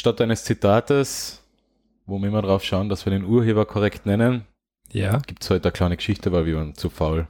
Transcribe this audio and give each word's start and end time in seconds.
Anstatt 0.00 0.22
eines 0.22 0.44
Zitates, 0.44 1.42
wo 2.06 2.18
wir 2.18 2.28
immer 2.28 2.40
drauf 2.40 2.64
schauen, 2.64 2.88
dass 2.88 3.04
wir 3.04 3.10
den 3.10 3.22
Urheber 3.26 3.66
korrekt 3.66 4.06
nennen, 4.06 4.46
Ja. 4.90 5.18
gibt 5.18 5.42
es 5.44 5.50
heute 5.50 5.64
eine 5.68 5.72
kleine 5.72 5.96
Geschichte, 5.98 6.32
weil 6.32 6.46
wir 6.46 6.56
waren 6.56 6.74
zu 6.74 6.88
faul, 6.88 7.28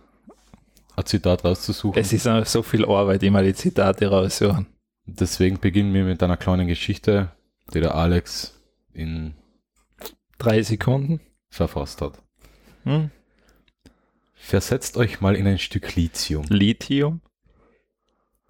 ein 0.94 1.04
Zitat 1.04 1.44
rauszusuchen. 1.44 2.00
Es 2.00 2.12
ist 2.12 2.28
so 2.48 2.62
viel 2.62 2.84
Arbeit, 2.84 3.24
immer 3.24 3.42
die 3.42 3.54
Zitate 3.54 4.06
raussuchen. 4.06 4.66
Deswegen 5.04 5.58
beginnen 5.58 5.92
wir 5.94 6.04
mit 6.04 6.22
einer 6.22 6.36
kleinen 6.36 6.68
Geschichte, 6.68 7.32
die 7.74 7.80
der 7.80 7.96
Alex 7.96 8.56
in 8.92 9.34
Drei 10.38 10.62
Sekunden. 10.62 11.18
verfasst 11.48 12.00
hat. 12.02 12.22
Hm? 12.84 13.10
Versetzt 14.34 14.96
euch 14.96 15.20
mal 15.20 15.34
in 15.34 15.48
ein 15.48 15.58
Stück 15.58 15.96
Lithium. 15.96 16.44
Lithium. 16.48 17.20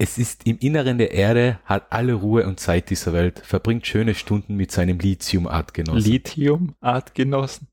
Es 0.02 0.16
ist 0.16 0.46
im 0.46 0.56
Inneren 0.60 0.96
der 0.96 1.10
Erde, 1.10 1.58
hat 1.66 1.92
alle 1.92 2.14
Ruhe 2.14 2.46
und 2.46 2.58
Zeit 2.58 2.88
dieser 2.88 3.12
Welt, 3.12 3.40
verbringt 3.40 3.86
schöne 3.86 4.14
Stunden 4.14 4.56
mit 4.56 4.72
seinem 4.72 4.98
Lithium-Artgenossen. 4.98 6.10
Lithium, 6.10 6.74
Artgenossen. 6.80 7.68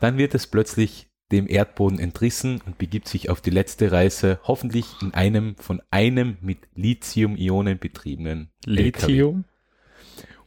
Dann 0.00 0.16
wird 0.16 0.34
es 0.34 0.46
plötzlich 0.46 1.10
dem 1.32 1.46
Erdboden 1.46 1.98
entrissen 1.98 2.62
und 2.64 2.78
begibt 2.78 3.08
sich 3.08 3.28
auf 3.28 3.42
die 3.42 3.50
letzte 3.50 3.92
Reise, 3.92 4.40
hoffentlich 4.44 4.86
in 5.02 5.12
einem 5.12 5.54
von 5.56 5.82
einem 5.90 6.38
mit 6.40 6.60
Lithium-Ionen 6.76 7.78
betriebenen 7.78 8.48
LKW, 8.66 8.82
Lithium. 9.12 9.44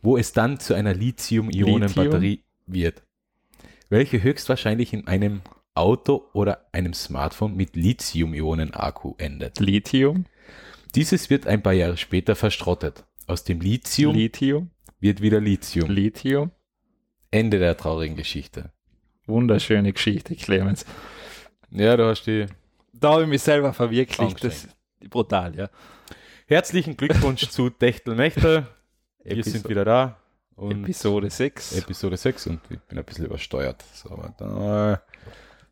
wo 0.01 0.17
es 0.17 0.33
dann 0.33 0.59
zu 0.59 0.73
einer 0.73 0.95
Lithium-Ionen-Batterie 0.95 2.43
wird, 2.65 3.03
welche 3.89 4.23
höchstwahrscheinlich 4.23 4.93
in 4.93 5.05
einem 5.05 5.41
Auto 5.75 6.27
oder 6.33 6.65
einem 6.71 6.93
Smartphone 6.93 7.55
mit 7.55 7.75
Lithium-Ionen-Akku 7.75 9.13
endet. 9.19 9.59
Lithium. 9.59 10.25
Dieses 10.95 11.29
wird 11.29 11.47
ein 11.47 11.61
paar 11.61 11.73
Jahre 11.73 11.97
später 11.97 12.35
verschrottet. 12.35 13.05
Aus 13.27 13.43
dem 13.43 13.61
Lithium 13.61 14.15
Lithium. 14.15 14.71
wird 14.99 15.21
wieder 15.21 15.39
Lithium. 15.39 15.89
Lithium. 15.89 16.51
Ende 17.31 17.59
der 17.59 17.77
traurigen 17.77 18.15
Geschichte. 18.15 18.71
Wunderschöne 19.27 19.93
Geschichte, 19.93 20.35
Clemens. 20.35 20.85
Ja, 21.69 21.95
du 21.95 22.05
hast 22.05 22.23
die. 22.25 22.47
Da 22.93 23.11
habe 23.13 23.23
ich 23.23 23.29
mich 23.29 23.41
selber 23.43 23.71
verwirklicht. 23.73 24.43
Das 24.43 24.65
ist 24.65 24.75
brutal, 25.11 25.55
ja. 25.55 25.69
Herzlichen 26.47 26.97
Glückwunsch 26.97 27.47
zu 27.49 27.69
Techtelmechtel. 27.69 28.65
Wir 29.23 29.37
Episo- 29.37 29.49
sind 29.51 29.69
wieder 29.69 29.85
da. 29.85 30.17
Und 30.55 30.83
Episode 30.85 31.29
6. 31.29 31.73
Episode 31.77 32.17
6 32.17 32.47
und 32.47 32.59
ich 32.69 32.79
bin 32.81 32.97
ein 32.97 33.05
bisschen 33.05 33.25
übersteuert. 33.25 33.81
So, 33.93 34.09
aber 34.09 34.33
da, 34.37 35.01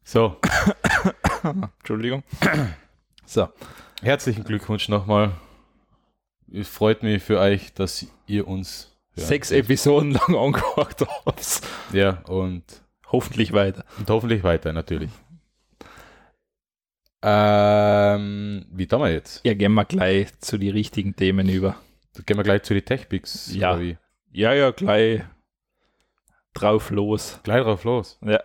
so 0.03 0.37
Entschuldigung. 1.43 2.23
So. 3.27 3.49
herzlichen 4.01 4.45
Glückwunsch 4.45 4.87
nochmal. 4.87 5.31
Es 6.49 6.69
freut 6.69 7.03
mich 7.03 7.21
für 7.21 7.39
euch, 7.39 7.73
dass 7.73 8.07
ihr 8.25 8.47
uns. 8.47 8.93
Sechs 9.17 9.51
Episoden 9.51 10.11
lang 10.11 10.35
angehört 10.35 11.05
habt. 11.25 11.61
Ja, 11.91 12.21
und, 12.27 12.63
Hoffentlich 13.11 13.51
weiter. 13.51 13.83
und 13.97 14.09
hoffentlich 14.09 14.43
weiter, 14.43 14.71
natürlich. 14.71 15.09
Ähm, 17.21 18.65
wie 18.71 18.87
tun 18.87 19.01
wir 19.01 19.11
jetzt? 19.11 19.43
Ja, 19.45 19.55
gehen 19.55 19.73
wir 19.73 19.83
gleich 19.85 20.39
zu 20.39 20.57
den 20.57 20.71
richtigen 20.71 21.15
Themen 21.15 21.49
über. 21.49 21.75
Gehen 22.25 22.37
wir 22.37 22.43
gleich 22.43 22.63
zu 22.63 22.73
den 22.75 22.85
Techpicks. 22.85 23.53
Ja. 23.53 23.77
Ja, 24.31 24.53
ja, 24.53 24.71
gleich 24.71 25.21
drauf 26.53 26.91
los. 26.91 27.39
Gleich 27.43 27.63
drauf 27.63 27.83
los. 27.83 28.19
Ja. 28.21 28.39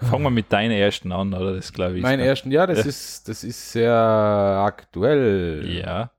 Fangen 0.00 0.22
wir 0.22 0.30
mit 0.30 0.52
deinen 0.52 0.70
ersten 0.72 1.10
an, 1.12 1.34
oder? 1.34 1.54
Das 1.54 1.72
glaube 1.72 1.96
ich. 1.96 2.02
Mein 2.02 2.20
ersten, 2.20 2.50
ja, 2.50 2.66
das 2.66 2.78
Ja. 2.80 2.84
ist, 2.86 3.28
das 3.28 3.42
ist 3.44 3.72
sehr 3.72 3.92
aktuell. 3.92 5.68
Ja. 5.68 6.10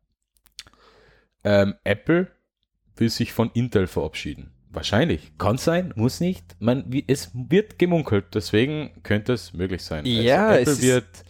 Ähm, 1.43 1.75
Apple 1.83 2.27
will 2.97 3.09
sich 3.09 3.31
von 3.31 3.49
Intel 3.53 3.87
verabschieden. 3.87 4.51
Wahrscheinlich. 4.71 5.31
Kann 5.37 5.57
sein, 5.57 5.93
muss 5.95 6.19
nicht. 6.19 6.43
Man, 6.59 6.83
wie, 6.87 7.03
es 7.07 7.31
wird 7.33 7.79
gemunkelt, 7.79 8.25
deswegen 8.35 9.01
könnte 9.03 9.33
es 9.33 9.53
möglich 9.53 9.81
sein. 9.83 10.05
Ja, 10.05 10.47
also 10.49 10.71
es 10.71 10.77
Apple 10.79 10.87
ist- 10.89 10.93
wird 10.93 11.25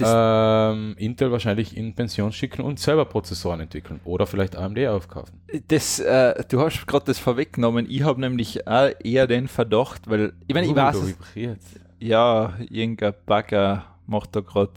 ähm, 0.00 0.94
Intel 0.96 1.30
wahrscheinlich 1.32 1.76
in 1.76 1.94
Pension 1.94 2.32
schicken 2.32 2.62
und 2.62 2.78
selber 2.80 3.04
Prozessoren 3.04 3.60
entwickeln 3.60 4.00
oder 4.04 4.26
vielleicht 4.26 4.56
AMD 4.56 4.78
aufkaufen. 4.88 5.40
das 5.68 5.98
äh, 6.00 6.42
du 6.48 6.60
hast 6.60 6.86
gerade 6.86 7.04
das 7.06 7.18
vorweggenommen. 7.18 7.86
Ich 7.88 8.02
habe 8.02 8.20
nämlich 8.20 8.66
auch 8.66 8.90
eher 9.02 9.26
den 9.26 9.48
Verdacht, 9.48 10.08
weil, 10.08 10.32
ich 10.46 10.54
meine, 10.54 10.66
ich 10.66 10.72
Uh, 10.72 10.76
weiß, 10.76 11.06
vibriert. 11.06 11.60
ja, 11.98 12.54
irgendein 12.70 13.14
Bagger 13.26 13.84
macht 14.06 14.34
da 14.34 14.40
gerade, 14.40 14.72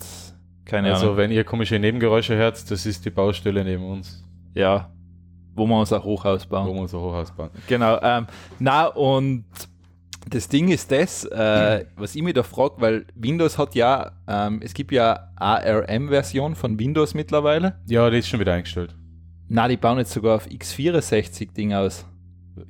keine 0.65 0.91
Also 0.93 1.05
Ahnung, 1.07 1.17
wenn 1.17 1.31
ihr 1.31 1.43
komische 1.43 1.79
Nebengeräusche 1.79 2.35
hört, 2.35 2.69
das 2.69 2.85
ist 2.85 3.05
die 3.05 3.09
Baustelle 3.09 3.63
neben 3.63 3.85
uns, 3.89 4.23
ja, 4.53 4.89
wo 5.55 5.65
wir 5.65 5.79
unser 5.79 6.03
Hochhaus 6.03 6.45
bauen. 6.45 6.67
wo 6.67 6.73
wir 6.73 6.81
unser 6.81 6.99
Hochhaus 6.99 7.31
bauen. 7.31 7.49
Genau. 7.67 7.99
Ähm, 8.01 8.27
na, 8.59 8.87
und 8.87 9.45
das 10.29 10.47
Ding 10.47 10.69
ist 10.69 10.91
das, 10.91 11.25
äh, 11.25 11.85
was 11.95 12.15
ich 12.15 12.23
mich 12.23 12.33
da 12.33 12.43
frage, 12.43 12.75
weil 12.79 13.05
Windows 13.15 13.57
hat 13.57 13.75
ja, 13.75 14.11
ähm, 14.27 14.59
es 14.63 14.73
gibt 14.73 14.91
ja 14.91 15.31
ARM-Version 15.35 16.55
von 16.55 16.79
Windows 16.79 17.13
mittlerweile. 17.13 17.79
Ja, 17.87 18.09
die 18.09 18.17
ist 18.17 18.27
schon 18.27 18.39
wieder 18.39 18.53
eingestellt. 18.53 18.95
Na, 19.47 19.67
die 19.67 19.77
bauen 19.77 19.99
jetzt 19.99 20.11
sogar 20.11 20.35
auf 20.35 20.47
x64-Ding 20.47 21.73
aus. 21.73 22.05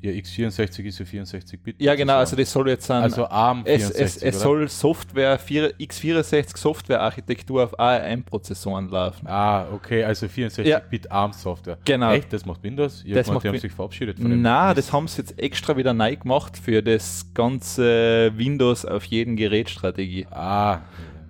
Ja, 0.01 0.11
x64 0.11 0.83
ist 0.85 0.99
ja 0.99 1.05
64-Bit. 1.05 1.75
Ja, 1.81 1.95
genau, 1.95 2.17
also 2.17 2.35
das 2.35 2.51
soll 2.51 2.69
jetzt 2.69 2.85
sein. 2.87 3.03
Also 3.03 3.25
ARM 3.27 3.61
es, 3.65 3.83
64, 3.87 4.01
es, 4.01 4.15
es 4.17 4.35
oder? 4.35 4.43
soll 4.43 4.67
Software, 4.69 5.37
vier- 5.39 5.73
x64 5.77 6.57
Software-Architektur 6.57 7.63
auf 7.63 7.79
ARM-Prozessoren 7.79 8.89
laufen. 8.89 9.27
Ah, 9.27 9.67
okay, 9.71 10.03
also 10.03 10.25
64-Bit 10.25 11.11
ARM-Software. 11.11 11.77
Genau. 11.85 12.11
Echt, 12.13 12.31
das 12.33 12.45
macht 12.45 12.63
Windows? 12.63 13.03
Ich 13.05 13.13
Das 13.13 13.25
das 13.27 13.33
macht 13.33 13.43
die 13.43 13.49
haben 13.49 13.57
sich 13.59 13.71
verabschiedet 13.71 14.19
von 14.19 14.29
dem. 14.29 14.41
Na, 14.41 14.73
das 14.73 14.91
haben 14.91 15.07
sie 15.07 15.21
jetzt 15.21 15.39
extra 15.39 15.75
wieder 15.77 15.93
neu 15.93 16.15
gemacht 16.15 16.57
für 16.57 16.81
das 16.81 17.31
ganze 17.33 18.31
Windows 18.35 18.85
auf 18.85 19.03
jedem 19.05 19.35
Gerät-Strategie. 19.35 20.27
Ah, 20.31 20.81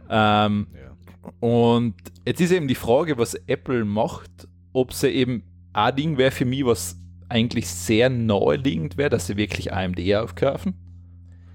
Ähm, 0.10 0.68
ja. 0.74 1.32
Und 1.40 1.96
jetzt 2.26 2.40
ist 2.42 2.52
eben 2.52 2.68
die 2.68 2.76
Frage, 2.76 3.18
was 3.18 3.34
Apple 3.48 3.84
macht, 3.86 4.30
ob 4.74 4.94
sie 4.94 5.08
eben 5.10 5.44
ein 5.74 5.96
Ding 5.96 6.18
wäre 6.18 6.32
für 6.32 6.46
mich, 6.46 6.64
was 6.66 6.98
eigentlich 7.30 7.68
sehr 7.68 8.10
naheliegend 8.10 8.98
wäre, 8.98 9.10
dass 9.10 9.28
sie 9.28 9.38
wirklich 9.38 9.74
AMD 9.74 10.00
aufkaufen. 10.16 10.76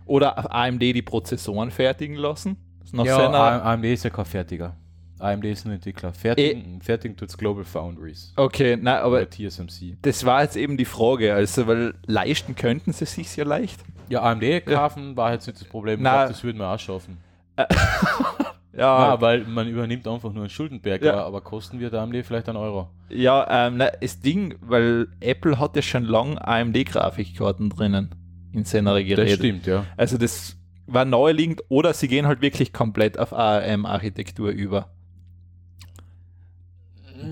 Oder 0.07 0.53
AMD 0.55 0.83
die 0.83 1.03
Prozessoren 1.03 1.71
fertigen 1.71 2.17
lassen. 2.17 2.57
Nach 2.93 3.05
ja, 3.05 3.17
seiner, 3.17 3.39
A- 3.39 3.73
AMD 3.75 3.85
ist 3.85 4.03
ja 4.05 4.11
kein 4.11 4.25
Fertiger. 4.25 4.77
AMD 5.21 5.45
ist 5.45 5.67
ein 5.67 5.73
Entwickler. 5.73 6.13
Fertigen, 6.13 6.81
fertigen 6.81 7.17
tut's 7.17 7.37
Global 7.39 7.63
Foundries. 7.63 8.33
okay, 8.37 8.77
nein, 8.81 8.97
aber 9.03 9.29
TSMC. 9.29 9.99
das 10.03 10.25
war 10.25 10.43
jetzt 10.43 10.57
eben 10.57 10.77
die 10.77 10.87
Frage. 10.87 11.35
Also, 11.35 11.67
weil 11.67 11.95
leisten 12.07 12.57
könnten 12.57 12.93
sie 12.93 13.05
sich 13.05 13.37
ja 13.37 13.45
leicht. 13.45 13.81
Ja, 14.09 14.23
AMD 14.23 14.65
kaufen 14.67 15.17
war 15.17 15.33
jetzt 15.33 15.47
nicht 15.47 15.61
das 15.61 15.69
Problem. 15.69 16.01
Ich 16.01 16.05
Na. 16.05 16.17
glaub, 16.25 16.29
das 16.31 16.43
würden 16.43 16.57
wir 16.59 16.69
auch 16.69 16.79
schaffen. 16.79 17.19
Ja, 18.81 19.09
Ja, 19.15 19.21
weil 19.21 19.45
man 19.45 19.69
übernimmt 19.69 20.09
einfach 20.09 20.33
nur 20.33 20.45
einen 20.45 20.49
Schuldenberg, 20.51 21.03
Ja. 21.05 21.23
aber, 21.25 21.43
kosten 21.43 21.81
wird 21.81 21.93
AMD 21.95 22.25
vielleicht 22.25 22.49
einen 22.49 22.57
Euro. 22.57 22.89
ja 23.11 23.67
ähm, 23.67 23.77
na, 23.77 23.91
das 24.01 24.21
Ding, 24.21 24.55
weil 24.63 25.09
Apple 25.21 25.59
hat 25.59 25.77
ja 25.77 25.83
schon 25.83 26.05
lange 26.05 26.41
AMD-Grafikkarten 26.49 27.69
drinnen 27.69 28.15
in 28.53 28.65
seiner 28.65 28.95
Geräte. 29.03 29.25
Das 29.27 29.35
stimmt, 29.35 29.67
ja. 29.67 29.85
Also 29.99 30.17
das 30.17 30.57
war 30.87 31.05
naheliegend 31.05 31.63
oder 31.69 31.93
sie 31.93 32.09
gehen 32.09 32.27
halt 32.27 32.41
wirklich 32.41 32.73
komplett 32.73 33.19
auf 33.19 33.33
ARM-Architektur 33.35 34.49
über. 34.51 34.89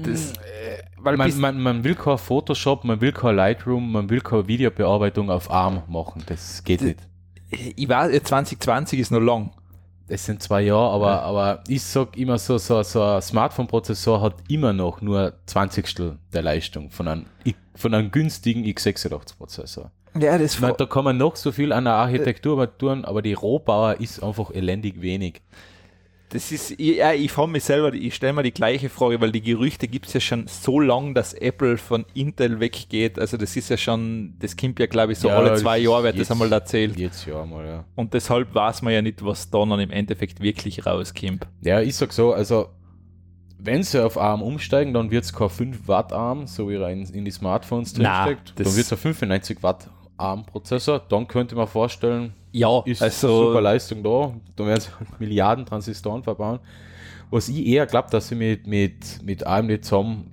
Das, 0.04 0.32
äh, 0.32 0.82
weil 0.98 1.16
Man, 1.16 1.40
man, 1.40 1.60
man 1.62 1.84
will 1.84 1.94
kein 1.94 2.18
Photoshop, 2.18 2.84
man 2.84 3.00
will 3.00 3.12
kein 3.12 3.36
Lightroom, 3.36 3.90
man 3.92 4.10
will 4.10 4.20
keine 4.20 4.46
Videobearbeitung 4.48 5.30
auf 5.30 5.50
ARM 5.50 5.82
machen. 5.88 6.22
Das 6.26 6.62
geht 6.62 6.80
Das- 6.80 6.88
nicht. 6.88 7.08
ich 7.76 7.88
weiß, 7.88 8.12
äh, 8.12 8.22
2020 8.22 9.00
ist 9.00 9.10
noch 9.10 9.20
lang. 9.20 9.50
Das 10.08 10.24
sind 10.24 10.42
zwei 10.42 10.62
Jahre, 10.62 10.90
aber, 10.90 11.06
Ja. 11.10 11.20
aber 11.20 11.64
ich 11.68 11.82
sag 11.82 12.16
immer 12.16 12.38
so, 12.38 12.56
so, 12.58 12.82
so 12.82 13.02
ein 13.02 13.22
Smartphone-Prozessor 13.22 14.20
hat 14.22 14.34
immer 14.48 14.72
noch 14.72 15.02
nur 15.02 15.34
20 15.46 16.18
der 16.32 16.42
Leistung 16.42 16.90
von 16.90 17.08
einem, 17.08 17.26
von 17.74 17.92
einem 17.94 18.10
günstigen 18.10 18.64
x86-Prozessor. 18.64 19.90
Ja, 20.18 20.38
das 20.38 20.54
Ich 20.54 20.60
meine, 20.60 20.74
da 20.74 20.86
kann 20.86 21.04
man 21.04 21.16
noch 21.18 21.36
so 21.36 21.52
viel 21.52 21.72
an 21.72 21.84
der 21.84 21.94
Architektur 21.94 22.78
tun, 22.78 23.04
aber 23.04 23.20
die 23.22 23.34
Rohbauer 23.34 24.00
ist 24.00 24.22
einfach 24.22 24.50
elendig 24.50 25.00
wenig. 25.02 25.42
Das 26.30 26.52
ist, 26.52 26.72
ich- 26.72 26.96
ja, 26.98 27.12
ich 27.14 27.32
frage 27.32 27.50
mich 27.50 27.64
selber, 27.64 27.92
ich 27.94 28.14
stelle 28.14 28.34
mir 28.34 28.42
die 28.42 28.52
gleiche 28.52 28.88
Frage, 28.90 29.20
weil 29.20 29.32
die 29.32 29.40
Gerüchte 29.40 29.88
gibt 29.88 30.06
es 30.06 30.12
ja 30.12 30.20
schon 30.20 30.46
so 30.46 30.78
lang, 30.78 31.14
dass 31.14 31.32
Apple 31.32 31.78
von 31.78 32.04
Intel 32.14 32.60
weggeht. 32.60 33.18
Also 33.18 33.36
das 33.38 33.56
ist 33.56 33.70
ja 33.70 33.76
schon, 33.78 34.34
das 34.38 34.56
kommt 34.56 34.78
ja 34.78 34.86
glaube 34.86 35.12
ich 35.12 35.18
so 35.18 35.28
Ja, 35.28 35.36
alle 35.38 35.54
zwei 35.56 35.78
Jahre 35.78 36.04
wird 36.04 36.16
jetzt- 36.16 36.30
das 36.30 36.32
einmal 36.32 36.52
erzählt. 36.52 36.98
Jetzt 36.98 37.24
ja 37.26 37.44
mal, 37.46 37.64
ja. 37.66 37.84
Und 37.94 38.12
deshalb 38.12 38.54
weiß 38.54 38.82
man 38.82 38.92
ja 38.92 39.00
nicht, 39.00 39.24
was 39.24 39.48
da 39.50 39.64
dann 39.64 39.80
im 39.80 39.90
Endeffekt 39.90 40.40
wirklich 40.42 40.84
rauskommt. 40.84 41.46
Ja, 41.62 41.80
ich 41.80 41.96
sag 41.96 42.12
so, 42.12 42.32
also 42.34 42.68
wenn 43.60 43.82
sie 43.82 44.04
auf 44.04 44.16
ARM 44.18 44.42
umsteigen, 44.42 44.94
dann 44.94 45.10
wird 45.10 45.24
es 45.24 45.32
kein 45.32 45.48
5 45.50 45.88
Watt 45.88 46.12
ARM, 46.12 46.46
so 46.46 46.68
wie 46.68 46.74
er 46.76 46.90
in, 46.90 47.24
die 47.24 47.30
Smartphones 47.30 47.92
drinsteckt. 47.94 48.52
Dann 48.56 48.66
wird 48.76 48.86
es 48.86 48.92
ein 48.92 48.98
95 48.98 49.62
Watt 49.62 49.88
ARM-Prozessor. 50.18 51.00
Dann 51.08 51.26
könnte 51.26 51.54
man 51.54 51.66
vorstellen, 51.66 52.32
Ja, 52.52 52.82
ist 52.84 53.02
also 53.02 53.46
super 53.46 53.60
Leistung 53.60 54.02
da. 54.02 54.32
Da 54.56 54.66
werden 54.66 54.80
sie 54.80 54.90
Milliarden 55.18 55.64
Transistoren 55.64 56.22
verbauen. 56.22 56.58
Was 57.30 57.48
ich 57.48 57.66
eher 57.66 57.86
glaube, 57.86 58.08
dass 58.10 58.28
sie 58.28 58.34
mit, 58.34 58.66
mit, 58.66 59.22
mit 59.22 59.46
AMD 59.46 59.84
zusammen 59.84 60.30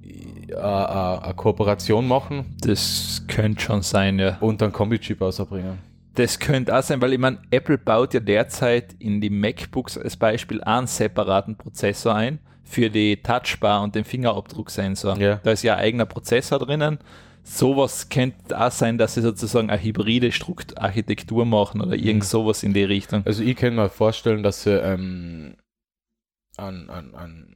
äh, 0.48 0.54
äh, 0.54 0.56
eine 0.56 1.34
Kooperation 1.36 2.08
machen. 2.08 2.56
Das 2.62 3.24
könnte 3.28 3.62
schon 3.62 3.82
sein, 3.82 4.20
ja. 4.20 4.38
Und 4.40 4.62
dann 4.62 4.72
Kombi-Chip 4.72 5.22
ausbringen. 5.22 5.80
Das 6.16 6.40
könnte 6.40 6.78
auch 6.78 6.82
sein, 6.82 7.02
weil 7.02 7.12
ich 7.12 7.20
meine, 7.20 7.40
Apple 7.52 7.78
baut 7.78 8.14
ja 8.14 8.22
derzeit 8.22 8.94
in 9.00 9.20
die 9.20 9.30
MacBooks 9.30 9.98
als 9.98 10.16
Beispiel 10.16 10.64
einen 10.64 10.88
separaten 10.88 11.58
Prozessor 11.58 12.16
ein 12.16 12.40
für 12.64 12.90
die 12.90 13.18
Touchbar 13.18 13.84
und 13.84 13.96
den 13.96 14.06
Fingerabdrucksensor. 14.06 15.18
Ja. 15.18 15.42
Da 15.44 15.52
ist 15.52 15.64
ja 15.64 15.76
ein 15.76 15.82
eigener 15.82 16.06
Prozessor 16.06 16.60
drinnen. 16.60 17.00
Sowas 17.48 18.10
könnte 18.10 18.60
auch 18.60 18.72
sein, 18.72 18.98
dass 18.98 19.14
sie 19.14 19.22
sozusagen 19.22 19.70
eine 19.70 19.82
hybride 19.82 20.32
Strukt 20.32 20.80
Architektur 20.80 21.46
machen 21.46 21.80
oder 21.80 21.96
irgend 21.96 22.24
mhm. 22.24 22.28
sowas 22.28 22.64
in 22.64 22.74
die 22.74 22.84
Richtung. 22.84 23.22
Also 23.26 23.44
ich 23.44 23.56
kann 23.56 23.76
mir 23.76 23.90
vorstellen, 23.90 24.42
dass 24.42 24.64
sie 24.64 24.72
ähm, 24.72 25.56
an, 26.58 26.90
an, 26.90 27.14
an 27.14 27.56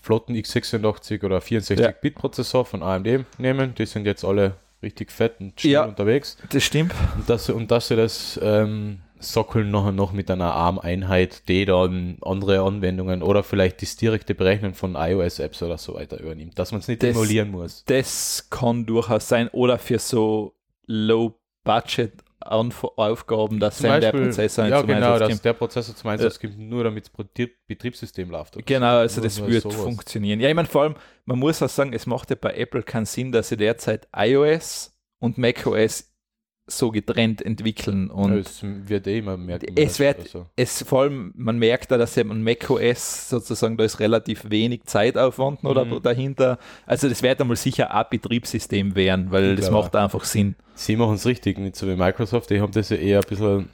flotten 0.00 0.34
x86 0.34 1.22
oder 1.22 1.38
64-Bit-Prozessor 1.38 2.64
von 2.64 2.82
AMD 2.82 3.26
nehmen. 3.38 3.74
Die 3.74 3.84
sind 3.84 4.06
jetzt 4.06 4.24
alle 4.24 4.54
richtig 4.82 5.12
fett 5.12 5.38
und 5.40 5.60
schnell 5.60 5.72
ja, 5.72 5.84
unterwegs. 5.84 6.38
Das 6.50 6.64
stimmt. 6.64 6.94
Und 7.16 7.28
dass, 7.28 7.50
und 7.50 7.70
dass 7.70 7.88
sie 7.88 7.96
das 7.96 8.40
ähm, 8.42 9.00
sockeln 9.20 9.70
nachher 9.70 9.92
noch 9.92 10.12
mit 10.12 10.30
einer 10.30 10.52
ARM-Einheit, 10.52 11.48
die 11.48 11.64
dann 11.64 12.18
andere 12.22 12.62
Anwendungen 12.62 13.22
oder 13.22 13.42
vielleicht 13.42 13.82
das 13.82 13.96
direkte 13.96 14.34
Berechnen 14.34 14.74
von 14.74 14.94
iOS-Apps 14.94 15.62
oder 15.62 15.78
so 15.78 15.94
weiter 15.94 16.20
übernimmt, 16.20 16.58
dass 16.58 16.72
man 16.72 16.80
es 16.80 16.88
nicht 16.88 17.02
das, 17.02 17.10
emulieren 17.10 17.50
muss. 17.50 17.84
Das 17.86 18.48
kann 18.50 18.86
durchaus 18.86 19.28
sein 19.28 19.48
oder 19.48 19.78
für 19.78 19.98
so 19.98 20.54
Low-Budget 20.86 22.12
Aufgaben, 22.40 23.58
dass 23.58 23.78
zum 23.78 23.88
Beispiel, 23.88 24.12
der 24.12 24.26
Prozessor 24.26 24.66
Ja, 24.66 24.82
genau, 24.82 25.18
dass 25.18 25.42
der 25.42 25.52
Prozessor 25.52 25.94
zum 25.94 26.10
Einsatz 26.10 26.38
ja. 26.40 26.48
kommt, 26.48 26.58
nur 26.60 26.84
damit 26.84 27.10
das 27.12 27.48
Betriebssystem 27.66 28.30
läuft. 28.30 28.64
Genau, 28.64 28.98
also 28.98 29.20
das 29.20 29.44
wird 29.44 29.64
sowas. 29.64 29.76
funktionieren. 29.76 30.40
Ja, 30.40 30.48
ich 30.48 30.54
meine, 30.54 30.68
vor 30.68 30.82
allem, 30.82 30.94
man 31.24 31.38
muss 31.38 31.62
auch 31.62 31.68
sagen, 31.68 31.92
es 31.92 32.06
macht 32.06 32.30
ja 32.30 32.36
bei 32.40 32.54
Apple 32.54 32.82
keinen 32.82 33.06
Sinn, 33.06 33.32
dass 33.32 33.48
sie 33.48 33.56
derzeit 33.56 34.08
iOS 34.16 34.96
und 35.18 35.36
macOS 35.36 36.07
so 36.68 36.90
getrennt 36.90 37.42
entwickeln. 37.42 38.10
Und 38.10 38.32
ja, 38.32 38.38
es 38.38 38.60
wird 38.62 39.06
eh 39.06 39.18
immer 39.18 39.36
mehr. 39.36 39.58
Es 39.74 39.98
wird, 39.98 40.20
also. 40.20 40.46
es 40.56 40.82
vor 40.82 41.02
allem, 41.02 41.32
man 41.36 41.58
merkt 41.58 41.90
da, 41.90 41.98
dass 41.98 42.16
man 42.16 42.42
macOS 42.42 43.28
sozusagen, 43.28 43.76
da 43.76 43.84
ist 43.84 44.00
relativ 44.00 44.50
wenig 44.50 44.84
Zeitaufwand 44.84 45.62
mhm. 45.64 45.70
oder 45.70 45.84
dahinter. 46.00 46.58
Also 46.86 47.08
das 47.08 47.22
wird 47.22 47.40
einmal 47.40 47.56
sicher 47.56 47.94
ein 47.94 48.04
Betriebssystem 48.10 48.94
werden, 48.94 49.30
weil 49.30 49.56
das 49.56 49.70
macht 49.70 49.96
einfach 49.96 50.24
Sinn. 50.24 50.54
Sie 50.74 50.96
machen 50.96 51.14
es 51.14 51.26
richtig, 51.26 51.58
nicht 51.58 51.76
so 51.76 51.88
wie 51.88 51.96
Microsoft, 51.96 52.50
die 52.50 52.60
haben 52.60 52.72
das 52.72 52.90
ja 52.90 52.96
eher 52.96 53.18
ein 53.18 53.28
bisschen 53.28 53.68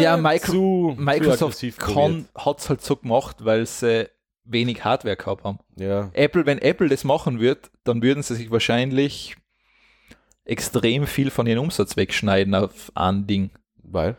ja, 0.00 0.16
Micro 0.16 0.52
zu, 0.52 0.96
Microsoft 0.98 1.62
hat 1.62 2.58
es 2.58 2.68
halt 2.70 2.80
so 2.80 2.96
gemacht, 2.96 3.44
weil 3.44 3.66
sie 3.66 4.08
wenig 4.44 4.84
Hardware 4.84 5.16
gehabt 5.16 5.44
haben. 5.44 5.58
Ja. 5.76 6.10
Apple, 6.12 6.46
wenn 6.46 6.58
Apple 6.58 6.88
das 6.88 7.04
machen 7.04 7.40
wird, 7.40 7.70
dann 7.84 8.02
würden 8.02 8.22
sie 8.22 8.34
sich 8.34 8.50
wahrscheinlich 8.50 9.36
extrem 10.44 11.06
viel 11.06 11.30
von 11.30 11.46
ihrem 11.46 11.64
Umsatz 11.64 11.96
wegschneiden 11.96 12.54
auf 12.54 12.92
ein 12.94 13.26
Ding. 13.26 13.50
Weil? 13.82 14.16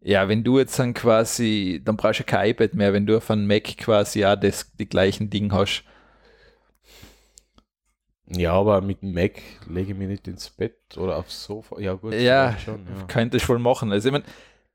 Ja, 0.00 0.28
wenn 0.28 0.44
du 0.44 0.58
jetzt 0.58 0.78
dann 0.78 0.94
quasi, 0.94 1.80
dann 1.84 1.96
brauchst 1.96 2.20
du 2.20 2.24
kein 2.24 2.50
iPad 2.50 2.74
mehr, 2.74 2.92
wenn 2.92 3.06
du 3.06 3.16
auf 3.16 3.30
einem 3.30 3.46
Mac 3.46 3.64
quasi 3.76 4.20
ja 4.20 4.36
das, 4.36 4.72
die 4.78 4.88
gleichen 4.88 5.30
Dinge 5.30 5.52
hast. 5.52 5.84
Ja, 8.30 8.52
aber 8.52 8.80
mit 8.80 9.02
dem 9.02 9.12
Mac 9.12 9.40
lege 9.68 9.92
ich 9.92 9.98
mich 9.98 10.08
nicht 10.08 10.28
ins 10.28 10.50
Bett 10.50 10.96
oder 10.96 11.16
aufs 11.16 11.44
Sofa. 11.44 11.80
Ja, 11.80 11.94
gut, 11.94 12.14
ja, 12.14 12.56
schon, 12.58 12.86
ja. 12.86 13.06
könnte 13.06 13.38
ich 13.38 13.48
wohl 13.48 13.58
machen. 13.58 13.90
Also, 13.90 14.08
ich 14.08 14.12
meine, 14.12 14.24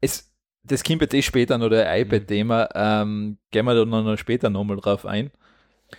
es, 0.02 0.34
das 0.64 0.84
kommt 0.84 1.02
jetzt 1.02 1.14
eh 1.14 1.22
später 1.22 1.58
noch 1.58 1.70
der 1.70 1.96
iPad-Thema. 2.00 2.70
Ähm, 2.74 3.38
gehen 3.52 3.66
wir 3.66 3.76
da 3.76 3.86
noch 3.86 4.18
später 4.18 4.50
nochmal 4.50 4.78
drauf 4.78 5.06
ein. 5.06 5.32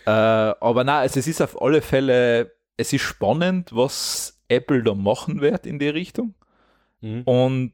Äh, 0.05 0.11
aber 0.11 0.83
na, 0.83 0.99
also 1.01 1.21
es 1.21 1.29
ist 1.29 1.41
auf 1.41 1.61
alle 1.63 1.81
Fälle, 1.81 2.53
es 2.77 2.93
ist 2.93 3.03
spannend, 3.03 3.71
was 3.73 4.34
Apple 4.49 4.83
da 4.83 4.95
machen 4.95 5.41
wird 5.41 5.67
in 5.67 5.79
die 5.79 5.89
Richtung. 5.89 6.35
Mhm. 7.01 7.23
Und 7.23 7.73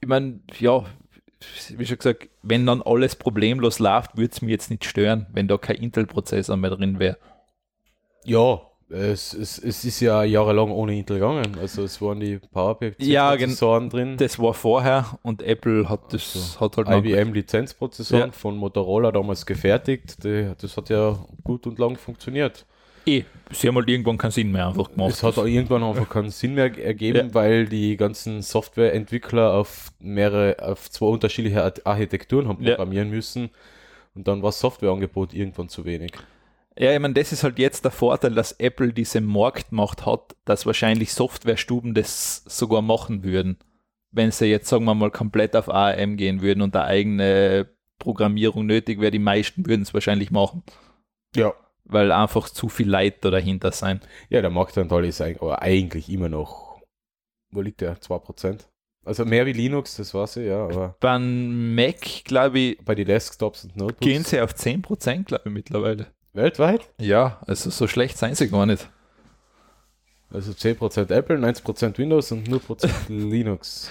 ich 0.00 0.08
meine, 0.08 0.40
ja, 0.58 0.84
wie 1.76 1.86
schon 1.86 1.98
gesagt, 1.98 2.28
wenn 2.42 2.66
dann 2.66 2.82
alles 2.82 3.16
problemlos 3.16 3.78
läuft, 3.78 4.16
würde 4.16 4.30
es 4.32 4.42
mir 4.42 4.50
jetzt 4.50 4.70
nicht 4.70 4.84
stören, 4.84 5.26
wenn 5.32 5.48
da 5.48 5.56
kein 5.58 5.76
Intel-Prozessor 5.76 6.56
mehr 6.56 6.70
drin 6.70 6.98
wäre. 6.98 7.18
Ja, 8.24 8.60
es, 8.90 9.32
es, 9.32 9.58
es 9.58 9.84
ist 9.84 10.00
ja 10.00 10.24
jahrelang 10.24 10.70
ohne 10.70 10.98
Intel 10.98 11.20
gegangen. 11.20 11.56
Also 11.60 11.84
es 11.84 12.02
waren 12.02 12.20
die 12.20 12.38
PowerPC-Prozessoren 12.38 13.84
ja, 13.84 13.88
drin. 13.88 14.16
Das 14.16 14.38
war 14.38 14.52
vorher 14.52 15.18
und 15.22 15.42
Apple 15.42 15.88
hat 15.88 16.12
das 16.12 16.34
also 16.34 16.60
hat 16.60 16.76
halt 16.76 17.04
IBM-Lizenzprozessoren 17.06 18.30
ja. 18.30 18.32
von 18.32 18.56
Motorola 18.56 19.12
damals 19.12 19.46
gefertigt. 19.46 20.24
Die, 20.24 20.52
das 20.60 20.76
hat 20.76 20.90
ja 20.90 21.18
gut 21.44 21.66
und 21.66 21.78
lang 21.78 21.96
funktioniert. 21.96 22.66
Eh, 23.06 23.24
sie 23.50 23.68
haben 23.68 23.76
halt 23.76 23.88
irgendwann 23.88 24.18
keinen 24.18 24.30
Sinn 24.30 24.52
mehr 24.52 24.68
einfach 24.68 24.90
gemacht. 24.90 25.10
Es 25.10 25.22
hat 25.22 25.38
auch 25.38 25.46
irgendwann 25.46 25.82
einfach 25.82 26.08
keinen 26.08 26.30
Sinn 26.30 26.54
mehr 26.54 26.76
ergeben, 26.78 27.28
ja. 27.28 27.34
weil 27.34 27.66
die 27.66 27.96
ganzen 27.96 28.42
Softwareentwickler 28.42 29.54
auf 29.54 29.92
mehrere, 29.98 30.56
auf 30.62 30.90
zwei 30.90 31.06
unterschiedliche 31.06 31.86
Architekturen 31.86 32.48
haben 32.48 32.62
programmieren 32.62 33.08
ja. 33.08 33.14
müssen 33.14 33.50
und 34.14 34.28
dann 34.28 34.42
war 34.42 34.48
das 34.48 34.60
Softwareangebot 34.60 35.34
irgendwann 35.34 35.68
zu 35.68 35.84
wenig. 35.84 36.12
Ja, 36.78 36.92
ich 36.92 37.00
meine, 37.00 37.14
das 37.14 37.32
ist 37.32 37.42
halt 37.42 37.58
jetzt 37.58 37.84
der 37.84 37.90
Vorteil, 37.90 38.34
dass 38.34 38.52
Apple 38.52 38.92
diese 38.92 39.20
Marktmacht 39.20 40.06
hat, 40.06 40.36
dass 40.44 40.66
wahrscheinlich 40.66 41.12
Softwarestuben 41.12 41.94
das 41.94 42.42
sogar 42.46 42.80
machen 42.80 43.22
würden. 43.24 43.58
Wenn 44.12 44.30
sie 44.30 44.46
jetzt, 44.46 44.68
sagen 44.68 44.84
wir 44.84 44.94
mal, 44.94 45.10
komplett 45.10 45.54
auf 45.56 45.68
ARM 45.68 46.16
gehen 46.16 46.42
würden 46.42 46.62
und 46.62 46.74
da 46.74 46.84
eigene 46.84 47.68
Programmierung 47.98 48.66
nötig 48.66 49.00
wäre, 49.00 49.10
die 49.10 49.18
meisten 49.18 49.66
würden 49.66 49.82
es 49.82 49.94
wahrscheinlich 49.94 50.30
machen. 50.30 50.62
Ja, 51.36 51.54
weil 51.92 52.12
einfach 52.12 52.48
zu 52.48 52.68
viel 52.68 52.88
Leid 52.88 53.24
da 53.24 53.30
dahinter 53.30 53.72
sein. 53.72 54.00
Ja, 54.28 54.40
der 54.40 54.50
Marktanteil 54.50 55.04
ist 55.04 55.20
eigentlich 55.20 56.08
immer 56.10 56.28
noch, 56.28 56.80
wo 57.50 57.60
liegt 57.60 57.80
der? 57.80 57.98
2%? 57.98 58.60
Also 59.04 59.24
mehr 59.24 59.46
wie 59.46 59.52
Linux, 59.52 59.96
das 59.96 60.12
weiß 60.12 60.36
ich, 60.36 60.46
ja. 60.48 60.64
Aber 60.64 60.94
Beim 61.00 61.74
Mac, 61.74 62.24
glaube 62.24 62.58
ich, 62.58 62.84
bei 62.84 62.94
den 62.94 63.06
Desktops 63.06 63.64
und 63.64 63.76
Notebooks 63.76 64.00
gehen 64.00 64.24
sie 64.24 64.40
auf 64.40 64.52
10%, 64.52 65.24
glaube 65.24 65.44
ich, 65.46 65.52
mittlerweile. 65.52 66.06
Weltweit? 66.32 66.88
Ja, 66.98 67.40
also 67.46 67.70
so 67.70 67.88
schlecht 67.88 68.18
seien 68.18 68.34
sie 68.34 68.48
gar 68.48 68.66
nicht. 68.66 68.88
Also 70.32 70.52
10% 70.52 71.10
Apple, 71.12 71.36
90% 71.38 71.98
Windows 71.98 72.30
und 72.30 72.48
0% 72.48 72.88
Linux. 73.08 73.90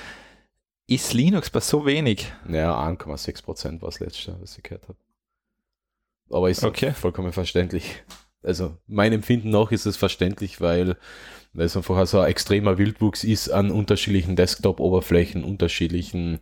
Ist 0.87 1.13
Linux 1.13 1.49
bei 1.49 1.59
so 1.59 1.85
wenig? 1.85 2.31
Ja, 2.47 2.79
1,6% 2.87 3.81
war 3.81 3.89
das 3.89 3.99
letzte, 3.99 4.35
was 4.39 4.57
ich 4.57 4.63
gehört 4.63 4.87
habe. 4.87 4.97
Aber 6.29 6.49
ist 6.49 6.63
okay. 6.63 6.91
vollkommen 6.91 7.33
verständlich. 7.33 8.03
Also 8.43 8.77
mein 8.87 9.13
Empfinden 9.13 9.49
nach 9.49 9.71
ist 9.71 9.85
es 9.85 9.97
verständlich, 9.97 10.61
weil, 10.61 10.97
weil 11.53 11.65
es 11.65 11.75
einfach 11.75 12.05
so 12.07 12.19
ein 12.19 12.29
extremer 12.29 12.77
Wildwuchs 12.77 13.23
ist 13.23 13.49
an 13.49 13.71
unterschiedlichen 13.71 14.35
Desktop-Oberflächen, 14.35 15.43
unterschiedlichen 15.43 16.39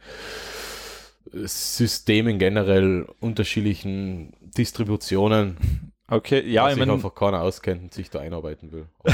Systemen 1.31 2.39
generell, 2.39 3.07
unterschiedlichen 3.19 4.33
Distributionen. 4.57 5.91
Okay, 6.07 6.47
ja, 6.47 6.69
ich 6.69 6.77
meine. 6.77 6.93
einfach 6.93 7.13
keiner 7.13 7.41
auskennt 7.41 7.83
und 7.83 7.93
sich 7.93 8.09
da 8.09 8.19
einarbeiten 8.19 8.71
will. 8.71 8.87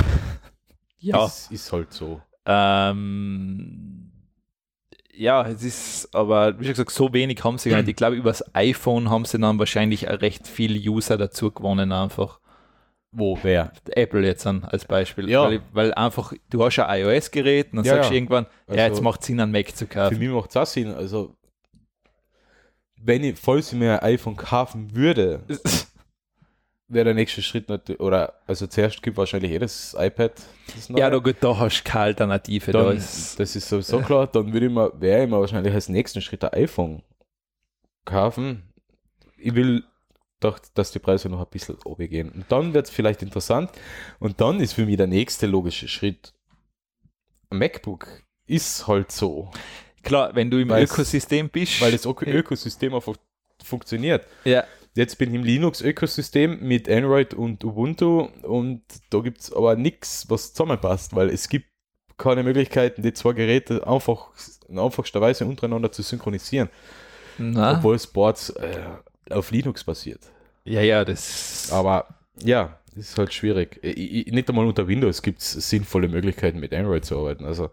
ja. 1.00 1.26
Ist, 1.26 1.52
ist 1.52 1.72
halt 1.72 1.92
so. 1.92 2.22
Ähm, 2.46 4.13
ja, 5.16 5.48
es 5.48 5.64
ist, 5.64 6.16
aber 6.16 6.60
wie 6.60 6.66
schon 6.66 6.74
gesagt, 6.74 6.92
so 6.92 7.14
wenig 7.14 7.44
haben 7.44 7.58
sie 7.58 7.70
gar 7.70 7.78
nicht. 7.78 7.90
Ich 7.90 7.96
glaube, 7.96 8.16
über 8.16 8.30
das 8.30 8.44
iPhone 8.56 9.10
haben 9.10 9.26
sie 9.26 9.38
dann 9.40 9.60
wahrscheinlich 9.60 10.08
recht 10.08 10.48
viele 10.48 10.80
User 10.80 11.18
dazu 11.18 11.52
gewonnen, 11.52 11.92
einfach. 11.92 12.40
Wo? 13.12 13.38
Wer? 13.44 13.72
Apple 13.92 14.26
jetzt 14.26 14.46
an, 14.48 14.64
als 14.64 14.86
Beispiel. 14.86 15.30
Ja. 15.30 15.44
Weil, 15.44 15.62
weil 15.72 15.94
einfach, 15.94 16.34
du 16.50 16.64
hast 16.64 16.80
ein 16.80 17.02
iOS-Gerät 17.02 17.72
und 17.72 17.78
dann 17.78 17.86
ja, 17.86 17.96
sagst 17.96 18.10
du 18.10 18.16
irgendwann, 18.16 18.48
also 18.66 18.80
ja, 18.80 18.88
jetzt 18.88 19.02
macht 19.02 19.22
es 19.22 19.28
Sinn, 19.28 19.40
einen 19.40 19.52
Mac 19.52 19.76
zu 19.76 19.86
kaufen. 19.86 20.16
Für 20.16 20.20
mich 20.20 20.30
macht 20.30 20.50
es 20.50 20.58
auch 20.58 20.66
Sinn. 20.66 20.92
Also, 20.92 21.36
wenn 23.00 23.24
ich, 23.24 23.38
falls 23.38 23.72
ich 23.72 23.78
mir 23.78 24.02
ein 24.02 24.14
iPhone 24.14 24.36
kaufen 24.36 24.96
würde, 24.96 25.42
wäre 26.94 27.06
der 27.06 27.14
nächste 27.14 27.42
Schritt 27.42 27.70
natürlich, 27.70 28.00
oder 28.00 28.40
also 28.48 28.68
zuerst 28.68 29.02
gibt 29.02 29.18
wahrscheinlich 29.18 29.52
eh 29.52 29.60
das 29.60 29.96
iPad. 29.98 30.34
Das 30.76 30.90
ja, 30.90 31.10
da, 31.10 31.18
gut, 31.18 31.38
da 31.42 31.58
hast 31.58 31.82
du 31.82 31.84
keine 31.84 32.06
Alternative. 32.06 32.72
Dann, 32.72 32.86
da 32.86 32.92
ist, 32.92 33.40
das 33.40 33.56
ist 33.56 33.70
sowieso 33.70 34.00
klar. 34.02 34.28
Dann 34.28 34.54
würde 34.54 34.68
ich 34.68 34.72
mir, 34.72 34.92
wäre 35.00 35.24
ich 35.24 35.30
mir 35.30 35.40
wahrscheinlich 35.40 35.74
als 35.74 35.90
nächsten 35.90 36.22
Schritt 36.22 36.44
ein 36.44 36.54
iPhone 36.54 37.04
kaufen. 38.06 38.64
Ich 39.38 39.56
will 39.56 39.84
doch, 40.40 40.60
dass 40.74 40.92
die 40.92 41.00
Preise 41.00 41.30
noch 41.30 41.40
ein 41.40 41.48
bisschen 41.50 41.78
gehen. 41.98 42.30
Und 42.30 42.46
dann 42.50 42.74
wird 42.74 42.88
es 42.88 42.92
vielleicht 42.92 43.22
interessant. 43.22 43.72
Und 44.20 44.42
dann 44.42 44.60
ist 44.60 44.74
für 44.74 44.86
mich 44.86 44.98
der 44.98 45.08
nächste 45.08 45.48
logische 45.48 45.88
Schritt. 45.88 46.34
Ein 47.50 47.60
MacBook 47.60 48.08
ist 48.46 48.88
halt 48.88 49.12
so. 49.12 49.50
Klar, 50.04 50.36
wenn 50.36 50.52
du 50.52 50.60
im 50.60 50.70
Ökosystem 50.72 51.50
bist. 51.50 51.82
Weil 51.82 51.94
das 51.94 52.06
Ökosystem 52.06 52.94
einfach 52.94 53.16
funktioniert. 53.64 54.28
Ja. 54.44 54.66
Jetzt 54.96 55.18
bin 55.18 55.30
ich 55.30 55.36
im 55.36 55.44
Linux-Ökosystem 55.44 56.60
mit 56.62 56.90
Android 56.90 57.34
und 57.34 57.64
Ubuntu 57.64 58.28
und 58.44 58.84
da 59.10 59.20
gibt 59.20 59.42
es 59.42 59.52
aber 59.52 59.76
nichts, 59.76 60.30
was 60.30 60.54
zusammenpasst, 60.54 61.16
weil 61.16 61.30
es 61.30 61.50
gibt 61.50 61.66
keine 62.18 62.44
Möglichkeiten, 62.44 63.02
die 63.02 63.14
zwei 63.14 63.34
Geräte 63.34 63.88
einfach 63.88 64.30
in 64.68 64.78
einfachster 64.78 65.20
Weise 65.20 65.46
untereinander 65.46 65.92
zu 65.92 66.04
synchronisieren. 66.04 66.70
Na? 67.40 67.78
Obwohl 67.78 67.98
Sports, 67.98 68.52
äh, 68.52 68.84
auf 69.30 69.52
Linux 69.52 69.84
basiert. 69.84 70.22
Ja, 70.64 70.82
ja, 70.82 71.04
das. 71.04 71.70
Aber 71.72 72.08
ja, 72.38 72.78
ist 72.96 73.18
halt 73.18 73.34
schwierig. 73.34 73.80
Ich, 73.82 74.28
nicht 74.28 74.50
einmal 74.50 74.68
unter 74.68 74.88
Windows 74.88 75.22
gibt 75.22 75.42
es 75.42 75.52
sinnvolle 75.54 76.08
Möglichkeiten 76.08 76.60
mit 76.60 76.74
Android 76.74 77.06
zu 77.06 77.18
arbeiten. 77.18 77.46
Also 77.46 77.72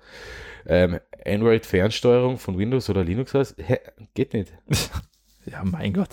ähm, 0.66 0.98
Android-Fernsteuerung 1.26 2.38
von 2.38 2.58
Windows 2.58 2.88
oder 2.90 3.04
Linux 3.04 3.34
heißt, 3.34 3.56
hä, 3.58 3.78
geht 4.14 4.32
nicht. 4.34 4.52
ja, 5.46 5.62
mein 5.64 5.92
Gott. 5.92 6.10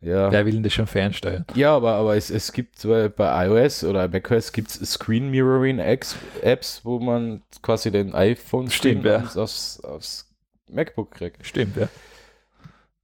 Ja. 0.00 0.30
Wer 0.30 0.46
will 0.46 0.52
denn 0.52 0.62
das 0.62 0.72
schon 0.72 0.86
fernsteuern? 0.86 1.44
Ja, 1.54 1.74
aber, 1.74 1.94
aber 1.94 2.16
es, 2.16 2.30
es 2.30 2.52
gibt 2.52 2.86
bei 3.16 3.46
iOS 3.46 3.82
oder 3.82 4.06
macOS 4.06 4.52
gibt 4.52 4.68
es 4.68 4.92
Screen 4.92 5.30
Mirroring 5.30 5.80
Apps, 5.80 6.84
wo 6.84 7.00
man 7.00 7.42
quasi 7.62 7.90
den 7.90 8.14
iPhone 8.14 8.70
Stimmt, 8.70 9.04
ja. 9.04 9.24
aufs, 9.34 9.80
aufs 9.80 10.32
MacBook 10.68 11.10
kriegt. 11.10 11.44
Stimmt, 11.44 11.76
ja. 11.76 11.88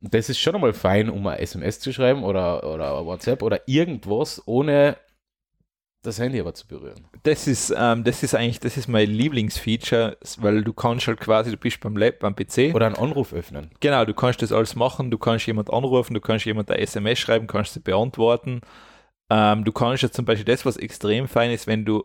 Das 0.00 0.28
ist 0.28 0.38
schon 0.38 0.54
einmal 0.54 0.74
fein, 0.74 1.08
um 1.08 1.26
ein 1.26 1.38
SMS 1.38 1.80
zu 1.80 1.92
schreiben 1.92 2.22
oder, 2.22 2.62
oder 2.72 3.04
WhatsApp 3.06 3.42
oder 3.42 3.62
irgendwas, 3.66 4.42
ohne 4.46 4.96
das 6.06 6.18
Handy 6.18 6.38
aber 6.38 6.54
zu 6.54 6.66
berühren. 6.66 7.06
Das 7.22 7.46
ist, 7.46 7.74
ähm, 7.76 8.04
das 8.04 8.22
ist 8.22 8.34
eigentlich, 8.34 8.60
das 8.60 8.76
ist 8.76 8.88
mein 8.88 9.10
Lieblingsfeature, 9.10 10.16
weil 10.38 10.62
du 10.62 10.72
kannst 10.72 11.06
halt 11.06 11.20
quasi, 11.20 11.50
du 11.50 11.56
bist 11.56 11.80
beim 11.80 11.96
Lab, 11.96 12.20
beim 12.20 12.36
PC. 12.36 12.74
Oder 12.74 12.86
einen 12.86 12.96
Anruf 12.96 13.32
öffnen. 13.32 13.70
Genau, 13.80 14.04
du 14.04 14.14
kannst 14.14 14.42
das 14.42 14.52
alles 14.52 14.76
machen, 14.76 15.10
du 15.10 15.18
kannst 15.18 15.46
jemand 15.46 15.72
anrufen, 15.72 16.14
du 16.14 16.20
kannst 16.20 16.44
jemand 16.44 16.70
eine 16.70 16.80
SMS 16.80 17.18
schreiben, 17.18 17.46
kannst 17.46 17.74
sie 17.74 17.80
beantworten. 17.80 18.60
Ähm, 19.30 19.64
du 19.64 19.72
kannst 19.72 20.02
ja 20.02 20.10
zum 20.10 20.24
Beispiel 20.24 20.44
das, 20.44 20.66
was 20.66 20.76
extrem 20.76 21.26
fein 21.26 21.50
ist, 21.50 21.66
wenn 21.66 21.84
du, 21.84 22.04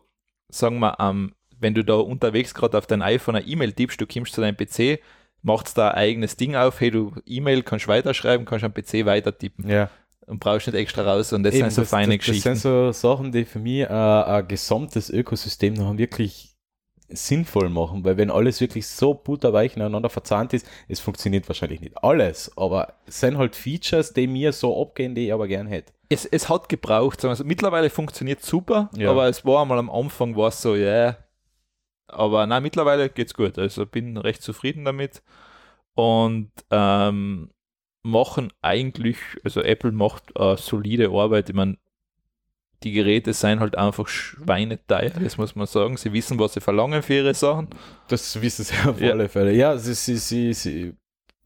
sagen 0.50 0.80
wir, 0.80 0.98
ähm, 1.00 1.36
wenn 1.60 1.74
du 1.74 1.84
da 1.84 1.96
unterwegs 1.96 2.54
gerade 2.54 2.78
auf 2.78 2.88
dein 2.88 3.02
iPhone 3.02 3.36
eine 3.36 3.46
E-Mail 3.46 3.74
tippst, 3.74 4.00
du 4.00 4.08
kommst 4.08 4.34
zu 4.34 4.42
deinem 4.42 4.56
PC, 4.56 5.02
machst 5.42 5.78
da 5.78 5.90
ein 5.90 5.96
eigenes 5.98 6.38
Ding 6.38 6.56
auf, 6.56 6.80
hey, 6.80 6.92
du 6.92 7.14
E-Mail 7.26 7.64
kannst 7.64 7.88
weiterschreiben, 7.88 8.46
kannst 8.46 8.64
am 8.64 8.74
PC 8.74 9.06
weiter 9.06 9.38
tippen. 9.38 9.70
Ja 9.70 9.90
und 10.30 10.40
brauchst 10.40 10.68
nicht 10.68 10.76
extra 10.76 11.02
raus. 11.02 11.34
Und 11.34 11.44
das 11.44 11.56
Eben, 11.56 11.66
sind 11.66 11.74
so 11.74 11.82
das, 11.82 11.90
feine 11.90 12.18
das, 12.18 12.26
Geschichten. 12.26 12.50
Das 12.50 12.62
sind 12.62 12.72
so 12.72 12.92
Sachen, 12.92 13.32
die 13.32 13.46
für 13.46 13.60
mich 13.60 13.82
äh, 13.82 13.88
ein 13.88 14.48
gesamtes 14.48 15.10
Ökosystem 15.10 15.74
noch 15.74 15.98
wirklich 15.98 16.56
sinnvoll 17.12 17.70
machen, 17.70 18.06
weil 18.06 18.18
wenn 18.18 18.30
alles 18.30 18.62
wirklich 18.62 18.86
so 18.86 19.16
butterweich 19.16 19.76
ineinander 19.76 20.10
verzahnt 20.10 20.54
ist, 20.54 20.68
es 20.88 21.00
funktioniert 21.00 21.50
wahrscheinlich 21.50 21.82
nicht 21.82 22.04
alles, 22.04 22.56
aber 22.56 22.94
es 23.08 23.20
sind 23.20 23.40
halt 23.40 23.56
Features, 23.56 24.14
die 24.14 24.28
mir 24.28 24.54
so 24.54 24.80
abgehen, 24.80 25.16
die 25.16 25.26
ich 25.26 25.34
aber 25.34 25.48
gern 25.48 25.66
hätte. 25.66 25.92
Es, 26.10 26.26
es 26.26 26.50
hat 26.50 26.70
gebraucht, 26.70 27.26
also 27.26 27.44
mittlerweile 27.44 27.90
funktioniert 27.90 28.44
super, 28.44 28.92
ja. 28.96 29.10
aber 29.10 29.28
es 29.28 29.44
war 29.44 29.64
einmal 29.64 29.80
am 29.80 29.90
Anfang 29.90 30.36
war 30.36 30.50
es 30.50 30.62
so, 30.62 30.76
ja, 30.76 30.86
yeah. 30.86 31.18
aber 32.08 32.46
nein, 32.46 32.62
mittlerweile 32.62 33.10
geht's 33.10 33.34
gut, 33.34 33.58
also 33.58 33.88
bin 33.88 34.16
recht 34.18 34.44
zufrieden 34.44 34.86
damit 34.86 35.24
und 35.96 36.52
ähm, 36.70 37.50
machen 38.04 38.52
eigentlich, 38.62 39.18
also 39.44 39.62
Apple 39.62 39.92
macht 39.92 40.32
äh, 40.38 40.56
solide 40.58 41.10
Arbeit. 41.10 41.50
Ich 41.50 41.56
meine, 41.56 41.78
die 42.84 42.92
Geräte 42.92 43.34
sind 43.34 43.60
halt 43.60 43.78
einfach 43.78 44.08
schweineteuer, 44.08 45.10
das 45.10 45.38
muss 45.38 45.56
man 45.56 45.68
sagen. 45.68 45.98
Sie 45.98 46.14
wissen, 46.14 46.40
was 46.40 46.54
sie 46.54 46.62
verlangen 46.62 47.04
für 47.04 47.16
ihre 47.16 47.34
Sachen. 47.34 47.68
Das 48.08 48.42
wissen 48.42 48.64
sie 48.64 48.76
auf 48.88 49.02
ja. 49.02 49.12
alle 49.12 49.28
Fälle. 49.28 49.54
Ja, 49.54 49.78
sie, 49.78 49.94
sie, 49.94 50.18
sie, 50.18 50.54
sie 50.54 50.94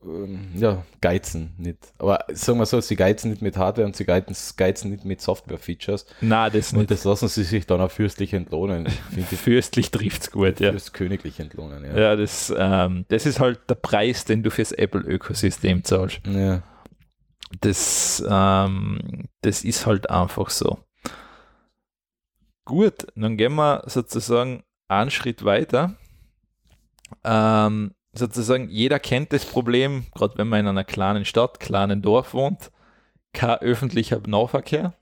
ähm, 0.05 0.51
ja, 0.55 0.83
geizen 1.01 1.53
nicht. 1.57 1.77
Aber 1.97 2.25
sagen 2.33 2.59
wir 2.59 2.65
so, 2.65 2.81
sie 2.81 2.95
geizen 2.95 3.31
nicht 3.31 3.41
mit 3.41 3.57
Hardware 3.57 3.85
und 3.85 3.95
sie 3.95 4.05
geizen, 4.05 4.35
geizen 4.57 4.91
nicht 4.91 5.05
mit 5.05 5.21
Software-Features. 5.21 6.05
Nein, 6.21 6.51
das 6.53 6.71
nicht. 6.71 6.81
Und 6.81 6.91
das 6.91 7.03
lassen 7.03 7.27
sie 7.27 7.43
sich 7.43 7.65
dann 7.65 7.81
auch 7.81 7.91
fürstlich 7.91 8.33
entlohnen. 8.33 8.87
fürstlich 9.43 9.91
trifft 9.91 10.23
es 10.23 10.31
gut, 10.31 10.59
ja. 10.59 10.71
Fürst 10.71 10.93
königlich 10.93 11.39
entlohnen, 11.39 11.83
ja. 11.83 11.97
Ja, 11.97 12.15
das, 12.15 12.53
ähm, 12.55 13.05
das 13.09 13.25
ist 13.25 13.39
halt 13.39 13.61
der 13.69 13.75
Preis, 13.75 14.25
den 14.25 14.43
du 14.43 14.51
fürs 14.51 14.71
Apple-Ökosystem 14.71 15.83
zahlst. 15.83 16.21
Ja. 16.27 16.63
Das, 17.61 18.23
ähm, 18.27 19.27
das 19.41 19.63
ist 19.63 19.85
halt 19.85 20.09
einfach 20.09 20.49
so. 20.49 20.79
Gut, 22.65 23.07
dann 23.15 23.37
gehen 23.37 23.55
wir 23.55 23.83
sozusagen 23.87 24.63
einen 24.87 25.11
Schritt 25.11 25.43
weiter. 25.43 25.95
Ähm, 27.23 27.93
sozusagen, 28.13 28.69
jeder 28.69 28.99
kennt 28.99 29.33
das 29.33 29.45
Problem, 29.45 30.05
gerade 30.13 30.37
wenn 30.37 30.47
man 30.47 30.61
in 30.61 30.67
einer 30.67 30.83
kleinen 30.83 31.25
Stadt, 31.25 31.59
kleinen 31.59 32.01
Dorf 32.01 32.33
wohnt, 32.33 32.71
kein 33.33 33.57
öffentlicher 33.59 34.21
Nahverkehr. 34.25 34.93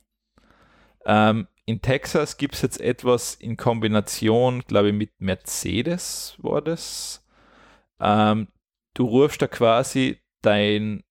Ähm, 1.05 1.47
in 1.65 1.81
Texas 1.81 2.37
gibt 2.37 2.55
es 2.55 2.61
jetzt 2.61 2.81
etwas 2.81 3.35
in 3.35 3.57
Kombination, 3.57 4.61
glaube 4.61 4.89
ich, 4.89 4.95
mit 4.95 5.11
Mercedes 5.19 6.35
war 6.39 6.61
das. 6.61 7.25
Ähm, 7.99 8.47
du 8.93 9.05
rufst 9.05 9.41
da 9.41 9.47
quasi 9.47 10.21
dein, 10.41 11.03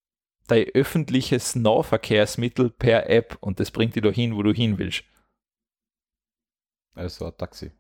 dein 0.49 0.67
öffentliches 0.75 1.55
Nahverkehrsmittel 1.55 2.71
per 2.71 3.09
App 3.09 3.39
und 3.41 3.61
das 3.61 3.71
bringt 3.71 3.95
dich 3.95 4.03
dahin, 4.03 4.37
wo 4.37 4.43
du 4.43 4.53
hin 4.53 4.79
willst. 4.79 5.05
Also 6.95 7.27
ein 7.27 7.37
Taxi 7.37 7.71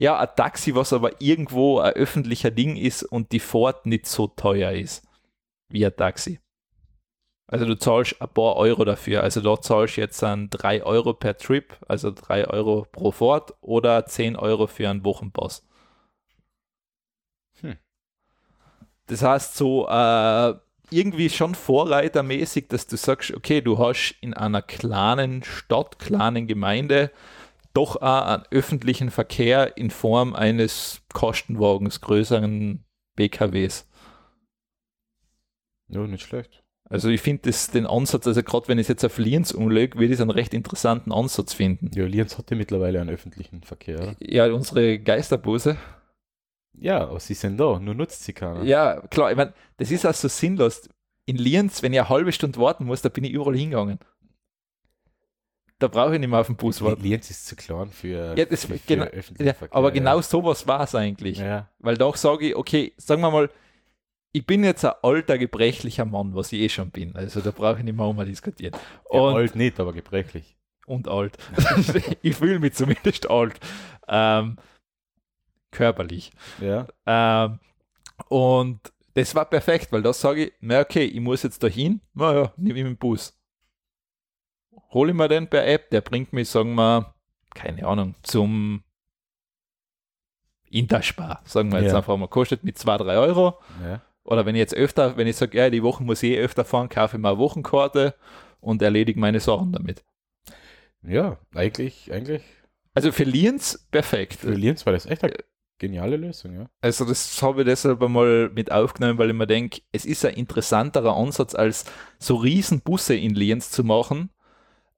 ja, 0.00 0.18
ein 0.18 0.28
Taxi, 0.34 0.74
was 0.74 0.94
aber 0.94 1.20
irgendwo 1.20 1.78
ein 1.78 1.92
öffentlicher 1.92 2.50
Ding 2.50 2.76
ist 2.76 3.02
und 3.02 3.32
die 3.32 3.38
Fahrt 3.38 3.84
nicht 3.84 4.06
so 4.06 4.28
teuer 4.28 4.72
ist 4.72 5.06
wie 5.68 5.84
ein 5.84 5.94
Taxi. 5.94 6.40
Also 7.46 7.66
du 7.66 7.78
zahlst 7.78 8.20
ein 8.22 8.28
paar 8.28 8.56
Euro 8.56 8.86
dafür. 8.86 9.22
Also 9.22 9.42
da 9.42 9.60
zahlst 9.60 9.98
du 9.98 10.00
jetzt 10.00 10.24
an 10.24 10.48
3 10.48 10.84
Euro 10.84 11.12
per 11.12 11.36
Trip, 11.36 11.76
also 11.86 12.12
3 12.12 12.46
Euro 12.46 12.86
pro 12.90 13.10
Fahrt 13.10 13.52
oder 13.60 14.06
10 14.06 14.36
Euro 14.36 14.68
für 14.68 14.88
einen 14.88 15.04
Wochenpass. 15.04 15.68
Hm. 17.60 17.76
Das 19.06 19.22
heißt 19.22 19.54
so 19.54 19.86
äh, 19.86 20.54
irgendwie 20.90 21.28
schon 21.28 21.54
vorreitermäßig, 21.54 22.68
dass 22.68 22.86
du 22.86 22.96
sagst, 22.96 23.34
okay, 23.34 23.60
du 23.60 23.78
hast 23.78 24.14
in 24.22 24.32
einer 24.32 24.62
kleinen 24.62 25.42
Stadt, 25.42 25.98
kleinen 25.98 26.46
Gemeinde 26.46 27.10
doch 27.72 27.96
auch 27.96 28.26
einen 28.26 28.44
öffentlichen 28.50 29.10
Verkehr 29.10 29.76
in 29.76 29.90
Form 29.90 30.34
eines 30.34 31.02
Kostenwagens, 31.12 32.00
größeren 32.00 32.84
BKWs. 33.16 33.88
Ja, 35.88 36.06
nicht 36.06 36.24
schlecht. 36.24 36.62
Also 36.88 37.08
ich 37.08 37.20
finde 37.20 37.50
den 37.72 37.86
Ansatz, 37.86 38.26
also 38.26 38.42
gerade 38.42 38.66
wenn 38.66 38.78
ich 38.78 38.84
es 38.84 38.88
jetzt 38.88 39.04
auf 39.04 39.18
Lienz 39.18 39.52
umlege, 39.52 39.98
würde 39.98 40.12
ich 40.12 40.20
einen 40.20 40.30
recht 40.30 40.52
interessanten 40.54 41.12
Ansatz 41.12 41.52
finden. 41.52 41.90
Ja, 41.94 42.04
Lienz 42.04 42.36
hat 42.36 42.50
ja 42.50 42.56
mittlerweile 42.56 43.00
einen 43.00 43.10
öffentlichen 43.10 43.62
Verkehr. 43.62 44.16
Ja, 44.18 44.52
unsere 44.52 44.98
Geisterbusse. 44.98 45.76
Ja, 46.76 47.06
aber 47.06 47.20
sie 47.20 47.34
sind 47.34 47.58
da, 47.58 47.78
nur 47.78 47.94
nutzt 47.94 48.24
sie 48.24 48.32
keiner. 48.32 48.64
Ja, 48.64 49.00
klar, 49.08 49.30
ich 49.30 49.36
meine, 49.36 49.52
das 49.76 49.92
ist 49.92 50.04
auch 50.04 50.14
so 50.14 50.26
sinnlos. 50.26 50.88
In 51.26 51.36
Lienz, 51.36 51.82
wenn 51.82 51.92
ich 51.92 52.00
eine 52.00 52.08
halbe 52.08 52.32
Stunde 52.32 52.58
warten 52.58 52.86
muss, 52.86 53.02
da 53.02 53.08
bin 53.08 53.22
ich 53.22 53.30
überall 53.30 53.56
hingegangen 53.56 54.00
da 55.80 55.88
brauche 55.88 56.14
ich 56.14 56.20
nicht 56.20 56.28
mehr 56.28 56.38
auf 56.40 56.46
den 56.46 56.56
Bus 56.56 56.80
warten. 56.82 57.02
Lienz 57.02 57.30
ist 57.30 57.46
zu 57.46 57.56
klein 57.56 57.88
für, 57.88 58.36
ja, 58.36 58.44
das, 58.44 58.66
für, 58.66 58.78
für 58.78 58.86
genau, 58.86 59.06
ja, 59.38 59.54
Aber 59.70 59.88
ja. 59.88 59.94
genau 59.94 60.20
sowas 60.20 60.66
war 60.66 60.82
es 60.82 60.94
eigentlich. 60.94 61.38
Ja. 61.38 61.68
Weil 61.78 61.96
doch 61.96 62.16
sage 62.16 62.48
ich, 62.48 62.56
okay, 62.56 62.92
sagen 62.98 63.22
wir 63.22 63.30
mal, 63.30 63.50
ich 64.32 64.46
bin 64.46 64.62
jetzt 64.62 64.84
ein 64.84 64.92
alter, 65.02 65.38
gebrechlicher 65.38 66.04
Mann, 66.04 66.34
was 66.34 66.52
ich 66.52 66.60
eh 66.60 66.68
schon 66.68 66.90
bin. 66.90 67.16
Also 67.16 67.40
da 67.40 67.50
brauche 67.50 67.78
ich 67.78 67.84
nicht 67.84 67.96
mehr 67.96 68.06
um 68.06 68.24
diskutieren. 68.24 68.76
Und, 69.04 69.34
alt 69.34 69.56
nicht, 69.56 69.80
aber 69.80 69.92
gebrechlich. 69.92 70.56
Und 70.86 71.08
alt. 71.08 71.38
ich 72.22 72.36
fühle 72.36 72.58
mich 72.58 72.74
zumindest 72.74 73.28
alt. 73.30 73.58
Ähm, 74.06 74.56
körperlich. 75.70 76.30
Ja. 76.60 76.86
Ähm, 77.06 77.58
und 78.28 78.80
das 79.14 79.34
war 79.34 79.46
perfekt, 79.46 79.90
weil 79.92 80.02
da 80.02 80.12
sage 80.12 80.46
ich, 80.46 80.52
na 80.60 80.80
okay, 80.80 81.04
ich 81.04 81.20
muss 81.20 81.42
jetzt 81.42 81.62
dahin, 81.62 82.00
naja, 82.14 82.52
nehme 82.56 82.78
ich 82.78 82.84
mit 82.84 82.92
dem 82.92 82.98
Bus 82.98 83.39
hole 84.92 85.10
ich 85.10 85.16
mir 85.16 85.28
den 85.28 85.48
per 85.48 85.66
App, 85.66 85.90
der 85.90 86.00
bringt 86.00 86.32
mich, 86.32 86.48
sagen 86.48 86.74
wir, 86.74 87.14
keine 87.54 87.86
Ahnung, 87.86 88.14
zum 88.22 88.82
Interspar, 90.70 91.42
sagen 91.44 91.72
wir 91.72 91.80
jetzt 91.80 91.92
ja. 91.92 91.98
einfach 91.98 92.16
mal, 92.16 92.28
kostet 92.28 92.62
mit 92.64 92.78
2, 92.78 92.98
3 92.98 93.16
Euro. 93.18 93.58
Ja. 93.84 94.00
Oder 94.22 94.46
wenn 94.46 94.54
ich 94.54 94.60
jetzt 94.60 94.74
öfter, 94.74 95.16
wenn 95.16 95.26
ich 95.26 95.36
sage, 95.36 95.58
ja, 95.58 95.70
die 95.70 95.82
Woche 95.82 96.04
muss 96.04 96.22
ich 96.22 96.32
eh 96.32 96.40
öfter 96.40 96.64
fahren, 96.64 96.88
kaufe 96.88 97.16
ich 97.16 97.22
mir 97.22 97.30
eine 97.30 97.38
Wochenkarte 97.38 98.14
und 98.60 98.82
erledige 98.82 99.18
meine 99.18 99.40
Sachen 99.40 99.72
damit. 99.72 100.04
Ja, 101.02 101.38
eigentlich, 101.54 102.12
eigentlich. 102.12 102.42
Also 102.94 103.12
für 103.12 103.24
Lienz 103.24 103.88
perfekt. 103.90 104.34
Für 104.34 104.52
Lienz 104.52 104.84
war 104.86 104.92
das 104.92 105.06
echt 105.06 105.24
eine 105.24 105.34
geniale 105.78 106.16
Lösung, 106.16 106.54
ja. 106.54 106.70
Also 106.80 107.04
das 107.04 107.40
habe 107.42 107.62
ich 107.62 107.66
deshalb 107.66 108.02
einmal 108.02 108.50
mit 108.50 108.70
aufgenommen, 108.70 109.18
weil 109.18 109.30
ich 109.30 109.36
mir 109.36 109.46
denke, 109.46 109.80
es 109.92 110.04
ist 110.04 110.24
ein 110.24 110.34
interessanterer 110.34 111.16
Ansatz, 111.16 111.54
als 111.54 111.86
so 112.18 112.36
riesen 112.36 112.80
Busse 112.80 113.14
in 113.16 113.34
Lienz 113.34 113.70
zu 113.70 113.82
machen, 113.82 114.30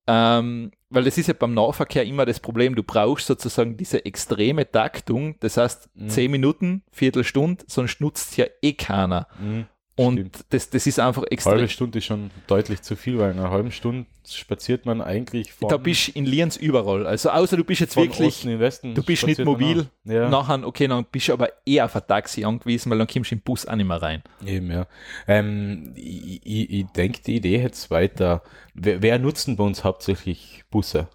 ähm, 0.06 0.72
weil 0.90 1.04
das 1.04 1.16
ist 1.18 1.28
ja 1.28 1.34
beim 1.34 1.54
Nahverkehr 1.54 2.04
immer 2.04 2.26
das 2.26 2.40
Problem, 2.40 2.74
du 2.74 2.82
brauchst 2.82 3.26
sozusagen 3.26 3.76
diese 3.76 4.04
extreme 4.04 4.70
Taktung, 4.70 5.36
das 5.40 5.56
heißt 5.56 5.90
mhm. 5.94 6.08
10 6.08 6.30
Minuten, 6.30 6.82
Viertelstunde, 6.90 7.64
sonst 7.66 8.00
nutzt 8.00 8.36
ja 8.36 8.46
eh 8.60 8.74
keiner. 8.74 9.26
Mhm. 9.40 9.66
Und 10.06 10.14
Stimmt. 10.14 10.44
das, 10.50 10.70
das 10.70 10.86
ist 10.86 10.98
einfach 10.98 11.22
Eine 11.22 11.30
extrem. 11.30 11.52
halbe 11.52 11.68
Stunde 11.68 11.98
ist 11.98 12.04
schon 12.04 12.30
deutlich 12.46 12.82
zu 12.82 12.96
viel, 12.96 13.18
weil 13.18 13.32
in 13.32 13.38
einer 13.38 13.50
halben 13.50 13.70
Stunde 13.72 14.06
spaziert 14.28 14.86
man 14.86 15.00
eigentlich 15.00 15.52
von, 15.52 15.68
Da 15.68 15.76
bist 15.76 16.08
du 16.08 16.12
in 16.12 16.26
Lienz 16.26 16.56
überall. 16.56 17.06
Also 17.06 17.30
außer 17.30 17.56
du 17.56 17.64
bist 17.64 17.80
jetzt 17.80 17.96
wirklich, 17.96 18.42
du 18.42 19.02
bist 19.02 19.26
nicht 19.26 19.44
mobil. 19.44 19.86
Ja. 20.04 20.28
nachher, 20.28 20.66
okay, 20.66 20.86
dann 20.88 21.04
bist 21.10 21.28
du 21.28 21.32
aber 21.32 21.50
eher 21.66 21.84
auf 21.86 21.96
ein 21.96 22.02
Taxi 22.06 22.44
angewiesen, 22.44 22.90
weil 22.90 22.98
dann 22.98 23.06
kommst 23.06 23.30
du 23.30 23.34
im 23.36 23.40
Bus 23.40 23.66
auch 23.66 23.76
nicht 23.76 23.86
mehr 23.86 24.00
rein. 24.00 24.22
Eben, 24.44 24.70
ja. 24.70 24.86
Ähm, 25.26 25.92
ich 25.96 26.40
ich, 26.44 26.70
ich 26.70 26.86
denke, 26.96 27.20
die 27.22 27.36
Idee 27.36 27.60
jetzt 27.62 27.90
weiter. 27.90 28.42
Wer, 28.74 29.02
wer 29.02 29.18
nutzen 29.18 29.56
bei 29.56 29.64
uns 29.64 29.84
hauptsächlich 29.84 30.64
Busse? 30.70 31.08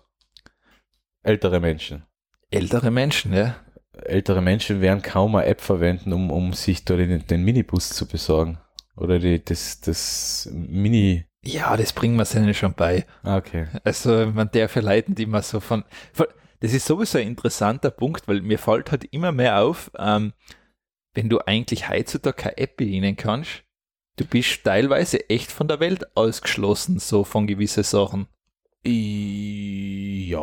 Ältere 1.23 1.59
Menschen. 1.59 2.03
Ältere 2.51 2.91
Menschen, 2.91 3.33
ja. 3.33 3.55
Ältere 4.03 4.41
Menschen 4.41 4.79
werden 4.79 5.01
kaum 5.01 5.35
eine 5.35 5.47
App 5.47 5.59
verwenden, 5.59 6.13
um, 6.13 6.29
um 6.31 6.53
sich 6.53 6.85
da 6.85 6.95
den, 6.95 7.25
den 7.25 7.43
Minibus 7.43 7.89
zu 7.89 8.07
besorgen. 8.07 8.59
Oder 8.97 9.19
die, 9.19 9.43
das, 9.43 9.79
das 9.81 10.49
Mini. 10.51 11.25
Ja, 11.45 11.77
das 11.77 11.93
bringen 11.93 12.17
wir 12.17 12.35
ihnen 12.35 12.53
schon 12.53 12.73
bei. 12.73 13.05
Ah, 13.23 13.37
okay. 13.37 13.67
Also 13.83 14.25
man 14.33 14.49
darf 14.51 14.75
ja 14.75 14.81
Leuten, 14.81 15.15
die 15.15 15.27
man 15.27 15.43
so 15.43 15.59
von, 15.59 15.83
von- 16.11 16.27
das 16.59 16.73
ist 16.73 16.87
sowieso 16.87 17.19
ein 17.19 17.27
interessanter 17.27 17.91
Punkt, 17.91 18.27
weil 18.27 18.41
mir 18.41 18.59
fällt 18.59 18.91
halt 18.91 19.05
immer 19.05 19.31
mehr 19.31 19.61
auf, 19.61 19.91
ähm, 19.97 20.33
wenn 21.13 21.29
du 21.29 21.39
eigentlich 21.39 21.89
heutzutage 21.89 22.35
keine 22.35 22.57
App 22.57 22.77
bedienen 22.77 23.15
kannst, 23.15 23.63
du 24.17 24.25
bist 24.25 24.63
teilweise 24.63 25.29
echt 25.29 25.51
von 25.51 25.67
der 25.67 25.79
Welt 25.79 26.17
ausgeschlossen, 26.17 26.99
so 26.99 27.23
von 27.23 27.47
gewissen 27.47 27.83
Sachen. 27.83 28.27
Ja. 28.83 30.39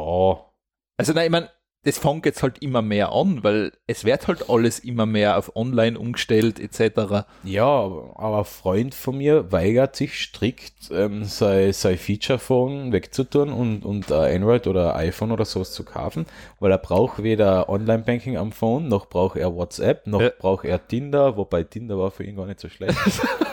Also 0.96 1.12
nein, 1.12 1.24
ich 1.26 1.30
meine, 1.30 1.50
das 1.84 1.98
fängt 1.98 2.26
jetzt 2.26 2.42
halt 2.42 2.58
immer 2.62 2.82
mehr 2.82 3.12
an, 3.12 3.44
weil 3.44 3.72
es 3.86 4.04
wird 4.04 4.26
halt 4.28 4.48
alles 4.50 4.78
immer 4.78 5.06
mehr 5.06 5.36
auf 5.38 5.54
online 5.56 5.98
umgestellt 5.98 6.58
etc. 6.58 7.24
Ja, 7.44 7.66
aber 7.68 8.38
ein 8.38 8.44
Freund 8.44 8.94
von 8.94 9.18
mir 9.18 9.52
weigert 9.52 9.94
sich 9.96 10.18
strikt, 10.20 10.90
ähm, 10.90 11.24
sein, 11.24 11.72
sein 11.72 11.98
Feature-Phone 11.98 12.92
wegzutun 12.92 13.52
und, 13.52 13.84
und 13.84 14.10
ein 14.10 14.36
Android 14.36 14.66
oder 14.66 14.94
ein 14.96 15.08
iPhone 15.08 15.30
oder 15.32 15.44
sowas 15.44 15.72
zu 15.72 15.84
kaufen, 15.84 16.26
weil 16.60 16.70
er 16.70 16.78
braucht 16.78 17.22
weder 17.22 17.68
Online-Banking 17.68 18.36
am 18.36 18.52
Phone, 18.52 18.88
noch 18.88 19.06
braucht 19.08 19.36
er 19.36 19.54
WhatsApp, 19.54 20.06
noch 20.06 20.20
Ja. 20.22 20.30
braucht 20.38 20.64
er 20.64 20.86
Tinder, 20.86 21.36
wobei 21.36 21.62
Tinder 21.64 21.98
war 21.98 22.10
für 22.10 22.24
ihn 22.24 22.36
gar 22.36 22.46
nicht 22.46 22.60
so 22.60 22.68
schlecht. 22.68 22.96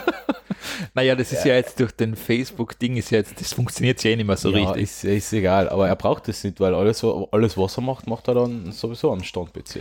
Naja, 0.94 1.14
das 1.16 1.32
ist 1.32 1.44
ja, 1.46 1.54
jetzt 1.54 1.80
durch 1.80 1.92
den 1.92 2.16
Facebook-Ding, 2.16 2.96
ist 2.96 3.10
ja 3.10 3.18
jetzt, 3.18 3.40
das 3.40 3.54
funktioniert 3.54 4.02
ja 4.04 4.10
eh 4.10 4.16
nicht 4.16 4.26
mehr 4.26 4.36
so 4.36 4.50
ja, 4.50 4.58
richtig. 4.58 4.82
Ist, 4.82 5.04
ist 5.04 5.32
egal, 5.32 5.68
aber 5.70 5.88
er 5.88 5.96
braucht 5.96 6.28
es 6.28 6.44
nicht, 6.44 6.60
weil 6.60 6.74
alles, 6.74 7.02
alles, 7.30 7.56
was 7.56 7.78
er 7.78 7.82
macht, 7.82 8.06
macht 8.06 8.28
er 8.28 8.34
dann 8.34 8.72
sowieso 8.72 9.10
am 9.10 9.22
Stand-PC. 9.22 9.80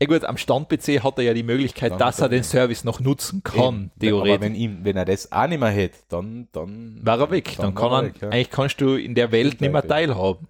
Ja 0.00 0.06
gut, 0.06 0.24
am 0.24 0.36
Stand-PC 0.36 1.02
hat 1.02 1.18
er 1.18 1.24
ja 1.24 1.34
die 1.34 1.42
Möglichkeit, 1.42 1.92
Dann 1.92 1.98
dass 1.98 2.20
er- 2.20 2.28
den 2.28 2.42
Service 2.44 2.82
noch 2.84 2.98
nutzen 3.00 3.42
kann, 3.44 3.58
Eben. 3.58 3.74
Aber 3.84 4.00
theoretisch. 4.00 4.40
wenn, 4.40 4.54
ihm, 4.54 4.78
wenn 4.84 4.96
er 4.96 5.04
das 5.04 5.30
auch 5.30 5.46
nicht 5.46 5.60
mehr 5.60 5.70
hätte, 5.70 5.98
dann, 6.08 6.48
dann 6.52 7.00
War 7.02 7.20
er 7.20 7.30
weg, 7.30 7.56
dann, 7.56 7.74
kann 7.74 7.90
war 7.90 8.02
er, 8.02 8.06
weg, 8.08 8.22
ja. 8.22 8.28
eigentlich 8.28 8.50
kannst 8.50 8.80
du 8.80 8.94
in 8.96 9.14
der 9.14 9.30
Welt 9.32 9.60
nicht 9.60 9.72
mehr 9.72 9.86
teilhaben. 9.86 10.48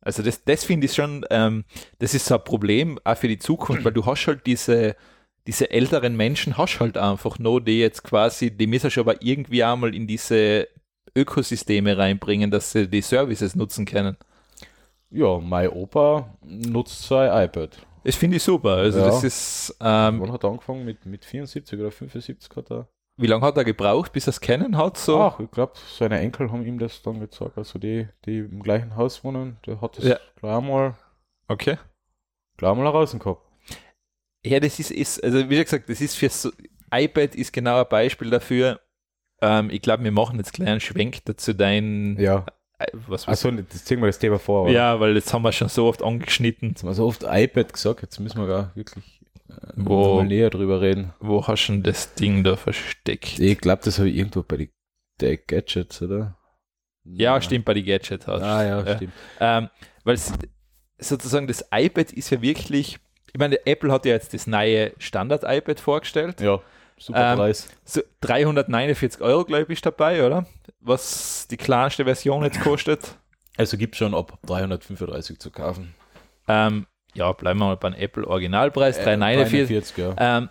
Also 0.00 0.22
das, 0.22 0.42
das 0.44 0.64
finde 0.64 0.86
ich 0.86 0.94
schon, 0.94 1.24
ähm, 1.30 1.64
das 2.00 2.12
ist 2.14 2.26
so 2.26 2.34
ein 2.34 2.44
Problem 2.44 2.98
auch 3.04 3.16
für 3.16 3.28
die 3.28 3.38
Zukunft, 3.38 3.84
weil 3.84 3.92
du 3.92 4.04
hast 4.04 4.26
halt 4.26 4.46
diese, 4.46 4.96
diese 5.46 5.70
älteren 5.70 6.16
Menschen 6.16 6.56
hast 6.56 6.78
halt 6.80 6.96
einfach 6.96 7.38
noch, 7.38 7.60
die 7.60 7.80
jetzt 7.80 8.02
quasi, 8.04 8.50
die 8.50 8.66
müssen 8.66 8.90
schon 8.90 9.02
aber 9.08 9.22
irgendwie 9.22 9.62
einmal 9.64 9.94
in 9.94 10.06
diese 10.06 10.68
Ökosysteme 11.16 11.96
reinbringen, 11.98 12.50
dass 12.50 12.72
sie 12.72 12.88
die 12.88 13.02
Services 13.02 13.54
nutzen 13.54 13.84
können. 13.84 14.16
Ja, 15.10 15.38
mein 15.38 15.68
Opa 15.68 16.36
nutzt 16.42 17.02
sein 17.02 17.44
iPad. 17.46 17.76
Das 18.04 18.16
finde 18.16 18.38
ich 18.38 18.42
super. 18.42 18.76
Also 18.76 18.98
Ja. 19.00 19.06
das 19.06 19.22
ist, 19.24 19.76
ähm, 19.80 20.20
Wann 20.20 20.32
hat 20.32 20.42
er 20.44 20.50
angefangen? 20.50 20.84
Mit, 20.84 21.04
mit 21.06 21.24
74 21.24 21.78
oder 21.78 21.90
75 21.90 22.56
hat 22.56 22.70
er. 22.70 22.88
wie 23.18 23.26
lange 23.26 23.44
hat 23.44 23.56
er 23.56 23.64
gebraucht, 23.64 24.12
bis 24.12 24.26
er 24.26 24.30
es 24.30 24.40
kennen 24.40 24.76
hat? 24.76 24.96
So? 24.96 25.20
Ach, 25.20 25.38
ich 25.38 25.50
glaube, 25.50 25.74
seine 25.98 26.18
Enkel 26.18 26.50
haben 26.50 26.64
ihm 26.66 26.78
das 26.78 27.02
dann 27.02 27.20
gezeigt. 27.20 27.58
Also 27.58 27.78
die, 27.78 28.08
die 28.24 28.38
im 28.38 28.62
gleichen 28.62 28.96
Haus 28.96 29.22
wohnen, 29.22 29.58
der 29.66 29.80
hat 29.80 29.98
das 29.98 30.04
Ja. 30.04 30.16
gleich 30.36 30.62
mal, 30.62 30.94
Okay. 31.48 31.76
gleich 32.56 32.74
mal 32.74 32.90
gehabt. 32.90 33.40
Ja, 34.44 34.58
das 34.60 34.78
ist, 34.78 34.90
ist 34.90 35.22
also 35.22 35.48
wie 35.48 35.56
gesagt, 35.62 35.88
das 35.88 36.00
ist 36.00 36.16
für 36.16 36.28
so, 36.28 36.50
iPad 36.92 37.34
ist 37.34 37.52
genau 37.52 37.80
ein 37.80 37.88
Beispiel 37.88 38.30
dafür. 38.30 38.80
Ähm, 39.40 39.70
ich 39.70 39.82
glaube, 39.82 40.04
wir 40.04 40.12
machen 40.12 40.38
jetzt 40.38 40.58
einen 40.60 40.80
Schwenk 40.80 41.24
dazu 41.24 41.52
dein, 41.52 42.16
Ja. 42.18 42.44
äh, 42.78 42.86
was, 42.92 43.26
Also, 43.28 43.50
das 43.50 43.84
ziehen 43.84 44.00
wir 44.00 44.06
das 44.06 44.18
Thema 44.18 44.38
vor. 44.38 44.64
oder? 44.64 44.72
Ja, 44.72 45.00
weil 45.00 45.14
jetzt 45.14 45.32
haben 45.32 45.42
wir 45.42 45.52
schon 45.52 45.68
so 45.68 45.86
oft 45.86 46.02
angeschnitten. 46.02 46.70
Jetzt 46.70 46.82
haben 46.82 46.90
wir 46.90 46.94
so 46.94 47.06
oft 47.06 47.22
iPad 47.26 47.72
gesagt, 47.72 48.02
jetzt 48.02 48.18
müssen 48.20 48.40
wir 48.40 48.46
gar 48.48 48.72
wirklich 48.76 49.20
äh, 49.48 49.54
Wo- 49.76 50.22
näher 50.22 50.50
drüber 50.50 50.80
reden. 50.80 51.12
Wo 51.20 51.46
hast 51.46 51.66
du 51.68 51.72
denn 51.72 51.82
das 51.84 52.14
Ding 52.14 52.42
da 52.44 52.56
versteckt? 52.56 53.38
Ich 53.38 53.58
glaube, 53.60 53.82
das 53.84 53.98
habe 53.98 54.08
ich 54.10 54.16
irgendwo 54.16 54.42
bei 54.42 54.56
den 54.56 54.68
der 55.20 55.36
Gadgets, 55.36 56.02
oder? 56.02 56.36
Ja, 57.04 57.40
stimmt, 57.40 57.64
bei 57.64 57.74
die 57.74 57.84
Gadget 57.84 58.26
hast 58.26 58.42
Ah, 58.42 58.64
ja, 58.64 58.84
Ja. 58.84 58.96
stimmt. 58.96 59.12
Ähm, 59.40 59.68
weil 60.04 60.18
sozusagen 60.98 61.46
das 61.46 61.64
iPad 61.72 62.12
ist 62.12 62.30
ja 62.30 62.40
wirklich, 62.42 62.98
ich 63.32 63.38
meine, 63.38 63.64
Apple 63.66 63.90
hat 63.92 64.04
ja 64.04 64.12
jetzt 64.12 64.34
das 64.34 64.46
neue 64.46 64.92
Standard-iPad 64.98 65.80
vorgestellt. 65.80 66.40
Ja, 66.40 66.60
super 66.98 67.32
Ähm, 67.32 67.38
Preis. 67.38 67.68
So 67.84 68.00
349 68.20 69.20
Euro, 69.20 69.44
glaube 69.44 69.64
ich, 69.64 69.70
ist 69.78 69.86
dabei, 69.86 70.26
oder? 70.26 70.46
Was 70.80 71.46
die 71.50 71.56
kleinste 71.56 72.04
Version 72.04 72.44
jetzt 72.44 72.60
kostet. 72.60 73.00
Also 73.58 73.76
gibt 73.76 73.96
schon 73.96 74.14
ab 74.14 74.38
335 74.46 75.38
zu 75.38 75.50
kaufen. 75.50 75.94
Ähm, 76.48 76.86
ja, 77.12 77.30
bleiben 77.32 77.60
wir 77.60 77.66
mal 77.66 77.76
beim 77.76 77.92
Apple 77.92 78.26
Originalpreis, 78.26 78.96
Äh, 78.96 79.04
349. 79.04 79.68
349, 79.94 79.96
ja. 79.98 80.38
Ähm, 80.38 80.48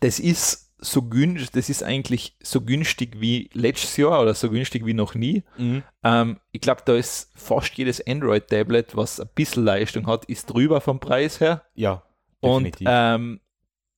das 0.00 0.18
ist 0.18 0.67
so 0.80 1.02
günstig, 1.02 1.50
das 1.52 1.68
ist 1.68 1.82
eigentlich 1.82 2.36
so 2.42 2.60
günstig 2.60 3.20
wie 3.20 3.50
letztes 3.52 3.96
Jahr 3.96 4.22
oder 4.22 4.34
so 4.34 4.48
günstig 4.50 4.86
wie 4.86 4.94
noch 4.94 5.14
nie. 5.14 5.42
Mhm. 5.56 5.82
Ähm, 6.04 6.38
ich 6.52 6.60
glaube, 6.60 6.82
da 6.84 6.94
ist 6.96 7.30
fast 7.34 7.74
jedes 7.76 8.06
Android-Tablet, 8.06 8.96
was 8.96 9.18
ein 9.20 9.28
bisschen 9.34 9.64
Leistung 9.64 10.06
hat, 10.06 10.24
ist 10.26 10.46
drüber 10.46 10.80
vom 10.80 11.00
Preis 11.00 11.40
her. 11.40 11.62
Ja, 11.74 12.02
Und 12.40 12.64
definitiv. 12.64 12.88
ähm, 12.90 13.40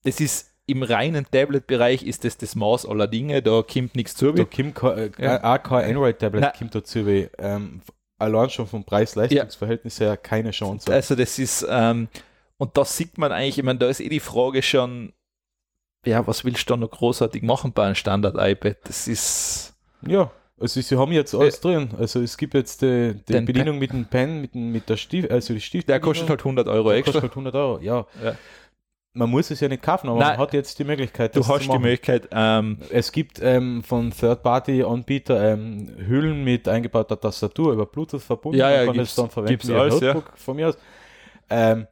das 0.05 0.21
ist 0.21 0.49
im 0.67 0.83
reinen 0.83 1.27
Tablet-Bereich 1.31 2.05
ist 2.05 2.25
das 2.25 2.39
das 2.39 2.55
Maß 2.55 2.87
aller 2.87 3.09
Dinge, 3.09 3.43
da 3.43 3.63
kommt 3.63 3.97
nichts 3.97 4.15
zu. 4.15 4.33
Da 4.33 4.45
kommt 4.45 4.75
kein, 4.77 4.99
äh, 4.99 5.11
Ja. 5.19 5.55
auch 5.55 5.63
kein 5.63 5.91
Android-Tablet 5.91 6.55
kommt 6.57 6.75
dazu, 6.75 7.07
wie 7.07 7.29
ähm, 7.39 7.83
allein 8.19 8.49
schon 8.51 8.67
vom 8.69 8.85
Preis-Leistungs-Verhältnis 8.85 10.01
her 10.01 10.17
keine 10.17 10.53
Chance. 10.53 10.93
Also 10.93 11.15
das 11.15 11.39
ist, 11.39 11.67
ähm, 11.69 12.09
und 12.57 12.77
da 12.77 12.85
sieht 12.85 13.19
man 13.19 13.33
eigentlich, 13.33 13.59
ich 13.59 13.65
meine, 13.65 13.79
da 13.81 13.89
ist 13.89 14.01
eh 14.01 14.09
die 14.09 14.21
Frage 14.21 14.63
schon, 14.63 15.13
ja, 16.07 16.27
was 16.27 16.45
willst 16.45 16.69
du 16.69 16.75
da 16.75 16.77
noch 16.79 16.91
großartig 16.91 17.43
machen 17.43 17.73
bei 17.73 17.85
einem 17.85 17.95
Standard-iPad? 17.95 18.77
Das 18.85 19.07
ist, 19.09 19.75
Ja, 20.07 20.31
also 20.59 20.81
sie 20.81 20.97
haben 20.99 21.13
jetzt 21.13 21.35
alles 21.35 21.61
drin. 21.61 21.91
Also 21.99 22.21
es 22.21 22.37
gibt 22.37 22.55
jetzt 22.55 22.83
die, 22.83 23.15
die 23.29 23.33
Den 23.33 23.45
Bedienung 23.45 23.79
mit 23.79 23.93
dem 23.93 24.05
Pen, 24.07 24.41
mit, 24.41 24.55
dem, 24.55 24.73
mit 24.73 24.89
der 24.89 24.97
Stift, 24.97 25.31
also 25.31 25.55
die 25.55 25.61
Stift. 25.61 25.89
der 25.89 26.01
kostet 26.01 26.29
halt 26.29 26.41
100 26.41 26.69
Euro 26.69 26.89
der 26.91 26.99
extra. 26.99 27.13
kostet 27.21 27.23
halt 27.23 27.33
100 27.33 27.55
Euro, 27.55 27.79
ja. 27.81 28.07
Ja. 28.23 28.35
Man 29.13 29.29
muss 29.29 29.51
es 29.51 29.59
ja 29.59 29.67
nicht 29.69 29.83
kaufen, 29.83 30.09
aber 30.09 30.21
Nein. 30.21 30.29
man 30.31 30.39
hat 30.39 30.53
jetzt 30.53 30.79
die 30.79 30.85
Möglichkeit, 30.85 31.35
Du 31.35 31.45
hast 31.45 31.65
die. 31.65 31.79
Möglichkeit, 31.79 32.29
ähm, 32.31 32.79
Es 32.91 33.11
gibt 33.11 33.41
ähm, 33.43 33.83
von 33.83 34.13
Third-Party-Anbieter 34.13 35.53
ähm, 35.53 35.89
Hüllen 36.07 36.45
mit 36.45 36.69
eingebauter 36.69 37.19
Tastatur 37.19 37.73
über 37.73 37.87
Bluetooth 37.87 38.23
verbunden. 38.23 38.59
Ja, 38.59 38.71
ja, 38.71 38.79
Man 38.87 38.95
kann 38.95 38.97
das 38.99 39.15
dann 39.17 39.29
verwenden 39.29 39.51
gibt's 39.59 39.69
alles, 39.71 40.01
ja. 40.01 40.15
Notebook 40.15 40.39
von 40.39 40.55
mir 40.57 40.69
aus. 40.69 40.79
Ähm, 41.49 41.89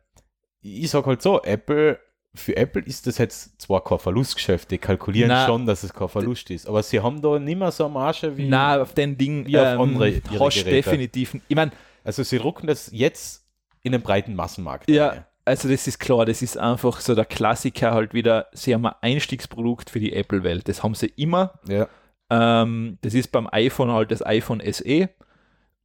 ich 0.61 0.88
sag 0.90 1.07
halt 1.07 1.21
so, 1.21 1.42
Apple, 1.42 1.99
für 2.35 2.57
Apple 2.57 2.83
ist 2.83 3.07
das 3.07 3.19
jetzt 3.19 3.61
zwar 3.61 3.83
kein 3.83 3.99
Verlustgeschäft, 3.99 4.71
die 4.71 4.79
kalkulieren 4.79 5.29
Na, 5.29 5.47
schon, 5.47 5.67
dass 5.67 5.83
es 5.83 5.93
kein 5.93 6.09
Verlust 6.09 6.51
ist, 6.51 6.67
aber 6.67 6.83
sie 6.83 7.01
haben 7.01 7.21
da 7.21 7.38
nicht 7.38 7.59
mehr 7.59 7.71
so 7.71 7.85
eine 7.85 7.95
Marge 7.95 8.37
wie. 8.37 8.49
na, 8.49 8.81
auf 8.81 8.93
den 8.93 9.17
Ding 9.17 9.47
wie 9.47 9.59
auf 9.59 9.67
ähm, 9.67 9.81
andere 9.81 10.21
hast 10.38 10.64
definitiv, 10.64 11.37
ich 11.49 11.57
meine, 11.57 11.73
Also 12.05 12.23
sie 12.23 12.38
drucken 12.38 12.67
das 12.67 12.91
jetzt 12.93 13.45
in 13.83 13.93
den 13.93 14.03
breiten 14.03 14.35
Massenmarkt. 14.35 14.91
Ja, 14.91 15.09
rein. 15.09 15.25
also 15.45 15.69
das 15.69 15.87
ist 15.87 15.99
klar, 15.99 16.27
das 16.27 16.43
ist 16.43 16.59
einfach 16.59 17.01
so 17.01 17.14
der 17.14 17.25
Klassiker 17.25 17.93
halt 17.93 18.14
wieder, 18.14 18.47
sie 18.53 18.75
haben 18.75 18.87
ein 18.87 18.95
Einstiegsprodukt 19.01 19.91
für 19.91 20.01
die 20.01 20.12
Apple-Welt. 20.12 20.69
Das 20.69 20.83
haben 20.83 20.95
sie 20.95 21.12
immer. 21.17 21.59
ja. 21.69 21.88
Ähm, 22.31 22.99
das 23.01 23.14
ist 23.14 23.33
beim 23.33 23.49
iPhone 23.51 23.91
halt 23.91 24.11
das 24.11 24.25
iPhone 24.25 24.62
SE. 24.71 25.09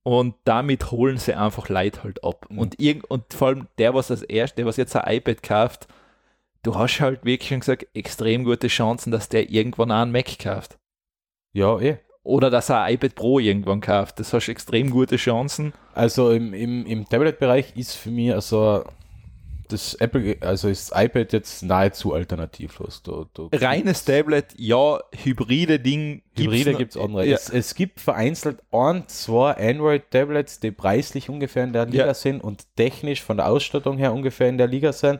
Und 0.03 0.35
damit 0.43 0.91
holen 0.91 1.17
sie 1.17 1.33
einfach 1.33 1.69
Leute 1.69 2.03
halt 2.03 2.23
ab. 2.23 2.45
Mhm. 2.49 2.59
Und, 2.59 2.75
und 3.07 3.33
vor 3.33 3.47
allem 3.47 3.67
der, 3.77 3.93
was 3.93 4.07
das 4.07 4.21
erste, 4.21 4.57
der, 4.57 4.65
was 4.65 4.75
jetzt 4.75 4.95
ein 4.95 5.15
iPad 5.15 5.41
kauft, 5.41 5.87
du 6.63 6.75
hast 6.75 6.99
halt 6.99 7.23
wirklich 7.25 7.49
schon 7.49 7.59
gesagt, 7.59 7.87
extrem 7.93 8.43
gute 8.43 8.67
Chancen, 8.67 9.11
dass 9.11 9.29
der 9.29 9.49
irgendwann 9.49 9.91
auch 9.91 10.01
einen 10.01 10.11
Mac 10.11 10.39
kauft. 10.39 10.77
Ja, 11.53 11.79
eh. 11.79 11.97
Oder 12.23 12.49
dass 12.49 12.69
er 12.69 12.83
ein 12.83 12.95
iPad 12.95 13.15
Pro 13.15 13.39
irgendwann 13.39 13.81
kauft. 13.81 14.19
Das 14.19 14.33
hast 14.33 14.47
extrem 14.47 14.89
gute 14.89 15.17
Chancen. 15.17 15.73
Also 15.93 16.31
im, 16.31 16.53
im, 16.53 16.85
im 16.85 17.07
Tablet-Bereich 17.07 17.75
ist 17.75 17.95
für 17.95 18.11
mich 18.11 18.33
also 18.33 18.85
das 19.67 19.95
Apple, 19.95 20.37
also 20.41 20.69
ist 20.69 20.91
iPad 20.95 21.33
jetzt 21.33 21.63
nahezu 21.63 22.13
alternativlos. 22.13 23.03
Da, 23.03 23.25
da 23.33 23.49
Reines 23.53 24.05
Tablet, 24.05 24.45
ja, 24.57 24.99
hybride 25.23 25.79
Ding. 25.79 26.21
Hybride 26.37 26.75
gibt 26.75 26.95
es 26.95 27.01
andere. 27.01 27.25
Ja. 27.25 27.35
Es, 27.35 27.49
es 27.49 27.75
gibt 27.75 27.99
vereinzelt 27.99 28.59
ein, 28.71 29.07
zwei 29.07 29.53
Android-Tablets, 29.57 30.59
die 30.59 30.71
preislich 30.71 31.29
ungefähr 31.29 31.63
in 31.63 31.73
der 31.73 31.85
Liga 31.85 32.07
Ja. 32.07 32.13
sind 32.13 32.41
und 32.41 32.65
technisch 32.75 33.21
von 33.21 33.37
der 33.37 33.47
Ausstattung 33.47 33.97
her 33.97 34.13
ungefähr 34.13 34.47
in 34.47 34.57
der 34.57 34.67
Liga 34.67 34.93
sind. 34.93 35.19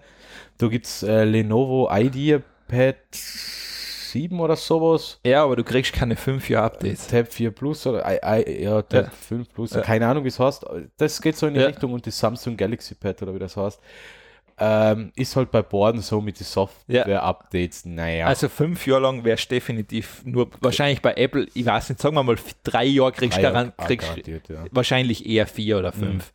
Da 0.58 0.68
gibt 0.68 0.86
es 0.86 1.04
äh, 1.04 1.24
Lenovo 1.24 1.90
IdeaPad 1.92 2.96
7 3.12 4.40
oder 4.40 4.56
sowas. 4.56 5.20
Ja, 5.26 5.44
aber 5.44 5.56
du 5.56 5.64
kriegst 5.64 5.92
keine 5.94 6.16
5 6.16 6.50
Jahre 6.50 6.66
Updates. 6.68 7.08
Tab 7.08 7.32
4 7.34 7.52
Plus 7.52 7.86
oder 7.88 8.04
I, 8.08 8.20
I, 8.24 8.64
ja, 8.64 8.82
Tab 8.84 9.06
Ja. 9.06 9.10
5 9.10 9.52
Plus, 9.54 9.74
Ja. 9.74 9.82
keine 9.82 10.08
Ahnung, 10.08 10.24
wie 10.24 10.28
es 10.30 10.40
heißt. 10.40 10.66
Das 10.98 11.22
geht 11.22 11.36
so 11.36 11.48
in 11.48 11.56
die 11.56 11.60
Ja. 11.60 11.68
Richtung 11.68 11.94
und 11.94 12.06
die 12.06 12.12
Samsung 12.12 12.56
Galaxy 12.56 12.94
Pad 12.96 13.22
oder 13.24 13.34
wie 13.34 13.40
das 13.40 13.58
heißt, 13.58 13.80
ähm, 14.60 15.12
ist 15.16 15.36
halt 15.36 15.50
bei 15.50 15.64
Borden 15.64 16.00
so 16.02 16.22
mit 16.22 16.40
den 16.40 16.44
Software-Updates, 16.46 17.86
naja. 17.86 18.28
Also 18.28 18.48
fünf 18.50 18.86
Jahre 18.86 19.02
lang 19.02 19.24
wärst 19.24 19.50
du 19.50 19.56
definitiv 19.56 20.22
nur, 20.26 20.48
wahrscheinlich 20.62 21.02
bei 21.02 21.16
Apple, 21.16 21.48
ich 21.56 21.66
weiß 21.66 21.90
nicht, 21.90 22.00
sagen 22.00 22.16
wir 22.16 22.22
mal 22.22 22.36
drei 22.64 22.86
Jahre 22.86 23.12
kriegst 23.14 23.38
du 23.40 23.42
Drei 23.42 23.52
Jahre 23.52 23.70
garan- 23.76 23.88
kriegst, 23.88 24.08
garantiert, 24.10 24.50
ja. 24.50 24.64
wahrscheinlich 24.70 25.26
eher 25.26 25.48
vier 25.48 25.80
oder 25.80 25.92
fünf. 25.92 26.32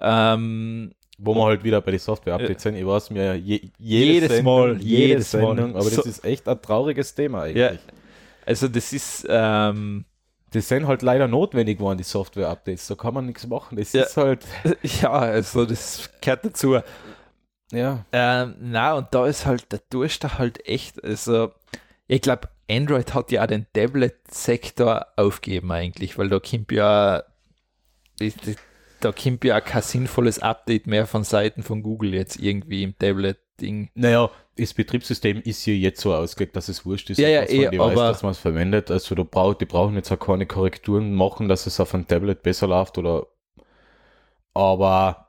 Ähm, 0.00 0.92
Wo 1.22 1.34
wir 1.34 1.44
halt 1.44 1.62
wieder 1.64 1.80
bei 1.82 1.90
den 1.90 2.00
Software-Updates 2.00 2.62
sind, 2.62 2.76
ich 2.76 2.86
weiß 2.86 3.10
mir 3.10 3.34
je, 3.36 3.60
jede 3.78 4.12
Jedes 4.12 4.28
Sendung, 4.32 4.44
Mal, 4.58 4.76
jede 4.80 5.06
jedes 5.08 5.32
Mal. 5.34 5.40
Sendung, 5.56 5.70
aber 5.76 5.84
das 5.84 5.94
So- 5.94 6.02
ist 6.02 6.24
echt 6.24 6.48
ein 6.48 6.62
trauriges 6.62 7.14
Thema 7.14 7.42
eigentlich. 7.42 7.56
ja, 7.56 7.78
also 8.46 8.68
das 8.68 8.92
ist, 8.92 9.26
ähm, 9.28 10.04
Die 10.52 10.60
sind 10.60 10.86
halt 10.88 11.02
leider 11.02 11.28
notwendig 11.28 11.78
geworden, 11.78 11.98
die 11.98 12.02
Software-Updates, 12.04 12.88
da 12.88 12.94
kann 12.96 13.14
man 13.14 13.26
nichts 13.26 13.46
machen. 13.46 13.76
Das 13.76 13.92
Ja. 13.92 14.02
ist 14.02 14.16
halt, 14.16 14.44
ja, 14.82 15.10
also 15.12 15.64
das 15.64 16.10
gehört 16.20 16.44
dazu. 16.44 16.78
ja, 17.70 18.04
Ähm, 18.12 18.54
na, 18.60 18.94
und 18.94 19.06
da 19.12 19.26
ist 19.26 19.46
halt, 19.46 19.66
da 19.68 19.76
tust 19.90 20.24
du 20.24 20.38
halt 20.38 20.66
echt, 20.66 21.04
also 21.04 21.52
ich 22.08 22.20
glaube, 22.22 22.48
Android 22.68 23.14
hat 23.14 23.30
ja 23.30 23.42
auch 23.42 23.46
den 23.46 23.66
Tablet-Sektor 23.72 25.06
aufgegeben 25.16 25.70
eigentlich, 25.70 26.18
weil 26.18 26.28
da 26.28 26.40
kommt 26.40 26.72
ja, 26.72 27.22
da 29.00 29.12
kommt 29.12 29.44
ja 29.44 29.58
auch 29.58 29.64
kein 29.64 29.82
sinnvolles 29.82 30.38
Update 30.38 30.86
mehr 30.86 31.06
von 31.06 31.24
Seiten 31.24 31.62
von 31.62 31.82
Google 31.82 32.14
jetzt 32.14 32.38
irgendwie 32.38 32.82
im 32.82 32.96
Tablet-Ding. 32.98 33.90
Naja, 33.94 34.30
das 34.56 34.74
Betriebssystem 34.74 35.40
ist 35.42 35.62
hier 35.62 35.76
jetzt 35.76 36.00
so 36.00 36.14
ausgelegt, 36.14 36.56
dass 36.56 36.68
es 36.68 36.84
wurscht 36.84 37.10
ist, 37.10 37.18
Ja, 37.18 37.28
ja, 37.28 37.40
ein 37.40 37.48
eh, 37.48 37.78
aber- 37.78 37.94
dass 37.94 38.22
man 38.22 38.32
es 38.32 38.38
verwendet. 38.38 38.90
Also 38.90 39.14
da 39.14 39.22
brauch, 39.22 39.54
die 39.54 39.64
brauchen 39.64 39.94
jetzt 39.96 40.12
auch 40.12 40.18
keine 40.18 40.46
Korrekturen 40.46 41.14
machen, 41.14 41.48
dass 41.48 41.66
es 41.66 41.80
auf 41.80 41.94
einem 41.94 42.06
Tablet 42.06 42.42
besser 42.42 42.66
läuft 42.66 42.98
oder 42.98 43.26
aber 44.54 45.28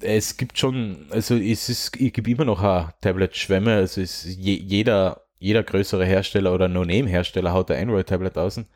es 0.00 0.36
gibt 0.36 0.58
schon, 0.58 1.06
also 1.10 1.34
es 1.36 1.68
ist, 1.68 1.96
es 1.96 2.12
gibt 2.12 2.28
immer 2.28 2.44
noch 2.44 2.62
Tablet-Schwämme, 3.00 3.74
also 3.74 4.00
es 4.00 4.24
ist 4.24 4.38
je, 4.38 4.54
jeder, 4.54 5.22
jeder 5.38 5.62
größere 5.62 6.04
Hersteller 6.04 6.54
oder 6.54 6.68
No-Name-Hersteller 6.68 7.52
haut 7.52 7.70
ein 7.70 7.82
Android-Tablet 7.82 8.38
außen, 8.38 8.66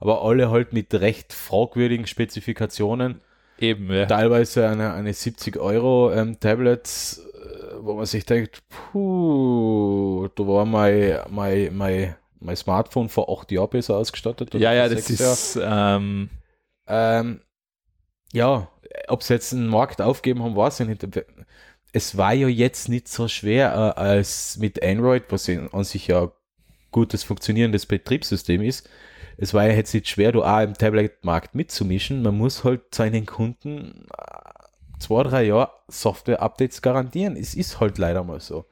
aber 0.00 0.22
alle 0.22 0.50
halt 0.50 0.72
mit 0.72 0.92
recht 0.94 1.32
fragwürdigen 1.32 2.06
Spezifikationen 2.06 3.20
Eben, 3.58 3.90
ja. 3.90 4.06
teilweise 4.06 4.68
eine, 4.68 4.92
eine 4.92 5.12
70 5.12 5.56
Euro 5.56 6.12
ähm, 6.12 6.38
Tablets, 6.38 7.18
äh, 7.18 7.76
wo 7.80 7.94
man 7.94 8.06
sich 8.06 8.26
denkt, 8.26 8.62
puh, 8.68 10.28
da 10.34 10.46
war 10.46 10.64
mein, 10.64 11.20
mein, 11.30 11.76
mein, 11.76 12.16
mein 12.40 12.56
Smartphone 12.56 13.08
vor 13.08 13.30
acht 13.30 13.50
Jahren 13.52 13.70
besser 13.70 13.96
ausgestattet. 13.96 14.54
Ja, 14.54 14.72
ja, 14.72 14.88
das 14.88 15.10
ist, 15.10 15.58
ähm. 15.62 16.30
Ähm, 16.88 17.40
ja, 18.32 18.68
ob 19.08 19.22
sie 19.22 19.34
jetzt 19.34 19.52
einen 19.52 19.68
Markt 19.68 20.00
aufgeben 20.00 20.42
haben, 20.42 20.56
weiß 20.56 20.80
ich 20.80 20.88
nicht. 20.88 21.06
Es 21.92 22.16
war 22.16 22.34
ja 22.34 22.48
jetzt 22.48 22.88
nicht 22.88 23.08
so 23.08 23.28
schwer 23.28 23.94
äh, 23.96 24.00
als 24.00 24.58
mit 24.58 24.82
Android, 24.82 25.24
was 25.30 25.48
an 25.48 25.84
sich 25.84 26.08
ja 26.08 26.30
gutes 26.90 27.24
funktionierendes 27.24 27.86
Betriebssystem 27.86 28.62
ist. 28.62 28.88
Es 29.38 29.52
war 29.52 29.66
ja 29.66 29.74
jetzt 29.74 29.92
nicht 29.92 30.08
schwer, 30.08 30.32
du 30.32 30.42
auch 30.42 30.60
im 30.62 30.74
Tablet-Markt 30.74 31.54
mitzumischen. 31.54 32.22
Man 32.22 32.38
muss 32.38 32.64
halt 32.64 32.94
seinen 32.94 33.26
Kunden 33.26 34.06
äh, 34.16 34.98
zwei, 34.98 35.22
drei 35.24 35.44
Jahre 35.44 35.70
Software-Updates 35.88 36.82
garantieren. 36.82 37.36
Es 37.36 37.54
ist 37.54 37.80
halt 37.80 37.98
leider 37.98 38.24
mal 38.24 38.40
so. 38.40 38.64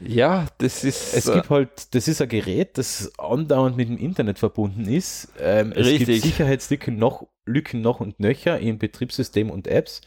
ja, 0.00 0.46
das 0.58 0.84
ist, 0.84 1.14
Es 1.14 1.26
äh, 1.28 1.34
gibt 1.34 1.50
halt, 1.50 1.94
das 1.94 2.06
ist 2.08 2.22
ein 2.22 2.28
Gerät, 2.28 2.78
das 2.78 3.12
andauernd 3.18 3.76
mit 3.76 3.88
dem 3.88 3.98
Internet 3.98 4.38
verbunden 4.38 4.86
ist. 4.86 5.32
Ähm, 5.40 5.72
es 5.72 5.86
Richtig. 5.86 6.06
gibt 6.06 6.22
Sicherheitslücken 6.22 6.96
noch, 6.96 7.26
Lücken 7.44 7.80
noch 7.80 8.00
und 8.00 8.20
nöcher 8.20 8.58
in 8.60 8.78
Betriebssystem 8.78 9.50
und 9.50 9.66
Apps. 9.66 10.00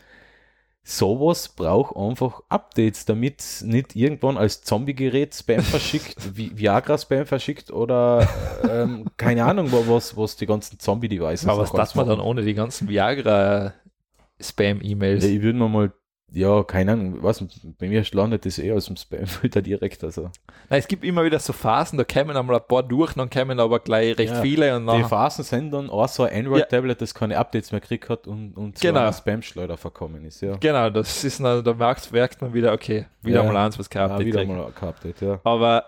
Sowas 0.84 1.48
braucht 1.50 1.96
einfach 1.96 2.41
Updates, 2.50 3.06
damit 3.06 3.62
nicht 3.63 3.96
irgendwann 3.96 4.36
als 4.38 4.63
Zombie-Gerät 4.63 5.36
Spam 5.36 5.62
verschickt, 5.62 6.17
Vi- 6.36 6.58
Viagra-Spam 6.58 7.26
verschickt 7.28 7.70
oder 7.72 8.28
ähm, 8.67 9.06
keine 9.15 9.46
Ahnung, 9.46 9.72
was, 9.72 10.17
was 10.17 10.36
die 10.38 10.48
ganzen 10.48 10.80
Zombie-Devices 10.80 11.48
aber 11.48 11.62
was 11.63 11.72
darf 11.72 11.94
man 11.96 12.08
dann 12.08 12.20
ohne 12.20 12.41
die 12.41 12.56
ganzen 12.56 12.89
Viagra-Spam-E-Mails? 12.89 15.24
Ja, 15.24 15.30
ich 15.30 15.41
würde 15.41 15.60
mir 15.60 15.70
mal, 15.70 15.94
ja, 16.34 16.63
keine 16.63 16.94
Ahnung, 16.94 17.17
was, 17.22 17.44
bei 17.78 17.88
mir 17.89 18.04
landet 18.13 18.46
das 18.46 18.58
eh 18.58 18.72
aus 18.72 18.86
dem 18.86 18.96
Spam-Filter 18.96 19.62
direkt. 19.62 20.04
Also. 20.04 20.24
Nein, 20.70 20.80
es 20.80 20.88
gibt 20.88 21.04
immer 21.04 21.24
wieder 21.26 21.39
so 21.39 21.52
Phasen, 21.52 21.98
da 21.98 22.04
kämen 22.06 22.38
einmal 22.38 22.56
ein 22.56 22.67
paar 22.67 22.84
durch, 22.84 23.13
dann 23.13 23.30
kämen 23.30 23.60
aber 23.60 23.80
gleich 23.80 24.17
recht 24.17 24.34
Ja, 24.34 24.41
viele 24.41 24.76
und 24.76 24.88
Die 24.88 25.04
Phasen 25.04 25.44
sind 25.44 25.72
dann 25.72 25.89
auch 25.89 26.08
so 26.08 26.24
ein 26.24 26.46
Android-Tablet, 26.46 27.02
das 27.02 27.13
keine 27.13 27.38
Updates 27.38 27.72
mehr 27.72 27.82
gekriegt 27.82 28.10
hat 28.10 28.28
und, 28.28 28.54
und 28.56 28.78
zu 28.78 28.88
Genau. 28.88 29.12
Spam-Schleuder 29.12 29.76
verkommen 29.78 30.24
ist. 30.26 30.41
Ja, 30.41 30.56
genau, 30.56 30.89
das 30.89 31.24
ist, 31.24 31.39
dann, 31.41 31.63
da 31.63 31.74
merkt, 31.74 32.12
merkt 32.13 32.41
man 32.41 32.54
wieder, 32.54 32.72
okay, 32.74 33.08
wieder 33.22 33.44
Ja. 33.44 33.52
mal 33.52 33.58
eins, 33.65 33.78
was 33.78 33.89
kein 33.89 34.08
ja 34.08 34.13
Update 34.13 34.28
wieder 34.28 34.39
kriegt. 34.46 34.52
mal 34.54 34.72
kein 34.72 34.89
Update, 34.89 35.22
ja. 35.22 35.41
Aber 35.44 35.86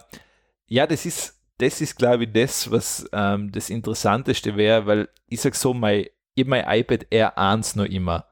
ja, 0.68 0.86
das 0.86 1.06
ist, 1.06 1.40
das 1.58 1.80
ist 1.80 1.96
glaube 1.98 2.26
ich, 2.26 2.34
das, 2.34 2.70
was 2.70 3.08
ähm, 3.14 3.52
das 3.52 3.70
Interessanteste 3.70 4.58
wäre, 4.58 4.86
weil 4.86 5.10
ich 5.30 5.40
sag 5.40 5.56
so, 5.56 5.74
mein, 5.74 6.08
ich 6.36 6.46
mein 6.46 6.66
iPad 6.68 7.06
R1 7.12 7.78
noch 7.78 7.86
immer. 7.86 8.26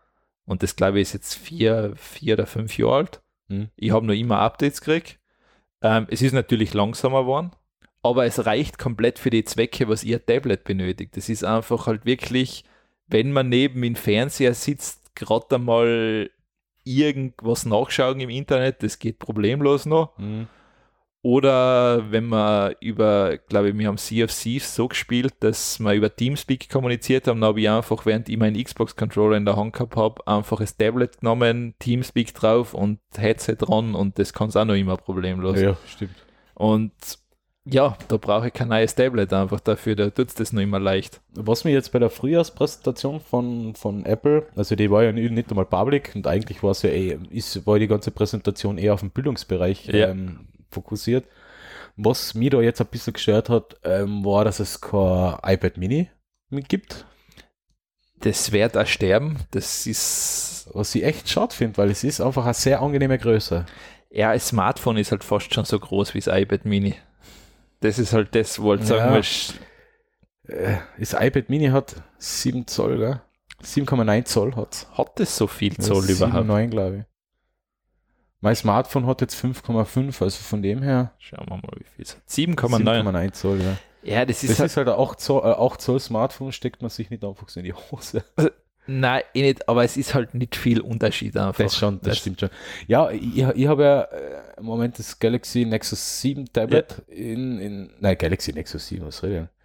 Und 0.46 0.64
das 0.64 0.76
glaube 0.76 1.00
ich 1.00 1.04
ist 1.04 1.14
jetzt 1.14 1.36
vier, 1.36 1.94
vier 1.96 2.34
oder 2.34 2.48
fünf 2.48 2.78
Jahre 2.78 2.96
alt. 2.96 3.22
Hm. 3.50 3.70
Ich 3.76 3.92
habe 3.92 4.06
noch 4.06 4.14
immer 4.14 4.40
Updates 4.40 4.82
gekriegt. 4.82 5.20
Ähm, 5.82 6.08
es 6.10 6.22
ist 6.22 6.34
natürlich 6.34 6.74
langsamer 6.74 7.22
geworden, 7.22 7.52
aber 8.04 8.26
es 8.26 8.46
reicht 8.46 8.78
komplett 8.78 9.20
für 9.20 9.30
die 9.30 9.44
Zwecke, 9.44 9.88
was 9.88 10.04
ihr 10.04 10.26
Tablet 10.26 10.64
benötigt. 10.64 11.18
Das 11.18 11.30
ist 11.30 11.44
einfach 11.44 11.88
halt 11.88 12.06
wirklich, 12.06 12.64
wenn 13.08 13.32
man 13.32 13.50
neben 13.50 13.82
dem 13.82 13.96
Fernseher 13.96 14.54
sitzt, 14.54 15.16
gerade 15.16 15.56
einmal 15.56 16.30
irgendwas 16.84 17.66
nachschauen 17.66 18.20
im 18.20 18.30
Internet, 18.30 18.84
das 18.84 19.00
geht 19.00 19.20
problemlos 19.20 19.86
noch. 19.86 20.18
Hm. 20.18 20.48
Oder 21.24 22.12
wenn 22.12 22.26
man 22.26 22.74
über, 22.80 23.38
glaube 23.38 23.70
ich, 23.70 23.78
wir 23.78 23.88
haben 23.88 23.98
Thieves 23.98 24.76
so 24.76 24.88
gespielt, 24.88 25.36
dass 25.42 25.80
wir 25.80 25.94
über 25.94 26.16
Teamspeak 26.16 26.68
kommuniziert 26.68 27.28
haben, 27.28 27.42
dann 27.42 27.50
habe 27.50 27.62
ich 27.62 27.70
einfach, 27.70 28.08
während 28.08 28.28
ich 28.28 28.38
meinen 28.38 28.62
Xbox-Controller 28.62 29.38
in 29.38 29.46
der 29.46 29.56
Hand 29.56 29.74
gehabt 29.74 29.96
habe, 29.96 30.26
einfach 30.26 30.60
das 30.60 30.78
Tablet 30.78 31.20
genommen, 31.20 31.76
Teamspeak 31.78 32.34
drauf 32.34 32.74
und 32.74 33.00
Headset 33.16 33.58
dran 33.60 33.94
und 33.94 34.18
das 34.18 34.34
kann 34.34 34.50
es 34.50 34.56
auch 34.56 34.66
noch 34.66 34.74
immer 34.74 34.98
problemlos. 34.98 35.62
Ja, 35.62 35.78
stimmt. 35.86 36.16
Und 36.56 36.92
ja, 37.66 37.96
da 38.08 38.18
brauche 38.18 38.48
ich 38.48 38.54
kein 38.54 38.70
neues 38.70 38.96
Tablet 38.96 39.32
einfach 39.34 39.60
dafür, 39.60 39.96
da 39.96 40.10
tut 40.10 40.30
es 40.30 40.34
das 40.34 40.52
noch 40.52 40.64
immer 40.64 40.80
leicht. 40.80 41.22
Was 41.36 41.64
mir 41.64 41.72
jetzt 41.72 41.92
bei 41.92 42.00
der 42.00 42.10
Frühjahrspräsentation 42.10 43.20
von, 43.20 43.76
von 43.76 44.04
Apple, 44.08 44.48
also 44.56 44.76
die 44.76 44.90
war 44.90 45.04
ja 45.04 45.12
nicht, 45.12 45.32
nicht 45.32 45.52
einmal 45.52 45.66
public 45.66 46.14
und 46.16 46.26
eigentlich 46.26 46.64
war 46.64 46.72
es 46.72 46.82
ja 46.82 46.90
eh, 46.90 47.20
ist, 47.30 47.68
war 47.68 47.78
die 47.78 47.88
ganze 47.88 48.10
Präsentation 48.10 48.80
eher 48.80 48.96
auf 48.96 49.02
den 49.02 49.12
Bildungsbereich 49.12 49.86
Ja. 49.86 50.10
ähm, 50.10 50.48
fokussiert. 50.72 51.26
Was 51.98 52.34
mir 52.34 52.50
da 52.50 52.62
jetzt 52.62 52.82
ein 52.82 52.88
bisschen 52.88 53.14
gestört 53.14 53.50
hat, 53.50 53.78
ähm, 53.84 54.24
war, 54.26 54.46
dass 54.46 54.60
es 54.60 54.80
kein 54.82 55.36
iPad 55.44 55.78
Mini 55.78 56.10
gibt, 56.68 57.06
Das 58.20 58.52
wird 58.52 58.78
auch 58.78 58.86
sterben, 58.86 59.40
das 59.52 59.88
ist, 59.88 60.70
was 60.74 60.94
ich 60.96 61.04
echt 61.04 61.28
schade 61.30 61.54
finde, 61.56 61.78
weil 61.78 61.90
es 61.92 62.04
ist 62.04 62.22
einfach 62.22 62.46
eine 62.46 62.54
sehr 62.54 62.82
angenehme 62.82 63.18
Größe. 63.18 63.66
ja, 64.10 64.30
ein 64.32 64.40
Smartphone 64.40 64.98
ist 64.98 65.12
halt 65.12 65.24
fast 65.24 65.54
schon 65.54 65.66
so 65.66 65.80
groß 65.80 66.14
wie 66.14 66.20
das 66.20 66.28
iPad 66.28 66.66
Mini. 66.66 66.96
Das 67.80 67.98
ist 68.00 68.14
halt 68.14 68.36
das, 68.36 68.62
wo 68.62 68.72
halt 68.72 68.86
sagen 68.86 69.10
Ja. 69.10 69.14
willst, 69.16 69.56
Äh, 70.48 70.78
Das 71.00 71.14
iPad 71.14 71.50
Mini 71.50 71.68
hat 71.68 71.96
7 72.18 72.68
Zoll, 72.68 72.98
gell? 72.98 73.22
7,9 73.64 74.26
Zoll 74.26 74.56
hat 74.56 74.88
hat 74.98 75.20
das 75.20 75.38
so 75.38 75.46
viel 75.48 75.78
Zoll 75.78 76.10
überhaupt? 76.10 76.34
7,9 76.50 76.68
glaube 76.70 76.98
ich. 76.98 77.04
Mein 78.42 78.56
Smartphone 78.56 79.06
hat 79.06 79.22
jetzt 79.22 79.36
5,5, 79.36 80.22
also 80.22 80.42
von 80.42 80.62
dem 80.62 80.82
her 80.82 81.14
Schauen 81.20 81.46
wir 81.48 81.58
mal, 81.58 81.72
wie 81.78 81.84
viel 81.84 82.04
es 82.04 82.16
hat. 82.16 82.24
7,9. 82.28 82.84
7,9 82.84 83.32
Zoll, 83.34 83.62
ja. 83.62 83.78
Ja, 84.04 84.26
das 84.26 84.42
ist 84.42 84.52
Das 84.52 84.60
halt, 84.60 84.72
ist 84.72 84.78
halt 84.78 84.90
ein 84.90 85.00
8 85.00 85.20
Zoll, 85.20 85.44
äh, 85.44 85.54
8 85.54 85.80
Zoll 85.80 86.00
Smartphone, 86.00 86.52
steckt 86.52 86.82
man 86.82 86.90
sich 86.90 87.12
nicht 87.12 87.24
einfach 87.24 87.48
so 87.50 87.60
in 87.60 87.66
die 87.66 87.74
Hose. 87.74 88.24
nein, 88.88 89.22
eh 89.36 89.44
nicht, 89.44 89.70
aber 89.70 89.84
es 89.84 89.96
ist 89.96 90.16
halt 90.16 90.34
nicht 90.34 90.56
viel 90.56 90.82
Unterschied 90.82 91.38
einfach. 91.38 91.64
Das 91.64 91.78
schon, 91.78 92.02
das, 92.02 92.18
stimmt 92.18 92.40
schon. 92.40 92.50
Ja, 92.88 93.12
ich, 93.12 93.38
ich 93.38 93.68
habe 93.68 93.84
ja 93.84 94.02
äh, 94.02 94.42
im 94.58 94.66
Moment 94.66 94.98
das 94.98 95.20
Galaxy 95.20 95.66
Nexus 95.66 96.22
7 96.22 96.52
Tablet 96.52 97.04
in, 97.08 97.60
in, 97.60 97.94
nein, 98.00 98.18
Galaxy 98.18 98.54
Nexus 98.54 98.88
7, 98.88 99.06
was 99.06 99.22
rede 99.22 99.50
ich? 99.54 99.62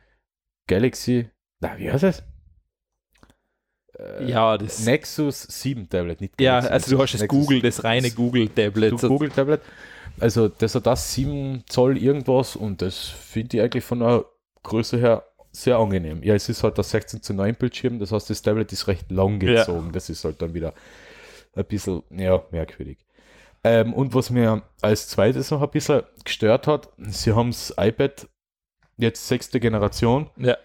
Galaxy, 0.69 1.31
na, 1.61 1.79
wie 1.79 1.91
heißt 1.91 2.05
es? 2.05 2.23
Äh, 3.99 4.29
Ja, 4.31 4.57
das, 4.59 4.81
Nexus 4.85 5.43
7 5.43 5.89
Tablet, 5.89 6.21
nicht 6.21 6.41
ja, 6.41 6.61
Galaxy 6.61 6.73
also 6.73 6.97
du 6.97 7.03
hast 7.03 7.15
das 7.15 7.21
Nexus 7.23 7.39
Google, 7.39 7.63
das 7.63 7.85
reine 7.85 8.11
Google-Tablet. 8.11 8.93
Du 8.93 9.09
Google 9.09 9.31
Tablet. 9.31 9.61
Also 10.21 10.49
das 10.49 10.75
hat 10.75 10.87
das 10.87 11.13
7 11.15 11.65
Zoll 11.69 11.99
irgendwas 11.99 12.57
und 12.57 12.81
das 12.83 12.99
finde 12.99 13.57
ich 13.59 13.63
eigentlich 13.63 13.85
von 13.85 14.01
der 14.01 14.25
Größe 14.63 14.99
her 14.99 15.25
sehr 15.53 15.79
angenehm. 15.79 16.23
Ja, 16.23 16.35
es 16.35 16.49
ist 16.49 16.63
halt 16.63 16.77
das 16.79 16.91
16 16.91 17.23
zu 17.23 17.33
9 17.35 17.55
Bildschirm, 17.55 17.99
das 17.99 18.13
heißt 18.13 18.29
das 18.31 18.43
Tablet 18.43 18.73
ist 18.73 18.87
recht 18.89 19.11
lang 19.11 19.41
Ja. 19.43 19.61
gezogen. 19.61 19.93
Das 19.93 20.09
ist 20.11 20.25
halt 20.25 20.41
dann 20.43 20.53
wieder 20.55 20.73
ein 21.55 21.65
bisschen, 21.65 22.03
ja, 22.11 22.43
merkwürdig. 22.51 22.99
Ähm, 23.65 23.95
und 23.95 24.15
was 24.15 24.31
mir 24.31 24.63
als 24.83 25.09
zweites 25.09 25.51
noch 25.51 25.63
ein 25.63 25.71
bisschen 25.71 26.03
gestört 26.25 26.67
hat, 26.67 26.89
sie 26.99 27.33
haben 27.33 27.51
das 27.51 27.75
iPad 27.79 28.29
jetzt 28.99 29.27
sechste 29.27 29.59
Generation, 29.61 30.31
Ja. 30.37 30.57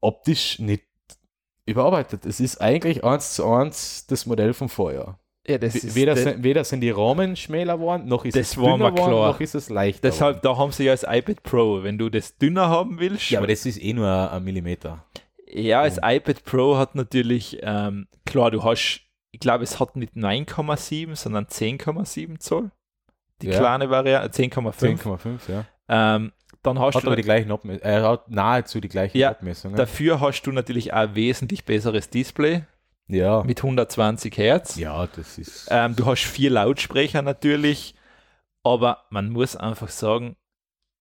optisch 0.00 0.58
nicht 0.58 0.84
überarbeitet. 1.66 2.24
Es 2.26 2.40
ist 2.40 2.60
eigentlich 2.60 3.04
eins 3.04 3.34
zu 3.34 3.44
eins 3.46 4.06
das 4.06 4.26
Modell 4.26 4.54
vom 4.54 4.68
Vorjahr. 4.68 5.18
ja 5.46 5.58
das 5.58 5.74
ist 5.74 5.94
weder, 5.94 6.14
de- 6.14 6.22
sind, 6.24 6.42
weder 6.42 6.64
sind 6.64 6.80
die 6.80 6.90
Rahmen 6.90 7.36
schmäler 7.36 7.76
geworden, 7.78 8.06
noch 8.08 8.24
ist 8.24 8.36
Das 8.36 8.52
es 8.52 8.56
war 8.56 8.72
dünner 8.76 8.92
geworden, 8.92 9.10
klar. 9.12 9.28
noch 9.32 9.40
ist 9.40 9.54
es 9.54 9.68
leichter. 9.68 10.00
Deshalb, 10.08 10.42
da 10.42 10.56
haben 10.56 10.72
sie 10.72 10.84
ja 10.84 10.92
das 10.92 11.02
iPad 11.02 11.42
Pro. 11.42 11.82
Wenn 11.82 11.98
du 11.98 12.08
das 12.08 12.36
dünner 12.38 12.68
haben 12.68 12.98
willst, 12.98 13.30
ja, 13.30 13.38
aber 13.40 13.46
das 13.48 13.66
ist 13.66 13.80
eh 13.82 13.92
nur 13.92 14.08
ein 14.32 14.42
Millimeter. 14.44 15.04
Ja, 15.48 15.84
das 15.84 15.98
iPad 16.02 16.44
Pro 16.44 16.76
hat 16.76 16.94
natürlich, 16.96 17.58
ähm, 17.62 18.08
klar, 18.24 18.50
du 18.50 18.64
hast, 18.64 19.02
ich 19.30 19.40
glaube, 19.40 19.62
es 19.64 19.78
hat 19.78 19.94
nicht 19.96 20.14
9,7, 20.16 21.14
sondern 21.14 21.46
10,7 21.46 22.38
Zoll. 22.40 22.70
Die 23.42 23.48
Ja. 23.48 23.58
kleine 23.58 23.90
Variante, 23.90 24.30
10,5. 24.30 24.98
10,5, 25.02 25.48
ja. 25.52 25.64
Ähm, 25.88 26.32
dann 26.66 26.78
hast 26.78 26.96
Hat 26.96 27.04
du 27.04 27.08
aber 27.08 27.16
die 27.16 27.22
gleichen 27.22 27.50
Abmessungen. 27.50 27.82
Er 27.82 28.08
hat 28.08 28.30
nahezu 28.30 28.80
die 28.80 28.88
gleichen 28.88 29.16
Ja, 29.16 29.30
Abmessungen. 29.30 29.76
dafür 29.76 30.20
hast 30.20 30.42
du 30.42 30.52
natürlich 30.52 30.92
auch 30.92 31.14
wesentlich 31.14 31.64
besseres 31.64 32.10
Display 32.10 32.64
ja. 33.08 33.42
mit 33.44 33.58
120 33.58 34.36
Hertz. 34.36 34.76
ja, 34.76 35.06
das 35.06 35.38
ist. 35.38 35.68
Ähm, 35.70 35.94
du 35.96 36.06
hast 36.06 36.24
vier 36.24 36.50
Lautsprecher 36.50 37.22
natürlich, 37.22 37.94
aber 38.62 39.04
man 39.10 39.30
muss 39.30 39.56
einfach 39.56 39.88
sagen, 39.88 40.36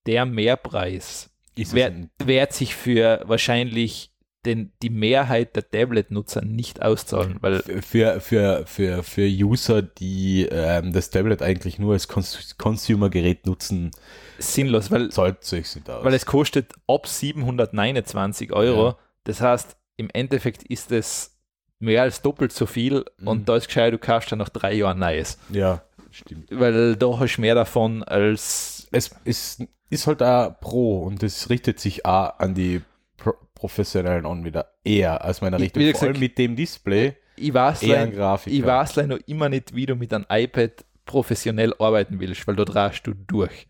der 0.05 0.25
Mehrpreis 0.25 1.31
ein, 1.73 2.11
wird 2.23 2.53
sich 2.53 2.75
für 2.75 3.21
wahrscheinlich 3.25 4.11
den, 4.45 4.71
die 4.83 4.89
Mehrheit 4.91 5.55
der 5.55 5.69
Tablet-Nutzer 5.69 6.43
nicht 6.45 6.81
auszahlen, 6.81 7.37
weil 7.41 7.63
für, 7.81 8.19
für, 8.21 8.63
für, 8.67 9.03
für 9.03 9.27
User, 9.27 9.81
die 9.81 10.47
ähm, 10.51 10.93
das 10.93 11.09
Tablet 11.09 11.41
eigentlich 11.41 11.79
nur 11.79 11.93
als 11.93 12.07
Cons 12.07 12.55
Consumer-Gerät 12.57 13.47
nutzen, 13.47 13.91
sinnlos, 14.39 14.91
weil 14.91 15.09
zahlt 15.11 15.37
es 15.41 15.49
sich 15.49 15.75
nicht 15.75 15.89
aus. 15.89 16.03
weil 16.03 16.13
es 16.13 16.25
kostet 16.25 16.73
ab 16.87 17.07
729 17.07 18.51
Euro. 18.53 18.87
Ja. 18.89 18.97
Das 19.25 19.41
heißt, 19.41 19.75
im 19.97 20.09
Endeffekt 20.11 20.63
ist 20.63 20.91
es 20.91 21.37
mehr 21.79 22.03
als 22.03 22.21
doppelt 22.21 22.51
so 22.51 22.65
viel 22.65 23.05
Mhm. 23.19 23.27
und 23.27 23.49
da 23.49 23.55
ist 23.55 23.67
gescheit, 23.67 23.93
du 23.93 23.97
kaufst 23.97 24.31
dann 24.31 24.39
nach 24.39 24.49
drei 24.49 24.73
Jahren 24.73 24.99
Neues. 24.99 25.37
ja, 25.49 25.81
stimmt. 26.11 26.47
Weil 26.51 26.95
da 26.95 27.19
hast 27.19 27.35
du 27.37 27.41
mehr 27.41 27.55
davon 27.55 28.03
als. 28.03 28.87
Es 28.91 29.11
ist, 29.25 29.63
ist 29.89 30.07
halt 30.07 30.21
auch 30.23 30.59
Pro 30.59 31.03
und 31.03 31.21
es 31.23 31.49
richtet 31.49 31.79
sich 31.79 32.05
auch 32.05 32.39
an 32.39 32.53
die 32.53 32.81
Pro 33.17 33.33
Professionellen 33.53 34.25
an 34.25 34.43
wieder 34.45 34.73
eher 34.83 35.23
als 35.23 35.41
meiner 35.41 35.57
Ich- 35.57 35.63
Richtung. 35.63 35.83
wie 35.83 35.91
gesagt, 35.91 36.19
mit 36.19 36.37
dem 36.37 36.55
Display 36.55 37.15
Ich 37.37 37.53
weiß, 37.53 37.81
leider, 37.83 38.39
ich 38.45 38.65
weiß 38.65 38.95
leider 38.97 39.07
noch 39.15 39.19
immer 39.27 39.49
nicht, 39.49 39.73
wie 39.75 39.85
du 39.85 39.95
mit 39.95 40.13
einem 40.13 40.25
iPad 40.29 40.85
professionell 41.05 41.73
arbeiten 41.79 42.19
willst, 42.19 42.45
weil 42.47 42.55
da 42.55 42.65
drehst 42.65 43.05
du 43.07 43.13
durch. 43.13 43.67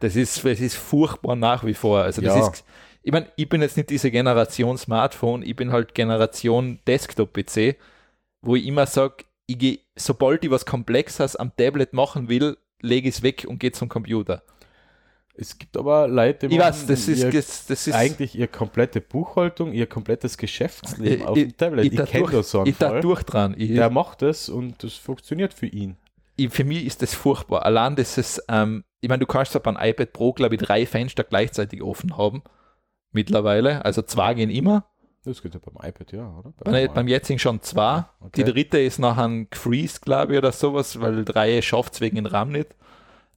Das 0.00 0.16
ist, 0.16 0.44
das 0.44 0.60
ist 0.60 0.76
furchtbar 0.76 1.36
nach 1.36 1.64
wie 1.64 1.74
vor. 1.74 2.00
Also 2.02 2.20
das 2.22 2.34
Ja. 2.36 2.48
ist, 2.48 2.64
ich 3.02 3.12
meine, 3.12 3.26
ich 3.36 3.48
bin 3.48 3.62
jetzt 3.62 3.76
nicht 3.76 3.90
diese 3.90 4.10
Generation 4.10 4.76
Smartphone, 4.76 5.42
ich 5.42 5.56
bin 5.56 5.72
halt 5.72 5.94
Generation 5.94 6.80
Desktop-PC, 6.86 7.76
wo 8.42 8.56
ich 8.56 8.66
immer 8.66 8.86
sage, 8.86 9.24
ich 9.46 9.80
sobald 9.96 10.44
ich 10.44 10.50
was 10.50 10.64
Komplexes 10.66 11.36
am 11.36 11.54
Tablet 11.56 11.92
machen 11.92 12.28
will, 12.28 12.56
lege 12.80 13.08
ich 13.08 13.16
es 13.16 13.22
weg 13.22 13.44
und 13.48 13.58
gehe 13.58 13.72
zum 13.72 13.88
Computer. 13.88 14.42
Es 15.34 15.56
gibt 15.58 15.76
aber 15.76 16.06
Leute, 16.08 16.48
die 16.48 16.56
Ich 16.56 16.60
weiß, 16.60 16.86
das 16.86 17.08
ist, 17.08 17.22
ihr, 17.22 17.30
das, 17.30 17.66
das 17.66 17.86
ist 17.86 17.94
eigentlich 17.94 18.34
ihre 18.34 18.48
komplette 18.48 19.00
Buchhaltung, 19.00 19.72
ihr 19.72 19.86
komplettes 19.86 20.36
Geschäftsleben 20.36 21.20
Ich- 21.20 21.26
auf 21.26 21.34
dem 21.34 21.56
Tablet. 21.56 21.86
Ich, 21.86 21.94
da 21.96 22.04
kenne 22.04 22.24
durch- 22.24 22.32
das 22.34 22.50
so 22.50 22.58
einen 22.60 22.68
ich 22.68 22.76
da 22.76 23.00
durch 23.00 23.22
dran. 23.22 23.54
Ich, 23.56 23.70
Der 23.74 23.90
macht 23.90 24.22
das 24.22 24.48
und 24.48 24.82
das 24.82 24.94
funktioniert 24.94 25.54
für 25.54 25.66
ihn. 25.66 25.96
ich, 26.36 26.50
für 26.50 26.64
mich 26.64 26.84
ist 26.84 27.00
das 27.02 27.14
furchtbar. 27.14 27.64
Allein 27.64 27.96
ist, 28.18 28.42
ähm, 28.48 28.84
ich 29.00 29.08
meine, 29.08 29.20
du 29.20 29.26
kannst 29.26 29.54
ja 29.54 29.60
beim 29.60 29.76
iPad 29.80 30.12
Pro, 30.12 30.32
glaube 30.32 30.54
ich, 30.56 30.60
drei 30.60 30.86
Fenster 30.86 31.24
gleichzeitig 31.24 31.82
offen 31.82 32.16
haben. 32.16 32.42
Mittlerweile. 33.12 33.84
Also 33.84 34.02
zwei 34.02 34.34
gehen 34.34 34.50
immer. 34.50 34.84
Das 35.24 35.42
geht 35.42 35.52
ja 35.54 35.60
beim 35.60 35.76
iPad, 35.86 36.12
ja, 36.12 36.28
oder? 36.38 36.52
Beim, 36.58 36.94
beim 36.94 37.08
jetzigen 37.08 37.38
schon 37.38 37.60
zwei. 37.60 38.04
Okay. 38.20 38.42
Die 38.42 38.52
dritte 38.52 38.78
ist 38.80 38.98
nachher 38.98 39.28
gefreezed, 39.50 40.02
glaube 40.02 40.32
ich, 40.32 40.38
oder 40.38 40.52
sowas, 40.52 41.00
weil 41.00 41.24
drei 41.24 41.60
schafft 41.60 41.94
es 41.94 42.00
wegen 42.00 42.16
dem 42.16 42.26
RAM 42.26 42.50
nicht. 42.52 42.68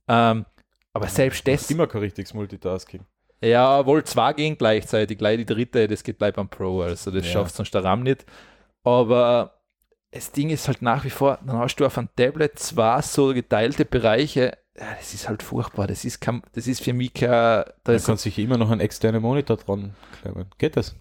Ähm, 0.07 0.45
aber 0.93 1.07
selbst 1.07 1.45
das, 1.47 1.69
immer 1.71 1.87
kein 1.87 2.01
richtiges 2.01 2.33
Multitasking. 2.33 3.01
ja, 3.41 3.85
wohl 3.85 4.03
zwei 4.03 4.31
gehen 4.33 4.57
gleichzeitig. 4.57 5.17
Gleich 5.17 5.37
die 5.37 5.45
dritte, 5.45 5.87
das 5.87 6.03
geht 6.03 6.19
gleich 6.19 6.33
beim 6.33 6.47
Pro, 6.47 6.81
also 6.81 7.09
das 7.11 7.25
Ja. 7.25 7.31
schafft 7.31 7.55
sonst 7.55 7.73
der 7.73 7.83
RAM 7.83 8.03
nicht. 8.03 8.25
Aber 8.83 9.59
das 10.11 10.31
Ding 10.31 10.51
ist 10.51 10.67
halt 10.67 10.81
nach 10.81 11.03
wie 11.03 11.09
vor, 11.09 11.39
dann 11.45 11.57
hast 11.57 11.75
du 11.77 11.85
auf 11.85 11.97
einem 11.97 12.09
Tablet 12.15 12.59
zwei 12.59 13.01
so 13.01 13.33
geteilte 13.33 13.83
Bereiche. 13.85 14.57
Ja, 14.77 14.95
das 14.97 15.13
ist 15.13 15.29
halt 15.29 15.43
furchtbar. 15.43 15.87
Das 15.87 16.03
ist, 16.03 16.19
kein, 16.19 16.41
das 16.53 16.67
ist 16.67 16.81
für 16.81 16.93
mich 16.93 17.13
kein. 17.13 17.29
Da 17.83 17.93
ist, 17.93 18.05
kann 18.05 18.17
sich 18.17 18.39
immer 18.39 18.57
noch 18.57 18.71
ein 18.71 18.79
externer 18.79 19.19
Monitor 19.19 19.57
dran 19.57 19.95
klemmen. 20.21 20.47
Geht 20.57 20.77
das? 20.77 20.95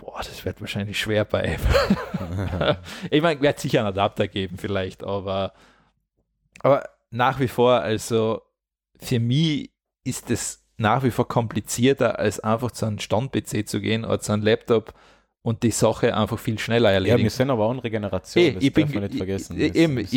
boah, 0.00 0.18
das 0.18 0.44
wird 0.44 0.60
wahrscheinlich 0.60 0.98
schwer 0.98 1.24
bei 1.24 1.56
Apple. 1.56 2.78
ich 3.10 3.22
meine, 3.22 3.40
wird 3.40 3.58
sicher 3.58 3.80
einen 3.80 3.88
Adapter 3.88 4.28
geben, 4.28 4.56
vielleicht, 4.58 5.04
aber, 5.04 5.52
aber 6.60 6.88
nach 7.10 7.40
wie 7.40 7.48
vor, 7.48 7.80
also 7.80 8.42
für 8.96 9.20
mich 9.20 9.72
ist 10.04 10.30
es 10.30 10.64
nach 10.76 11.02
wie 11.02 11.10
vor 11.10 11.26
komplizierter, 11.26 12.18
als 12.18 12.40
einfach 12.40 12.70
zu 12.70 12.86
einem 12.86 12.98
Stand-PC 12.98 13.68
zu 13.68 13.80
gehen 13.80 14.04
oder 14.04 14.20
zu 14.20 14.32
einem 14.32 14.42
Laptop 14.42 14.94
und 15.42 15.62
die 15.62 15.70
Sache 15.70 16.14
einfach 16.16 16.38
viel 16.38 16.58
schneller 16.58 16.90
ja, 16.92 17.00
wir 17.00 17.10
erledigen. 17.10 17.30
sind 17.30 17.50
aber 17.50 17.66
auch 17.66 17.72
in 17.72 17.78
Regeneration, 17.78 18.44
Eh, 18.44 18.52
das 18.52 18.62
ich 18.62 18.72
darf 18.72 18.84
bin, 18.86 18.94
man 18.94 19.04
nicht 19.04 19.16
vergessen. 19.16 19.60
Ich, 19.60 19.74
eben, 19.74 19.98
ich 19.98 20.08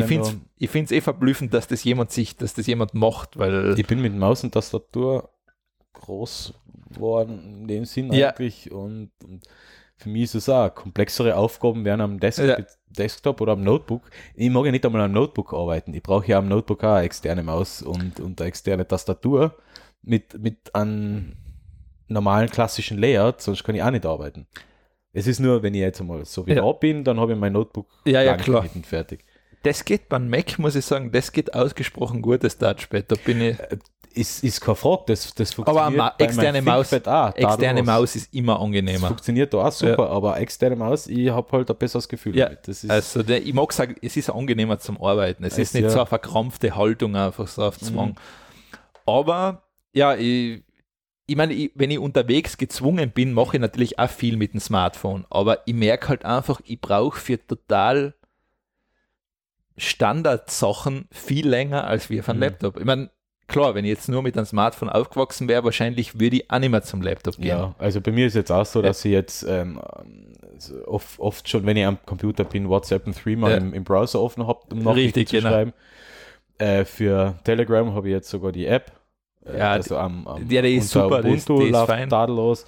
finde 0.69 0.85
es 0.85 0.91
eh 0.91 1.01
verblüffend, 1.01 1.53
dass 1.53 1.67
das 1.67 1.83
jemand 1.83 2.11
sich, 2.11 2.35
dass 2.35 2.53
das 2.53 2.67
jemand 2.67 2.93
macht, 2.93 3.37
weil 3.37 3.75
ich 3.77 3.87
bin 3.87 4.01
mit 4.01 4.13
Maus 4.15 4.43
und 4.43 4.53
Tastatur 4.53 5.29
groß 5.93 6.53
geworden 6.93 7.61
in 7.61 7.67
dem 7.67 7.85
Sinn 7.85 8.11
Ja. 8.11 8.29
eigentlich 8.29 8.71
und, 8.71 9.11
und 9.23 9.41
für 9.97 10.09
mich 10.09 10.23
ist 10.23 10.35
es 10.35 10.49
auch, 10.49 10.73
komplexere 10.73 11.35
Aufgaben 11.35 11.85
werden 11.85 12.01
am 12.01 12.19
Desk 12.19 12.39
Ja. 12.39 12.57
Desktop 12.89 13.39
oder 13.39 13.53
am 13.53 13.63
Notebook. 13.63 14.09
Ich 14.35 14.49
mag 14.49 14.65
ja 14.65 14.71
nicht 14.71 14.85
einmal 14.85 15.01
am 15.03 15.11
Notebook 15.13 15.53
arbeiten. 15.53 15.93
Ich 15.93 16.03
brauche 16.03 16.27
ja 16.27 16.39
am 16.39 16.49
Notebook 16.49 16.83
auch 16.83 16.95
eine 16.95 17.05
externe 17.05 17.43
Maus 17.43 17.81
und, 17.81 18.19
und 18.19 18.41
eine 18.41 18.47
externe 18.49 18.85
Tastatur 18.87 19.55
mit, 20.01 20.37
mit 20.41 20.73
einem 20.75 21.33
normalen 22.07 22.49
klassischen 22.49 22.97
Layout, 22.97 23.41
sonst 23.41 23.63
kann 23.63 23.75
ich 23.75 23.83
auch 23.83 23.91
nicht 23.91 24.05
arbeiten. 24.05 24.47
Es 25.13 25.27
ist 25.27 25.39
nur, 25.39 25.61
wenn 25.61 25.73
ich 25.73 25.81
jetzt 25.81 25.99
einmal 26.01 26.23
so 26.25 26.45
wie 26.47 26.51
Ja. 26.53 26.61
da 26.61 26.71
bin, 26.71 27.03
dann 27.03 27.19
habe 27.19 27.33
ich 27.33 27.37
mein 27.39 27.53
Notebook 27.53 27.87
Ja, 28.05 28.21
ja, 28.21 28.37
klar. 28.37 28.61
geschnitten, 28.61 28.83
fertig. 28.85 29.25
das 29.63 29.83
geht 29.85 30.09
beim 30.09 30.29
Mac, 30.29 30.57
muss 30.57 30.75
ich 30.75 30.85
sagen, 30.85 31.11
das 31.11 31.31
geht 31.31 31.53
ausgesprochen 31.53 32.21
gut, 32.21 32.43
das 32.43 32.57
Touchpad. 32.57 33.11
Da 33.11 33.15
bin 33.25 33.41
ich, 33.41 33.57
Ist, 34.13 34.43
ist 34.43 34.59
keine 34.59 34.75
Frage, 34.75 35.03
das, 35.07 35.33
das 35.35 35.57
Aber 35.57 35.65
funktioniert 35.65 35.97
Ma 35.97 36.09
bei 36.09 36.25
meinem 36.25 36.29
externe 36.29 36.61
Maus- 36.61 36.93
auch, 37.07 37.33
externe. 37.35 37.81
Maus 37.83 38.15
ist 38.17 38.33
immer 38.33 38.55
Das 38.55 38.61
angenehmer. 38.63 39.07
funktioniert 39.07 39.53
da 39.53 39.59
auch 39.65 39.71
super, 39.71 40.09
aber 40.09 40.37
externe 40.37 40.75
Maus, 40.75 41.07
ich 41.07 41.29
habe 41.29 41.49
halt 41.53 41.69
ein 41.69 41.77
besseres 41.77 42.09
Gefühl 42.09 42.35
Ja, 42.35 42.45
damit. 42.47 42.67
Das 42.67 42.83
ist, 42.83 42.89
Also 42.89 43.23
der, 43.23 43.41
ich 43.41 43.53
mag 43.53 43.71
sagen, 43.71 43.95
es 44.01 44.17
ist 44.17 44.29
angenehmer 44.29 44.79
zum 44.79 45.01
Arbeiten. 45.01 45.45
Es 45.45 45.53
Es- 45.53 45.59
ist 45.59 45.75
nicht 45.75 45.83
ja. 45.83 45.89
so 45.91 45.99
eine 45.99 46.07
verkrampfte 46.07 46.75
Haltung 46.75 47.15
einfach 47.15 47.47
so 47.47 47.63
auf 47.63 47.77
Zwang. 47.79 48.09
Mhm. 48.09 48.15
Aber 49.05 49.63
ja, 49.93 50.15
ich, 50.15 50.63
ich 51.27 51.35
meine, 51.35 51.53
ich, 51.53 51.71
wenn 51.75 51.91
ich 51.91 51.99
unterwegs 51.99 52.57
gezwungen 52.57 53.11
bin, 53.11 53.33
mache 53.33 53.55
ich 53.57 53.61
natürlich 53.61 53.99
auch 53.99 54.09
viel 54.09 54.35
mit 54.37 54.53
dem 54.53 54.59
Smartphone. 54.59 55.25
Aber 55.29 55.59
ich 55.65 55.73
merke 55.73 56.09
halt 56.09 56.25
einfach, 56.25 56.59
ich 56.65 56.81
brauche 56.81 57.19
für 57.19 57.45
total 57.45 58.13
Standardsachen 59.77 61.07
viel 61.11 61.47
länger 61.47 61.85
als 61.85 62.09
wir 62.09 62.23
von 62.23 62.35
Mhm. 62.37 62.43
Laptop. 62.43 62.77
Ich 62.77 62.85
meine, 62.85 63.09
klar, 63.47 63.73
wenn 63.75 63.85
ich 63.85 63.89
jetzt 63.89 64.09
nur 64.09 64.21
mit 64.21 64.35
einem 64.37 64.45
Smartphone 64.45 64.89
aufgewachsen 64.89 65.47
wäre, 65.47 65.63
wahrscheinlich 65.63 66.19
würde 66.19 66.37
ich 66.37 66.51
auch 66.51 66.59
nicht 66.59 66.69
mehr 66.69 66.83
zum 66.83 67.01
Laptop 67.01 67.37
gehen. 67.37 67.47
ja, 67.47 67.75
also 67.77 68.01
bei 68.01 68.11
mir 68.11 68.27
ist 68.27 68.35
jetzt 68.35 68.51
auch 68.51 68.65
so, 68.65 68.79
Ja. 68.81 68.87
dass 68.87 69.03
ich 69.05 69.11
jetzt 69.11 69.43
ähm, 69.47 69.79
oft, 70.85 71.19
oft 71.19 71.47
schon, 71.49 71.65
wenn 71.65 71.77
ich 71.77 71.85
am 71.85 71.97
Computer 72.05 72.43
bin, 72.43 72.67
WhatsApp 72.69 73.07
und 73.07 73.15
Threema 73.17 73.49
Ja. 73.51 73.57
im, 73.57 73.73
im 73.73 73.83
Browser 73.83 74.21
offen 74.21 74.45
habe, 74.47 74.59
um 74.71 74.79
Nachrichten 74.79 75.19
Richtig, 75.19 75.29
zu 75.29 75.35
genau. 75.37 75.49
schreiben. 75.49 75.73
Äh, 76.57 76.85
für 76.85 77.35
Telegram 77.43 77.93
habe 77.93 78.09
ich 78.09 78.13
jetzt 78.13 78.29
sogar 78.29 78.51
die 78.51 78.65
App. 78.67 78.91
Äh, 79.45 79.57
Ja, 79.59 79.71
also 79.71 79.97
am, 79.97 80.27
am 80.27 80.49
ja, 80.49 80.61
die 80.61 80.75
ist 80.75 80.89
super, 80.89 81.19
ist- 81.19 81.25
Ubuntu 81.25 81.59
die 81.59 81.65
ist 81.67 81.71
läuft 81.71 81.87
fein. 81.87 82.09
tadellos. 82.09 82.65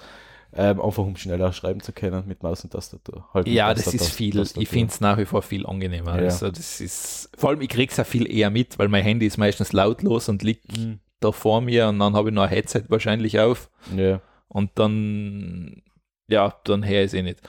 Ähm, 0.56 0.80
einfach 0.80 1.02
um 1.02 1.16
schneller 1.16 1.52
schreiben 1.52 1.80
zu 1.80 1.92
können 1.92 2.28
mit 2.28 2.44
Maus 2.44 2.62
und 2.62 2.70
Tastatur. 2.72 3.28
Halt 3.34 3.48
Ja, 3.48 3.74
das 3.74 3.92
ist 3.92 4.10
viel. 4.14 4.34
Tastatur. 4.36 4.62
Ich 4.62 4.68
finde 4.68 4.92
es 4.92 5.00
nach 5.00 5.18
wie 5.18 5.24
vor 5.24 5.42
viel 5.42 5.66
angenehmer. 5.66 6.16
Ja. 6.16 6.26
Also 6.26 6.48
das 6.48 6.80
ist, 6.80 7.28
vor 7.36 7.50
allem, 7.50 7.60
ich 7.60 7.68
kriege 7.70 7.90
es 7.90 7.96
ja 7.96 8.04
viel 8.04 8.30
eher 8.32 8.50
mit, 8.50 8.78
weil 8.78 8.86
mein 8.86 9.02
Handy 9.02 9.26
ist 9.26 9.36
meistens 9.36 9.72
lautlos 9.72 10.28
und 10.28 10.44
liegt 10.44 10.78
Mhm. 10.78 11.00
da 11.18 11.32
vor 11.32 11.60
mir 11.60 11.88
und 11.88 11.98
dann 11.98 12.14
habe 12.14 12.28
ich 12.28 12.34
noch 12.36 12.44
ein 12.44 12.48
Headset 12.50 12.84
wahrscheinlich 12.88 13.40
auf 13.40 13.68
Ja. 13.96 14.20
und 14.46 14.70
dann, 14.76 15.82
ja, 16.28 16.54
dann 16.62 16.84
her 16.84 17.02
ist 17.02 17.14
eh 17.14 17.22
nicht. 17.22 17.40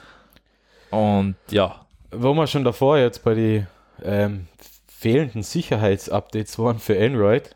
Und 0.90 1.36
ja, 1.52 1.86
wo 2.12 2.34
wir 2.34 2.48
schon 2.48 2.64
davor 2.64 2.98
jetzt 2.98 3.24
bei 3.24 3.36
den 3.36 3.68
ähm, 4.04 4.48
fehlenden 4.88 5.44
Sicherheitsupdates 5.44 6.58
waren 6.58 6.80
für 6.80 7.00
Android, 7.00 7.56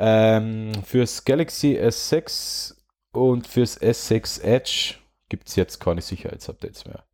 ähm, 0.00 0.72
fürs 0.84 1.24
Galaxy 1.24 1.78
S6 1.78 2.74
und 3.12 3.46
fürs 3.46 3.80
S6 3.80 4.42
Edge 4.42 4.96
gibt 5.28 5.48
es 5.48 5.56
jetzt 5.56 5.80
keine 5.80 6.02
Sicherheitsupdates 6.02 6.86
mehr. 6.86 7.04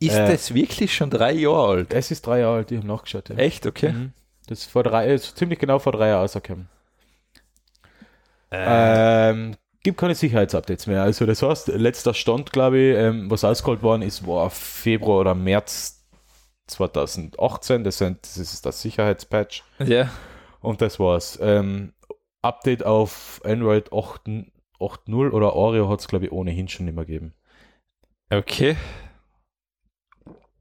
ist 0.00 0.18
Äh, 0.18 0.26
das 0.26 0.54
wirklich 0.54 0.94
schon 0.94 1.10
drei 1.10 1.32
Jahre 1.32 1.68
alt? 1.78 1.94
Es 1.94 2.10
ist 2.10 2.26
drei 2.26 2.40
Jahre 2.40 2.56
alt, 2.58 2.70
ich 2.72 2.78
habe 2.78 2.86
nachgeschaut. 2.88 3.28
Ja. 3.30 3.36
Echt, 3.36 3.66
okay. 3.66 3.92
Mhm. 3.92 4.12
Das 4.46 4.60
ist 4.60 4.70
vor 4.70 4.82
drei, 4.82 5.12
ist 5.14 5.36
ziemlich 5.38 5.58
genau 5.58 5.78
vor 5.78 5.92
drei 5.92 6.08
Jahren 6.08 6.22
rausgekommen. 6.22 6.68
Äh, 8.50 9.30
Ähm, 9.30 9.56
gibt 9.82 9.98
keine 9.98 10.14
Sicherheitsupdates 10.14 10.86
mehr. 10.86 11.02
Also 11.02 11.26
das 11.26 11.42
heißt, 11.42 11.68
letzter 11.68 12.14
Stand, 12.14 12.52
glaube 12.52 12.78
ich, 12.78 12.96
ähm, 12.96 13.30
was 13.30 13.44
ausgeholt 13.44 13.82
worden 13.82 14.02
ist, 14.02 14.26
war 14.26 14.50
Februar 14.50 15.20
oder 15.20 15.34
März 15.34 16.04
2018. 16.68 17.84
Das, 17.84 17.98
sind, 17.98 18.22
das 18.22 18.36
ist 18.38 18.64
das 18.66 18.82
Sicherheitspatch. 18.82 19.64
Ja. 19.78 20.10
Und 20.62 20.80
das 20.80 20.98
war's. 20.98 21.38
Ähm, 21.42 21.92
Update 22.40 22.84
auf 22.84 23.40
Android 23.44 23.90
8.0 23.92 25.30
oder 25.30 25.54
Oreo 25.54 25.88
hat 25.88 26.00
es, 26.00 26.08
glaube 26.08 26.26
ich, 26.26 26.32
ohnehin 26.32 26.68
schon 26.68 26.88
immer 26.88 27.04
gegeben. 27.04 27.34
Okay. 28.30 28.76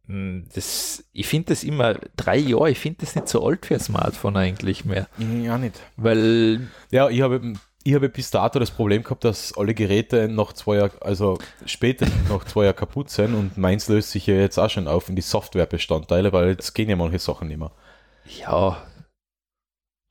Hm, 0.07 0.45
Das, 0.53 1.03
ich 1.13 1.27
finde 1.27 1.49
das 1.49 1.63
immer, 1.63 1.95
drei 2.17 2.37
Jahre, 2.37 2.71
ich 2.71 2.79
finde 2.79 2.99
das 3.01 3.15
nicht 3.15 3.27
so 3.29 3.45
alt 3.45 3.65
für 3.65 3.75
ein 3.75 3.79
Smartphone 3.79 4.37
eigentlich 4.37 4.85
mehr. 4.85 5.07
Ja, 5.17 5.57
nicht. 5.57 5.79
Weil, 5.95 6.67
Ja, 6.91 7.09
ich 7.09 7.21
habe, 7.21 7.53
ich 7.83 7.93
habe 7.95 8.09
bis 8.09 8.29
dato 8.29 8.59
das 8.59 8.71
Problem 8.71 9.03
gehabt, 9.03 9.23
dass 9.23 9.55
alle 9.57 9.73
Geräte 9.73 10.27
nach 10.27 10.53
zwei 10.53 10.77
Jahren, 10.77 10.91
also 11.01 11.39
später 11.65 12.05
nach 12.29 12.43
zwei 12.43 12.65
Jahren 12.65 12.75
kaputt 12.75 13.09
sind 13.09 13.33
und 13.33 13.57
meins 13.57 13.87
löst 13.87 14.11
sich 14.11 14.27
ja 14.27 14.35
jetzt 14.35 14.57
auch 14.59 14.69
schon 14.69 14.87
auf 14.87 15.09
in 15.09 15.15
die 15.15 15.21
Softwarebestandteile, 15.21 16.33
weil 16.33 16.49
jetzt 16.49 16.73
gehen 16.73 16.89
ja 16.89 16.95
manche 16.95 17.19
Sachen 17.19 17.47
nicht 17.47 17.57
mehr. 17.59 17.71
ja, 18.25 18.83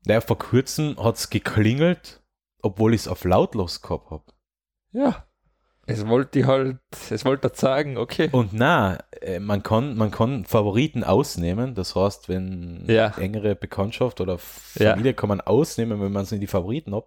Naja, 0.07 0.21
vor 0.21 0.39
kurzem 0.39 0.97
hat 1.03 1.17
es 1.17 1.31
geklingelt, 1.31 2.23
obwohl 2.63 2.95
ich 2.95 3.03
es 3.03 3.09
auf 3.09 3.25
lautlos 3.25 3.83
gehabt 3.83 4.11
habe. 4.11 4.25
ja. 4.93 5.25
Es 5.87 6.07
wollte 6.07 6.39
ich 6.39 6.47
halt, 6.47 6.77
es 7.11 7.25
wollte 7.25 7.51
sagen, 7.53 7.97
okay. 7.97 8.29
Und 8.31 8.53
na, 8.53 8.99
äh, 9.23 9.41
man 9.41 9.65
kann, 9.65 9.97
man 9.97 10.13
kann 10.13 10.45
Favoriten 10.45 11.03
ausnehmen. 11.03 11.75
Das 11.75 11.97
heißt, 11.97 12.29
wenn 12.29 12.85
Ja. 12.87 13.09
engere 13.19 13.57
Bekanntschaft 13.57 14.21
oder 14.21 14.39
Ja. 14.79 14.91
Familie 14.93 15.15
kann 15.15 15.29
man 15.31 15.41
ausnehmen, 15.41 16.01
wenn 16.01 16.13
man 16.13 16.23
es 16.23 16.31
in 16.31 16.39
die 16.39 16.47
Favoriten 16.47 16.95
hat. 16.95 17.07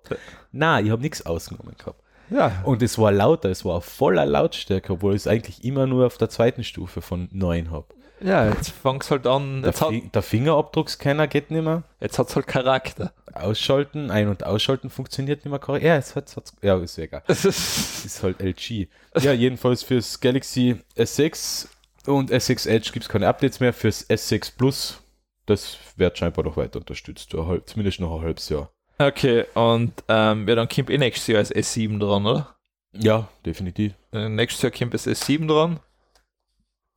Na, 0.52 0.82
ich 0.82 0.90
habe 0.90 1.02
nichts 1.02 1.26
ausgenommen 1.26 1.76
gehabt. 1.78 2.02
Ja. 2.30 2.62
Und 2.66 2.82
es 2.82 2.98
war 2.98 3.14
lauter, 3.14 3.50
es 3.50 3.64
war 3.64 3.80
voller 3.80 4.26
Lautstärke, 4.26 4.92
obwohl 4.94 5.14
ich 5.14 5.22
es 5.22 5.28
eigentlich 5.28 5.64
immer 5.64 5.88
nur 5.88 6.06
auf 6.06 6.18
der 6.18 6.30
zweiten 6.30 6.66
Stufe 6.66 7.02
von 7.02 7.30
9 7.32 7.72
habe. 7.72 7.88
Ja, 8.24 8.48
jetzt 8.50 8.70
fang's 8.72 9.12
halt 9.12 9.28
an, 9.28 9.64
Der, 9.64 9.74
hat 9.74 9.90
Fi 9.90 10.10
der 10.14 10.22
Fingerabdruckscanner 10.22 11.28
geht 11.28 11.52
nicht 11.52 11.64
mehr. 11.64 11.84
jetzt 12.00 12.18
hat's 12.20 12.36
halt 12.36 12.48
Charakter. 12.48 13.12
Ausschalten, 13.34 14.12
ein- 14.12 14.28
und 14.30 14.46
ausschalten 14.46 14.90
funktioniert 14.90 15.40
nicht 15.44 15.50
mehr 15.52 15.60
korrekt. 15.60 15.84
Ja, 15.86 15.98
es 15.98 16.16
hat, 16.16 16.34
hat's, 16.36 16.54
ja, 16.62 16.78
ist 16.78 16.98
egal. 16.98 17.24
Das 17.28 17.44
ist, 18.06 18.24
halt 18.24 18.40
LG. 18.42 18.88
Ja, 19.20 19.34
jedenfalls 19.34 19.84
fürs 19.84 20.20
Galaxy 20.20 20.78
S6 20.96 21.68
und 22.06 22.32
S6 22.32 22.68
Edge 22.70 22.92
gibt 22.94 23.04
es 23.06 23.10
keine 23.10 23.28
Updates 23.28 23.60
mehr. 23.60 23.74
Fürs 23.74 24.10
S6 24.10 24.56
Plus, 24.58 25.02
das 25.46 25.78
wird 25.98 26.18
scheinbar 26.18 26.46
noch 26.46 26.56
weiter 26.58 26.80
unterstützt. 26.80 27.34
Halb- 27.34 27.68
Zumindest 27.68 28.00
noch 28.00 28.16
ein 28.18 28.22
halbes 28.24 28.48
Jahr. 28.50 28.72
okay, 29.00 29.46
und 29.56 29.92
ähm, 30.08 30.48
ja, 30.48 30.56
dann 30.56 30.70
kommt 30.70 30.90
eh 30.90 30.98
nächstes 30.98 31.28
Jahr 31.28 31.40
das 31.42 31.52
S7 31.54 32.00
dran, 32.00 32.26
oder? 32.26 32.56
Ja, 32.94 33.28
definitiv. 33.46 33.94
Äh, 34.12 34.30
nächstes 34.30 34.62
Jahr 34.62 34.72
kommt 34.72 34.94
das 34.94 35.08
S7 35.08 35.48
dran. 35.48 35.80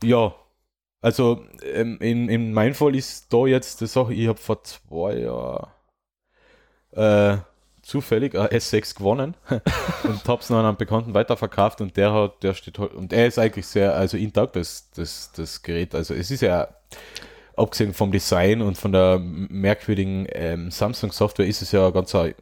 Ja, 0.04 0.34
also 1.06 1.44
ähm, 1.62 1.98
in, 2.00 2.28
in 2.28 2.52
meinem 2.52 2.74
Fall 2.74 2.96
ist 2.96 3.32
da 3.32 3.46
jetzt 3.46 3.80
die 3.80 3.86
Sache, 3.86 4.12
ich 4.12 4.26
habe 4.26 4.40
vor 4.40 4.64
zwei 4.64 5.18
Jahren 5.18 5.68
äh, 6.90 7.36
zufällig 7.80 8.36
ein 8.36 8.48
S6 8.48 8.96
gewonnen 8.98 9.36
und 10.02 10.26
habe 10.26 10.42
es 10.42 10.50
noch 10.50 10.58
an 10.58 10.64
einen 10.64 10.76
Bekannten 10.76 11.14
weiterverkauft 11.14 11.80
und 11.80 11.96
der 11.96 12.12
hat, 12.12 12.42
der 12.42 12.54
steht 12.54 12.80
halt, 12.80 12.92
und 12.92 13.12
er 13.12 13.28
ist 13.28 13.38
eigentlich 13.38 13.68
sehr, 13.68 13.94
also 13.94 14.16
intakt, 14.16 14.56
das, 14.56 14.90
das, 14.96 15.30
das 15.30 15.62
Gerät, 15.62 15.94
also 15.94 16.12
es 16.12 16.32
ist 16.32 16.40
ja, 16.40 16.66
abgesehen 17.56 17.94
vom 17.94 18.10
Design 18.10 18.60
und 18.60 18.76
von 18.76 18.90
der 18.90 19.20
merkwürdigen 19.20 20.26
ähm, 20.32 20.72
Samsung-Software 20.72 21.46
ist 21.46 21.62
es 21.62 21.70
ja 21.70 21.86
ein 21.86 21.92
ganz 21.92 22.16
ein 22.16 22.34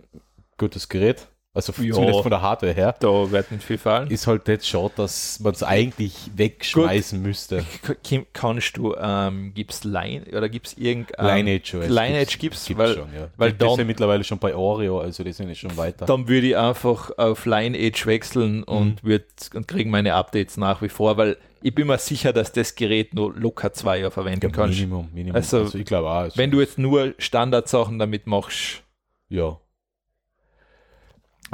gutes 0.56 0.88
Gerät, 0.88 1.28
also 1.54 1.72
Ja. 1.80 1.94
zumindest 1.94 2.20
von 2.22 2.30
der 2.30 2.42
Hardware 2.42 2.72
her. 2.72 2.94
Da 3.00 3.30
wird 3.30 3.50
nicht 3.52 3.62
viel 3.64 3.78
fallen. 3.78 4.10
Ist 4.10 4.26
halt 4.26 4.46
jetzt 4.48 4.66
schade, 4.68 4.92
dass 4.96 5.38
man 5.40 5.52
es 5.54 5.62
eigentlich 5.62 6.12
wegschmeißen 6.34 7.22
müsste. 7.22 7.64
K- 8.02 8.26
Kannst 8.32 8.76
du, 8.76 8.94
ähm, 9.00 9.52
gibt's 9.54 9.84
Line 9.84 10.24
oder 10.36 10.48
gibt's 10.48 10.74
irgendein 10.74 11.36
Lineage 11.46 11.74
OS. 11.78 11.88
Lineage 11.88 12.38
gibt's, 12.38 12.66
gibt's 12.66 12.78
weil- 12.82 12.94
schon, 12.94 13.14
ja. 13.14 13.28
weil 13.36 13.52
dann- 13.52 13.76
sind 13.76 13.86
mittlerweile 13.86 14.24
schon 14.24 14.38
bei 14.38 14.54
Oreo, 14.54 14.98
also 15.00 15.22
die 15.24 15.32
sind 15.32 15.48
ja 15.48 15.54
schon 15.54 15.76
weiter. 15.76 16.06
dann 16.06 16.26
würde 16.28 16.48
ich 16.48 16.56
einfach 16.56 17.10
auf 17.16 17.46
Lineage 17.46 18.04
wechseln 18.06 18.62
und, 18.64 19.02
würd, 19.04 19.24
und 19.54 19.68
kriege 19.68 19.88
meine 19.88 20.14
Updates 20.14 20.56
nach 20.56 20.82
wie 20.82 20.88
vor, 20.88 21.16
weil 21.16 21.36
ich 21.62 21.74
bin 21.74 21.86
mir 21.86 21.96
sicher, 21.98 22.32
dass 22.34 22.52
das 22.52 22.74
Gerät 22.74 23.14
nur 23.14 23.32
locker 23.34 23.72
zwei 23.72 23.98
Jahre 23.98 24.10
verwenden 24.10 24.46
ja, 24.46 24.52
kannst. 24.52 24.78
Minimum, 24.78 25.08
Minimum. 25.14 25.36
Also, 25.36 25.60
Also, 25.60 25.78
ich 25.78 25.86
glaube 25.86 26.08
auch. 26.10 26.14
Also, 26.16 26.36
Wenn 26.36 26.50
du 26.50 26.60
jetzt 26.60 26.76
nur 26.78 27.14
Standardsachen 27.18 27.98
damit 27.98 28.26
machst. 28.26 28.82
ja. 29.30 29.58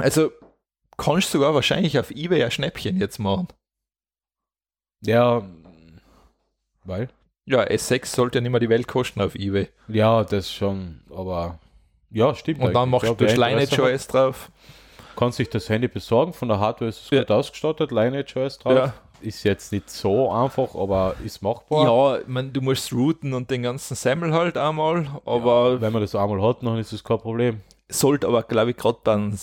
Also 0.01 0.31
kannst 0.97 1.33
du 1.33 1.37
sogar 1.39 1.53
wahrscheinlich 1.53 1.97
auf 1.99 2.11
Ebay 2.11 2.43
ein 2.43 2.51
Schnäppchen 2.51 2.97
jetzt 2.99 3.19
machen. 3.19 3.47
Ja, 5.03 5.43
weil? 6.83 7.09
Ja, 7.45 7.61
S6 7.63 8.05
sollte 8.05 8.37
ja 8.37 8.41
nicht 8.41 8.51
mehr 8.51 8.59
die 8.59 8.69
Welt 8.69 8.87
kosten 8.87 9.21
auf 9.21 9.35
Ebay. 9.35 9.67
Ja, 9.87 10.23
das 10.23 10.51
schon, 10.53 11.01
aber 11.13 11.59
ja, 12.11 12.35
stimmt. 12.35 12.61
Und 12.61 12.73
dann 12.73 12.89
machst 12.89 13.07
Ja, 13.07 13.13
du 13.13 13.25
Lineage 13.25 13.79
OS 13.81 14.07
drauf. 14.07 14.51
Kann 15.15 15.31
sich 15.31 15.49
das 15.49 15.67
Handy 15.69 15.87
besorgen, 15.87 16.33
von 16.33 16.47
der 16.47 16.59
Hardware 16.59 16.89
ist 16.89 17.03
es 17.03 17.09
Ja. 17.09 17.19
gut 17.21 17.31
ausgestattet, 17.31 17.91
Lineage 17.91 18.35
OS 18.37 18.59
drauf. 18.59 18.73
Ja. 18.73 18.93
Ist 19.21 19.43
jetzt 19.43 19.71
nicht 19.71 19.89
so 19.89 20.31
einfach, 20.31 20.73
aber 20.73 21.15
ist 21.23 21.41
machbar. 21.43 21.85
Ja, 21.85 22.19
ich 22.21 22.27
mein, 22.27 22.53
du 22.53 22.61
musst 22.61 22.91
routen 22.91 23.33
und 23.33 23.51
den 23.51 23.61
ganzen 23.63 23.95
Semmel 23.95 24.33
halt 24.33 24.57
einmal, 24.57 25.07
aber 25.25 25.79
Wenn 25.79 25.93
man 25.93 26.01
das 26.01 26.15
einmal 26.15 26.41
hat, 26.41 26.63
dann 26.63 26.77
ist 26.79 26.91
es 26.91 27.03
kein 27.03 27.19
Problem. 27.19 27.61
sollte 27.89 28.27
aber, 28.27 28.41
glaube 28.43 28.71
ich, 28.71 28.77
gerade 28.77 28.97
dann, 29.03 29.37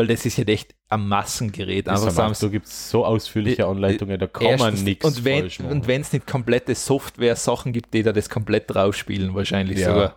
weil 0.00 0.06
das 0.06 0.24
ist 0.24 0.38
ja 0.38 0.44
echt 0.44 0.74
ein 0.88 1.06
Massengerät. 1.08 1.86
Das 1.86 2.00
Einfach 2.02 2.24
am 2.24 2.32
sagen, 2.34 2.46
da 2.46 2.52
gibt 2.52 2.64
es 2.66 2.88
so 2.90 3.04
ausführliche 3.04 3.66
Anleitungen, 3.66 4.18
da 4.18 4.26
kann 4.26 4.58
man 4.58 4.72
nichts 4.82 5.04
und 5.04 5.24
wenn, 5.26 5.40
falsch 5.42 5.58
machen. 5.60 5.72
Und 5.72 5.86
wenn 5.88 6.00
es 6.00 6.10
nicht 6.14 6.26
komplette 6.26 6.74
Software-Sachen 6.74 7.74
gibt, 7.74 7.92
die 7.92 8.02
da 8.02 8.12
das 8.12 8.30
komplett 8.30 8.64
draufspielen, 8.74 9.34
wahrscheinlich 9.34 9.78
Ja. 9.78 9.88
sogar. 9.90 10.16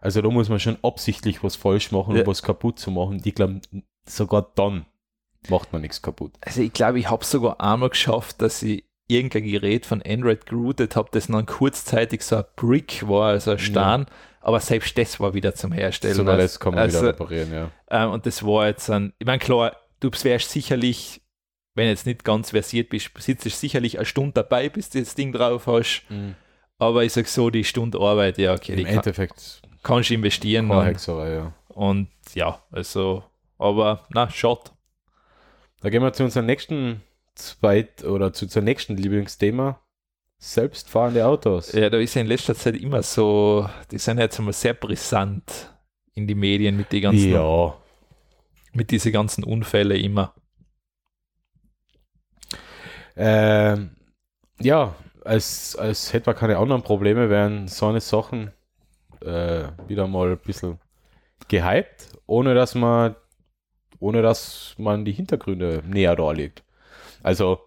Also 0.00 0.22
da 0.22 0.30
muss 0.30 0.48
man 0.48 0.60
schon 0.60 0.78
absichtlich 0.84 1.42
was 1.42 1.56
falsch 1.56 1.90
machen, 1.90 2.14
Ja. 2.14 2.20
um 2.22 2.28
was 2.28 2.44
kaputt 2.44 2.78
zu 2.78 2.92
machen. 2.92 3.20
Ich 3.24 3.34
glaube, 3.34 3.60
sogar 4.06 4.52
dann 4.54 4.86
macht 5.48 5.72
man 5.72 5.82
nichts 5.82 6.00
kaputt. 6.00 6.34
Also 6.42 6.62
ich 6.62 6.72
glaube, 6.72 7.00
ich 7.00 7.10
habe 7.10 7.24
sogar 7.24 7.60
einmal 7.60 7.88
geschafft, 7.88 8.40
dass 8.40 8.62
ich 8.62 8.84
irgendein 9.08 9.42
Gerät 9.50 9.84
von 9.84 10.00
Android 10.00 10.46
geroutet 10.46 10.94
habe, 10.94 11.08
das 11.10 11.26
dann 11.26 11.44
kurzzeitig 11.44 12.22
so 12.22 12.36
ein 12.36 12.44
Brick 12.54 13.08
war, 13.08 13.30
also 13.30 13.50
ein 13.50 13.58
Stein, 13.58 14.06
aber 14.48 14.60
selbst 14.60 14.96
das 14.96 15.20
war 15.20 15.34
wieder 15.34 15.54
zum 15.54 15.72
Herstellen. 15.72 16.14
Sogar 16.14 16.36
Also- 16.36 16.44
das 16.44 16.58
kann 16.58 16.72
man 16.74 16.84
also, 16.84 17.00
wieder 17.00 17.08
reparieren, 17.10 17.52
ja. 17.52 17.70
Ähm, 17.90 18.12
und 18.12 18.24
das 18.24 18.42
war 18.42 18.66
jetzt 18.66 18.88
ein, 18.88 19.12
ich 19.18 19.26
meine, 19.26 19.40
klar, 19.40 19.76
du 20.00 20.10
wärst 20.10 20.48
sicherlich, 20.48 21.20
wenn 21.74 21.86
jetzt 21.88 22.06
nicht 22.06 22.24
ganz 22.24 22.52
versiert 22.52 22.88
bist, 22.88 23.10
sitzt 23.18 23.44
du 23.44 23.50
sicherlich 23.50 23.98
eine 23.98 24.06
Stunde 24.06 24.32
dabei, 24.32 24.70
bis 24.70 24.88
du 24.88 25.00
das 25.00 25.14
Ding 25.14 25.32
drauf 25.32 25.66
hast. 25.66 26.04
Aber 26.78 27.04
ich 27.04 27.12
sag 27.12 27.26
so, 27.28 27.50
die 27.50 27.62
Stunde 27.62 28.00
Arbeit, 28.00 28.38
ja, 28.38 28.54
okay, 28.54 28.74
die 28.74 28.82
Im 28.82 28.88
kann, 28.88 28.96
Endeffekt 28.96 29.60
kannst 29.82 30.08
du 30.08 30.14
investieren. 30.14 30.70
Und, 30.70 30.82
Hexerei, 30.82 31.34
ja. 31.34 31.52
und 31.68 32.08
ja, 32.32 32.62
also, 32.70 33.24
aber 33.58 34.06
na, 34.08 34.30
schaut. 34.30 34.72
Da 35.82 35.90
gehen 35.90 36.02
wir 36.02 36.14
zu 36.14 36.24
unserem 36.24 36.46
nächsten 36.46 37.02
zweit 37.34 38.02
oder 38.02 38.32
zu 38.32 38.46
unserem 38.46 38.64
nächsten 38.64 38.96
Lieblingsthema. 38.96 39.78
Selbstfahrende 40.38 41.26
Autos. 41.26 41.72
Ja, 41.72 41.90
da 41.90 41.98
ist 41.98 42.14
ja 42.14 42.20
in 42.20 42.28
letzter 42.28 42.54
Zeit 42.54 42.76
immer 42.76 43.02
so, 43.02 43.68
die 43.90 43.98
sind 43.98 44.18
jetzt 44.18 44.38
einmal 44.38 44.52
sehr 44.52 44.74
brisant 44.74 45.74
in 46.14 46.26
die 46.26 46.34
Medien 46.34 46.76
mit 46.76 46.92
die 46.92 47.00
ganzen, 47.00 47.32
ja. 47.32 47.76
mit 48.72 48.90
diese 48.90 49.10
ganzen 49.10 49.42
Unfälle 49.42 49.96
immer. 49.98 50.34
Ähm, 53.16 53.90
ja, 54.60 54.94
als, 55.24 55.74
als 55.74 56.12
hätte 56.12 56.30
man 56.30 56.36
keine 56.36 56.58
anderen 56.58 56.82
Probleme, 56.82 57.30
wären 57.30 57.66
so 57.66 57.86
eine 57.86 58.00
Sachen 58.00 58.52
äh, 59.20 59.64
wieder 59.88 60.06
mal 60.06 60.30
ein 60.30 60.38
bisschen 60.38 60.78
gehypt, 61.48 62.12
ohne 62.26 62.54
dass 62.54 62.74
man 62.76 63.16
ohne 64.00 64.22
dass 64.22 64.74
man 64.78 65.04
die 65.04 65.12
Hintergründe 65.12 65.82
näher 65.86 66.14
darlegt. 66.14 66.62
Also 67.22 67.60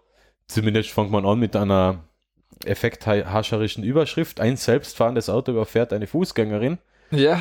zumindest 0.46 0.90
fängt 0.90 1.10
man 1.10 1.26
an 1.26 1.38
mit 1.38 1.54
einer 1.54 2.04
effekthascherischen 2.64 3.84
Überschrift. 3.84 4.40
Ein 4.40 4.56
selbstfahrendes 4.56 5.28
Auto 5.28 5.52
überfährt 5.52 5.92
eine 5.92 6.06
Fußgängerin, 6.06 6.78
Ja. 7.10 7.40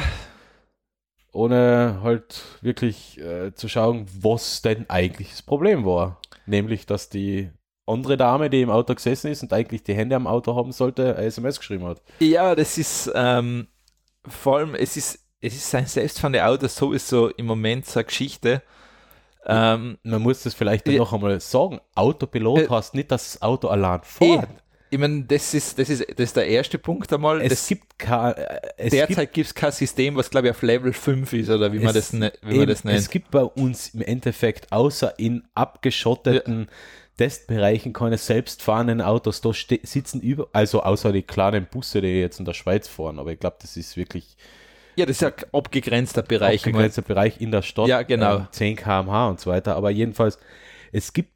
ohne 1.34 1.99
halt 2.03 2.41
wirklich 2.61 3.19
äh, 3.19 3.53
zu 3.53 3.69
schauen, 3.69 4.05
was 4.19 4.61
denn 4.61 4.89
eigentlich 4.89 5.30
das 5.32 5.41
Problem 5.41 5.86
war. 5.86 6.19
Nämlich, 6.45 6.86
dass 6.86 7.09
die 7.09 7.49
andere 7.86 8.17
Dame, 8.17 8.49
die 8.49 8.61
im 8.61 8.69
Auto 8.69 8.93
gesessen 8.95 9.32
ist 9.32 9.43
und 9.43 9.53
eigentlich 9.53 9.84
die 9.84 9.93
Hände 9.93 10.15
am 10.15 10.28
Auto 10.28 10.55
haben 10.55 10.72
sollte, 10.72 11.15
eine 11.15 11.26
SMS 11.28 11.59
geschrieben 11.59 11.86
hat. 11.86 12.01
Ja, 12.19 12.55
das 12.55 12.78
ist 12.78 13.11
ähm, 13.15 13.67
vor 14.28 14.57
allem, 14.57 14.76
es 14.76 14.97
ist, 14.97 15.19
es 15.39 15.55
ist 15.55 15.74
ein 15.76 15.86
selbstfahrende 15.88 16.45
Auto 16.45 16.67
sowieso 16.67 17.30
im 17.30 17.45
Moment 17.45 17.86
so 17.86 17.99
eine 17.99 18.05
Geschichte. 18.05 18.61
Ähm, 19.45 19.97
Man 20.03 20.22
muss 20.22 20.43
das 20.43 20.53
vielleicht 20.53 20.86
dann 20.88 20.93
Ja. 20.95 20.99
noch 20.99 21.13
einmal 21.13 21.39
sagen. 21.39 21.80
Autopilot 21.95 22.59
Äh, 22.59 22.69
heißt 22.69 22.93
nicht, 22.93 23.09
dass 23.11 23.34
das 23.34 23.41
Auto 23.41 23.69
allein 23.69 24.01
fährt. 24.03 24.49
Ich 24.94 25.00
meine, 25.00 25.24
das 25.24 25.54
ist, 25.54 25.80
das, 25.80 25.89
ist, 25.89 26.02
das 26.02 26.20
ist 26.20 26.36
der 26.36 26.48
erste 26.48 26.78
Punkt 26.78 27.12
einmal. 27.14 27.42
Es 27.42 27.50
das, 27.50 27.68
gibt 27.70 27.98
kein, 27.98 28.34
äh, 28.34 28.60
es 28.76 28.92
derzeit 28.92 29.34
gibt 29.34 29.48
es 29.48 29.56
kein 29.56 29.72
System, 29.72 30.18
was 30.18 30.30
glaube 30.30 30.48
ich 30.48 30.52
auf 30.52 30.62
Level 30.62 30.92
5 30.92 31.32
ist 31.32 31.50
oder 31.50 31.72
wie 31.72 31.80
man, 31.80 31.94
das, 31.94 32.12
ne, 32.12 32.34
wie 32.42 32.50
eben, 32.50 32.60
man 32.60 32.68
das 32.68 32.84
nennt. 32.84 33.00
es 33.00 33.10
gibt 33.10 33.32
bei 33.32 33.44
uns 33.44 33.94
im 33.94 34.02
Endeffekt 34.02 34.70
außer 34.72 35.18
in 35.18 35.44
abgeschotteten 35.56 36.68
Testbereichen 37.18 37.94
keine 37.94 38.18
selbstfahrenden 38.18 39.00
Autos. 39.00 39.39
Da 39.39 39.52
sitzen 39.54 40.20
über, 40.20 40.50
also 40.52 40.84
außer 40.84 41.14
die 41.14 41.24
kleinen 41.24 41.68
Busse, 41.68 42.02
die 42.02 42.20
jetzt 42.20 42.39
in 42.39 42.46
der 42.46 42.54
Schweiz 42.54 42.89
fahren. 42.89 43.18
Aber 43.18 43.32
ich 43.32 43.39
glaube, 43.39 43.58
das 43.62 43.78
ist 43.78 43.96
wirklich 43.96 44.36
ja, 44.98 45.06
das 45.06 45.18
ist 45.18 45.22
ja 45.22 45.30
ein 45.30 45.54
abgegrenzter 45.54 46.22
Bereich. 46.22 46.66
ein 46.66 46.74
begrenzter 46.74 47.02
Bereich 47.02 47.39
in 47.39 47.52
der 47.52 47.62
Stadt. 47.62 47.88
Ja, 47.88 48.02
genau. 48.02 48.39
ähm, 48.39 48.48
10 48.52 48.76
km/h 48.76 49.30
und 49.30 49.39
so 49.39 49.50
weiter. 49.50 49.78
Aber 49.78 49.89
jedenfalls, 49.89 50.38
es 50.92 51.14
gibt 51.14 51.32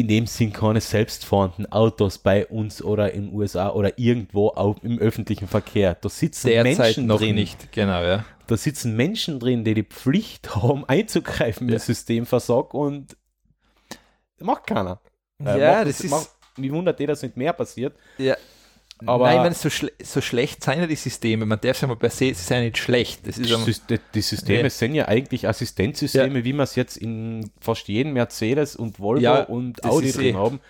in 0.00 0.08
dem 0.08 0.26
Sinn 0.26 0.52
keine 0.52 0.80
selbstfahrenden 0.80 1.70
Autos 1.72 2.18
bei 2.18 2.46
uns 2.46 2.82
oder 2.82 3.12
in 3.12 3.26
den 3.26 3.34
USA 3.34 3.70
oder 3.70 3.98
irgendwo 3.98 4.48
auf, 4.48 4.76
im 4.82 4.98
öffentlichen 4.98 5.48
Verkehr. 5.48 5.94
Da 5.94 6.08
sitzen 6.08 6.48
Derzeit 6.48 6.78
Menschen 6.78 7.06
noch 7.06 7.18
drin. 7.18 7.34
nicht, 7.34 7.72
genau, 7.72 8.02
ja. 8.02 8.24
Da 8.46 8.56
sitzen 8.56 8.96
Menschen 8.96 9.38
drin, 9.40 9.64
die 9.64 9.74
die 9.74 9.82
Pflicht 9.82 10.54
haben, 10.56 10.84
einzugreifen, 10.86 11.68
Ja. 11.68 11.74
das 11.74 11.86
System 11.86 12.26
versagt 12.26 12.74
und 12.74 13.16
macht 14.40 14.66
keiner. 14.66 15.00
Äh, 15.44 15.58
Ja, 15.60 15.72
macht 15.78 15.88
das 15.88 16.00
ist- 16.00 16.10
macht, 16.10 16.28
wie 16.56 16.72
wundert 16.72 17.00
eh, 17.00 17.06
dass 17.06 17.22
nicht 17.22 17.36
mehr 17.36 17.52
passiert. 17.52 17.94
ja. 18.18 18.36
Aber- 19.06 19.26
Nein, 19.26 19.36
ich 19.36 19.42
meine, 19.42 19.54
so, 19.54 19.70
schle 19.70 19.92
so 20.02 20.20
schlecht 20.20 20.62
sind 20.64 20.80
ja 20.80 20.86
die 20.86 20.96
Systeme. 20.96 21.46
Man 21.46 21.60
darf 21.60 21.76
es 21.76 21.80
ja 21.82 21.88
mal 21.88 21.96
per 21.96 22.10
se, 22.10 22.26
sie 22.26 22.34
sind 22.34 22.56
ja 22.56 22.62
nicht 22.64 22.78
schlecht. 22.78 23.26
Das 23.26 23.38
ist 23.38 23.90
Die, 23.90 23.98
die 24.14 24.20
Systeme 24.20 24.62
Ja. 24.62 24.70
sind 24.70 24.94
ja 24.94 25.06
eigentlich 25.08 25.46
Assistenzsysteme, 25.48 26.44
wie 26.44 26.52
man 26.52 26.64
es 26.64 26.74
jetzt 26.74 26.96
in 26.96 27.50
fast 27.60 27.86
jedem 27.88 28.12
Mercedes 28.14 28.74
und 28.76 28.98
Volvo 28.98 29.20
Ja, 29.22 29.42
und 29.44 29.84
Audi 29.84 30.10
drin 30.12 30.24
eh- 30.26 30.34
haben. 30.34 30.60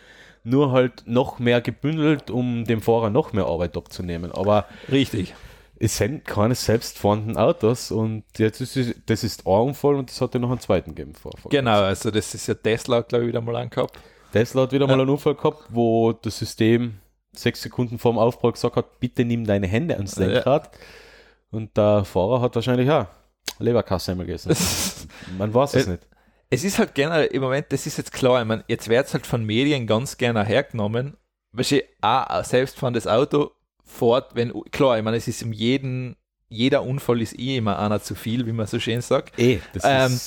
Nur 0.44 0.72
halt 0.72 1.02
noch 1.06 1.38
mehr 1.38 1.60
gebündelt, 1.60 2.30
um 2.30 2.64
dem 2.64 2.80
Fahrer 2.80 3.10
noch 3.10 3.32
mehr 3.32 3.46
Arbeit 3.46 3.76
abzunehmen. 3.76 4.30
Aber 4.32 4.66
richtig. 4.90 5.34
es 5.78 5.96
sind 5.96 6.24
keine 6.24 6.54
selbstfahrenden 6.54 7.36
Autos 7.36 7.90
und 7.90 8.24
jetzt 8.38 8.60
ist 8.60 8.76
es, 8.76 8.94
das 9.06 9.24
ist 9.24 9.46
ein 9.46 9.52
Unfall 9.52 9.96
und 9.96 10.10
das 10.10 10.20
hat 10.20 10.34
ja 10.34 10.40
noch 10.40 10.50
einen 10.50 10.60
zweiten 10.60 10.94
gegeben 10.94 11.14
vor. 11.14 11.32
vor 11.40 11.50
Genau, 11.50 11.80
also 11.82 12.10
das 12.10 12.34
ist 12.34 12.46
ja 12.46 12.54
Tesla, 12.54 13.00
glaube 13.02 13.24
ich, 13.24 13.28
wieder 13.28 13.40
mal 13.40 13.56
angehabt. 13.56 13.98
Tesla 14.32 14.62
hat 14.62 14.72
wieder 14.72 14.86
Ja. 14.86 14.94
mal 14.96 15.00
einen 15.02 15.10
Unfall 15.10 15.34
gehabt, 15.34 15.64
wo 15.70 16.12
das 16.12 16.38
System 16.38 16.94
sechs 17.40 17.62
Sekunden 17.62 17.98
vor 17.98 18.12
dem 18.12 18.18
Aufprall 18.18 18.52
gesagt 18.52 18.76
hat, 18.76 19.00
bitte 19.00 19.24
nimm 19.24 19.44
deine 19.46 19.66
Hände 19.66 19.94
ans 19.96 20.16
Ja. 20.16 20.26
Lenkrad. 20.26 20.70
Und 21.50 21.76
der 21.76 22.04
Fahrer 22.04 22.40
hat 22.40 22.54
wahrscheinlich 22.54 22.86
ja 22.88 23.08
Leberkasse 23.58 24.12
einmal 24.12 24.26
gegessen. 24.26 24.54
Man 25.38 25.52
weiß 25.52 25.74
es 25.74 25.86
Äh, 25.86 25.90
nicht. 25.92 26.06
Es 26.50 26.64
ist 26.64 26.78
halt 26.78 26.94
generell 26.94 27.26
im 27.26 27.42
Moment, 27.42 27.66
das 27.70 27.86
ist 27.86 27.98
jetzt 27.98 28.12
klar, 28.12 28.40
ich 28.40 28.46
meine, 28.48 28.64
jetzt 28.68 28.88
wird 28.88 29.06
es 29.06 29.12
halt 29.14 29.26
von 29.26 29.44
Medien 29.44 29.86
ganz 29.86 30.16
gerne 30.16 30.44
hergenommen, 30.44 31.16
weil 31.52 31.64
sie 31.64 31.84
auch 32.00 32.26
ein 32.26 32.44
selbstfahrendes 32.44 33.06
Auto 33.06 33.50
fährt, 33.84 34.34
wenn, 34.34 34.52
klar, 34.70 34.96
ich 34.98 35.04
meine, 35.04 35.18
es 35.18 35.28
ist 35.28 35.42
in 35.42 35.52
jedem, 35.52 36.16
jeder 36.48 36.82
Unfall 36.82 37.20
ist 37.20 37.38
eh 37.38 37.58
immer 37.58 37.78
einer 37.78 38.00
zu 38.00 38.14
viel, 38.14 38.46
wie 38.46 38.52
man 38.52 38.66
so 38.66 38.78
schön 38.80 39.00
sagt, 39.02 39.38
Eh, 39.38 39.60
das 39.74 39.82
Ähm, 39.84 40.18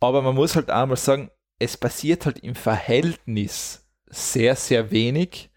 aber 0.00 0.22
man 0.22 0.34
muss 0.36 0.54
halt 0.54 0.70
auch 0.70 0.86
mal 0.86 0.96
sagen, 0.96 1.30
es 1.58 1.76
passiert 1.76 2.26
halt 2.26 2.38
im 2.40 2.54
Verhältnis 2.54 3.86
sehr, 4.08 4.54
sehr 4.56 4.90
wenig. 4.90 5.50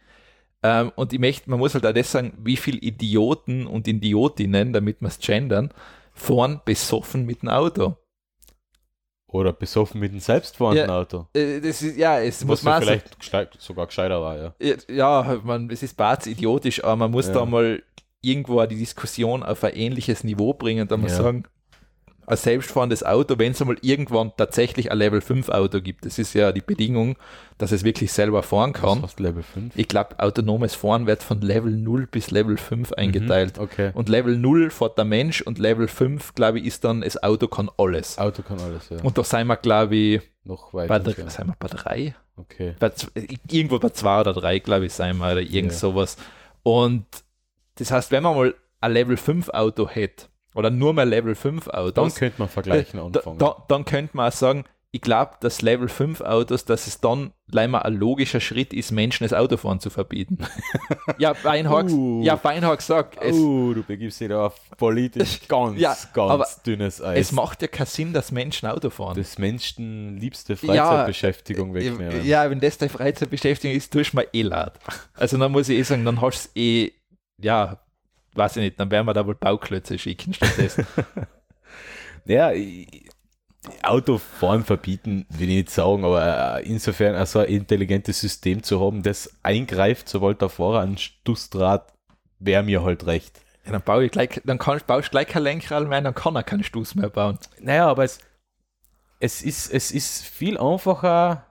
Ähm, 0.61 0.91
und 0.95 1.13
ich 1.13 1.19
möchte, 1.19 1.49
man 1.49 1.59
muss 1.59 1.73
halt 1.73 1.85
auch 1.85 1.93
das 1.93 2.11
sagen, 2.11 2.33
wie 2.43 2.57
viele 2.57 2.79
Idioten 2.79 3.65
und 3.65 3.87
Idiotinnen, 3.87 4.73
damit 4.73 4.99
wir 5.01 5.07
es 5.07 5.19
gendern, 5.19 5.71
fahren 6.13 6.61
besoffen 6.65 7.25
mit 7.25 7.41
dem 7.41 7.49
Auto. 7.49 7.95
oder 9.31 9.53
besoffen 9.53 9.99
mit 9.99 10.09
einem 10.11 10.19
selbstfahrenden 10.21 10.89
Ja. 10.89 10.97
Auto. 10.99 11.27
Äh, 11.35 11.61
Das 11.61 11.83
ist, 11.83 11.95
ja, 11.97 12.19
es 12.19 12.43
muss 12.43 12.63
man 12.63 12.81
vielleicht 12.81 13.15
sogar 13.61 13.85
gescheiter 13.85 14.19
war, 14.21 14.35
ja. 14.37 14.55
Ja, 14.59 14.75
ja, 15.23 15.41
man, 15.43 15.69
es 15.69 15.83
ist 15.83 15.95
barz 15.95 16.25
idiotisch, 16.25 16.83
aber 16.83 16.95
man 16.95 17.11
muss 17.11 17.27
Ja. 17.27 17.33
da 17.33 17.45
mal 17.45 17.83
irgendwo 18.21 18.65
die 18.65 18.75
Diskussion 18.77 19.43
auf 19.43 19.63
ein 19.63 19.75
ähnliches 19.75 20.23
Niveau 20.23 20.53
bringen, 20.55 20.87
da 20.87 20.97
mal 20.97 21.09
Ja. 21.09 21.15
sagen, 21.15 21.43
ein 22.29 22.37
selbstfahrendes 22.37 23.03
Auto, 23.03 23.39
wenn 23.39 23.51
es 23.53 23.61
einmal 23.61 23.77
irgendwann 23.81 24.31
tatsächlich 24.37 24.91
ein 24.91 24.97
Level 24.97 25.21
5 25.21 25.49
Auto 25.49 25.81
gibt, 25.81 26.05
das 26.05 26.19
ist 26.19 26.33
ja 26.33 26.51
die 26.51 26.61
Bedingung, 26.61 27.17
dass 27.57 27.71
es 27.71 27.83
wirklich 27.83 28.13
selber 28.13 28.43
fahren 28.43 28.73
kann. 28.73 29.01
heißt 29.01 29.19
Level 29.19 29.43
5. 29.43 29.75
Ich 29.75 29.87
glaube, 29.87 30.19
autonomes 30.19 30.75
Fahren 30.75 31.07
wird 31.07 31.23
von 31.23 31.41
Level 31.41 31.71
0 31.71 32.07
bis 32.07 32.31
Level 32.31 32.57
5 32.57 32.93
eingeteilt. 32.93 33.57
Okay. 33.59 33.91
Und 33.93 34.09
Level 34.09 34.37
0 34.37 34.69
fährt 34.69 34.97
der 34.97 35.05
Mensch 35.05 35.41
und 35.41 35.59
Level 35.59 35.87
5, 35.87 36.35
glaube 36.35 36.59
ich, 36.59 36.65
ist 36.65 36.83
dann, 36.83 37.01
das 37.01 37.21
Auto 37.21 37.47
kann 37.47 37.69
alles. 37.77 38.17
Auto 38.17 38.43
kann 38.43 38.59
alles, 38.59 38.89
ja. 38.89 39.01
Und 39.01 39.17
da 39.17 39.23
sind 39.23 39.47
wir, 39.47 39.57
glaube 39.57 39.95
ich, 39.95 40.21
noch 40.43 40.71
bei, 40.71 40.87
weiter. 40.87 41.07
entfernt. 41.07 41.31
sind 41.31 41.47
wir 41.47 41.55
bei 41.59 41.67
drei? 41.67 42.15
Okay. 42.37 42.75
bei, 42.79 42.91
irgendwo 43.49 43.79
bei 43.79 43.89
zwei 43.89 44.21
oder 44.21 44.33
drei, 44.33 44.59
glaube 44.59 44.85
ich, 44.85 44.93
sein 44.93 45.17
wir 45.17 45.31
oder 45.33 45.41
irgend 45.41 45.73
Ja. 45.73 45.77
sowas. 45.77 46.15
Und 46.63 47.05
das 47.75 47.91
heißt, 47.91 48.11
wenn 48.11 48.23
man 48.23 48.35
mal 48.35 48.55
ein 48.81 48.93
Level 48.93 49.17
5 49.17 49.49
Auto 49.49 49.89
hätte 49.89 50.27
oder 50.55 50.69
nur 50.69 50.93
mehr 50.93 51.05
Level 51.05 51.35
5 51.35 51.65
Dann 51.65 51.75
Autos, 51.75 52.15
könnte 52.15 52.39
man 52.39 52.49
vergleichen 52.49 52.99
äh, 52.99 53.11
da, 53.11 53.19
anfangen. 53.19 53.37
da, 53.39 53.63
dann 53.67 53.85
könnte 53.85 54.15
man 54.17 54.29
auch 54.29 54.35
sagen, 54.35 54.65
ich 54.91 55.01
glaube, 55.01 55.33
dass 55.41 55.61
Level 55.61 55.87
5 55.87 56.21
Autos, 56.21 56.65
dass 56.65 56.87
es 56.87 56.99
dann 56.99 57.31
leider 57.47 57.85
ein 57.85 57.93
logischer 57.93 58.39
Schritt 58.39 58.73
ist, 58.73 58.89
Menschen 58.91 59.23
das 59.23 59.33
Autofahren 59.33 59.79
zu 59.79 59.91
verbieten. 59.91 60.39
ja, 61.19 61.33
Beinhard, 61.33 61.91
Uh. 61.91 62.23
ja, 62.23 62.39
sagt, 62.79 63.21
es, 63.21 63.35
oh, 63.35 63.73
du 63.75 63.83
begibst 63.83 64.19
dich 64.19 64.29
da 64.29 64.47
auf 64.47 64.59
politisch 64.77 65.41
ganz, 65.47 65.79
Ja, 65.79 65.95
ganz 66.13 66.63
dünnes 66.63 67.03
Eis. 67.03 67.19
es 67.27 67.31
macht 67.31 67.61
ja 67.61 67.67
keinen 67.67 67.85
Sinn, 67.85 68.13
dass 68.13 68.31
Menschen 68.31 68.67
Auto 68.67 68.89
fahren. 68.89 69.15
das 69.15 69.37
Menschen 69.37 70.17
liebste 70.17 70.53
Ja, 70.53 70.57
Freizeitbeschäftigung 70.87 71.75
wegnehmen. 71.75 72.25
Ja, 72.25 72.49
wenn 72.49 72.59
das 72.59 72.79
deine 72.79 72.89
Freizeitbeschäftigung 72.89 73.77
ist, 73.77 73.93
tust 73.93 74.13
du 74.13 74.17
mir 74.17 74.27
eh 74.33 74.41
leid. 74.41 74.73
Also 75.13 75.37
dann 75.37 75.51
muss 75.51 75.69
ich 75.69 75.77
eh 75.77 75.83
sagen, 75.83 76.03
dann 76.03 76.19
hast 76.19 76.55
du 76.55 76.59
eh, 76.61 76.91
ja, 77.39 77.77
weiß 78.33 78.57
ich 78.57 78.63
nicht, 78.63 78.79
dann 78.79 78.91
werden 78.91 79.05
wir 79.07 79.13
da 79.13 79.25
wohl 79.25 79.35
Bauklötze 79.35 79.97
schicken 79.97 80.33
stattdessen. 80.33 80.85
Ja, 82.25 82.51
ich- 82.51 83.09
Autofahren 83.83 84.63
verbieten, 84.63 85.25
will 85.29 85.49
ich 85.49 85.55
nicht 85.55 85.69
sagen, 85.69 86.05
aber 86.05 86.59
äh, 86.59 86.65
insofern 86.67 87.15
also 87.15 87.39
ein 87.39 87.47
intelligentes 87.47 88.19
System 88.19 88.63
zu 88.63 88.79
haben, 88.79 89.03
das 89.03 89.31
eingreift, 89.43 90.07
sobald 90.07 90.41
der 90.41 90.49
Fahrer 90.49 90.79
einen 90.81 90.97
Stussdraht, 90.97 91.91
wäre 92.39 92.63
mir 92.63 92.83
halt 92.83 93.05
recht. 93.05 93.41
ja, 93.65 93.73
dann 93.73 93.81
baue 93.81 94.05
ich 94.05 94.11
gleich, 94.11 94.41
dann 94.45 94.59
kann, 94.59 94.79
baust 94.87 95.07
du 95.07 95.11
gleich 95.11 95.27
kein 95.27 95.43
Lenkrad 95.43 95.87
mehr, 95.87 96.01
dann 96.01 96.15
kann 96.15 96.35
er 96.35 96.43
keinen 96.43 96.63
Stoß 96.63 96.95
mehr 96.95 97.09
bauen. 97.09 97.37
Naja, 97.59 97.87
aber 97.87 98.05
es, 98.05 98.19
es, 99.19 99.41
ist, 99.41 99.73
es 99.73 99.91
ist 99.91 100.23
viel 100.25 100.57
einfacher, 100.57 101.45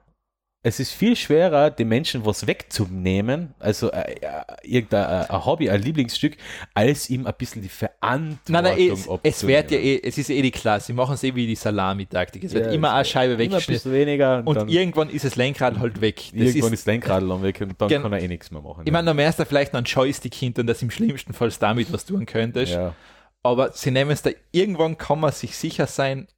es 0.68 0.80
ist 0.80 0.92
viel 0.92 1.16
schwerer, 1.16 1.70
den 1.70 1.88
Menschen 1.88 2.24
was 2.24 2.46
wegzunehmen, 2.46 3.54
also 3.58 3.90
äh, 3.90 4.12
äh, 4.20 4.42
irgendein 4.62 5.24
äh, 5.24 5.32
ein 5.32 5.44
Hobby, 5.44 5.70
ein 5.70 5.82
Lieblingsstück, 5.82 6.36
als 6.74 7.10
ihm 7.10 7.26
ein 7.26 7.34
bisschen 7.36 7.62
die 7.62 7.68
Verantwortung 7.68 8.38
Nein, 8.48 8.64
nein, 8.64 8.78
eh, 8.78 8.88
es, 8.90 9.08
es 9.22 9.46
wird 9.46 9.70
ja 9.70 9.78
eh, 9.78 10.00
es 10.02 10.18
ist 10.18 10.30
eh 10.30 10.42
die 10.42 10.50
Klasse, 10.50 10.86
sie 10.86 10.92
machen 10.92 11.14
es 11.14 11.24
eh 11.24 11.34
wie 11.34 11.46
die 11.46 11.54
Salami-Taktik. 11.56 12.44
Es 12.44 12.52
wird 12.52 12.66
Ja, 12.66 12.72
immer 12.72 12.92
eine 12.92 13.04
Scheibe 13.04 13.38
weggeschnitten 13.38 13.92
weniger 13.92 14.42
und, 14.44 14.56
und 14.56 14.68
irgendwann 14.68 15.10
ist 15.10 15.24
das 15.24 15.36
Lenkrad 15.36 15.78
halt 15.78 16.00
weg. 16.00 16.16
Das 16.16 16.32
irgendwann 16.34 16.72
ist, 16.72 16.80
ist 16.80 16.86
Lenkrad 16.86 17.22
dann 17.22 17.42
weg 17.42 17.60
und 17.60 17.80
dann 17.80 18.02
kann 18.02 18.12
er 18.12 18.20
eh 18.20 18.28
nichts 18.28 18.50
mehr 18.50 18.60
machen. 18.60 18.82
ich 18.84 18.92
meine, 18.92 19.06
dann 19.06 19.16
wärst 19.16 19.38
du 19.38 19.46
vielleicht 19.46 19.72
noch 19.72 19.78
einen 19.78 19.86
Joystick 19.86 20.34
hinter, 20.34 20.64
dass 20.64 20.82
im 20.82 20.90
schlimmsten 20.90 21.32
Fall 21.32 21.50
damit 21.58 21.92
was 21.92 22.04
tun 22.04 22.26
könntest. 22.26 22.72
ja. 22.72 22.94
aber 23.42 23.72
sie 23.72 23.90
nehmen 23.90 24.10
es 24.10 24.22
da, 24.22 24.30
irgendwann 24.52 24.98
kann 24.98 25.20
man 25.20 25.32
sich 25.32 25.56
sicher 25.56 25.86
sein, 25.86 26.28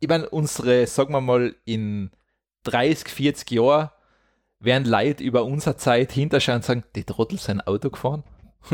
ich 0.00 0.08
meine, 0.08 0.28
unsere, 0.28 0.86
sagen 0.86 1.12
wir 1.12 1.20
mal, 1.20 1.54
in 1.64 2.10
30, 2.64 3.08
40 3.08 3.50
Jahren 3.50 3.90
werden 4.60 4.88
Leute 4.88 5.24
über 5.24 5.44
unsere 5.44 5.76
Zeit 5.76 6.12
hinterschauen 6.12 6.56
und 6.56 6.64
sagen, 6.64 6.84
die 6.94 7.04
Trottel 7.04 7.38
sind 7.38 7.66
Auto 7.66 7.90
gefahren, 7.90 8.22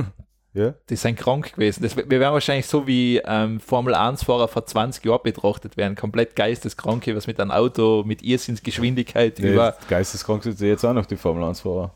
Ja? 0.54 0.74
die 0.88 0.96
sind 0.96 1.16
krank 1.16 1.52
gewesen. 1.54 1.82
Das, 1.82 1.96
wir 1.96 2.08
werden 2.08 2.32
wahrscheinlich 2.32 2.66
so 2.66 2.86
wie 2.86 3.18
ähm, 3.24 3.60
Formel-1-Fahrer 3.60 4.48
vor 4.48 4.66
20 4.66 5.04
Jahren 5.04 5.22
betrachtet 5.22 5.76
werden, 5.76 5.94
komplett 5.94 6.34
geisteskranke, 6.36 7.14
was 7.14 7.26
mit 7.26 7.38
einem 7.38 7.50
Auto 7.50 8.02
mit 8.04 8.22
Irrsinnsgeschwindigkeit 8.22 9.38
Nee, 9.38 9.52
über... 9.52 9.76
Geisteskrank 9.88 10.42
sind 10.42 10.58
sie 10.58 10.66
jetzt 10.66 10.84
auch 10.84 10.94
noch 10.94 11.06
die 11.06 11.16
Formel 11.16 11.44
1-Fahrer. 11.44 11.94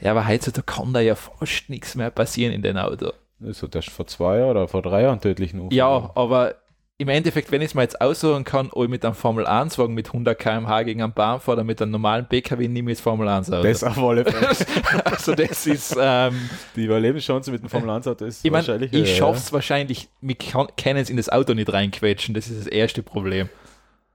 Ja, 0.00 0.10
aber 0.10 0.28
heutzutage 0.28 0.64
kann 0.66 0.92
da 0.92 1.00
ja 1.00 1.14
fast 1.14 1.68
nichts 1.68 1.94
mehr 1.94 2.10
passieren 2.10 2.52
in 2.52 2.62
den 2.62 2.78
Auto. 2.78 3.12
Das 3.40 3.62
hat 3.62 3.74
erst 3.74 3.90
vor 3.90 4.06
zwei 4.06 4.38
Jahren 4.38 4.50
oder 4.50 4.68
vor 4.68 4.82
drei 4.82 5.02
Jahren 5.02 5.20
tödlichen 5.20 5.60
Unfall. 5.60 5.76
Ja, 5.76 6.10
aber 6.14 6.54
im 6.96 7.08
Endeffekt, 7.08 7.50
wenn 7.50 7.60
ich 7.60 7.68
es 7.70 7.74
mir 7.74 7.82
jetzt 7.82 8.00
aussuchen 8.00 8.44
kann, 8.44 8.70
ob 8.70 8.84
ich 8.84 8.88
mit 8.88 9.04
einem 9.04 9.14
Formel 9.16 9.46
1-Wagen 9.46 9.94
mit 9.94 10.06
100 10.08 10.38
km/h 10.38 10.82
gegen 10.84 11.02
einen 11.02 11.12
Baum 11.12 11.40
fahre 11.40 11.56
oder 11.56 11.64
mit 11.64 11.82
einem 11.82 11.90
normalen 11.90 12.26
PKW, 12.28 12.68
nehme 12.68 12.92
ich 12.92 12.98
das 12.98 13.02
Formel 13.02 13.26
1 13.26 13.50
Auto. 13.50 13.64
Das 13.64 13.82
auf 13.82 13.98
alle 13.98 14.24
Fälle. 14.24 14.48
also 15.04 15.34
das 15.34 15.66
ist, 15.66 15.96
ähm, 16.00 16.48
Die 16.76 16.84
Überlebenschance 16.84 17.50
mit 17.50 17.62
dem 17.62 17.68
Formel 17.68 17.90
1 17.90 18.06
Auto 18.06 18.24
ist 18.24 18.44
ich 18.44 18.50
meine, 18.50 18.66
wahrscheinlich. 18.66 18.92
ich 18.92 19.10
äh, 19.12 19.16
schaffe 19.16 19.38
es 19.38 19.52
wahrscheinlich, 19.52 20.08
wir 20.20 20.36
können 20.36 20.98
es 21.00 21.10
in 21.10 21.16
das 21.16 21.28
Auto 21.28 21.54
nicht 21.54 21.72
reinquetschen, 21.72 22.32
das 22.32 22.46
ist 22.48 22.60
das 22.60 22.66
erste 22.68 23.02
Problem. 23.02 23.48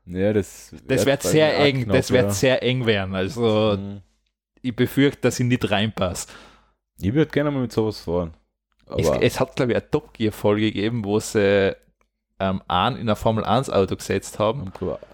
Ja, 0.06 0.32
das, 0.32 0.74
Das 0.88 1.06
wird 1.06 1.22
sehr 1.22 1.58
eng, 1.60 1.84
knapp, 1.84 1.98
das 1.98 2.12
wird 2.12 2.24
ja. 2.24 2.32
sehr 2.32 2.64
eng 2.64 2.86
werden, 2.86 3.14
also 3.14 3.76
Mhm. 3.78 4.02
ich 4.62 4.74
befürchte, 4.76 5.20
dass 5.22 5.40
ich 5.40 5.46
nicht 5.46 5.70
reinpasse. 5.70 6.28
Ich 7.02 7.14
würde 7.14 7.30
gerne 7.30 7.52
mal 7.52 7.62
mit 7.62 7.72
sowas 7.74 8.00
fahren. 8.00 8.34
Es, 8.98 9.08
es 9.10 9.40
hat, 9.40 9.56
glaube 9.56 9.74
ich, 9.74 9.78
eine 9.78 9.92
Top 9.92 10.14
Gear 10.14 10.32
Folge 10.32 10.72
gegeben, 10.72 11.04
wo 11.06 11.20
sie 11.20 11.76
ähm, 12.40 12.62
an 12.68 12.96
in 12.96 13.10
ein 13.10 13.16
Formel 13.16 13.44
1 13.44 13.70
Auto 13.70 13.96
gesetzt 13.96 14.40
haben. 14.40 14.72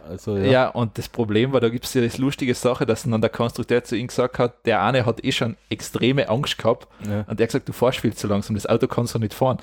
Also, 0.07 0.37
ja. 0.37 0.45
ja. 0.45 0.67
und 0.69 0.97
das 0.97 1.09
Problem 1.09 1.53
war, 1.53 1.59
da 1.59 1.69
gibt 1.69 1.85
es 1.85 1.93
ja 1.93 2.01
das 2.01 2.17
lustige 2.17 2.53
Sache, 2.53 2.85
dass 2.85 3.03
dann 3.03 3.19
der 3.19 3.29
Konstrukteur 3.29 3.83
zu 3.83 3.95
ihm 3.95 4.07
gesagt 4.07 4.37
hat, 4.37 4.65
der 4.65 4.83
eine 4.83 5.05
hat 5.05 5.23
eh 5.23 5.31
schon 5.31 5.57
extreme 5.69 6.29
Angst 6.29 6.57
gehabt 6.57 6.87
ja. 7.09 7.21
und 7.27 7.39
er 7.39 7.43
hat 7.43 7.49
gesagt, 7.49 7.67
du 7.67 7.73
fährst 7.73 7.99
viel 7.99 8.13
zu 8.13 8.27
langsam, 8.27 8.55
das 8.55 8.67
Auto 8.67 8.87
kannst 8.87 9.15
du 9.15 9.19
nicht 9.19 9.33
fahren. 9.33 9.57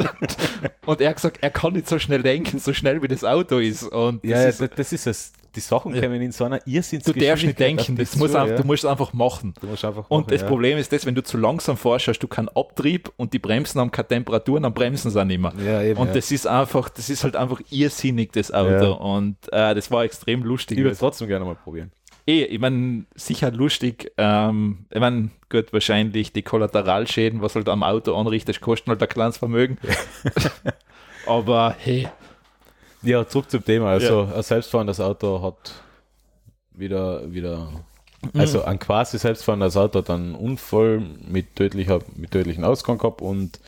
und 0.86 1.00
er 1.00 1.08
hat 1.08 1.16
gesagt, 1.16 1.38
er 1.40 1.50
kann 1.50 1.72
nicht 1.72 1.88
so 1.88 1.98
schnell 1.98 2.22
denken, 2.22 2.58
so 2.58 2.74
schnell 2.74 3.02
wie 3.02 3.08
das 3.08 3.24
Auto 3.24 3.58
ist. 3.58 3.84
Und 3.84 4.22
ja, 4.22 4.44
das, 4.44 4.58
ja, 4.58 4.66
ist, 4.66 4.78
das 4.78 4.92
ist 4.92 5.06
es 5.06 5.32
die 5.54 5.60
Sachen 5.60 5.98
kommen 5.98 6.20
in 6.20 6.32
so 6.32 6.44
einer 6.44 6.66
Irrsinns 6.66 7.04
Du 7.04 7.12
darfst 7.12 7.44
nicht 7.44 7.58
denken, 7.58 7.96
das 7.96 8.16
muss 8.16 8.32
ja. 8.32 8.46
du 8.46 8.64
musst 8.64 8.84
einfach 8.84 9.12
machen. 9.12 9.54
Einfach 9.62 9.94
machen 9.94 10.06
und 10.08 10.30
das 10.30 10.42
ja. 10.42 10.46
Problem 10.46 10.78
ist 10.78 10.92
das, 10.92 11.06
wenn 11.06 11.14
du 11.14 11.22
zu 11.22 11.36
langsam 11.36 11.76
fährst, 11.76 12.08
hast 12.08 12.18
du 12.20 12.28
keinen 12.28 12.48
Abtrieb 12.48 13.10
und 13.16 13.32
die 13.32 13.38
Bremsen 13.38 13.80
haben 13.80 13.90
keine 13.90 14.08
Temperatur, 14.08 14.60
dann 14.60 14.74
bremsen 14.74 15.10
sie 15.10 15.20
auch 15.20 15.24
nicht 15.24 15.40
mehr. 15.40 15.52
Ja, 15.64 15.82
eben, 15.82 16.00
und 16.00 16.14
das 16.14 16.30
ist 16.30 16.46
einfach, 16.46 16.88
das 16.88 17.10
ist 17.10 17.24
halt 17.24 17.36
einfach 17.36 17.60
irrsinnig, 17.70 18.32
das 18.32 18.52
Auto. 18.52 18.92
Und 18.92 19.36
äh, 19.52 19.74
das 19.74 19.90
war 19.90 20.04
extrem 20.04 20.42
lustig. 20.42 20.78
Ich 20.78 20.84
würde 20.84 20.92
es 20.92 20.98
trotzdem 20.98 21.28
gerne 21.28 21.44
mal 21.44 21.54
probieren. 21.54 21.90
Eh, 22.26 22.44
ich 22.44 22.58
meine, 22.58 23.04
sicher 23.14 23.50
lustig. 23.50 24.12
Ähm, 24.16 24.86
ich 24.90 25.00
meine, 25.00 25.30
gut, 25.50 25.72
wahrscheinlich 25.72 26.32
die 26.32 26.42
Kollateralschäden, 26.42 27.42
was 27.42 27.54
halt 27.54 27.68
am 27.68 27.82
Auto 27.82 28.14
anrichtest, 28.14 28.60
kosten 28.60 28.90
halt 28.90 29.02
ein 29.02 29.08
kleines 29.08 29.36
Vermögen. 29.36 29.78
Aber 31.26 31.74
hey, 31.78 32.08
ja, 33.04 33.26
zurück 33.26 33.50
zum 33.50 33.64
Thema. 33.64 33.90
Also 33.90 34.24
ja. 34.24 34.34
ein 34.34 34.42
selbstfahrendes 34.42 35.00
Auto 35.00 35.42
hat 35.42 35.72
wieder, 36.72 37.32
wieder 37.32 37.70
mhm. 38.22 38.40
also 38.40 38.64
ein 38.64 38.78
quasi 38.78 39.18
selbstfahrendes 39.18 39.76
Auto 39.76 40.00
hat 40.00 40.10
einen 40.10 40.34
Unfall 40.34 41.02
mit, 41.26 41.56
tödlicher, 41.56 42.00
mit 42.16 42.30
tödlichen 42.30 42.64
Ausgang 42.64 42.98
gehabt 42.98 43.20
und 43.20 43.60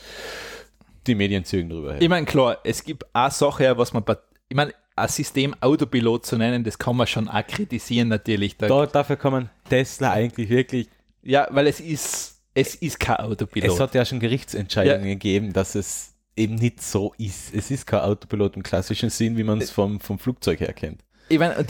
die 1.07 1.14
Medien 1.14 1.45
zögen 1.45 1.68
drüber 1.68 1.93
her. 1.93 2.03
Ich 2.03 2.09
meine, 2.09 2.26
klar, 2.26 2.59
es 2.64 2.82
gibt 2.82 3.05
eine 3.12 3.30
Sache, 3.30 3.78
was 3.78 3.93
man, 3.93 4.05
ich 4.49 4.57
meine, 4.57 4.72
ein 4.97 5.09
System 5.09 5.55
Autopilot 5.61 6.26
zu 6.26 6.37
nennen, 6.37 6.64
das 6.64 6.78
kann 6.78 6.97
man 6.97 7.07
schon 7.07 7.28
auch 7.28 7.47
kritisieren 7.47 8.09
natürlich. 8.09 8.57
Da, 8.57 8.66
da, 8.66 8.87
dafür 8.87 9.16
kann 9.16 9.32
man 9.32 9.51
Tesla 9.68 10.12
eigentlich 10.12 10.49
wirklich. 10.49 10.89
Ja, 11.22 11.49
weil 11.51 11.66
es 11.66 11.80
ist, 11.80 12.41
es 12.55 12.74
ist 12.74 12.99
kein 12.99 13.16
Autopilot. 13.16 13.70
Es 13.70 13.78
hat 13.78 13.95
ja 13.95 14.05
schon 14.05 14.20
Gerichtsentscheidungen 14.20 15.07
ja. 15.07 15.14
gegeben, 15.14 15.53
dass 15.53 15.74
es 15.74 16.14
eben 16.37 16.55
nicht 16.57 16.82
so 16.82 17.14
ist. 17.18 17.55
Es 17.55 17.70
ist 17.70 17.87
kein 17.87 18.01
Autopilot 18.01 18.57
im 18.57 18.62
klassischen 18.62 19.11
Sinn, 19.11 19.37
wie 19.37 19.45
man 19.45 19.61
es 19.61 19.70
vom, 19.70 20.01
vom 20.01 20.18
Flugzeug 20.18 20.61
her 20.61 20.72
kennt. 20.72 21.03
Ich 21.28 21.39
meine, 21.39 21.64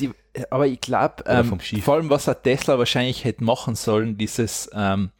aber 0.50 0.66
ich 0.66 0.80
glaube, 0.80 1.24
ähm, 1.26 1.58
vor 1.82 1.94
allem 1.94 2.10
was 2.10 2.28
ein 2.28 2.36
Tesla 2.42 2.78
wahrscheinlich 2.78 3.24
hätte 3.24 3.42
machen 3.42 3.74
sollen, 3.74 4.18
dieses, 4.18 4.68
ähm, 4.74 5.10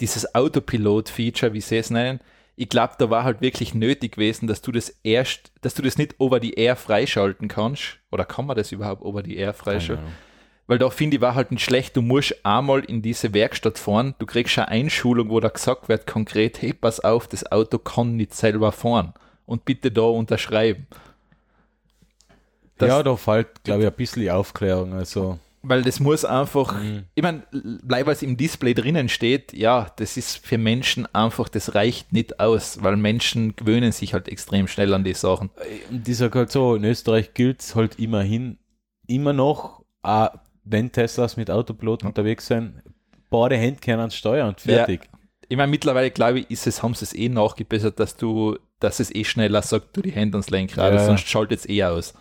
dieses 0.00 0.34
Autopilot-Feature, 0.34 1.52
wie 1.52 1.60
sie 1.60 1.76
es 1.76 1.90
nennen, 1.90 2.20
ich 2.56 2.68
glaube, 2.68 2.94
da 2.98 3.10
war 3.10 3.24
halt 3.24 3.40
wirklich 3.40 3.74
nötig 3.74 4.12
gewesen, 4.12 4.46
dass 4.46 4.62
du 4.62 4.70
das 4.70 4.94
erst, 5.02 5.52
dass 5.60 5.74
du 5.74 5.82
das 5.82 5.98
nicht 5.98 6.14
over 6.18 6.38
die 6.38 6.54
Air 6.54 6.76
freischalten 6.76 7.48
kannst. 7.48 7.98
Oder 8.12 8.24
kann 8.24 8.46
man 8.46 8.56
das 8.56 8.70
überhaupt 8.70 9.02
over 9.02 9.22
die 9.22 9.36
Air 9.36 9.54
freischalten? 9.54 10.06
Weil 10.66 10.78
da 10.78 10.88
finde 10.88 11.16
ich, 11.16 11.20
war 11.20 11.34
halt 11.34 11.50
nicht 11.50 11.62
schlecht, 11.62 11.96
du 11.96 12.02
musst 12.02 12.44
einmal 12.44 12.84
in 12.84 13.02
diese 13.02 13.34
Werkstatt 13.34 13.78
fahren, 13.78 14.14
du 14.18 14.24
kriegst 14.24 14.58
eine 14.58 14.68
Einschulung, 14.68 15.28
wo 15.28 15.38
da 15.40 15.48
gesagt 15.48 15.88
wird 15.88 16.06
konkret, 16.06 16.62
hey, 16.62 16.72
pass 16.72 17.00
auf, 17.00 17.28
das 17.28 17.50
Auto 17.52 17.78
kann 17.78 18.16
nicht 18.16 18.34
selber 18.34 18.72
fahren 18.72 19.12
und 19.44 19.64
bitte 19.66 19.90
da 19.90 20.02
unterschreiben. 20.02 20.86
Das, 22.78 22.88
ja, 22.88 23.02
da 23.02 23.16
fällt, 23.16 23.62
glaube 23.62 23.82
ich, 23.82 23.88
ein 23.88 23.94
bisschen 23.94 24.28
Aufklärung. 24.30 24.94
Also. 24.94 25.38
Weil 25.62 25.82
das 25.82 26.00
muss 26.00 26.24
einfach, 26.24 26.74
mhm. 26.80 27.04
ich 27.14 27.22
meine, 27.22 27.42
bleib 27.52 28.06
was 28.06 28.22
im 28.22 28.36
Display 28.36 28.74
drinnen 28.74 29.08
steht, 29.08 29.52
ja, 29.52 29.86
das 29.96 30.16
ist 30.16 30.44
für 30.44 30.58
Menschen 30.58 31.06
einfach, 31.14 31.48
das 31.48 31.74
reicht 31.74 32.12
nicht 32.12 32.40
aus, 32.40 32.82
weil 32.82 32.96
Menschen 32.96 33.54
gewöhnen 33.54 33.92
sich 33.92 34.12
halt 34.12 34.28
extrem 34.28 34.66
schnell 34.66 34.92
an 34.92 35.04
die 35.04 35.14
Sachen. 35.14 35.50
Und 35.90 36.08
ich 36.08 36.16
sage 36.16 36.40
halt 36.40 36.50
so, 36.50 36.74
in 36.74 36.84
Österreich 36.84 37.32
gilt 37.34 37.60
es 37.60 37.74
halt 37.74 37.98
immerhin 37.98 38.58
immer 39.06 39.32
noch, 39.32 39.84
auch 40.02 40.30
wenn 40.64 40.92
Teslas 40.92 41.36
mit 41.36 41.50
Autopiloten 41.50 42.08
unterwegs 42.08 42.46
sind, 42.46 42.82
beide 43.30 43.56
Hände 43.56 43.80
kehren 43.80 44.00
ans 44.00 44.14
Steuer 44.14 44.46
und 44.46 44.60
fertig. 44.60 45.04
Ja. 45.04 45.18
Ich 45.48 45.56
meine, 45.56 45.70
mittlerweile 45.70 46.10
glaube 46.10 46.40
ich, 46.40 46.50
ist 46.50 46.66
es, 46.66 46.82
haben 46.82 46.94
sie 46.94 47.04
es 47.04 47.14
eh 47.14 47.28
nachgebessert, 47.28 48.00
dass 48.00 48.16
du, 48.16 48.56
dass 48.80 49.00
es 49.00 49.14
eh 49.14 49.24
schneller 49.24 49.62
sagt, 49.62 49.96
du 49.96 50.02
die 50.02 50.12
Hände 50.12 50.36
ans 50.36 50.50
Lenkrad, 50.50 50.94
ja. 50.94 51.04
sonst 51.04 51.28
schaltet 51.28 51.60
es 51.60 51.68
eh 51.68 51.84
aus. 51.84 52.14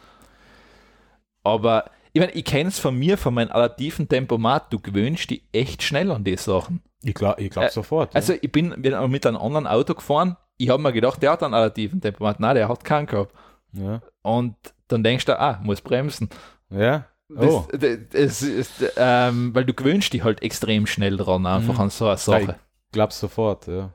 Aber 1.44 1.86
ich 2.12 2.20
meine, 2.20 2.34
ich 2.34 2.46
kenne 2.46 2.70
es 2.70 2.80
von 2.80 2.96
mir, 2.98 3.18
von 3.18 3.34
meinem 3.34 3.52
adaptiven 3.52 4.08
Tempomat, 4.08 4.72
du 4.72 4.80
gewöhnst 4.80 5.30
dich 5.30 5.44
echt 5.52 5.84
schnell 5.84 6.12
an 6.12 6.24
die 6.24 6.38
Sachen. 6.38 6.82
Ich 7.02 7.14
glaube 7.14 7.42
ich 7.42 7.50
glaub 7.50 7.66
äh, 7.66 7.70
sofort. 7.70 8.16
Also 8.16 8.34
ich 8.40 8.52
bin 8.52 8.70
mit 8.78 8.94
einem 8.94 9.38
anderen 9.38 9.68
Auto 9.68 9.94
gefahren, 9.94 10.38
ich 10.58 10.70
habe 10.70 10.82
mir 10.82 10.94
gedacht, 10.94 11.22
der 11.22 11.32
hat 11.32 11.44
einen 11.44 11.54
adaptiven 11.54 12.02
Tempomat. 12.02 12.40
Nein, 12.40 12.56
der 12.56 12.70
hat 12.70 12.84
keinen 12.84 13.08
gehabt. 13.08 13.34
Ja. 13.74 14.02
Und 14.22 14.56
dann 14.88 15.04
denkst 15.04 15.26
du, 15.26 15.40
ah, 15.40 15.60
muss 15.64 15.82
bremsen. 15.82 16.30
Ja. 16.70 17.06
Oh. 17.36 17.66
Das, 17.72 17.98
das, 18.12 18.42
ist, 18.42 18.72
ähm, 18.98 19.54
weil 19.56 19.66
du 19.66 19.74
gewöhnst 19.74 20.14
dich 20.14 20.24
halt 20.24 20.42
extrem 20.42 20.86
schnell 20.86 21.18
dran, 21.18 21.46
einfach 21.46 21.76
mhm. 21.76 21.82
an 21.82 21.90
so 21.90 22.08
eine 22.08 22.18
Sache. 22.18 22.42
Ja, 22.42 22.50
ich 22.50 22.92
glaub 22.92 23.14
sofort, 23.14 23.68
ja. 23.68 23.92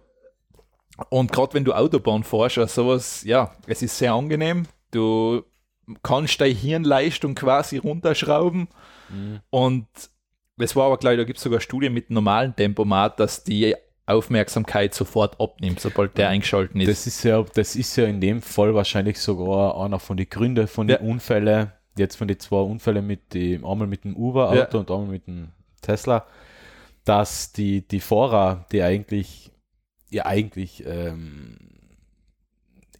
Und 1.10 1.30
gerade 1.30 1.54
wenn 1.54 1.64
du 1.64 1.72
Autobahn 1.72 2.24
fährst 2.24 2.58
oder 2.58 2.68
sowas, 2.68 3.22
ja, 3.24 3.52
es 3.66 3.82
ist 3.82 3.96
sehr 3.96 4.12
angenehm. 4.12 4.66
Du 4.90 5.44
kannst 6.02 6.40
deine 6.40 6.54
Hirnleistung 6.54 7.34
quasi 7.34 7.78
runterschrauben. 7.78 8.68
Mhm. 9.08 9.40
Und 9.50 9.86
es 10.58 10.74
war 10.74 10.86
aber, 10.86 10.98
glaube 10.98 11.14
ich, 11.14 11.20
da 11.20 11.24
gibt 11.24 11.38
es 11.38 11.44
sogar 11.44 11.60
Studien 11.60 11.94
mit 11.94 12.10
normalen 12.10 12.54
Tempomat, 12.54 13.20
dass 13.20 13.44
die 13.44 13.76
Aufmerksamkeit 14.06 14.94
sofort 14.94 15.40
abnimmt, 15.40 15.80
sobald 15.80 16.16
der 16.16 16.30
eingeschalten 16.30 16.80
ist. 16.80 16.88
Das 16.88 17.06
ist 17.06 17.22
ja, 17.24 17.44
das 17.54 17.76
ist 17.76 17.94
ja 17.96 18.06
in 18.06 18.20
dem 18.20 18.40
Fall 18.42 18.74
wahrscheinlich 18.74 19.20
sogar 19.20 19.78
einer 19.80 20.00
von 20.00 20.16
den 20.16 20.28
Gründen 20.28 20.66
von 20.66 20.88
den 20.88 20.96
ja. 20.96 21.08
Unfällen, 21.08 21.72
jetzt 21.98 22.16
von 22.16 22.28
den 22.28 22.38
zwei 22.38 22.60
Unfällen 22.60 23.06
mit 23.06 23.34
dem, 23.34 23.64
einmal 23.64 23.86
mit 23.86 24.04
dem 24.04 24.16
Uber-Auto 24.16 24.76
ja. 24.76 24.80
und 24.80 24.90
einmal 24.90 25.08
mit 25.08 25.26
dem 25.26 25.48
Tesla, 25.80 26.26
dass 27.04 27.52
die, 27.52 27.86
die 27.86 28.00
Fahrer, 28.00 28.66
die 28.72 28.82
eigentlich, 28.82 29.50
ja 30.10 30.26
eigentlich 30.26 30.84
ähm, 30.86 31.56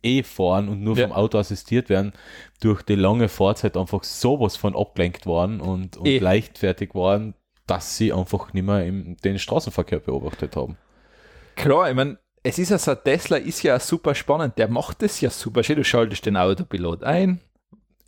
eh 0.03 0.23
fahren 0.23 0.69
und 0.69 0.83
nur 0.83 0.97
ja. 0.97 1.07
vom 1.07 1.17
Auto 1.17 1.39
assistiert 1.39 1.89
werden, 1.89 2.13
durch 2.61 2.83
die 2.83 2.95
lange 2.95 3.29
Fahrzeit 3.29 3.77
einfach 3.77 4.05
sowas 4.05 4.57
von 4.57 4.77
abgelenkt 4.77 5.27
worden 5.27 5.61
und, 5.61 5.97
und 5.97 6.07
eh. 6.07 6.19
leichtfertig 6.19 6.95
waren, 6.95 7.35
dass 7.67 7.97
sie 7.97 8.13
einfach 8.13 8.53
nicht 8.53 8.65
mehr 8.65 8.85
im, 8.85 9.17
den 9.19 9.39
Straßenverkehr 9.39 10.01
beobachtet 10.01 10.57
haben. 10.57 10.77
Klar, 11.57 11.91
ich 11.91 11.97
meine, 11.97 12.19
es 12.43 12.59
ist 12.59 12.71
ja 12.71 12.79
so, 12.79 12.95
Tesla 12.95 13.37
ist 13.37 13.63
ja 13.63 13.79
super 13.79 14.15
spannend, 14.15 14.59
der 14.59 14.69
macht 14.69 15.03
es 15.03 15.21
ja 15.21 15.31
super 15.31 15.63
schön, 15.63 15.77
du 15.77 15.85
schaltest 15.85 16.25
den 16.25 16.37
Autopilot 16.37 17.03
ein, 17.03 17.41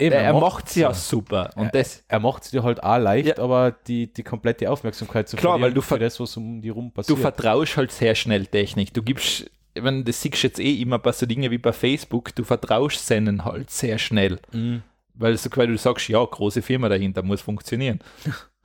Eben, 0.01 0.15
er, 0.15 0.23
er 0.23 0.33
macht 0.33 0.69
es 0.69 0.75
ja 0.77 0.93
super. 0.95 1.51
Und 1.57 1.67
er, 1.67 1.71
das, 1.73 2.03
er 2.09 2.21
macht 2.21 2.45
es 2.45 2.51
dir 2.51 2.63
halt 2.63 2.83
auch 2.83 2.99
leicht, 2.99 3.39
ja. 3.39 3.39
aber 3.39 3.73
die, 3.87 4.13
die 4.13 4.23
komplette 4.23 4.71
Aufmerksamkeit 4.71 5.29
zu 5.29 5.37
Klar, 5.37 5.61
weil 5.61 5.73
du 5.73 5.83
für 5.83 5.99
das, 5.99 6.19
was 6.19 6.37
um 6.37 6.61
die 6.61 6.71
rum 6.71 6.93
passiert. 6.93 7.19
Du 7.19 7.21
vertraust 7.21 7.77
halt 7.77 7.93
sehr 7.93 8.15
schnell 8.15 8.47
Technik. 8.47 8.95
Du 8.95 9.03
gibst, 9.03 9.51
ich 9.75 9.83
meine, 9.83 10.05
das 10.05 10.21
siehst 10.23 10.43
du 10.43 10.47
jetzt 10.47 10.59
eh 10.59 10.81
immer 10.81 10.99
bei 10.99 11.13
so 11.13 11.27
Dingen 11.27 11.51
wie 11.51 11.59
bei 11.59 11.73
Facebook, 11.73 12.35
du 12.35 12.45
vertraust 12.45 13.07
seinen 13.07 13.45
halt 13.45 13.71
sehr 13.71 13.99
schnell. 13.99 14.39
Mhm. 14.53 14.83
Weil, 15.15 15.37
so, 15.37 15.51
weil 15.55 15.67
du 15.67 15.77
sagst, 15.77 16.09
ja, 16.09 16.25
große 16.25 16.63
Firma 16.63 16.89
dahinter, 16.89 17.23
muss 17.23 17.43
funktionieren. 17.43 18.01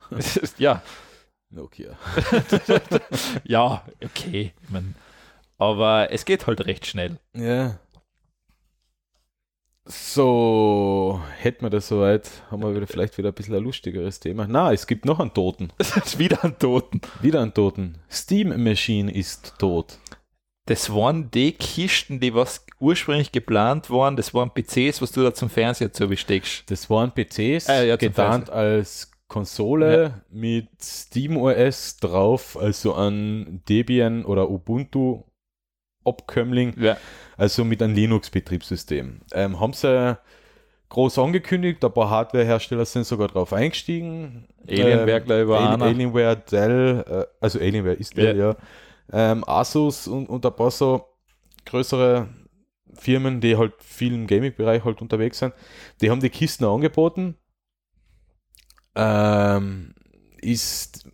ja. 0.58 0.82
Nokia. 1.50 1.96
ja, 3.44 3.84
okay. 4.02 4.52
Ich 4.62 4.70
mein, 4.70 4.94
aber 5.58 6.08
es 6.10 6.24
geht 6.24 6.46
halt 6.46 6.66
recht 6.66 6.86
schnell. 6.86 7.18
Ja. 7.34 7.78
So, 9.88 11.20
hätten 11.38 11.64
wir 11.64 11.70
das 11.70 11.86
soweit, 11.86 12.28
haben 12.50 12.60
wir 12.62 12.74
wieder 12.74 12.88
vielleicht 12.88 13.16
wieder 13.18 13.28
ein 13.28 13.34
bisschen 13.34 13.54
ein 13.54 13.62
lustigeres 13.62 14.18
Thema. 14.18 14.46
Na, 14.48 14.72
es 14.72 14.88
gibt 14.88 15.04
noch 15.04 15.20
einen 15.20 15.32
Toten. 15.32 15.72
wieder 16.18 16.42
einen 16.42 16.58
Toten. 16.58 17.00
Wieder 17.22 17.40
einen 17.40 17.54
Toten. 17.54 17.98
Steam 18.10 18.48
Machine 18.64 19.12
ist 19.12 19.54
tot. 19.58 19.98
Das 20.66 20.92
waren 20.92 21.30
die 21.30 21.52
Kisten, 21.52 22.18
die 22.18 22.34
was 22.34 22.66
ursprünglich 22.80 23.30
geplant 23.30 23.88
waren. 23.88 24.16
Das 24.16 24.34
waren 24.34 24.50
PCs, 24.50 25.00
was 25.00 25.12
du 25.12 25.22
da 25.22 25.32
zum 25.32 25.48
Fernseher 25.48 25.92
zu 25.92 26.08
besteckst. 26.08 26.68
Das 26.68 26.90
waren 26.90 27.12
PCs, 27.12 27.68
äh, 27.68 27.86
ja, 27.86 27.94
getarnt 27.94 28.50
als 28.50 29.12
Konsole 29.28 30.02
ja. 30.02 30.20
mit 30.30 30.68
SteamOS 30.82 31.98
drauf, 31.98 32.58
also 32.60 32.94
an 32.94 33.62
Debian 33.68 34.24
oder 34.24 34.50
Ubuntu 34.50 35.22
Abkömmling. 36.06 36.74
Ja 36.78 36.96
also 37.36 37.64
mit 37.64 37.82
einem 37.82 37.94
Linux-Betriebssystem. 37.94 39.20
Ähm, 39.32 39.60
haben 39.60 39.72
sie 39.72 40.18
groß 40.88 41.18
angekündigt, 41.18 41.84
ein 41.84 41.92
paar 41.92 42.10
Hardware-Hersteller 42.10 42.84
sind 42.84 43.06
sogar 43.06 43.28
drauf 43.28 43.52
eingestiegen. 43.52 44.46
Alienware, 44.66 45.18
ähm, 45.18 45.24
glaube 45.24 45.42
ich, 45.42 45.82
Alienware, 45.82 46.36
Dell, 46.36 47.04
äh, 47.08 47.24
also 47.40 47.58
Alienware 47.58 47.94
ist 47.94 48.16
Dell, 48.16 48.36
ja. 48.36 48.50
ja. 48.50 48.56
Ähm, 49.12 49.44
Asus 49.46 50.08
und, 50.08 50.28
und 50.28 50.44
ein 50.44 50.54
paar 50.54 50.70
so 50.70 51.06
größere 51.64 52.28
Firmen, 52.94 53.40
die 53.40 53.56
halt 53.56 53.74
viel 53.78 54.14
im 54.14 54.26
Gaming-Bereich 54.26 54.84
halt 54.84 55.02
unterwegs 55.02 55.38
sind, 55.38 55.52
die 56.00 56.10
haben 56.10 56.20
die 56.20 56.30
Kisten 56.30 56.64
angeboten. 56.64 57.36
Ähm, 58.94 59.94
ist 60.40 61.05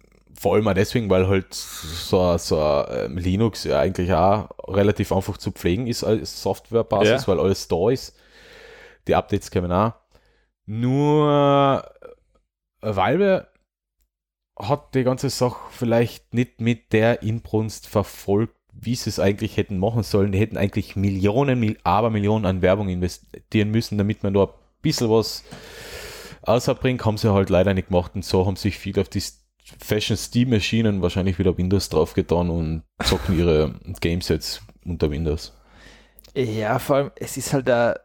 vor 0.43 0.57
allem 0.57 0.67
auch 0.67 0.75
deswegen, 0.75 1.09
weil 1.09 1.29
halt 1.29 1.55
so, 1.55 2.37
so 2.37 2.59
ähm, 2.91 3.17
Linux 3.17 3.63
ja 3.63 3.79
eigentlich 3.79 4.13
auch 4.13 4.49
relativ 4.67 5.13
einfach 5.13 5.37
zu 5.37 5.53
pflegen 5.53 5.87
ist 5.87 6.03
als 6.03 6.43
Softwarebasis, 6.43 7.23
ja. 7.23 7.29
weil 7.29 7.39
alles 7.39 7.69
da 7.69 7.91
ist. 7.91 8.17
Die 9.07 9.15
Updates 9.15 9.53
kommen 9.53 9.71
auch. 9.71 9.93
Nur 10.67 11.85
äh, 12.83 12.97
Valve 12.97 13.47
hat 14.59 14.97
die 14.97 15.05
ganze 15.05 15.31
Sache 15.31 15.61
vielleicht 15.71 16.35
nicht 16.35 16.61
mit 16.61 16.93
der 16.93 17.23
Inbrunst 17.23 17.87
verfolgt, 17.87 18.57
wie 18.73 18.97
sie 18.97 19.11
es 19.11 19.21
eigentlich 19.21 19.57
hätten 19.57 19.79
machen 19.79 20.03
sollen. 20.03 20.33
Die 20.33 20.41
hätten 20.41 20.57
eigentlich 20.57 20.97
Millionen, 20.97 21.61
Mil 21.61 21.79
aber 21.85 22.11
Millionen 22.11 22.47
an 22.47 22.63
Werbung 22.63 22.89
investieren 22.89 23.71
müssen, 23.71 23.97
damit 23.97 24.25
man 24.25 24.33
nur 24.33 24.49
ein 24.49 24.55
bisschen 24.83 25.09
was 25.09 25.45
außerbringt. 26.43 27.05
Haben 27.05 27.17
sie 27.17 27.33
halt 27.33 27.49
leider 27.49 27.75
nicht 27.75 27.89
gemacht 27.89 28.17
und 28.17 28.25
so 28.25 28.45
haben 28.45 28.57
sich 28.57 28.77
viel 28.77 28.99
auf 28.99 29.09
die 29.09 29.23
Fashion 29.79 30.17
Steam 30.17 30.51
Maschinen 30.51 31.03
wahrscheinlich 31.03 31.39
wieder 31.39 31.57
Windows 31.57 31.89
draufgetan 31.89 32.51
und 32.51 32.83
zocken 33.05 33.39
ihre 33.39 33.75
Games 34.01 34.29
jetzt 34.29 34.63
unter 34.85 35.11
Windows. 35.11 35.53
Ja, 36.35 36.79
vor 36.79 36.97
allem, 36.97 37.11
es 37.17 37.37
ist 37.37 37.53
halt 37.53 37.69
da, 37.69 37.97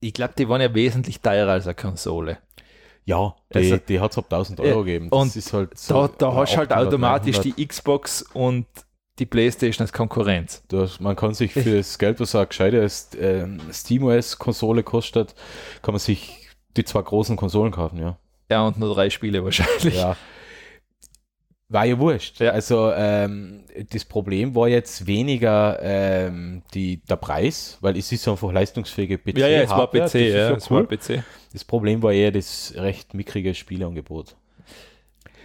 ich 0.00 0.14
glaube, 0.14 0.34
die 0.38 0.48
waren 0.48 0.60
ja 0.60 0.72
wesentlich 0.74 1.20
teurer 1.20 1.52
als 1.52 1.66
eine 1.66 1.74
Konsole. 1.74 2.38
Ja, 3.04 3.34
die, 3.52 3.58
Also- 3.58 3.76
die 3.78 3.98
hat 4.00 4.12
es 4.12 4.18
ab 4.18 4.26
1000 4.28 4.60
Euro 4.60 4.84
gegeben. 4.84 5.10
Das 5.10 5.20
und 5.20 5.36
ist 5.36 5.52
halt 5.52 5.70
Da, 5.88 6.08
da 6.18 6.34
hast 6.34 6.52
du 6.52 6.58
halt 6.58 6.70
800, 6.70 6.86
automatisch 6.88 7.36
900. 7.38 7.58
die 7.58 7.66
Xbox 7.66 8.22
und 8.32 8.66
die 9.18 9.26
Playstation 9.26 9.84
als 9.84 9.92
Konkurrenz. 9.92 10.62
Das, 10.68 11.00
man 11.00 11.16
kann 11.16 11.34
sich 11.34 11.52
für 11.52 11.76
das 11.76 11.98
Geld, 11.98 12.20
was 12.20 12.34
eine 12.34 12.46
gescheite 12.46 12.86
ähm, 13.20 13.60
SteamOS-Konsole 13.70 14.82
kostet, 14.84 15.34
kann 15.82 15.92
man 15.92 15.98
sich 15.98 16.48
die 16.76 16.84
zwei 16.84 17.02
großen 17.02 17.36
Konsolen 17.36 17.72
kaufen, 17.72 17.98
ja. 17.98 18.16
Ja, 18.50 18.66
und 18.66 18.78
nur 18.78 18.94
drei 18.94 19.10
Spiele 19.10 19.44
wahrscheinlich. 19.44 19.96
ja. 19.96 20.16
War 21.72 21.86
ja 21.86 21.98
wurscht. 21.98 22.38
Ja. 22.40 22.50
Also 22.50 22.92
ähm, 22.94 23.64
das 23.90 24.04
Problem 24.04 24.54
war 24.54 24.68
jetzt 24.68 25.06
weniger 25.06 25.78
ähm, 25.82 26.62
die, 26.74 26.98
der 27.08 27.16
Preis, 27.16 27.78
weil 27.80 27.96
es 27.96 28.12
ist 28.12 28.28
einfach 28.28 28.52
leistungsfähige 28.52 29.16
PC. 29.16 29.38
ja, 29.38 29.48
ja, 29.48 29.62
es 29.62 29.70
war 29.70 29.86
PC, 29.88 29.94
das 29.96 30.14
ist 30.14 30.34
ja, 30.34 30.50
es 30.52 30.70
war. 30.70 30.84
PC. 30.84 31.24
Das 31.52 31.64
Problem 31.64 32.02
war 32.02 32.12
eher 32.12 32.30
das 32.30 32.74
recht 32.76 33.14
mickrige 33.14 33.54
Spieleangebot. 33.54 34.36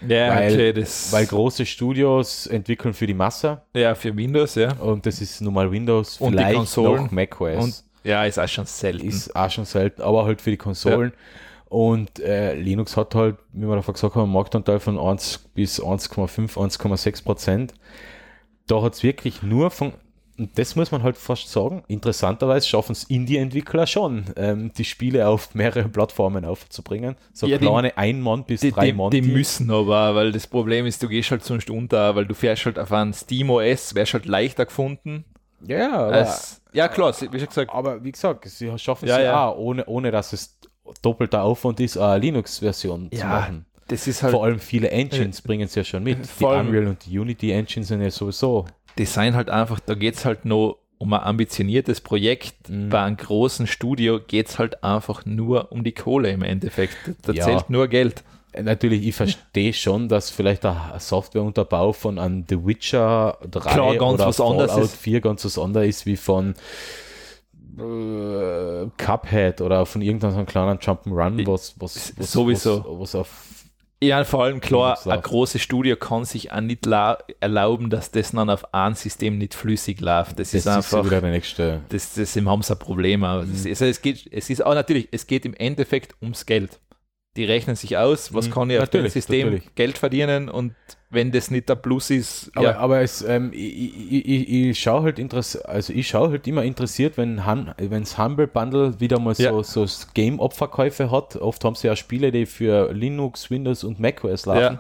Ja, 0.07 0.36
Weil- 0.36 0.53
okay, 0.53 0.73
das, 0.73 1.11
Weil 1.11 1.25
große 1.25 1.65
Studios 1.65 2.45
entwickeln 2.45 2.93
für 2.93 3.07
die 3.07 3.13
Masse 3.13 3.61
ja, 3.73 3.95
für 3.95 4.15
Windows, 4.15 4.55
ja. 4.55 4.73
und 4.73 5.05
das 5.05 5.21
ist 5.21 5.41
nun 5.41 5.53
mal 5.53 5.71
Windows, 5.71 6.19
Und 6.19 6.34
die 6.34 6.38
vielleicht 6.38 6.55
Konsolen. 6.55 7.03
noch 7.05 7.11
macOS. 7.11 7.63
Und 7.63 7.84
ja, 8.03 8.23
ist 8.25 8.38
auch 8.38 8.47
schon 8.47 8.65
selten. 8.65 9.07
ist 9.07 9.36
auch 9.36 9.49
schon 9.49 9.65
selten, 9.65 10.01
aber 10.01 10.25
halt 10.25 10.41
für 10.41 10.51
die 10.51 10.57
Konsolen. 10.57 11.13
Und 11.70 12.20
äh, 12.20 12.53
Linux 12.55 12.95
hat 12.95 13.13
halt, 13.15 13.36
wie 13.51 13.68
wir 13.68 13.76
davor 13.76 13.93
gesagt 13.93 14.15
haben, 14.15 14.24
einen 14.24 14.32
Marktanteil 14.34 14.80
von 14.80 14.97
1 14.97 15.49
bis 15.53 15.82
1,5, 15.82 16.55
1,6 16.57 17.24
Prozent. 17.24 17.74
Da 18.68 18.82
hat 18.82 18.93
es 18.93 19.03
wirklich 19.03 19.41
nur 19.43 19.70
von, 19.72 19.93
und 20.38 20.57
das 20.57 20.76
muss 20.76 20.91
man 20.91 21.03
halt 21.03 21.18
fast 21.18 21.49
sagen, 21.51 21.84
interessanterweise 21.88 22.68
schaffen 22.68 22.91
es 22.91 23.03
Indie-Entwickler 23.05 23.88
schon, 23.88 24.26
ähm, 24.36 24.72
die 24.78 24.84
Spiele 24.86 25.28
auf 25.28 25.55
mehrere 25.55 25.89
Plattformen 25.89 26.45
aufzubringen. 26.45 27.15
So 27.34 27.47
Ja, 27.47 27.57
die- 27.57 27.65
kleine 27.65 27.97
Ein-Mann 27.97 28.43
bis 28.45 28.61
die, 28.61 28.72
drei 28.72 28.88
die, 28.88 28.93
Mann. 28.93 29.11
die 29.11 29.22
müssen 29.22 29.70
aber, 29.72 30.15
weil 30.15 30.32
das 30.32 30.47
Problem 30.47 30.86
ist, 30.86 31.01
du 31.03 31.07
gehst 31.09 31.32
halt 31.32 31.43
sonst 31.43 31.70
unter, 31.70 32.15
weil 32.15 32.26
du 32.26 32.34
fährst 32.34 32.65
halt 32.65 32.78
auf 32.80 32.91
ein 32.91 33.13
Steam 33.13 33.49
OS, 33.49 33.95
wärst 33.95 34.13
halt 34.13 34.26
leichter 34.26 34.65
gefunden. 34.65 35.26
ja, 35.65 35.91
aber, 35.97 36.13
Als, 36.13 36.61
ja, 36.74 36.88
klar, 36.88 37.13
wie 37.32 37.39
schon 37.39 37.47
gesagt, 37.47 37.74
aber 37.74 38.03
wie 38.03 38.11
gesagt, 38.11 38.47
sie 38.47 38.78
schaffen 38.78 39.05
es 39.05 39.11
Ja, 39.11 39.20
ja, 39.20 39.26
ja. 39.26 39.47
auch, 39.47 39.57
ohne, 39.57 39.86
ohne 39.88 40.11
dass 40.11 40.34
es 40.34 40.57
doppelter 41.01 41.43
Aufwand 41.43 41.79
ist, 41.79 41.97
eine 41.97 42.19
Linux-Version 42.19 43.09
zu 43.11 43.17
Ja, 43.19 43.27
machen. 43.27 43.65
das 43.88 44.07
ist 44.07 44.23
halt, 44.23 44.31
Vor 44.31 44.43
allem 44.43 44.59
viele 44.59 44.89
Engines 44.91 45.41
bringen 45.41 45.65
es 45.65 45.75
ja 45.75 45.83
schon 45.83 46.03
mit. 46.03 46.17
Die 46.39 46.45
Unreal 46.45 46.88
und 46.88 47.05
die 47.05 47.17
Unity 47.19 47.51
Engines 47.51 47.88
sind 47.89 48.01
ja 48.01 48.09
sowieso. 48.11 48.65
Design 48.97 49.35
halt 49.35 49.49
einfach, 49.49 49.79
da 49.79 49.93
geht 49.95 50.15
es 50.15 50.25
halt 50.25 50.45
nur 50.45 50.77
um 50.97 51.13
ein 51.13 51.21
ambitioniertes 51.21 52.01
Projekt. 52.01 52.69
Mhm. 52.69 52.89
Bei 52.89 53.03
einem 53.03 53.17
großen 53.17 53.67
Studio 53.67 54.19
geht 54.19 54.49
es 54.49 54.57
halt 54.57 54.83
einfach 54.83 55.25
nur 55.25 55.71
um 55.71 55.83
die 55.83 55.91
Kohle 55.91 56.31
im 56.31 56.41
Endeffekt. 56.41 56.97
Da 57.21 57.33
Ja. 57.33 57.45
zählt 57.45 57.69
nur 57.69 57.88
Geld. 57.88 58.23
Äh, 58.53 58.63
Natürlich, 58.63 59.05
ich 59.05 59.13
verstehe 59.13 59.73
schon, 59.73 60.09
dass 60.09 60.31
vielleicht 60.31 60.63
der 60.63 60.95
Softwareunterbau 60.97 61.93
von 61.93 62.17
einem 62.17 62.45
The 62.49 62.65
Witcher 62.65 63.38
3 63.51 63.59
Klar, 63.59 63.95
ganz 63.97 64.13
oder 64.21 64.33
Fallout 64.33 64.83
ist. 64.85 64.95
4 64.95 65.21
ganz 65.21 65.45
was 65.45 65.59
anderes 65.59 65.88
ist 65.97 66.05
wie 66.07 66.17
von 66.17 66.55
äh, 67.78 68.89
Cuphead 68.97 69.61
oder 69.61 69.86
von 69.86 70.01
irgendeinem 70.01 70.45
kleinen 70.45 70.78
Jump'n'Run, 70.80 71.45
was, 71.47 71.75
was, 71.80 72.13
was, 72.17 72.32
Sowieso. 72.32 72.84
was, 72.86 72.99
was 72.99 73.15
auf 73.15 73.30
Ja, 74.01 74.23
vor 74.23 74.43
allem 74.43 74.59
klar, 74.61 74.97
ein 75.07 75.21
großes 75.21 75.61
Studio 75.61 75.95
kann 75.95 76.23
sich 76.25 76.51
auch 76.51 76.61
nicht 76.61 76.86
la- 76.86 77.17
erlauben, 77.39 77.89
dass 77.89 78.11
das 78.11 78.32
dann 78.32 78.49
auf 78.49 78.73
einem 78.73 78.95
System 78.95 79.38
nicht 79.38 79.53
flüssig 79.55 80.01
läuft. 80.01 80.32
Das, 80.39 80.51
das 80.51 80.53
ist 80.53 80.65
ist 80.65 80.67
einfach, 80.67 81.05
wieder 81.05 81.21
der 81.21 81.32
nächste. 81.32 81.82
das, 81.89 82.13
das 82.13 82.36
haben 82.36 82.61
sie 82.61 82.73
ein 82.73 82.80
Problem. 82.80 83.23
Aber 83.23 83.43
es, 83.43 83.65
ist, 83.65 83.82
also 83.82 83.86
es, 83.86 84.01
geht, 84.01 84.28
es 84.32 84.49
ist 84.49 84.63
auch 84.65 84.75
natürlich, 84.75 85.07
es 85.11 85.25
geht 85.25 85.45
im 85.45 85.53
Endeffekt 85.55 86.15
ums 86.21 86.45
Geld. 86.45 86.80
Die 87.38 87.45
rechnen 87.45 87.75
sich 87.77 87.97
aus, 87.97 88.33
was 88.33 88.47
Mhm, 88.47 88.51
kann 88.53 88.69
ich 88.71 88.79
auf 88.79 88.89
dem 88.89 89.07
System 89.07 89.51
natürlich. 89.51 89.75
Geld 89.75 89.97
verdienen 89.97 90.49
und 90.49 90.73
wenn 91.09 91.31
das 91.31 91.51
nicht 91.51 91.69
der 91.69 91.75
Plus 91.75 92.09
ist, 92.09 92.51
Aber, 92.55 92.65
ja, 92.65 92.77
aber 92.79 92.99
es, 93.01 93.21
ähm, 93.21 93.51
ich, 93.53 94.11
ich, 94.11 94.27
ich, 94.27 94.49
ich 94.69 94.79
schaue 94.79 95.03
halt 95.03 95.19
interess 95.19 95.55
also 95.55 95.93
ich 95.93 96.07
schaue 96.07 96.31
halt 96.31 96.45
immer 96.47 96.63
interessiert, 96.63 97.15
wenn 97.17 97.45
Han 97.45 97.73
wenns 97.77 98.17
Humble 98.17 98.47
Bundle 98.47 98.99
wieder 98.99 99.17
mal 99.19 99.33
so, 99.35 99.43
Ja. 99.43 99.63
so 99.63 99.85
Game-Opferkäufe 100.13 101.09
hat. 101.11 101.38
Oft 101.38 101.63
haben 101.63 101.75
sie 101.75 101.88
ja 101.88 101.95
Spiele, 101.95 102.31
die 102.31 102.45
für 102.45 102.91
Linux, 102.91 103.49
Windows 103.49 103.85
und 103.85 103.99
macOS 104.01 104.45
laufen. 104.47 104.59
Ja. 104.75 104.79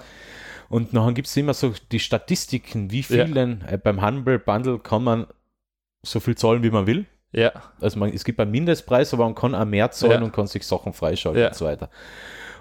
Und 0.69 0.91
nachher 0.91 1.13
gibt 1.13 1.27
es 1.29 1.37
immer 1.37 1.53
so 1.53 1.73
die 1.93 1.99
Statistiken, 1.99 2.91
wie 2.91 3.03
viel 3.03 3.31
denn 3.33 3.63
äh, 3.69 3.77
beim 3.77 4.05
Humble 4.05 4.37
Bundle 4.39 4.79
kann 4.79 5.03
man 5.05 5.27
so 6.03 6.19
viel 6.19 6.35
zahlen, 6.35 6.61
wie 6.63 6.69
man 6.71 6.87
will. 6.87 7.05
ja, 7.31 7.51
Also 7.79 7.99
man, 7.99 8.11
es 8.13 8.25
gibt 8.25 8.39
einen 8.41 8.51
Mindestpreis, 8.51 9.13
aber 9.13 9.23
man 9.23 9.35
kann 9.35 9.55
auch 9.55 9.63
mehr 9.65 9.91
zahlen 9.91 10.23
und 10.23 10.33
kann 10.33 10.47
sich 10.47 10.65
Sachen 10.65 10.91
freischalten 10.91 11.45
und 11.47 11.55
so 11.55 11.65
weiter. 11.65 11.89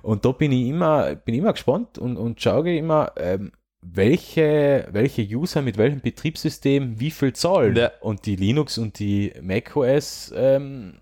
Und 0.03 0.25
da 0.25 0.33
bin 0.33 0.53
ich 0.53 0.69
immer, 0.69 1.15
bin 1.15 1.35
immer 1.35 1.53
gespannt 1.53 1.99
und, 1.99 2.17
und 2.17 2.41
schaue 2.41 2.77
immer, 2.77 3.13
ähm, 3.17 3.53
welche, 3.83 4.89
welche 4.91 5.23
User 5.23 5.63
mit 5.63 5.79
welchem 5.79 6.01
Betriebssystem 6.01 6.99
wie 6.99 7.11
viel 7.11 7.33
zahlen. 7.33 7.77
Ja. 7.77 7.93
Und 8.01 8.27
die 8.27 8.37
Linux 8.37 8.79
und 8.79 8.99
die 8.99 9.33
macOS 9.41 10.33
ähm, 10.37 10.95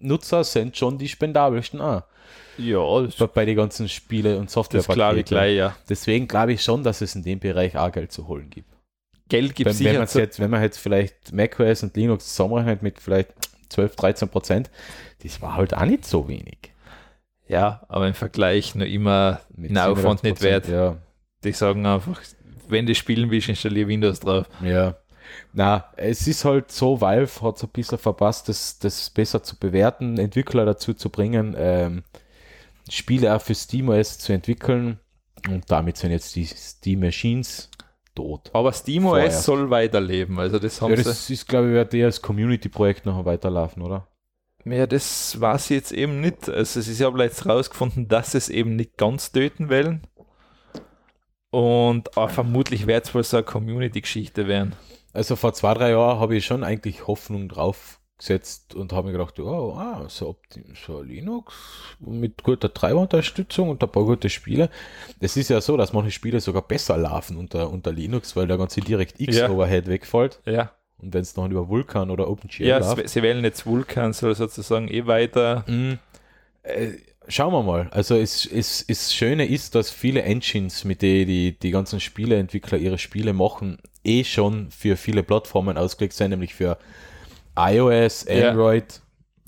Nutzer 0.00 0.44
sind 0.44 0.76
schon 0.76 0.98
die 0.98 1.08
spendabelsten 1.08 1.80
auch. 1.80 2.02
ja, 2.56 3.02
das, 3.02 3.16
Bei, 3.16 3.26
bei 3.26 3.44
den 3.44 3.56
ganzen 3.56 3.88
Spiele- 3.88 4.38
und 4.38 4.54
das 4.54 4.88
glaube 4.88 5.20
ich 5.20 5.26
gleich, 5.26 5.56
ja. 5.56 5.76
Deswegen 5.88 6.28
glaube 6.28 6.52
ich 6.54 6.62
schon, 6.62 6.82
dass 6.82 7.00
es 7.00 7.14
in 7.14 7.22
dem 7.22 7.38
Bereich 7.38 7.76
auch 7.76 7.92
Geld 7.92 8.12
zu 8.12 8.28
holen 8.28 8.48
gibt. 8.50 8.70
Geld 9.28 9.54
gibt 9.54 9.66
Wenn, 9.66 9.72
es 9.72 9.84
wenn, 9.84 10.06
sicher 10.06 10.20
jetzt, 10.20 10.40
wenn 10.40 10.50
man 10.50 10.62
jetzt 10.62 10.78
vielleicht 10.78 11.32
macOS 11.32 11.82
und 11.82 11.96
Linux 11.96 12.28
zusammenrechnet 12.28 12.82
mit 12.82 13.00
vielleicht 13.00 13.32
12, 13.68 13.96
13 13.96 14.28
Prozent, 14.28 14.70
das 15.22 15.40
war 15.40 15.54
halt 15.54 15.74
auch 15.74 15.84
nicht 15.84 16.04
so 16.04 16.26
wenig. 16.28 16.69
Ja, 17.50 17.82
aber 17.88 18.06
im 18.08 18.14
Vergleich 18.14 18.74
nur 18.74 18.86
immer 18.86 19.40
Mit 19.56 19.70
einen 19.70 19.78
Aufwand 19.78 20.22
nicht 20.22 20.38
87%, 20.38 20.42
wert. 20.42 20.68
Ja, 20.68 20.96
Die 21.44 21.52
sagen 21.52 21.84
einfach, 21.86 22.20
wenn 22.68 22.86
du 22.86 22.94
spielen 22.94 23.30
willst, 23.30 23.48
installiere 23.48 23.88
Windows 23.88 24.20
drauf. 24.20 24.46
ja. 24.62 24.96
Na, 25.52 25.84
es 25.96 26.26
ist 26.26 26.44
halt 26.44 26.72
so, 26.72 27.00
Valve 27.00 27.42
hat 27.42 27.56
so 27.58 27.68
ein 27.68 27.70
bisschen 27.72 27.98
verpasst, 27.98 28.48
das, 28.48 28.80
das 28.80 29.10
besser 29.10 29.42
zu 29.44 29.56
bewerten, 29.56 30.18
Entwickler 30.18 30.64
dazu 30.64 30.92
zu 30.92 31.08
bringen, 31.08 31.54
ähm, 31.56 32.02
Spiele 32.90 33.32
auch 33.36 33.40
für 33.40 33.54
SteamOS 33.54 34.18
zu 34.18 34.32
entwickeln 34.32 34.98
und 35.48 35.70
damit 35.70 35.98
sind 35.98 36.10
jetzt 36.10 36.34
die 36.34 36.46
Steam 36.46 37.00
Machines 37.00 37.70
tot. 38.16 38.50
Aber 38.52 38.72
SteamOS 38.72 39.44
soll 39.44 39.70
weiterleben. 39.70 40.36
Also 40.40 40.58
das 40.58 40.80
haben 40.82 40.90
Ja, 40.90 40.96
sie. 40.96 41.04
das 41.04 41.30
ist, 41.30 41.46
glaube 41.46 41.68
ich, 41.68 41.74
wird 41.74 41.94
eher 41.94 42.06
als 42.06 42.20
Community-Projekt 42.22 43.06
noch 43.06 43.24
weiterlaufen, 43.24 43.82
oder? 43.82 44.08
Ja, 44.64 44.86
das 44.86 45.40
war 45.40 45.58
sie 45.58 45.74
jetzt 45.74 45.92
eben 45.92 46.20
nicht. 46.20 46.48
Also 46.48 46.80
es 46.80 46.88
ist 46.88 47.00
ja 47.00 47.06
aber 47.06 47.24
jetzt 47.24 47.46
rausgefunden, 47.46 48.08
dass 48.08 48.32
sie 48.32 48.38
es 48.38 48.48
eben 48.48 48.76
nicht 48.76 48.96
ganz 48.96 49.32
töten 49.32 49.70
wollen. 49.70 50.02
Und 51.50 52.16
auch 52.16 52.30
vermutlich 52.30 52.86
wird 52.86 53.06
es 53.06 53.14
wohl 53.14 53.24
so 53.24 53.38
eine 53.38 53.44
Community-Geschichte 53.44 54.46
werden. 54.46 54.74
Also 55.12 55.34
vor 55.34 55.52
zwei, 55.54 55.74
drei 55.74 55.90
Jahren 55.90 56.20
habe 56.20 56.36
ich 56.36 56.46
schon 56.46 56.62
eigentlich 56.62 57.06
Hoffnung 57.06 57.48
drauf 57.48 58.00
gesetzt 58.20 58.74
und 58.74 58.92
habe 58.92 59.08
mir 59.08 59.12
gedacht, 59.12 59.40
oh, 59.40 59.74
ah, 59.76 60.04
so, 60.08 60.28
Optim, 60.28 60.74
so 60.74 61.00
Linux 61.00 61.54
mit 61.98 62.42
guter 62.42 62.72
Treiberunterstützung 62.72 63.70
und 63.70 63.82
ein 63.82 63.90
paar 63.90 64.04
gute 64.04 64.28
Spiele. 64.28 64.68
Es 65.18 65.36
ist 65.36 65.48
ja 65.48 65.60
so, 65.60 65.76
dass 65.76 65.92
manche 65.92 66.10
Spiele 66.10 66.40
sogar 66.40 66.62
besser 66.62 66.98
laufen 66.98 67.36
unter, 67.38 67.70
unter 67.70 67.92
Linux, 67.92 68.36
weil 68.36 68.46
der 68.46 68.58
ganze 68.58 68.82
DirectX-Overhead 68.82 69.88
wegfällt. 69.88 70.40
Ja, 70.44 70.70
Und 71.02 71.14
wenn 71.14 71.22
es 71.22 71.36
noch 71.36 71.48
über 71.48 71.68
Vulkan 71.68 72.10
oder 72.10 72.28
OpenGL 72.28 72.66
ja 72.66 72.78
läuft. 72.78 73.08
sie, 73.08 73.22
wählen 73.22 73.42
jetzt 73.44 73.66
Vulkan, 73.66 74.12
soll 74.12 74.34
sozusagen 74.34 74.88
eh 74.88 75.06
weiter. 75.06 75.64
Mm, 75.66 75.92
äh, 76.62 76.92
schauen 77.28 77.52
wir 77.52 77.62
mal. 77.62 77.88
Also 77.90 78.16
es, 78.16 78.44
es, 78.44 78.84
es 78.86 79.14
Schöne 79.14 79.46
ist, 79.46 79.74
dass 79.74 79.90
viele 79.90 80.22
Engines, 80.22 80.84
mit 80.84 81.02
denen 81.02 81.26
die, 81.26 81.58
die 81.58 81.70
ganzen 81.70 82.00
Spieleentwickler 82.00 82.78
ihre 82.78 82.98
Spiele 82.98 83.32
machen, 83.32 83.78
eh 84.04 84.24
schon 84.24 84.70
für 84.70 84.96
viele 84.96 85.22
Plattformen 85.22 85.78
ausgelegt 85.78 86.14
sind, 86.14 86.30
nämlich 86.30 86.54
für 86.54 86.78
iOS, 87.56 88.26
Ja. 88.28 88.50
Android, 88.50 89.00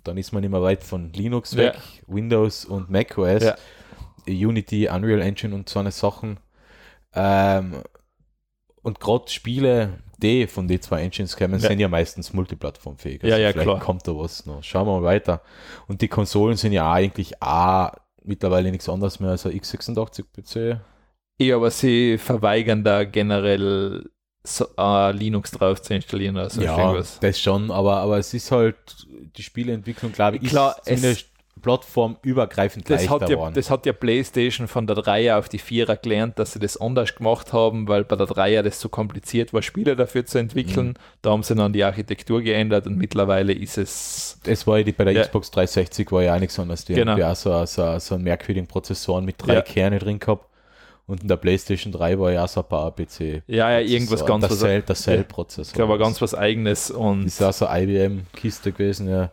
dann 0.04 0.16
ist 0.16 0.32
man 0.32 0.42
immer 0.44 0.62
weit 0.62 0.84
von 0.84 1.12
Linux 1.12 1.56
weg, 1.56 1.76
Windows 2.06 2.64
und 2.64 2.90
macOS, 2.90 3.42
Ja. 3.42 3.56
Unity, 4.26 4.88
Unreal 4.88 5.20
Engine 5.20 5.54
und 5.54 5.68
so 5.68 5.80
eine 5.80 5.90
Sachen. 5.90 6.38
Ähm, 7.14 7.82
und 8.82 9.00
gerade 9.00 9.28
Spiele, 9.30 9.98
die 10.22 10.46
von 10.46 10.68
den 10.68 10.80
zwei 10.80 11.02
Engines 11.02 11.36
kommen, 11.36 11.54
Ja. 11.60 11.68
sind 11.68 11.78
ja 11.80 11.88
meistens 11.88 12.32
multiplattformfähig. 12.32 13.22
Also 13.24 13.34
Ja, 13.36 13.40
ja, 13.42 13.52
vielleicht 13.52 13.66
klar. 13.68 13.80
kommt 13.80 14.06
da 14.06 14.12
was 14.16 14.46
noch. 14.46 14.62
Schauen 14.62 14.86
wir 14.86 15.00
mal 15.00 15.04
weiter. 15.04 15.42
Und 15.88 16.00
die 16.00 16.08
Konsolen 16.08 16.56
sind 16.56 16.72
ja 16.72 16.90
eigentlich 16.92 17.40
auch 17.42 17.90
mittlerweile 18.24 18.70
nichts 18.70 18.88
anderes 18.88 19.18
mehr 19.20 19.30
als 19.30 19.44
ein 19.46 19.52
x86-PC. 19.52 20.78
Ja, 21.38 21.56
aber 21.56 21.70
sie 21.70 22.18
verweigern 22.18 22.84
da 22.84 23.04
generell 23.04 24.08
so, 24.44 24.66
äh, 24.78 25.12
Linux 25.12 25.50
drauf 25.52 25.82
zu 25.82 25.94
installieren 25.94 26.36
oder 26.36 26.50
so 26.50 26.62
ja, 26.62 26.76
irgendwas. 26.76 27.18
das 27.20 27.38
schon, 27.40 27.70
aber, 27.70 27.96
aber 27.98 28.18
es 28.18 28.32
ist 28.34 28.50
halt, 28.50 28.76
die 29.36 29.42
Spieleentwicklung, 29.42 30.12
glaube 30.12 30.36
ich, 30.38 30.50
Klar, 30.50 30.76
ist 30.78 30.84
zumindest 30.84 31.31
plattformübergreifend 31.60 32.88
Das 32.88 33.02
leichter 33.02 33.14
hat, 33.14 33.20
ja, 33.22 33.26
geworden. 33.28 33.54
das 33.54 33.70
hat 33.70 33.86
ja 33.86 33.92
PlayStation 33.92 34.68
von 34.68 34.86
der 34.86 34.96
3er 34.96 35.38
auf 35.38 35.48
die 35.48 35.60
4er 35.60 35.96
gelernt, 36.00 36.38
dass 36.38 36.52
sie 36.52 36.58
das 36.58 36.76
anders 36.80 37.14
gemacht 37.14 37.52
haben, 37.52 37.88
weil 37.88 38.04
bei 38.04 38.16
der 38.16 38.26
3er 38.26 38.62
das 38.62 38.80
so 38.80 38.88
kompliziert 38.88 39.52
war, 39.52 39.62
Spiele 39.62 39.94
dafür 39.96 40.24
zu 40.26 40.38
entwickeln. 40.38 40.88
Mhm. 40.88 40.94
Da 41.22 41.30
haben 41.30 41.42
sie 41.42 41.54
dann 41.54 41.72
die 41.72 41.84
Architektur 41.84 42.42
geändert 42.42 42.86
und 42.86 42.96
mittlerweile 42.96 43.52
ist 43.52 43.78
es. 43.78 44.38
Das 44.44 44.66
war 44.66 44.78
ja 44.78 44.84
die, 44.84 44.92
bei 44.92 45.04
der 45.04 45.12
Ja. 45.14 45.22
Xbox 45.22 45.50
360 45.50 46.10
war 46.12 46.22
ja 46.22 46.34
auch 46.34 46.40
nichts 46.40 46.58
anderes. 46.58 46.84
Die 46.84 46.94
Genau. 46.94 47.12
haben 47.12 47.18
ja 47.20 47.34
so, 47.34 47.64
so, 47.66 47.98
so 47.98 48.14
einen 48.14 48.24
merkwürdigen 48.24 48.66
Prozessoren 48.66 49.24
mit 49.24 49.36
drei 49.38 49.54
Ja. 49.54 49.62
Kerne 49.62 49.98
drin 49.98 50.18
gehabt. 50.18 50.46
Und 51.06 51.22
in 51.22 51.28
der 51.28 51.36
PlayStation 51.36 51.92
3 51.92 52.18
war 52.18 52.30
ja 52.32 52.44
auch 52.44 52.48
so 52.48 52.60
ein 52.60 52.68
paar 52.68 52.90
PC. 52.94 53.42
Ja, 53.48 53.70
ja, 53.72 53.80
irgendwas 53.80 54.20
so, 54.20 54.24
ganz 54.24 54.42
der 54.42 54.50
was. 54.52 54.60
Cell, 54.60 54.82
der 54.82 54.94
Ich 54.94 55.02
Cell-Prozessor. 55.02 55.74
glaube, 55.74 55.98
ganz 55.98 56.22
was 56.22 56.32
Eigenes 56.34 56.90
und. 56.92 57.26
ist 57.26 57.42
auch 57.42 57.52
so 57.52 57.66
eine 57.66 57.82
IBM-Kiste 57.84 58.70
gewesen, 58.72 59.08
ja. 59.10 59.30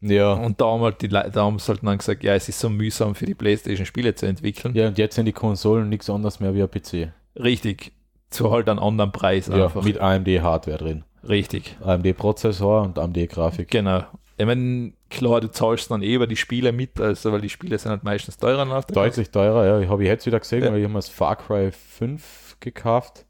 Ja. 0.00 0.34
Und 0.34 0.60
da 0.60 0.66
haben, 0.66 0.82
halt 0.82 1.00
die, 1.02 1.08
da 1.08 1.30
haben 1.34 1.58
sie 1.58 1.68
halt 1.68 1.80
dann 1.82 1.98
gesagt, 1.98 2.22
ja, 2.22 2.34
es 2.34 2.48
ist 2.48 2.58
so 2.60 2.68
mühsam 2.68 3.14
für 3.14 3.26
die 3.26 3.34
PlayStation 3.34 3.86
Spiele 3.86 4.14
zu 4.14 4.26
entwickeln. 4.26 4.74
ja, 4.74 4.88
und 4.88 4.98
jetzt 4.98 5.14
sind 5.16 5.24
die 5.26 5.32
Konsolen 5.32 5.88
nichts 5.88 6.08
anderes 6.10 6.38
mehr 6.40 6.54
wie 6.54 6.62
ein 6.62 6.70
PC. 6.70 7.12
Richtig. 7.42 7.92
Zu 8.30 8.50
halt 8.50 8.68
einen 8.68 8.78
anderen 8.78 9.12
Preis 9.12 9.46
Ja, 9.48 9.64
einfach. 9.64 9.82
mit 9.84 9.98
AMD-Hardware 9.98 10.78
drin. 10.78 11.04
Richtig. 11.28 11.76
AMD-Prozessor 11.82 12.82
und 12.82 12.98
AMD-Grafik. 12.98 13.70
Genau. 13.70 14.04
Ich 14.38 14.44
meine, 14.44 14.92
klar, 15.08 15.40
du 15.40 15.50
zahlst 15.50 15.90
dann 15.90 16.02
eh 16.02 16.14
über 16.14 16.26
die 16.26 16.36
Spiele 16.36 16.72
mit, 16.72 17.00
also 17.00 17.32
weil 17.32 17.40
die 17.40 17.48
Spiele 17.48 17.78
sind 17.78 17.90
halt 17.90 18.04
meistens 18.04 18.36
teurer 18.36 18.66
der 18.66 18.82
Deutlich 18.82 19.30
teurer, 19.30 19.64
ja. 19.66 19.80
Ich 19.80 19.88
habe 19.88 20.02
ich 20.02 20.08
jetzt 20.08 20.26
wieder 20.26 20.38
gesehen, 20.40 20.62
Ja. 20.62 20.70
weil 20.70 20.78
ich 20.78 20.84
habe 20.84 20.92
mir 20.92 20.98
das 20.98 21.08
Far 21.08 21.36
Cry 21.36 21.70
5 21.72 22.58
gekauft. 22.60 23.24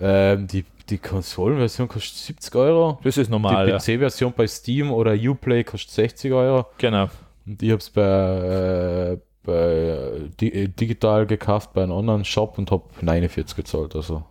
Ähm, 0.00 0.48
die, 0.48 0.64
die 0.90 0.98
Konsolenversion 0.98 1.88
kostet 1.88 2.16
70 2.16 2.54
Euro. 2.56 2.98
Das 3.02 3.16
ist 3.16 3.30
normal, 3.30 3.66
die 3.66 3.72
ja. 3.72 3.78
PC-Version 3.78 4.32
bei 4.36 4.46
Steam 4.46 4.92
oder 4.92 5.14
Uplay 5.14 5.64
kostet 5.64 5.90
60 5.90 6.32
Euro. 6.32 6.66
Genau. 6.78 7.08
Und 7.46 7.62
ich 7.62 7.70
habe 7.70 7.78
es 7.78 7.90
bei, 7.90 8.02
äh, 8.02 9.18
bei 9.42 10.30
di 10.40 10.52
äh, 10.52 10.68
digital 10.68 11.26
gekauft 11.26 11.72
bei 11.72 11.82
einem 11.82 11.92
anderen 11.92 12.24
Shop 12.24 12.58
und 12.58 12.70
habe 12.70 12.84
49 13.00 13.56
gezahlt. 13.56 13.96
Also 13.96 14.24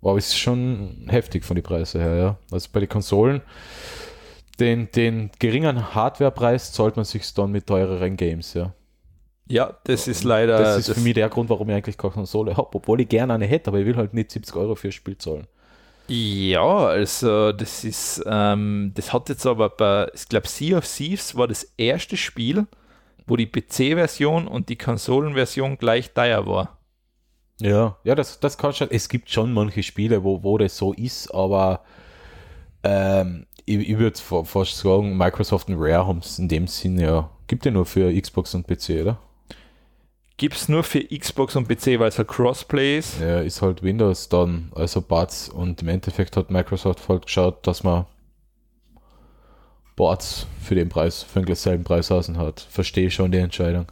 war 0.00 0.16
es 0.16 0.36
schon 0.36 1.06
heftig 1.08 1.44
von 1.44 1.56
den 1.56 1.62
Preisen 1.62 2.00
her, 2.00 2.16
ja. 2.16 2.38
Also 2.50 2.68
bei 2.72 2.80
den 2.80 2.88
Konsolen, 2.88 3.40
den, 4.60 4.90
den 4.92 5.30
geringeren 5.38 5.94
Hardwarepreis 5.94 6.72
zahlt 6.72 6.96
man 6.96 7.04
sich 7.04 7.32
dann 7.34 7.50
mit 7.50 7.66
teureren 7.66 8.16
Games, 8.16 8.54
ja. 8.54 8.72
Ja, 9.46 9.76
das 9.84 10.08
ist 10.08 10.24
leider. 10.24 10.58
das 10.58 10.88
ist 10.88 10.94
für 10.94 11.00
mich 11.00 11.14
der 11.14 11.28
Grund, 11.28 11.50
warum 11.50 11.68
ich 11.68 11.74
eigentlich 11.74 11.98
keine 11.98 12.14
Konsole 12.14 12.56
habe, 12.56 12.68
obwohl 12.74 13.00
ich 13.00 13.08
gerne 13.08 13.34
eine 13.34 13.46
hätte, 13.46 13.68
aber 13.68 13.78
ich 13.78 13.86
will 13.86 13.96
halt 13.96 14.14
nicht 14.14 14.30
70 14.30 14.56
Euro 14.56 14.74
für 14.74 14.88
ein 14.88 14.92
Spiel 14.92 15.18
zahlen. 15.18 15.46
Ja, 16.06 16.86
also 16.88 17.52
das 17.52 17.82
ist, 17.84 18.22
ähm, 18.26 18.92
das 18.94 19.12
hat 19.14 19.28
jetzt 19.30 19.46
aber 19.46 19.70
bei, 19.70 20.10
ich 20.14 20.28
glaube, 20.28 20.46
Sea 20.48 20.76
of 20.78 20.86
Thieves 20.86 21.34
war 21.34 21.48
das 21.48 21.64
erste 21.78 22.16
Spiel, 22.18 22.66
wo 23.26 23.36
die 23.36 23.46
PC-Version 23.46 24.46
und 24.46 24.68
die 24.68 24.76
Konsolenversion 24.76 25.78
gleich 25.78 26.12
teuer 26.12 26.46
war. 26.46 26.78
Ja, 27.60 27.96
ja, 28.04 28.14
das, 28.14 28.40
das 28.40 28.58
kann 28.58 28.72
schon. 28.74 28.90
Es 28.90 29.08
gibt 29.08 29.30
schon 29.30 29.52
manche 29.52 29.82
Spiele, 29.82 30.24
wo, 30.24 30.42
wo 30.42 30.58
das 30.58 30.76
so 30.76 30.92
ist, 30.92 31.32
aber 31.32 31.84
ähm, 32.82 33.46
ich, 33.66 33.88
ich 33.90 33.98
würde 33.98 34.18
fa- 34.20 34.44
fast 34.44 34.78
sagen, 34.78 35.16
Microsoft 35.16 35.68
und 35.68 35.76
Rare 35.78 36.06
haben 36.06 36.18
es 36.18 36.38
in 36.38 36.48
dem 36.48 36.66
Sinn 36.66 36.98
ja. 36.98 37.30
Gibt 37.46 37.64
ja 37.66 37.70
nur 37.70 37.86
für 37.86 38.12
Xbox 38.20 38.54
und 38.54 38.66
PC, 38.66 39.02
oder? 39.02 39.18
Gibt 40.36 40.56
es 40.56 40.68
nur 40.68 40.82
für 40.82 41.04
Xbox 41.04 41.54
und 41.54 41.68
PC, 41.68 42.00
weil 42.00 42.08
es 42.08 42.18
halt 42.18 42.28
Crossplay 42.28 42.98
ist. 42.98 43.20
Ja, 43.20 43.40
ist 43.40 43.62
halt 43.62 43.82
Windows 43.82 44.28
dann, 44.28 44.72
also 44.74 45.00
Bots 45.00 45.48
und 45.48 45.80
im 45.82 45.88
Endeffekt 45.88 46.36
hat 46.36 46.50
Microsoft 46.50 47.08
halt 47.08 47.26
geschaut, 47.26 47.64
dass 47.66 47.84
man 47.84 48.06
Bots 49.94 50.46
für 50.60 50.74
den 50.74 50.88
Preis, 50.88 51.22
für 51.22 51.40
den 51.40 51.54
selben 51.54 51.84
Preis 51.84 52.10
außen 52.10 52.36
hat. 52.36 52.60
Verstehe 52.60 53.10
schon 53.10 53.30
die 53.30 53.38
Entscheidung. 53.38 53.86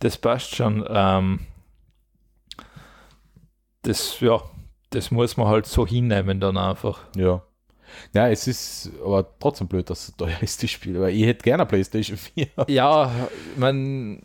Das 0.00 0.18
passt 0.18 0.56
schon. 0.56 0.84
Ähm, 0.88 1.40
das, 3.82 4.18
ja, 4.20 4.42
das 4.90 5.12
muss 5.12 5.36
man 5.36 5.46
halt 5.46 5.66
so 5.66 5.86
hinnehmen 5.86 6.40
dann 6.40 6.56
einfach. 6.56 7.00
Ja. 7.16 7.42
Ja, 8.12 8.28
es 8.28 8.46
ist 8.46 8.90
aber 9.04 9.26
trotzdem 9.38 9.68
blöd, 9.68 9.90
dass 9.90 10.08
es 10.08 10.16
teuer 10.16 10.40
ist, 10.40 10.62
die 10.62 10.68
Spiele, 10.68 11.00
weil 11.00 11.14
ich 11.14 11.24
hätte 11.24 11.42
gerne 11.42 11.66
PlayStation 11.66 12.16
4 12.16 12.48
Ja, 12.68 13.12
man, 13.56 14.22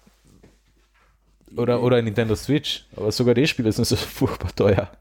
oder, 1.57 1.81
oder 1.81 2.01
Nintendo 2.01 2.35
Switch, 2.35 2.85
aber 2.95 3.11
sogar 3.11 3.33
die 3.33 3.47
Spiele 3.47 3.71
sind 3.71 3.85
so 3.85 3.95
furchtbar 3.95 4.55
teuer. 4.55 4.91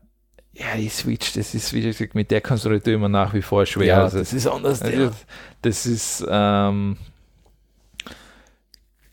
ja, 0.52 0.76
die 0.76 0.88
Switch, 0.88 1.32
das 1.34 1.54
ist, 1.54 1.72
wie 1.72 1.82
gesagt, 1.82 2.14
mit 2.14 2.30
der 2.30 2.40
Konsole 2.40 2.82
tue 2.82 2.94
ich 2.94 2.98
mir 2.98 3.08
nach 3.08 3.34
wie 3.34 3.42
vor 3.42 3.66
schwer. 3.66 4.02
also, 4.02 4.18
ist 4.32 4.46
anders. 4.46 4.82
Also, 4.82 5.10
das 5.62 5.86
ist 5.86 6.24
ähm, 6.28 6.96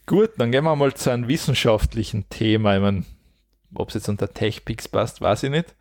gut, 0.06 0.32
dann 0.38 0.52
gehen 0.52 0.64
wir 0.64 0.76
mal 0.76 0.94
zu 0.94 1.10
einem 1.10 1.28
wissenschaftlichen 1.28 2.30
Thema. 2.30 2.76
Ich 2.76 2.82
meine, 2.82 3.04
ob 3.74 3.90
es 3.90 3.96
jetzt 3.96 4.10
unter 4.10 4.32
TechPix 4.32 4.88
passt, 4.88 5.22
weiß 5.22 5.44
ich 5.44 5.50
nicht. 5.50 5.76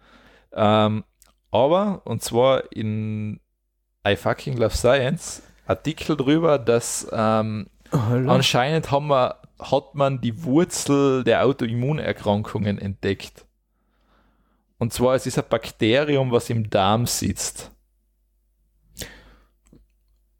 Ähm, 0.53 1.05
aber, 1.51 2.03
und 2.05 2.23
zwar 2.23 2.73
in 2.73 3.41
I 4.07 4.17
fucking 4.17 4.57
love 4.57 4.77
science, 4.77 5.43
Artikel 5.67 6.17
drüber, 6.17 6.59
dass 6.59 7.07
ähm, 7.13 7.67
anscheinend 7.91 8.91
haben 8.91 9.09
wir, 9.09 9.37
hat 9.61 9.95
man 9.95 10.21
die 10.21 10.43
Wurzel 10.45 11.25
der 11.25 11.45
Autoimmunerkrankungen 11.45 12.79
entdeckt. 12.79 13.45
Und 14.79 14.93
zwar 14.93 15.15
es 15.15 15.27
ist 15.27 15.39
ein 15.39 15.45
Bakterium, 15.49 16.31
was 16.33 16.51
im 16.51 16.71
Darm 16.71 17.07
sitzt. 17.07 17.71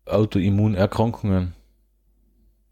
Autoimmunerkrankungen. 0.07 1.55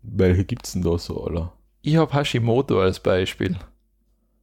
Welche 0.03 0.44
gibt 0.44 0.66
es 0.66 0.72
denn 0.72 0.82
da 0.82 0.99
so, 0.99 1.22
oder? 1.24 1.53
Ich 1.82 1.96
habe 1.96 2.12
Hashimoto 2.12 2.80
als 2.80 3.01
Beispiel. 3.01 3.57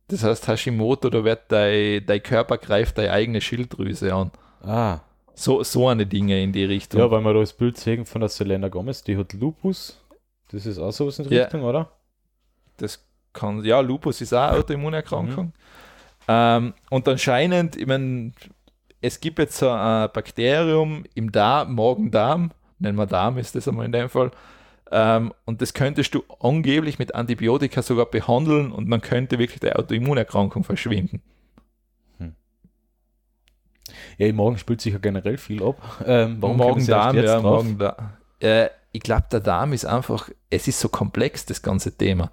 Das 0.07 0.23
heißt, 0.23 0.47
Hashimoto, 0.47 1.09
da 1.09 1.23
wird 1.23 1.51
dein, 1.51 2.05
dein 2.05 2.21
Körper 2.21 2.57
greift 2.57 2.97
deine 2.97 3.11
eigene 3.11 3.41
Schilddrüse 3.41 4.13
an. 4.13 4.31
Ah. 4.61 4.99
So, 5.33 5.63
so 5.63 5.87
eine 5.89 6.05
Dinge 6.05 6.41
in 6.41 6.53
die 6.53 6.63
Richtung. 6.63 6.99
Ja, 7.01 7.11
weil 7.11 7.21
wir 7.21 7.33
da 7.33 7.39
das 7.39 7.53
Bild 7.53 7.77
sehen 7.77 8.05
von 8.05 8.21
der 8.21 8.29
Selena 8.29 8.69
Gomez, 8.69 9.03
die 9.03 9.17
hat 9.17 9.33
Lupus. 9.33 9.99
Das 10.51 10.65
ist 10.65 10.77
auch 10.77 10.91
sowas 10.91 11.19
in 11.19 11.27
die 11.27 11.35
Ja. 11.35 11.43
Richtung, 11.43 11.63
oder? 11.63 11.91
Das 12.77 13.05
kann, 13.33 13.63
ja, 13.63 13.79
Lupus 13.79 14.21
ist 14.21 14.33
auch 14.33 14.49
eine 14.49 14.57
Autoimmunerkrankung. 14.57 15.53
Ähm, 16.27 16.73
und 16.89 17.07
anscheinend, 17.07 17.75
ich 17.75 17.85
meine, 17.85 18.31
es 19.01 19.19
gibt 19.19 19.39
jetzt 19.39 19.57
so 19.57 19.69
ein 19.69 20.09
Bakterium 20.11 21.03
im 21.13 21.31
Darm, 21.31 21.75
Magen-Darm, 21.75 22.51
nennen 22.79 22.97
wir 22.97 23.05
Darm 23.05 23.37
ist 23.37 23.55
das 23.55 23.67
einmal 23.67 23.85
in 23.85 23.91
dem 23.91 24.09
Fall. 24.09 24.31
Ähm, 24.91 25.33
und 25.45 25.61
das 25.61 25.73
könntest 25.73 26.13
du 26.15 26.23
angeblich 26.39 26.99
mit 26.99 27.13
Antibiotika 27.13 27.81
sogar 27.81 28.05
behandeln 28.05 28.71
und 28.71 28.87
man 28.87 29.01
könnte 29.01 29.39
wirklich 29.39 29.59
die 29.59 29.73
Autoimmunerkrankung 29.73 30.63
verschwinden. 30.63 31.21
Ja, 34.17 34.27
im 34.27 34.35
Morgen 34.35 34.57
spielt 34.57 34.81
sich 34.81 34.93
ja 34.93 34.99
generell 34.99 35.37
viel 35.37 35.63
ab. 35.63 35.75
Ähm, 36.05 36.37
warum 36.39 36.57
Magen-Darm, 36.57 37.15
jetzt 37.15 37.25
ja, 37.25 37.41
drauf? 37.41 37.63
Magen-Darm. 37.63 38.09
Äh, 38.39 38.69
ich 38.91 39.01
glaube, 39.01 39.25
der 39.31 39.39
Darm 39.39 39.73
ist 39.73 39.85
einfach, 39.85 40.29
es 40.49 40.67
ist 40.67 40.79
so 40.79 40.89
komplex, 40.89 41.45
das 41.45 41.61
ganze 41.61 41.97
Thema. 41.97 42.31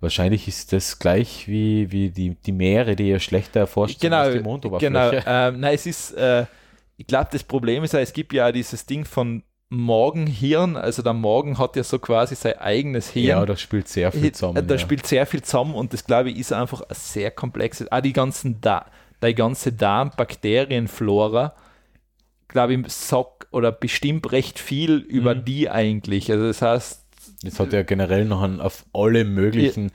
Wahrscheinlich 0.00 0.46
ist 0.46 0.72
das 0.72 0.98
gleich 0.98 1.48
wie, 1.48 1.90
wie 1.90 2.10
die, 2.10 2.34
die 2.34 2.52
Meere, 2.52 2.96
die 2.96 3.08
ja 3.08 3.18
schlechter 3.18 3.60
erforscht 3.60 4.00
Genau, 4.00 4.18
als 4.18 4.32
die 4.32 4.38
Genau, 4.38 4.50
Mondoberfläche. 4.50 5.24
ähm, 5.26 5.60
nein, 5.60 5.74
es 5.74 5.86
ist, 5.86 6.12
äh, 6.12 6.44
ich 6.98 7.06
glaube, 7.06 7.28
das 7.32 7.42
Problem 7.42 7.82
ist 7.84 7.92
ja, 7.94 8.00
es 8.00 8.12
gibt 8.12 8.32
ja 8.32 8.52
dieses 8.52 8.84
Ding 8.86 9.04
von 9.04 9.42
Morgenhirn, 9.68 10.76
also 10.76 11.02
der 11.02 11.12
Morgen 11.12 11.58
hat 11.58 11.74
ja 11.76 11.82
so 11.82 11.98
quasi 11.98 12.36
sein 12.36 12.58
eigenes 12.58 13.10
Hirn. 13.10 13.26
Ja, 13.26 13.46
da 13.46 13.56
spielt 13.56 13.88
sehr 13.88 14.12
viel 14.12 14.30
zusammen. 14.32 14.66
da 14.66 14.74
ja. 14.74 14.78
spielt 14.78 15.06
sehr 15.06 15.26
viel 15.26 15.42
zusammen 15.42 15.74
und 15.74 15.92
das 15.92 16.04
glaube 16.04 16.30
ich 16.30 16.38
ist 16.38 16.52
einfach 16.52 16.82
ein 16.82 16.94
sehr 16.94 17.30
komplexes, 17.32 17.90
auch 17.90 18.00
die 18.00 18.12
ganzen 18.12 18.60
da 18.60 18.86
die 19.24 19.34
ganze 19.34 19.72
Darmbakterienflora, 19.72 21.54
glaube 22.48 22.74
ich, 22.74 22.88
sagt 22.92 23.48
oder 23.50 23.72
bestimmt 23.72 24.30
recht 24.30 24.58
viel 24.58 24.98
über 24.98 25.34
Mhm. 25.34 25.44
die 25.44 25.70
eigentlich. 25.70 26.30
Also 26.30 26.46
das 26.46 26.62
heißt, 26.62 27.05
Das 27.42 27.60
hat 27.60 27.72
ja 27.72 27.82
generell 27.82 28.24
noch 28.24 28.42
einen, 28.42 28.60
auf 28.60 28.84
alle 28.92 29.24
möglichen 29.24 29.90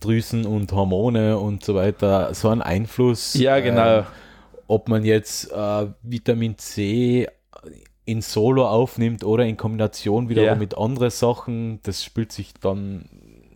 Drüsen 0.00 0.46
und 0.46 0.70
Hormone 0.72 1.38
und 1.38 1.64
so 1.64 1.74
weiter 1.74 2.32
so 2.34 2.48
einen 2.48 2.62
Einfluss. 2.62 3.34
ja 3.34 3.58
genau, 3.60 3.98
Ähm, 4.00 4.04
ob 4.68 4.88
man 4.88 5.04
jetzt 5.04 5.50
äh, 5.52 5.86
Vitamin 6.02 6.56
C 6.58 7.26
in 8.04 8.22
Solo 8.22 8.66
aufnimmt 8.68 9.24
oder 9.24 9.44
in 9.44 9.56
Kombination 9.56 10.28
wiederum 10.28 10.46
Ja. 10.46 10.54
mit 10.54 10.78
anderen 10.78 11.10
Sachen, 11.10 11.80
das 11.82 12.04
spielt 12.04 12.32
sich 12.32 12.54
dann 12.60 13.06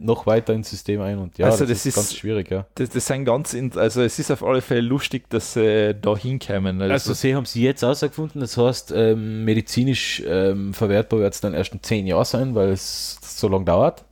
noch 0.04 0.26
weiter 0.26 0.52
ins 0.52 0.70
System 0.70 1.00
ein 1.00 1.18
und 1.18 1.38
ja, 1.38 1.46
Also 1.46 1.64
das 1.66 1.86
ist- 1.86 1.94
ganz 1.94 2.14
schwierig, 2.14 2.50
ja. 2.50 2.66
Das, 2.74 2.90
das 2.90 3.06
sind 3.06 3.24
ganz, 3.24 3.54
in, 3.54 3.76
also 3.78 4.02
es 4.02 4.18
ist 4.18 4.30
auf 4.30 4.42
alle 4.44 4.60
Fälle 4.60 4.80
lustig, 4.82 5.28
dass 5.30 5.54
sie 5.54 5.94
da 5.94 6.16
hinkommen. 6.16 6.80
Also 6.82 7.14
sie 7.14 7.34
haben 7.34 7.46
sie 7.46 7.62
jetzt 7.62 7.82
herausgefunden, 7.82 8.40
das 8.40 8.56
heißt, 8.56 8.92
ähm, 8.94 9.44
medizinisch 9.44 10.22
ähm, 10.26 10.74
verwertbar 10.74 11.20
wird 11.20 11.34
es 11.34 11.40
dann 11.40 11.54
erst 11.54 11.72
in 11.72 11.82
zehn 11.82 12.06
Jahren 12.06 12.24
sein, 12.24 12.54
weil 12.54 12.70
es 12.70 13.18
so 13.22 13.48
lange 13.48 13.64
dauert. 13.64 14.04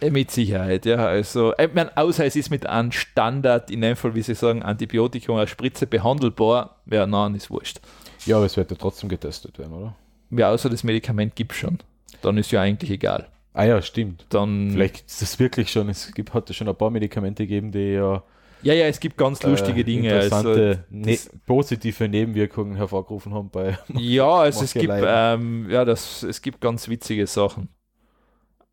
Äh, 0.00 0.10
Mit 0.10 0.30
Sicherheit, 0.30 0.86
ja. 0.86 0.96
Also, 1.06 1.52
ich 1.58 1.74
meine, 1.74 1.96
außer 1.96 2.24
es 2.24 2.36
ist 2.36 2.50
mit 2.50 2.66
einem 2.66 2.92
Standard, 2.92 3.70
in 3.70 3.80
dem 3.80 3.96
Fall, 3.96 4.14
wie 4.14 4.22
sie 4.22 4.34
sagen, 4.36 4.62
Antibiotikum, 4.62 5.36
eine 5.36 5.48
Spritze 5.48 5.86
behandelbar, 5.88 6.76
ja, 6.86 7.04
nein, 7.06 7.34
ist 7.34 7.50
wurscht. 7.50 7.80
Ja, 8.24 8.36
aber 8.36 8.46
es 8.46 8.56
wird 8.56 8.70
ja 8.70 8.76
trotzdem 8.78 9.08
getestet 9.08 9.58
werden, 9.58 9.72
oder? 9.72 9.94
Ja, 10.30 10.50
außer 10.50 10.68
das 10.70 10.84
Medikament 10.84 11.34
gibt 11.34 11.54
schon. 11.54 11.78
Dann 12.22 12.36
ist 12.38 12.50
ja 12.52 12.60
eigentlich 12.60 12.90
egal. 12.90 13.26
Ah 13.58 13.64
ja, 13.64 13.82
stimmt. 13.82 14.24
Dann, 14.28 14.70
Vielleicht 14.70 15.04
ist 15.06 15.20
das 15.20 15.38
wirklich 15.40 15.72
schon, 15.72 15.88
es 15.88 16.14
gibt, 16.14 16.32
hat 16.32 16.54
schon 16.54 16.68
ein 16.68 16.76
paar 16.76 16.90
Medikamente 16.90 17.44
gegeben, 17.44 17.72
die 17.72 17.94
ja 17.94 18.22
ja, 18.62 18.74
ja, 18.74 18.86
es 18.86 19.00
gibt 19.00 19.16
ganz 19.16 19.42
lustige 19.42 19.80
äh, 19.80 19.84
Dinge. 19.84 20.12
Also, 20.14 20.52
interessante, 20.52 20.84
ne 20.90 21.12
das- 21.12 21.30
positive 21.46 22.08
Nebenwirkungen 22.08 22.76
hervorgerufen 22.76 23.34
haben 23.34 23.50
bei 23.50 23.76
ja, 23.94 24.28
also 24.28 24.64
es 24.64 24.74
gibt, 24.74 24.92
ähm, 24.96 25.68
ja, 25.70 25.84
das, 25.84 26.22
es 26.22 26.40
gibt 26.40 26.60
ganz 26.60 26.88
witzige 26.88 27.26
Sachen. 27.26 27.68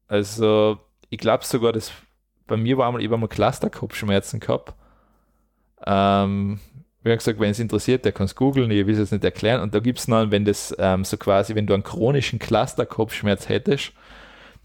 Also, 0.08 0.78
ich 1.10 1.18
glaube 1.18 1.46
sogar, 1.46 1.72
dass 1.72 1.92
bei 2.46 2.58
mir 2.58 2.78
war 2.78 2.88
einmal, 2.88 3.02
ich 3.02 3.08
habe 3.08 3.18
mal 3.18 3.28
Clusterkopfschmerzen 3.28 4.40
gehabt. 4.40 4.74
Ähm, 5.86 6.60
wie 7.04 7.16
gesagt, 7.16 7.40
wenn 7.40 7.52
es 7.52 7.60
interessiert, 7.60 8.06
der 8.06 8.12
kann 8.12 8.26
es 8.26 8.36
googeln, 8.36 8.72
ich 8.72 8.86
will 8.86 8.94
es 8.94 9.00
jetzt 9.00 9.12
nicht 9.12 9.24
erklären. 9.24 9.62
Und 9.62 9.76
da 9.76 9.80
gibt 9.80 10.00
es 10.00 10.08
noch, 10.08 10.32
wenn 10.32 10.46
das 10.46 10.76
ähm, 10.80 11.04
so 11.04 11.18
quasi, 11.18 11.54
wenn 11.54 11.68
du 11.68 11.74
einen 11.74 11.84
chronischen 11.84 12.40
Clusterkopfschmerz 12.40 13.50
hättest, 13.50 13.94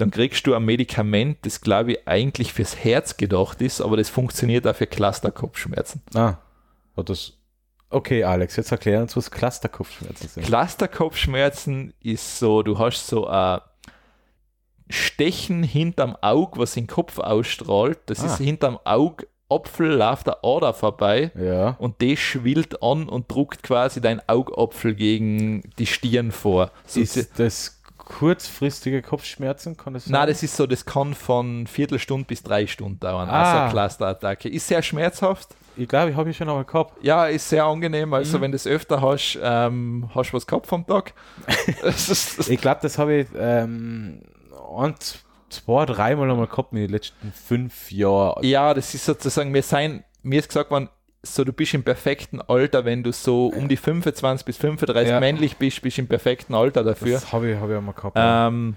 dann 0.01 0.11
kriegst 0.11 0.46
du 0.46 0.55
ein 0.55 0.64
Medikament, 0.64 1.38
das 1.42 1.61
glaube 1.61 1.92
ich 1.92 2.09
eigentlich 2.09 2.53
fürs 2.53 2.76
Herz 2.76 3.16
gedacht 3.16 3.61
ist, 3.62 3.80
aber 3.80 3.96
das 3.96 4.09
funktioniert 4.09 4.66
auch 4.66 4.74
für 4.76 4.86
Clusterkopfschmerzen. 4.86 6.03
Ah, 6.14 6.34
das. 6.96 7.32
Okay, 7.92 8.22
Alex, 8.24 8.55
jetzt 8.57 8.70
erklären 8.70 9.03
uns, 9.03 9.16
was 9.16 9.30
Clusterkopfschmerzen 9.30 10.28
sind. 10.28 10.46
Clusterkopfschmerzen 10.46 11.92
ist 12.01 12.38
so, 12.38 12.62
du 12.62 12.78
hast 12.78 13.07
so 13.07 13.26
ein 13.26 13.61
Stechen 14.88 15.62
hinterm 15.62 16.16
Auge, 16.20 16.59
was 16.59 16.72
den 16.74 16.86
Kopf 16.86 17.18
ausstrahlt. 17.18 17.98
Das 18.07 18.20
Ah. 18.20 18.26
ist 18.26 18.38
hinterm 18.38 18.78
Augapfel, 18.84 19.88
läuft 19.94 20.26
der 20.26 20.38
Ader 20.44 20.74
vorbei 20.74 21.30
Ja. 21.40 21.76
und 21.78 22.03
das 22.03 22.18
schwillt 22.18 22.82
an 22.82 23.09
und 23.09 23.30
druckt 23.30 23.62
quasi 23.62 24.01
dein 24.01 24.20
Augapfel 24.28 24.94
gegen 24.94 25.62
die 25.78 25.86
Stirn 25.86 26.32
vor. 26.32 26.70
So, 26.86 27.01
Ist 27.01 27.38
das 27.38 27.80
kurzfristige 28.18 29.02
Kopfschmerzen? 29.02 29.76
Kann 29.76 29.94
das 29.94 30.06
Nein, 30.08 30.26
das 30.28 30.42
ist 30.42 30.56
so, 30.56 30.66
das 30.66 30.84
kann 30.84 31.14
von 31.14 31.66
Viertelstunde 31.66 32.26
bis 32.26 32.42
drei 32.42 32.66
Stunden 32.66 32.98
dauern. 33.00 33.28
Ah. 33.28 33.66
Also 33.66 33.72
Clusterattacke. 33.72 34.48
Ist 34.48 34.66
sehr 34.68 34.82
schmerzhaft. 34.82 35.48
Ich 35.76 35.88
glaube, 35.88 36.11
ich 36.11 36.16
habe 36.16 36.28
ich 36.28 36.36
schon 36.36 36.48
einmal 36.48 36.64
gehabt. 36.64 37.02
Ja, 37.02 37.26
ist 37.26 37.48
sehr 37.48 37.64
angenehm. 37.64 38.12
Also, 38.12 38.36
Mhm. 38.38 38.42
wenn 38.42 38.50
du 38.52 38.56
es 38.56 38.66
öfter 38.66 39.00
hast, 39.00 39.38
ähm, 39.42 40.11
hast 40.14 40.30
du 40.32 40.36
was 40.36 40.46
gehabt 40.46 40.66
vom 40.66 40.86
Tag. 40.86 41.14
Ich 42.48 42.61
glaube, 42.61 42.80
das 42.82 42.98
habe 42.98 43.14
ich 43.14 43.28
ähm, 43.38 44.20
ein, 44.76 44.94
zwei, 45.48 45.86
dreimal 45.86 46.30
einmal 46.30 46.46
gehabt 46.48 46.72
in 46.72 46.78
den 46.78 46.90
letzten 46.90 47.32
fünf 47.32 47.90
Jahren. 47.92 48.44
Ja, 48.44 48.74
das 48.74 48.92
ist 48.94 49.04
sozusagen, 49.04 49.54
wir 49.54 49.62
sein, 49.62 50.04
mir 50.22 50.40
ist 50.40 50.48
gesagt 50.48 50.70
worden, 50.70 50.88
so 51.23 51.45
du 51.45 51.53
bist 51.53 51.75
im 51.75 51.83
perfekten 51.83 52.41
Alter, 52.41 52.85
wenn 52.85 53.03
du 53.03 53.12
so 53.12 53.47
um 53.49 53.68
die 53.68 53.77
25 53.77 54.45
bis 54.47 54.57
35 54.57 55.11
Ja. 55.11 55.21
männlich 55.21 55.57
bist, 55.57 55.83
bist 55.83 55.99
du 55.99 56.03
im 56.03 56.09
perfekten 56.09 56.55
Alter 56.55 56.83
dafür. 56.83 57.12
Das 57.14 57.33
habe 57.33 57.51
ich, 57.53 57.59
hab 57.61 57.68
ich 57.68 57.77
einmal 57.77 57.95
gehabt. 57.95 58.16
ja. 58.16 58.49
Ähm, 58.49 58.77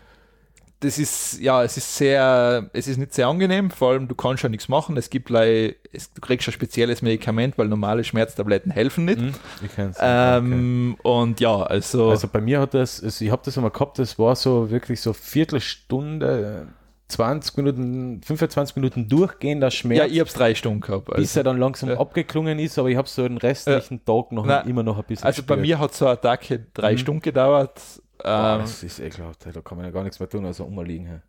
das 0.82 1.00
ist, 1.00 1.39
ja, 1.39 1.64
es 1.64 1.78
ist 1.78 1.96
sehr, 1.96 2.70
es 2.74 2.89
ist 2.89 2.98
nicht 2.98 3.14
sehr 3.14 3.28
angenehm, 3.28 3.72
vor 3.72 3.91
allem 3.91 4.10
du 4.10 4.16
kannst 4.16 4.44
ja 4.44 4.50
nichts 4.50 4.68
machen. 4.68 4.98
Es 4.98 5.10
gibt 5.10 5.30
like, 5.30 5.78
es, 5.94 6.12
du 6.12 6.20
kriegst 6.20 6.46
ein 6.50 6.52
spezielles 6.52 7.02
Medikament, 7.02 7.58
weil 7.58 7.70
normale 7.70 8.04
Schmerztabletten 8.04 8.70
helfen 8.70 9.06
nicht. 9.06 9.20
Hm, 9.22 9.34
ich 9.64 9.74
kenn's. 9.74 9.96
Ähm, 10.02 10.98
Und 11.04 11.39
ja, 11.39 11.56
also, 11.64 12.10
Also 12.10 12.28
bei 12.28 12.41
mir 12.41 12.60
hat 12.60 12.74
das, 12.74 13.02
also 13.02 13.24
ich 13.24 13.32
habe 13.32 13.41
das 13.46 13.58
einmal 13.58 13.72
gehabt, 13.72 13.98
das 13.98 14.20
war 14.20 14.36
so 14.36 14.70
wirklich 14.72 15.00
so 15.00 15.14
Viertelstunde, 15.14 16.68
20 17.14 17.57
Minuten, 17.57 18.22
25 18.24 18.76
Minuten 18.76 19.07
durchgehender 19.09 19.72
Schmerz, 19.72 19.97
ja, 19.99 20.05
ich 20.05 20.20
hab's 20.20 20.34
drei 20.34 20.53
Stunden 20.55 20.82
gehabt. 20.82 21.05
bis 21.05 21.16
Also, 21.16 21.39
er 21.39 21.43
dann 21.45 21.57
langsam 21.57 21.89
Ja. 21.89 21.99
abgeklungen 21.99 22.59
ist, 22.59 22.78
aber 22.78 22.89
ich 22.89 22.97
habe 22.97 23.07
so 23.07 23.24
den 23.28 23.38
restlichen 23.38 24.03
Tag 24.05 24.32
noch 24.32 24.45
Nein, 24.45 24.68
immer 24.68 24.84
noch 24.84 24.97
ein 24.97 25.03
bisschen 25.05 25.26
also 25.26 25.41
bei 25.43 25.55
gespürt. 25.55 25.59
mir 25.61 25.80
hat 25.80 25.93
so 25.93 26.05
eine 26.05 26.14
Attacke 26.14 26.66
drei 26.74 26.93
Mhm. 26.93 26.97
Stunden 26.97 27.22
gedauert. 27.22 27.80
Ähm, 28.24 28.59
das 28.59 28.84
ist 28.84 28.99
ekelhaft, 28.99 29.45
da 29.51 29.61
kann 29.61 29.78
man 29.78 29.86
ja 29.86 29.91
gar 29.91 30.03
nichts 30.03 30.20
mehr 30.20 30.30
tun, 30.30 30.45
also 30.45 30.64
umliegen. 30.66 31.07
hey. 31.07 31.20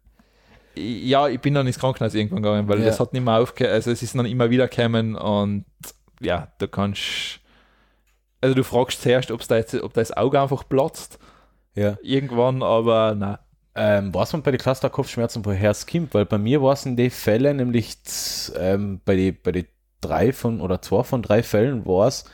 Ja, 0.76 1.28
ich 1.28 1.40
bin 1.40 1.54
dann 1.54 1.66
ins 1.66 1.78
Krankenhaus 1.78 2.14
irgendwann 2.14 2.42
gegangen, 2.42 2.68
weil 2.68 2.80
Ja. 2.80 2.86
das 2.86 2.98
hat 2.98 3.12
nicht 3.12 3.24
mehr 3.24 3.38
aufgehört. 3.38 3.74
Also 3.74 3.90
es 3.92 4.02
ist 4.02 4.14
dann 4.16 4.26
immer 4.26 4.50
wieder 4.50 4.66
gekommen 4.66 5.14
und 5.14 5.64
ja, 6.20 6.48
da 6.58 6.66
kannst 6.66 7.40
also 8.40 8.54
du 8.54 8.64
fragst 8.64 9.00
zuerst, 9.00 9.30
ob's 9.30 9.46
da 9.48 9.56
jetzt, 9.56 9.74
ob 9.74 9.92
da 9.94 10.00
das 10.00 10.14
Auge 10.16 10.40
einfach 10.40 10.68
platzt 10.68 11.18
Ja. 11.74 11.96
irgendwann, 12.02 12.62
aber 12.62 13.14
na. 13.16 13.38
Ähm, 13.76 14.14
was 14.14 14.32
man 14.32 14.42
bei 14.42 14.52
den 14.52 14.60
Clusterkopfschmerzen 14.60 15.44
woher 15.44 15.70
es 15.70 15.86
kommt, 15.86 16.14
weil 16.14 16.26
bei 16.26 16.38
mir 16.38 16.62
war 16.62 16.74
es 16.74 16.86
in 16.86 16.96
den 16.96 17.10
Fällen, 17.10 17.56
nämlich 17.56 17.96
ähm, 18.56 19.00
bei 19.04 19.16
den 19.16 19.36
bei 19.42 19.52
die 19.52 19.66
drei 20.00 20.32
von 20.32 20.60
oder 20.60 20.82
zwei 20.82 21.02
von 21.02 21.22
drei 21.22 21.42
Fällen 21.42 21.86
war 21.86 22.06
es, 22.06 22.24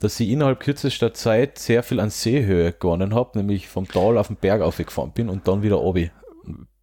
dass 0.00 0.18
ich 0.20 0.28
innerhalb 0.28 0.60
kürzester 0.60 1.14
Zeit 1.14 1.58
sehr 1.58 1.82
viel 1.82 2.00
an 2.00 2.10
Seehöhe 2.10 2.72
gewonnen 2.72 3.14
habe, 3.14 3.38
nämlich 3.38 3.68
vom 3.68 3.86
Tal 3.86 4.18
auf 4.18 4.26
den 4.26 4.36
Berg 4.36 4.62
aufgefahren 4.62 5.12
bin 5.12 5.28
und 5.28 5.46
dann 5.48 5.62
wieder 5.62 5.80
obi. 5.80 6.10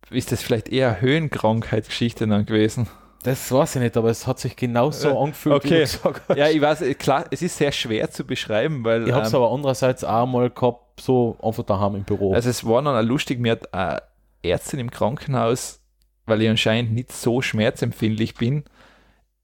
Ist 0.10 0.32
das 0.32 0.42
vielleicht 0.42 0.70
eher 0.70 1.02
Höhenkrankheitsgeschichte 1.02 2.28
dann 2.28 2.46
gewesen? 2.46 2.88
Das 3.24 3.52
weiß 3.52 3.76
ich 3.76 3.82
nicht, 3.82 3.98
aber 3.98 4.10
es 4.10 4.26
hat 4.26 4.40
sich 4.40 4.56
genauso 4.56 5.10
Äh, 5.10 5.18
angefühlt, 5.18 5.56
okay. 5.56 5.86
Ja, 6.36 6.48
ich 6.48 6.62
weiß, 6.62 6.82
äh, 6.82 6.94
klar, 6.94 7.26
es 7.30 7.42
ist 7.42 7.58
sehr 7.58 7.74
schwer 7.74 8.10
zu 8.10 8.24
beschreiben, 8.26 8.86
weil 8.86 9.06
Ich 9.06 9.14
habe 9.14 9.26
es 9.26 9.34
ähm, 9.34 9.42
aber 9.42 9.52
andererseits 9.52 10.06
auch 10.06 10.26
mal 10.26 10.50
gehabt, 10.50 11.02
so 11.02 11.36
einfach 11.44 11.64
daheim 11.64 11.96
im 11.96 12.04
Büro. 12.06 12.34
also 12.34 12.50
es 12.50 12.66
war 12.66 12.82
dann 12.82 13.06
lustig, 13.06 13.40
mir 13.40 13.52
hat 13.54 13.74
eine 13.74 14.02
Ärztin 14.44 14.80
im 14.80 14.92
Krankenhaus, 14.92 15.82
weil 16.26 16.42
ich 16.42 16.50
anscheinend 16.50 16.94
nicht 16.94 17.12
so 17.12 17.42
schmerzempfindlich 17.42 18.36
bin, 18.36 18.64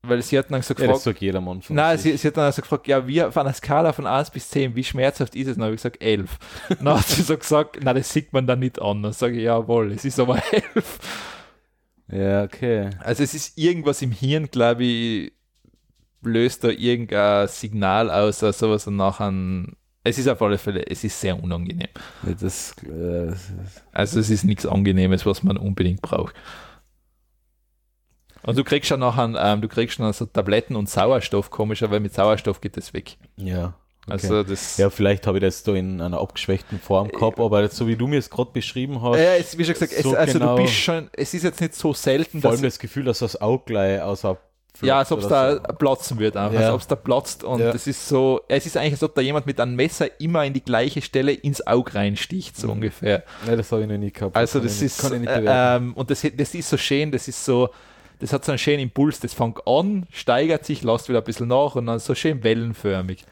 weil 0.06 0.22
sie 0.22 0.38
hat 0.38 0.52
dann 0.52 0.62
so 0.62 0.74
ja, 0.74 0.78
gefragt, 0.78 0.96
das 0.98 1.04
sagt 1.04 1.22
jedermann 1.22 1.62
von 1.62 1.76
Nein, 1.78 1.98
sie, 1.98 2.18
sie 2.18 2.28
hat 2.28 2.36
dann 2.36 2.46
also 2.46 2.62
gefragt, 2.62 2.88
ja, 2.88 3.08
wie 3.08 3.24
auf 3.24 3.38
einer 3.38 3.54
Skala 3.54 3.94
von 3.94 4.06
1 4.06 4.32
bis 4.32 4.50
10, 4.50 4.76
wie 4.76 4.84
schmerzhaft 4.84 5.34
ist 5.36 5.48
es? 5.48 5.56
Dann 5.56 5.64
habe 5.64 5.76
ich 5.76 5.80
gesagt, 5.80 6.02
11. 6.02 6.38
Dann 6.80 6.90
hat 6.90 7.08
sie 7.08 7.22
so 7.22 7.38
gesagt, 7.38 7.80
na, 7.82 7.94
das 7.94 8.12
sieht 8.12 8.34
man 8.34 8.46
dann 8.46 8.60
nicht 8.60 8.82
an. 8.82 9.02
Dann 9.02 9.14
sage 9.14 9.38
ich, 9.38 9.44
jawohl, 9.44 9.94
es 9.94 10.04
ist 10.04 10.20
aber 10.20 10.42
11. 10.52 11.00
Ja, 12.12 12.44
okay. 12.44 12.90
Also 13.00 13.24
es 13.24 13.34
ist 13.34 13.58
irgendwas 13.58 14.02
im 14.02 14.12
Hirn, 14.12 14.52
glaube 14.52 14.84
ich, 14.84 15.32
löst 16.22 16.64
da 16.64 16.70
irgendein 16.70 17.48
Signal 17.48 18.12
aus 18.12 18.44
oder 18.44 18.54
sowas 18.54 18.88
und 18.88 18.98
nachher, 18.98 19.32
es 20.04 20.18
ist 20.18 20.28
auf 20.28 20.42
alle 20.42 20.58
Fälle, 20.58 20.86
es 20.86 21.04
ist 21.04 21.20
sehr 21.20 21.42
unangenehm. 21.42 21.88
Ja, 22.28 22.34
Das, 22.40 22.76
äh, 22.84 23.32
Also 23.92 24.20
es 24.20 24.30
ist 24.30 24.44
nichts 24.44 24.66
Angenehmes, 24.66 25.26
was 25.26 25.44
man 25.44 25.58
unbedingt 25.58 26.02
braucht. 26.02 26.36
Und 28.46 28.58
du 28.58 28.64
kriegst 28.64 28.90
ja 28.92 28.98
nachher, 28.98 29.34
ähm, 29.38 29.62
du 29.62 29.68
kriegst 29.70 30.00
dann 30.00 30.12
so 30.12 30.26
Tabletten 30.26 30.76
und 30.76 30.90
Sauerstoff, 30.90 31.50
komischer, 31.50 31.90
weil 31.92 32.02
mit 32.02 32.14
Sauerstoff 32.14 32.60
geht 32.62 32.78
es 32.78 32.94
weg. 32.94 33.18
ja. 33.38 33.74
Okay. 34.06 34.12
Also 34.16 34.44
das 34.44 34.76
Ja, 34.76 34.90
vielleicht 34.90 35.26
habe 35.28 35.38
ich 35.38 35.42
das 35.44 35.64
da 35.64 35.74
in 35.76 36.02
einer 36.02 36.20
abgeschwächten 36.20 36.78
Form 36.78 37.08
gehabt, 37.08 37.40
aber 37.40 37.70
so 37.70 37.88
wie 37.88 37.96
du 37.96 38.06
mir 38.06 38.20
es 38.20 38.30
gerade 38.30 38.52
beschrieben 38.52 39.02
hast, 39.02 39.16
Ja, 39.18 39.36
es, 39.36 39.58
wie 39.58 39.64
schon 39.64 39.76
gesagt, 39.76 39.94
es, 39.94 40.04
so 40.04 40.14
also 40.18 40.34
genau- 40.40 40.58
du 40.58 40.64
bist 40.64 40.74
schon, 40.76 41.10
es 41.14 41.34
ist 41.34 41.44
jetzt 41.44 41.62
nicht 41.62 41.74
so 41.74 41.94
selten, 41.94 42.42
vor 42.42 42.52
dass, 42.52 42.60
allem 42.60 42.68
das 42.68 42.80
Gefühl, 42.80 43.06
dass 43.06 43.20
das 43.20 43.40
Auge 43.40 43.64
gleich 43.66 44.02
außer 44.02 44.38
ja, 44.82 44.98
als 44.98 45.12
ob 45.12 45.20
es 45.20 45.28
da 45.28 45.54
oder 45.54 45.74
platzen 45.74 46.18
wird, 46.20 46.36
einfach, 46.36 46.60
Ja. 46.60 46.66
als 46.68 46.74
ob 46.74 46.82
es 46.82 46.88
da 46.88 46.96
platzt 46.96 47.44
und 47.44 47.60
Ja. 47.60 47.72
das 47.72 47.86
ist 47.88 48.08
so, 48.08 48.42
es 48.48 48.66
ist 48.66 48.76
eigentlich, 48.76 48.94
als 48.94 49.04
ob 49.04 49.14
da 49.16 49.22
jemand 49.22 49.46
mit 49.46 49.60
einem 49.60 49.76
Messer 49.76 50.08
immer 50.20 50.44
in 50.46 50.54
die 50.54 50.64
gleiche 50.64 51.02
Stelle 51.02 51.32
ins 51.32 51.66
Auge 51.66 51.94
reinsticht, 51.96 52.58
so 52.58 52.68
Mhm. 52.68 52.74
ungefähr. 52.74 53.24
so. 53.44 53.48
Nein, 53.50 53.58
das 53.58 53.72
habe 53.72 53.84
ich 53.84 53.88
noch 53.88 53.98
nie 53.98 54.12
gehabt. 54.12 54.36
Also 54.36 54.60
das 54.60 54.74
nicht, 54.74 54.82
ist, 54.84 55.02
kann 55.02 55.14
ich 55.14 55.20
nicht 55.22 55.30
äh, 55.30 55.76
ähm, 55.78 55.94
und 55.94 56.10
das, 56.10 56.26
das 56.36 56.54
ist 56.56 56.70
so 56.70 56.78
schön, 56.78 57.12
das 57.12 57.28
ist 57.28 57.44
so, 57.46 57.70
das 58.20 58.34
hat 58.34 58.44
so 58.46 58.52
einen 58.52 58.60
schönen 58.60 58.80
Impuls, 58.80 59.20
das 59.20 59.34
fängt 59.34 59.66
an, 59.68 60.06
steigert 60.12 60.66
sich, 60.66 60.82
lässt 60.84 61.08
wieder 61.10 61.20
ein 61.20 61.24
bisschen 61.26 61.48
nach 61.50 61.76
und 61.76 61.86
dann 61.86 62.00
so 62.00 62.16
schön 62.16 62.44
wellenförmig. 62.44 63.26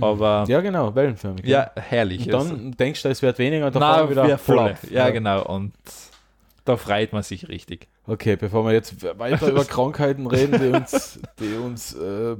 Aber 0.00 0.44
ja, 0.48 0.56
ja, 0.56 0.60
genau, 0.62 0.94
wellenförmig. 0.94 1.44
herrlich. 1.76 2.24
Und 2.24 2.32
dann 2.32 2.70
denkst 2.72 3.02
du, 3.02 3.08
es 3.10 3.20
wird 3.20 3.38
weniger 3.38 3.66
und 3.66 3.76
dann 3.76 4.08
wir 4.08 4.10
wieder 4.10 4.38
voll. 4.38 4.74
flop. 4.74 4.90
Ja, 4.90 5.10
genau. 5.10 5.44
Und 5.44 5.72
da 6.64 6.76
freut 6.76 7.12
man 7.12 7.22
sich 7.22 7.48
richtig. 7.48 7.88
Okay, 8.06 8.36
bevor 8.36 8.64
wir 8.64 8.72
jetzt 8.72 9.02
weiter 9.18 9.48
über 9.50 9.64
Krankheiten 9.64 10.26
reden, 10.26 10.60
die 10.60 10.68
uns, 10.76 11.18
die 11.38 11.54
uns 11.54 11.94
äh, 11.94 12.36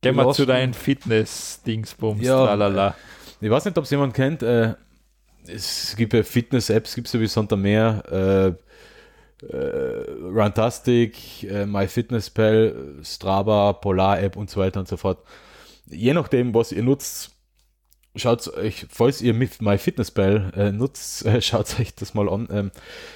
Gehen 0.00 0.14
wir 0.16 0.32
zu 0.32 0.46
deinen 0.46 0.74
Fitness-Dingsbums, 0.74 2.22
Ja. 2.24 2.44
tralala. 2.46 2.94
Ich 3.40 3.50
weiß 3.50 3.64
nicht, 3.64 3.76
ob 3.78 3.84
es 3.84 3.90
jemand 3.90 4.14
kennt. 4.14 4.42
Äh, 4.42 4.74
es 5.46 5.94
gibt 5.96 6.12
ja 6.12 6.22
Fitness-Apps, 6.22 6.94
gibt 6.94 7.06
es 7.08 7.12
ja 7.12 7.20
wie 7.20 7.26
Santa 7.26 7.56
mehr. 7.56 8.56
Äh, 9.42 9.46
äh, 9.46 10.10
Runtastic, 10.22 11.44
äh, 11.44 11.66
MyFitnessPal, 11.66 12.96
Strava, 13.02 13.72
Polar-App 13.74 14.36
und 14.36 14.50
so 14.50 14.60
weiter 14.60 14.80
und 14.80 14.88
so 14.88 14.96
fort. 14.96 15.18
Je 15.86 16.12
nachdem, 16.12 16.54
was 16.54 16.72
ihr 16.72 16.82
nutzt, 16.82 17.30
schaut 18.18 18.46
euch, 18.54 18.86
falls 18.88 19.22
ihr 19.22 19.34
mit 19.34 19.62
MyFitnessPal 19.62 20.52
äh, 20.56 20.72
nutzt, 20.72 21.24
äh, 21.24 21.40
schaut 21.42 21.78
euch 21.80 21.94
das 21.94 22.14
mal 22.14 22.28
an. 22.28 22.48
Ähm, 22.50 22.70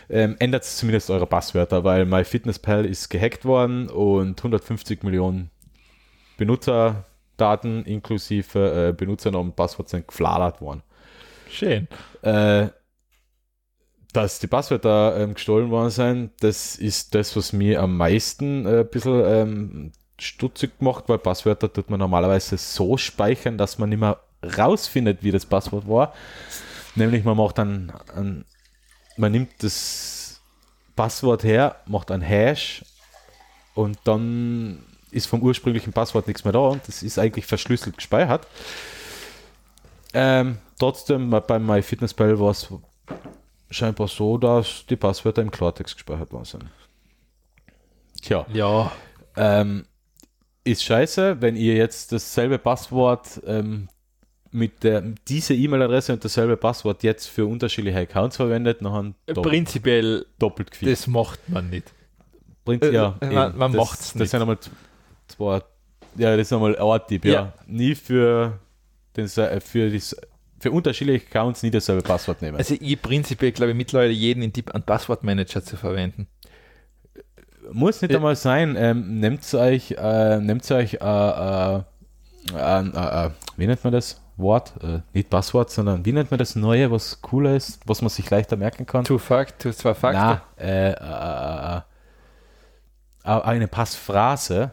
ähm, 0.09 0.36
ändert 0.38 0.64
zumindest 0.64 1.11
eure 1.11 1.26
Passwörter, 1.26 1.84
weil 1.84 2.05
MyFitnessPal 2.05 2.84
ist 2.84 3.09
gehackt 3.09 3.44
worden 3.44 3.88
und 3.88 4.38
150 4.38 5.03
Millionen 5.03 5.50
Benutzerdaten 6.36 7.84
inklusive 7.84 8.88
äh, 8.88 8.92
Benutzernamen 8.92 9.50
und 9.50 9.57
Passwort 9.57 9.88
sind 9.88 10.09
gefladert 10.09 10.61
worden. 10.61 10.82
Schön. 11.50 11.88
Äh, 12.22 12.68
dass 14.12 14.38
die 14.38 14.46
Passwörter 14.46 15.16
ähm, 15.16 15.34
gestohlen 15.34 15.70
worden 15.70 15.90
sind, 15.90 16.32
das 16.40 16.76
ist 16.76 17.14
das, 17.14 17.34
was 17.36 17.53
mir 17.53 17.80
am 17.80 17.96
meisten 17.96 18.66
äh, 18.66 18.80
ein 18.80 18.88
bisschen 18.88 19.22
ähm, 19.24 19.92
stutzig 20.18 20.78
gemacht, 20.78 21.05
weil 21.07 21.18
Passwörter 21.18 21.72
tut 21.72 21.88
man 21.88 21.98
normalerweise 21.98 22.59
so 22.59 22.96
speichern, 22.96 23.57
dass 23.57 23.78
man 23.78 23.88
nicht 23.88 24.00
mehr 24.00 24.18
rausfindet, 24.43 25.22
wie 25.22 25.30
das 25.30 25.47
Passwort 25.47 25.88
war. 25.88 26.14
Nämlich 26.95 27.24
man 27.24 27.36
macht 27.36 27.59
dann, 27.59 27.93
ein, 28.14 28.45
man 29.16 29.32
nimmt 29.32 29.51
das 29.62 30.40
Passwort 30.97 31.45
her, 31.45 31.76
macht 31.86 32.11
ein 32.11 32.20
Hash 32.20 32.84
und 33.74 33.99
dann 34.05 34.84
ist 35.11 35.26
vom 35.26 35.43
ursprünglichen 35.43 35.93
Passwort 35.93 36.26
nichts 36.26 36.45
mehr 36.45 36.53
da 36.53 36.61
und 36.61 36.86
das 36.86 37.03
ist 37.03 37.18
eigentlich 37.18 37.47
verschlüsselt 37.47 37.97
gespeichert. 37.97 38.47
Ähm, 40.14 40.59
trotzdem, 40.78 41.30
bei 41.30 41.59
MyFitnessPal 41.59 42.38
war 42.38 42.51
es 42.51 42.68
scheinbar 43.70 44.09
so, 44.09 44.36
dass 44.36 44.84
die 44.88 44.97
Passwörter 44.97 45.43
im 45.43 45.51
Klartext 45.51 45.95
gespeichert 45.95 46.32
worden 46.32 46.45
sind. 46.45 46.64
Tja. 48.20 48.47
Ja. 48.53 48.93
Ähm, 49.36 49.86
ist 50.64 50.84
scheiße, 50.84 51.40
wenn 51.40 51.57
ihr 51.57 51.74
jetzt 51.74 52.12
dasselbe 52.12 52.59
Passwort 52.59 53.40
ähm, 53.47 53.88
mit 54.53 54.84
der 54.84 55.03
diese 55.28 55.55
E-Mail-Adresse 55.55 56.12
und 56.12 56.24
dasselbe 56.24 56.57
Passwort 56.57 57.03
jetzt 57.03 57.26
für 57.28 57.46
unterschiedliche 57.46 57.98
Accounts 57.98 58.36
verwendet, 58.36 58.82
nachher 58.82 59.12
doppelt, 59.26 59.46
Prinzipiell, 59.46 60.26
doppelt 60.38 60.70
gefickt. 60.70 60.92
das 60.92 61.07
macht 61.07 61.40
man 61.48 61.70
nicht. 61.70 61.92
Prinz, 62.64 62.84
äh, 62.84 62.92
ja, 62.92 63.16
äh, 63.20 63.26
man- 63.30 63.57
man 63.57 63.72
das, 63.72 63.80
macht's 63.80 64.07
Das 64.12 64.14
nicht. 64.14 64.30
sind 64.30 64.40
einmal 64.42 64.59
zwei, 65.26 65.61
ja, 66.16 66.36
das 66.36 66.46
ist 66.46 66.53
einmal 66.53 66.76
ein 66.78 67.00
Tipp, 67.09 67.24
ja. 67.24 67.32
Ja. 67.32 67.53
Nie 67.66 67.94
für, 67.94 68.59
den, 69.16 69.26
Se- 69.26 69.61
für, 69.61 69.90
die, 69.90 70.00
für 70.61 70.70
unterschiedliche 70.70 71.26
Accounts 71.26 71.62
nie 71.62 71.70
dasselbe 71.70 72.03
Passwort 72.03 72.40
nehmen. 72.42 72.57
Also 72.59 72.76
ich 72.78 73.03
prinzipiell 73.03 73.53
glaube 73.53 73.72
ich 73.72 73.76
mittlerweile 73.76 74.12
jeden 74.12 74.42
in 74.42 74.53
Tipp, 74.53 74.70
einen 74.72 74.84
Passwortmanager 74.84 75.64
zu 75.64 75.76
verwenden. 75.76 76.28
Muss 77.72 78.03
nicht 78.03 78.11
Ja. 78.11 78.18
einmal 78.18 78.36
sein. 78.36 78.76
Ähm, 78.78 79.18
nehmt 79.20 79.53
euch, 79.55 79.92
äh, 79.98 80.38
nehmt 80.40 80.70
euch, 80.70 80.94
äh, 80.94 80.98
äh, 81.00 81.76
äh, 82.55 82.80
äh, 82.80 83.26
äh, 83.26 83.30
wie 83.57 83.66
nennt 83.66 83.82
man 83.84 83.92
das 83.92 84.20
Wort? 84.36 84.72
Äh, 84.82 85.00
nicht 85.12 85.30
Passwort, 85.30 85.70
sondern 85.70 86.04
wie 86.04 86.12
nennt 86.12 86.30
man 86.30 86.38
das 86.38 86.56
Neue, 86.56 86.90
was 86.90 87.20
cooler 87.20 87.54
ist, 87.54 87.80
was 87.86 88.02
man 88.02 88.08
sich 88.08 88.28
leichter 88.30 88.56
merken 88.56 88.86
kann? 88.86 89.04
Two 89.04 89.18
Fact, 89.18 89.60
two, 89.60 89.72
zwei 89.72 89.94
Fakten. 89.94 90.40
Äh, 90.58 90.90
äh, 90.90 91.76
äh, 91.76 91.80
äh, 93.24 93.40
eine 93.42 93.68
Passphrase. 93.68 94.70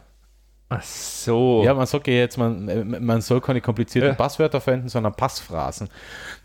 Ach 0.70 0.84
so. 0.84 1.64
Ja, 1.64 1.74
man 1.74 1.88
sagt 1.88 2.08
ja 2.08 2.14
jetzt, 2.14 2.38
man, 2.38 3.04
man 3.04 3.22
soll 3.22 3.42
keine 3.42 3.60
komplizierten 3.60 4.12
Ja. 4.12 4.16
Passwörter 4.16 4.62
verwenden, 4.62 4.88
sondern 4.88 5.14
Passphrasen. 5.16 5.90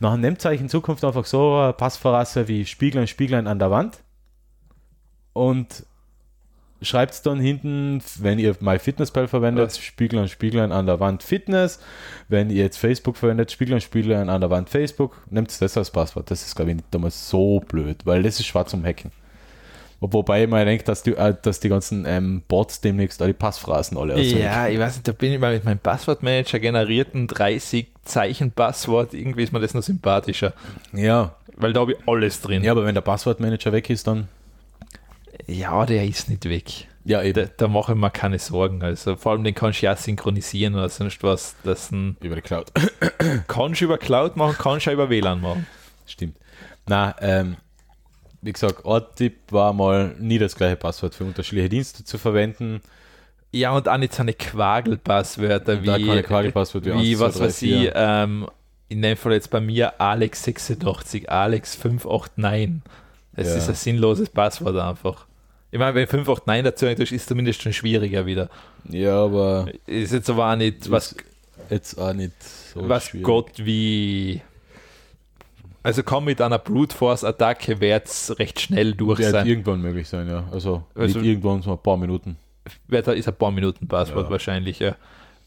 Nachher 0.01 0.17
nehmt 0.17 0.45
euch 0.47 0.61
in 0.61 0.71
Zukunft 0.71 1.05
einfach 1.05 1.27
so 1.27 1.55
eine 1.57 1.73
Passphrase 1.75 2.49
wie 2.49 2.65
Spieglein, 2.65 3.07
Spieglein 3.07 3.47
an 3.47 3.59
der 3.59 3.71
Wand 3.71 3.99
und 5.35 5.85
schreibt 6.85 7.15
es 7.15 7.23
dann 7.23 7.41
hinten, 7.41 8.03
wenn 8.19 8.39
ihr 8.39 8.55
MyFitnessPal 8.61 9.29
verwendet, 9.29 9.67
Was? 9.67 9.79
Spieglein, 9.79 10.29
Spieglein 10.29 10.73
an 10.73 10.87
der 10.87 11.01
Wand 11.01 11.23
Fitness. 11.23 11.81
Wenn 12.29 12.51
ihr 12.51 12.63
jetzt 12.63 12.77
Facebook 12.79 13.17
verwendet, 13.17 13.51
Spieglein, 13.51 13.81
Spieglein 13.81 14.29
an 14.29 14.41
der 14.41 14.51
Wand 14.51 14.69
Facebook, 14.71 15.21
nehmt 15.31 15.61
das 15.61 15.77
als 15.77 15.91
Passwort. 15.91 16.31
Das 16.31 16.47
ist, 16.47 16.55
glaube 16.55 16.71
ich, 16.71 16.77
nicht 16.77 16.89
damals 16.93 17.29
so 17.29 17.61
blöd, 17.61 17.99
weil 18.05 18.23
das 18.23 18.39
ist 18.41 18.47
schwarz 18.47 18.71
zum 18.71 18.85
Hacken. 18.85 19.11
Wobei 20.01 20.47
man 20.47 20.67
denkt, 20.67 20.87
dass 20.89 21.03
die, 21.03 21.13
äh, 21.13 21.35
dass 21.41 21.61
die 21.61 21.69
ganzen 21.71 22.05
ähm, 22.07 22.43
Bots 22.47 22.81
demnächst 22.81 23.23
alle 23.23 23.33
Passphrasen 23.33 23.97
alle 23.97 24.13
auswendig 24.15 24.39
Ja, 24.39 24.69
ich 24.69 24.79
weiß 24.79 24.97
nicht, 24.97 25.09
da 25.09 25.13
bin 25.13 25.33
ich 25.33 25.39
mal 25.39 25.55
mit 25.55 25.65
meinem 25.65 25.79
Passwortmanager 25.79 26.59
generierten 26.59 27.27
30 27.27 27.87
Zeichen 28.05 28.51
Passwort, 28.51 29.15
irgendwie 29.15 29.45
ist 29.45 29.53
mir 29.53 29.61
das 29.61 29.73
noch 29.73 29.83
sympathischer, 29.83 30.53
Ja, 30.93 31.37
weil 31.57 31.73
da 31.73 31.81
habe 31.81 31.93
ich 31.93 31.99
alles 32.07 32.43
drin. 32.43 32.63
ja, 32.63 32.73
aber 32.73 32.85
wenn 32.85 32.95
der 32.95 33.01
Passwortmanager 33.03 33.73
weg 33.73 33.89
ist, 33.89 34.07
dann. 34.07 34.29
Ja, 35.47 35.85
der 35.87 36.05
ist 36.05 36.29
nicht 36.31 36.45
weg. 36.47 36.89
Ja, 37.05 37.23
Da, 37.33 37.45
da 37.45 37.69
mache 37.69 37.93
ich 37.93 37.99
mir 37.99 38.11
keine 38.11 38.39
Sorgen. 38.39 38.83
Also 38.83 39.17
vor 39.17 39.33
allem 39.33 39.45
den 39.45 39.55
kannst 39.55 39.83
du 39.83 39.87
ja 39.87 39.95
synchronisieren 39.97 40.75
oder 40.75 40.89
sonst 40.89 41.23
was. 41.23 41.55
Das 41.65 41.91
ein, 41.91 42.17
Über 42.23 42.37
die 42.37 42.41
Cloud. 42.43 42.73
kannst 43.49 43.81
du 43.81 43.85
über 43.85 43.99
Cloud 43.99 44.37
machen, 44.37 44.57
kannst 44.59 44.87
du 44.87 44.91
auch 44.91 44.95
über 44.95 45.11
WLAN 45.11 45.41
machen. 45.43 45.67
Stimmt. 46.07 46.37
Na, 46.87 47.15
ähm, 47.21 47.57
wie 48.41 48.53
gesagt, 48.53 48.85
Ort-Tipp 48.85 49.53
war 49.53 49.73
mal 49.73 50.15
nie 50.19 50.39
das 50.39 50.55
gleiche 50.57 50.77
Passwort 50.77 51.15
für 51.15 51.25
unterschiedliche 51.25 51.69
Dienste 51.69 52.05
zu 52.05 52.17
verwenden. 52.19 52.81
Ja, 53.53 53.71
und 53.73 53.89
auch 53.89 53.97
nicht 53.99 54.13
so 54.15 54.23
eine 54.23 54.33
Quagelpasswörter 54.35 55.83
wie, 55.83 55.87
keine 55.87 56.23
Quagelpasswort 56.23 56.85
wie 56.87 56.91
wie 56.95 57.11
1, 57.15 57.19
2, 57.19 57.25
was 57.27 57.35
3, 57.39 57.45
weiß 57.45 57.59
4. 57.59 57.83
ich, 57.85 57.93
ähm, 57.95 58.47
in 58.89 59.03
dem 59.03 59.17
Fall 59.17 59.33
jetzt 59.33 59.51
bei 59.51 59.61
mir 59.61 60.01
Alex86, 60.01 61.29
Alex589. 61.29 62.81
Das 63.37 63.49
Ja. 63.49 63.57
ist 63.57 63.69
ein 63.69 63.75
sinnloses 63.75 64.29
Passwort 64.31 64.77
einfach. 64.77 65.27
Ich 65.75 65.81
meine, 65.81 65.93
wenn 65.97 66.07
589 66.07 66.63
dazu 66.63 66.87
ist, 66.87 67.11
ist 67.11 67.23
es 67.23 67.27
zumindest 67.27 67.61
schon 67.61 67.73
schwieriger 67.73 68.25
wieder. 68.27 68.49
Ja, 68.89 69.25
aber 69.25 69.67
Ist 69.89 70.13
jetzt 70.13 70.31
aber 70.31 70.53
auch 70.53 70.55
nicht, 70.55 70.89
was, 70.89 71.17
jetzt 71.69 71.99
auch 71.99 72.13
nicht 72.13 72.41
so 72.41 72.89
was 72.89 73.07
schwierig. 73.07 73.25
Gott 73.27 73.51
wie. 73.57 74.41
Also 75.83 76.05
kann 76.05 76.23
mit 76.23 76.41
einer 76.41 76.61
Brute 76.61 76.95
Force 76.97 77.25
Attacke 77.25 77.81
wird 77.81 78.07
es 78.07 78.39
recht 78.39 78.61
schnell 78.61 78.93
durch 78.95 79.19
Wird 79.19 79.33
sein. 79.33 79.49
irgendwann 79.49 79.81
möglich 79.83 80.09
sein, 80.09 80.29
ja. 80.29 80.45
Also, 80.53 80.85
Also- 80.95 81.19
nicht 81.19 81.29
irgendwann 81.29 81.61
so 81.61 81.73
ein 81.73 81.83
paar 81.83 81.97
Minuten. 81.97 82.37
wird 82.87 83.09
ist 83.09 83.27
ein 83.27 83.35
paar 83.35 83.51
Minuten 83.51 83.89
Passwort 83.89 84.27
Ja. 84.27 84.31
wahrscheinlich, 84.31 84.79
ja. 84.79 84.95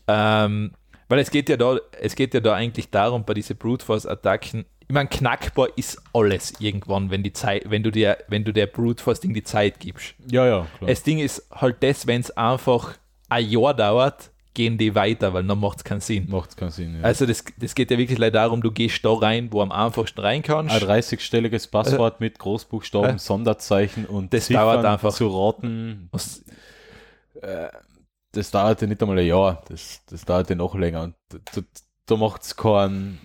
Ähm, 0.09 0.73
weil 1.07 1.19
es 1.19 1.31
geht 1.31 1.47
ja 1.47 1.55
da, 1.55 1.77
es 2.01 2.15
geht 2.17 2.33
ja 2.33 2.41
da 2.41 2.53
eigentlich 2.53 2.89
darum, 2.89 3.23
bei 3.23 3.33
diesen 3.33 3.55
Brute 3.55 3.85
Force 3.85 4.05
Attacken, 4.05 4.65
ich 4.89 4.93
meine, 4.93 5.09
knackbar 5.09 5.67
ist 5.75 6.01
alles 6.13 6.53
irgendwann, 6.59 7.09
wenn 7.11 7.21
die 7.23 7.33
Zeit, 7.33 7.63
wenn 7.69 7.83
du 7.83 7.91
der, 7.91 8.19
wenn 8.29 8.43
du 8.45 8.53
der 8.53 8.67
Brute 8.67 9.03
Ding 9.15 9.33
die 9.33 9.43
Zeit 9.43 9.79
gibst. 9.79 10.15
Ja, 10.29 10.45
ja, 10.47 10.67
klar. 10.77 10.89
Das 10.89 11.03
Ding 11.03 11.19
ist 11.19 11.45
halt 11.51 11.77
das, 11.83 12.07
wenn 12.07 12.21
es 12.21 12.31
einfach 12.31 12.97
ein 13.29 13.49
Jahr 13.49 13.73
dauert, 13.73 14.31
gehen 14.53 14.77
die 14.77 14.95
weiter, 14.95 15.33
weil 15.33 15.43
dann 15.43 15.59
macht 15.59 15.79
es 15.79 15.83
keinen 15.83 15.99
Sinn. 15.99 16.29
Macht 16.29 16.55
keinen 16.57 16.71
Sinn. 16.71 16.95
Ja. 16.99 17.03
Also 17.03 17.25
das, 17.27 17.43
das 17.59 17.75
geht 17.75 17.91
ja 17.91 17.97
wirklich 17.97 18.17
leider 18.17 18.39
darum, 18.39 18.61
du 18.61 18.71
gehst 18.71 19.03
da 19.05 19.11
rein, 19.13 19.49
wo 19.51 19.61
am 19.61 19.71
einfachsten 19.71 20.19
rein 20.21 20.41
kannst. 20.41 20.73
ein 20.73 20.81
30-stelliges 20.81 21.69
Passwort 21.69 22.19
mit 22.21 22.39
Großbuchstaben, 22.39 23.17
Äh, 23.17 23.19
Sonderzeichen 23.19 24.05
und 24.05 24.33
das 24.33 24.47
dauert 24.47 24.83
einfach. 24.85 25.13
zu 25.13 25.27
raten. 25.27 26.07
Was- 26.11 26.43
Das 28.31 28.51
dauerte 28.51 28.87
nicht 28.87 29.01
einmal 29.01 29.19
ein 29.19 29.25
Jahr, 29.27 29.63
das, 29.67 30.01
das 30.09 30.25
dauerte 30.25 30.55
noch 30.55 30.75
länger. 30.75 31.03
Und 31.03 31.15
da, 31.29 31.61
da 32.05 32.15
macht 32.17 32.43
es 32.43 32.55
keinen, 32.55 33.19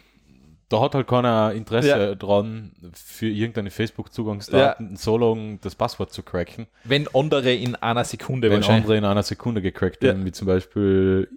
da 0.73 0.81
hat 0.81 0.95
halt 0.95 1.07
keiner 1.07 1.53
Interesse 1.53 1.89
Ja. 1.89 2.15
dran, 2.15 2.73
für 2.95 3.27
irgendeine 3.29 3.71
Facebook-Zugangsdaten 3.71 4.97
so 4.97 5.19
lange 5.19 5.59
das 5.59 5.75
Passwort 5.75 6.13
zu 6.13 6.23
cracken, 6.23 6.67
Wenn 6.85 7.09
andere 7.15 7.53
in 7.55 7.75
einer 7.77 8.05
Sekunde 8.05 8.51
wenn 8.51 8.65
andere 8.65 8.97
in 8.97 9.05
einer 9.05 9.23
Sekunde 9.23 9.61
gecrackt 9.63 10.03
Ja. 10.03 10.09
werden, 10.09 10.25
wie 10.25 10.33
zum 10.33 10.47
Beispiel 10.47 11.29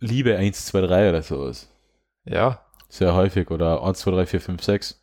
Liebe 0.00 0.36
1, 0.36 0.66
2, 0.66 0.80
3 0.80 1.08
oder 1.10 1.22
sowas. 1.22 1.68
Ja. 2.24 2.60
Sehr 2.88 3.14
häufig 3.14 3.50
oder 3.50 3.82
1, 3.82 3.98
2, 4.00 4.10
3, 4.12 4.26
4, 4.26 4.40
5, 4.40 4.62
6. 4.62 4.98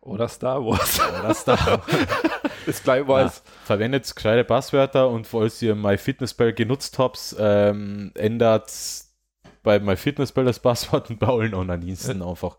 Oder 0.00 0.28
Star 0.28 0.64
Wars. 0.64 1.00
Oder 1.20 1.34
Star. 1.34 1.82
das 2.66 2.82
gleich 2.82 3.02
Ja, 3.02 3.08
war 3.08 3.32
verwendet 3.64 4.12
gescheite 4.14 4.44
Passwörter 4.44 5.08
und 5.10 5.26
falls 5.26 5.60
ihr 5.60 5.74
MyFitnessPal 5.74 6.52
genutzt 6.54 6.98
habt, 6.98 7.36
ähm, 7.38 8.12
ändert 8.14 8.70
bei 9.68 9.78
MyFitnessPal 9.80 10.46
das 10.46 10.60
Passwort 10.60 11.10
und 11.10 11.18
bei 11.18 11.26
allen 11.26 11.52
anderen 11.54 11.82
Diensten 11.82 12.22
einfach. 12.22 12.56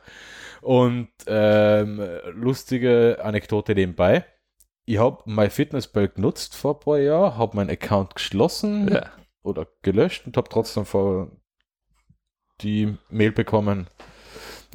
Und 0.61 1.07
ähm, 1.25 1.99
lustige 2.35 3.17
Anekdote 3.23 3.73
nebenbei. 3.73 4.25
Ich 4.85 4.99
habe 4.99 5.23
MyFitnessPal 5.25 6.09
genutzt 6.09 6.55
vor 6.55 6.75
ein 6.75 6.79
paar 6.81 6.99
Jahren, 6.99 7.35
habe 7.35 7.55
meinen 7.55 7.71
Account 7.71 8.13
geschlossen 8.13 8.89
Ja. 8.93 9.09
oder 9.41 9.65
gelöscht 9.81 10.27
und 10.27 10.37
habe 10.37 10.49
trotzdem 10.49 10.85
vor 10.85 11.31
die 12.61 12.95
Mail 13.09 13.31
bekommen, 13.31 13.87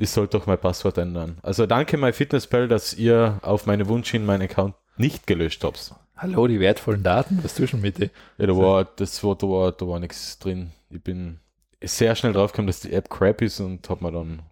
ich 0.00 0.10
soll 0.10 0.26
doch 0.26 0.46
mein 0.46 0.58
Passwort 0.58 0.98
ändern. 0.98 1.38
Also 1.42 1.66
danke 1.66 1.96
MyFitnessPal, 1.96 2.66
dass 2.66 2.94
ihr 2.94 3.38
auf 3.42 3.66
meinen 3.66 3.86
Wunsch 3.86 4.10
hin 4.10 4.26
meinen 4.26 4.42
Account 4.42 4.74
nicht 4.96 5.28
gelöscht 5.28 5.62
habt. 5.62 5.94
Hallo, 6.16 6.48
die 6.48 6.58
wertvollen 6.58 7.04
Daten, 7.04 7.38
was 7.44 7.54
tust 7.54 7.74
du 7.74 7.76
denn 7.76 7.82
mit 7.82 7.98
dir? 7.98 8.10
Ja, 8.38 8.46
da 8.48 8.56
war, 8.56 8.84
das 8.84 9.22
war, 9.22 9.36
da 9.36 9.46
war, 9.46 9.70
da 9.70 9.86
war 9.86 10.00
nichts 10.00 10.40
drin. 10.40 10.72
Ich 10.90 11.00
bin 11.02 11.38
sehr 11.86 12.14
schnell 12.16 12.32
draufgekommen, 12.32 12.66
dass 12.66 12.80
die 12.80 12.92
App 12.92 13.08
crap 13.10 13.42
ist 13.42 13.60
und 13.60 13.88
habe 13.88 14.04
mir 14.04 14.12
dann, 14.12 14.42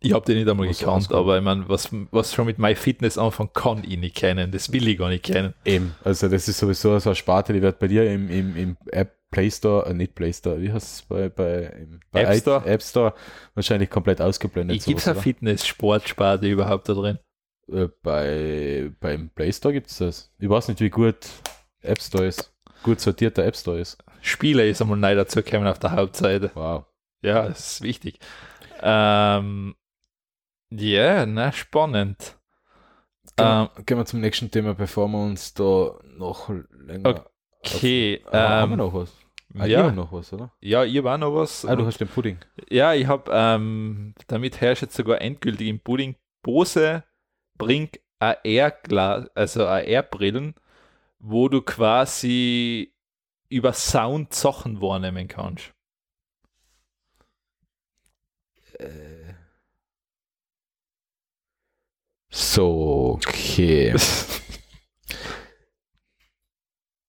Ich 0.00 0.12
habe 0.12 0.24
den 0.26 0.36
nicht 0.38 0.48
einmal 0.48 0.68
gekannt, 0.68 1.12
aber 1.12 1.38
ich 1.38 1.42
meine, 1.44 1.68
was, 1.68 1.88
was 2.10 2.34
schon 2.34 2.46
mit 2.46 2.58
MyFitness 2.58 3.16
anfangen 3.18 3.50
kann 3.54 3.82
ich 3.86 3.98
nicht 3.98 4.16
kennen. 4.16 4.50
Das 4.50 4.70
will 4.72 4.86
ich 4.88 4.98
gar 4.98 5.08
nicht 5.08 5.24
kennen. 5.24 5.54
eben, 5.64 5.94
also 6.04 6.28
das 6.28 6.46
ist 6.48 6.58
sowieso 6.58 6.98
so 6.98 7.10
eine 7.10 7.16
Sparte, 7.16 7.52
die 7.52 7.62
wird 7.62 7.78
bei 7.78 7.88
dir 7.88 8.10
im, 8.10 8.28
im, 8.30 8.56
im 8.56 8.76
App 8.90 9.16
Play 9.30 9.50
Store, 9.50 9.86
äh, 9.86 9.94
nicht 9.94 10.14
Play 10.14 10.32
Store, 10.32 10.60
wie 10.62 10.72
heißt 10.72 10.94
es 10.94 11.02
bei, 11.02 11.28
bei, 11.28 11.64
im- 11.64 12.00
bei 12.12 12.22
App 12.22 12.36
Store? 12.40 12.64
App 12.66 12.82
Store 12.82 13.14
wahrscheinlich 13.54 13.90
komplett 13.90 14.20
ausgeblendet. 14.20 14.84
Gibt 14.84 15.00
es 15.00 15.08
eine 15.08 15.20
Fitness-Sportsparte 15.20 16.46
überhaupt 16.46 16.88
da 16.88 16.94
drin? 16.94 17.18
Äh, 17.72 17.88
bei, 18.02 18.90
beim 19.00 19.30
Play 19.30 19.52
Store 19.52 19.72
gibt 19.74 19.88
es 19.90 19.98
das. 19.98 20.30
Ich 20.38 20.48
weiß 20.48 20.68
nicht, 20.68 20.80
wie 20.80 20.90
gut 20.90 21.16
App 21.82 22.00
Store 22.00 22.26
ist. 22.26 22.52
Gut 22.84 23.00
sortierter 23.00 23.44
App 23.44 23.56
Store 23.56 23.80
ist. 23.80 23.96
Spiele 24.24 24.66
ist 24.66 24.80
einmal 24.80 24.96
neu 24.96 25.14
dazu 25.14 25.42
gekommen 25.42 25.66
auf 25.66 25.78
der 25.78 25.92
Hauptseite. 25.92 26.50
Wow. 26.54 26.86
Ja, 27.22 27.46
das 27.46 27.74
ist 27.74 27.82
wichtig. 27.82 28.18
Ähm, 28.80 29.74
ja, 30.70 31.26
na, 31.26 31.52
spannend. 31.52 32.38
Gehen, 33.36 33.46
Ähm, 33.46 33.68
wir, 33.74 33.84
gehen 33.84 33.98
wir 33.98 34.06
zum 34.06 34.20
nächsten 34.20 34.50
Thema, 34.50 34.74
bevor 34.74 35.08
wir 35.08 35.22
uns 35.22 35.52
da 35.52 35.98
noch 36.16 36.50
länger. 36.70 37.26
Okay, 37.60 38.22
Auf, 38.24 38.32
haben 38.32 38.70
wir 38.70 38.74
ähm, 38.74 38.78
noch 38.78 38.94
was? 38.94 39.12
Ah, 39.56 39.66
ja, 39.66 39.90
noch 39.92 40.10
was, 40.10 40.32
oder? 40.32 40.50
ja, 40.60 40.84
ich 40.84 41.04
war 41.04 41.18
noch 41.18 41.34
was. 41.34 41.64
Ah, 41.66 41.76
du 41.76 41.86
hast 41.86 42.00
den 42.00 42.08
Pudding. 42.08 42.38
Ja, 42.70 42.94
ich 42.94 43.06
habe, 43.06 43.30
ähm, 43.32 44.14
damit 44.26 44.60
herrscht 44.60 44.82
jetzt 44.82 44.96
sogar 44.96 45.20
endgültig 45.20 45.68
im 45.68 45.80
Pudding, 45.80 46.16
Bose 46.42 47.04
bringt 47.56 48.00
AR-Glas, 48.20 49.28
also 49.34 49.66
AR-Brillen, 49.66 50.54
wo 51.18 51.48
du 51.48 51.62
quasi 51.62 52.93
über 53.48 53.72
Sound 53.72 54.34
Sachen 54.34 54.80
wahrnehmen 54.80 55.28
kannst. 55.28 55.72
Äh. 58.78 59.34
So, 62.30 63.20
okay. 63.24 63.94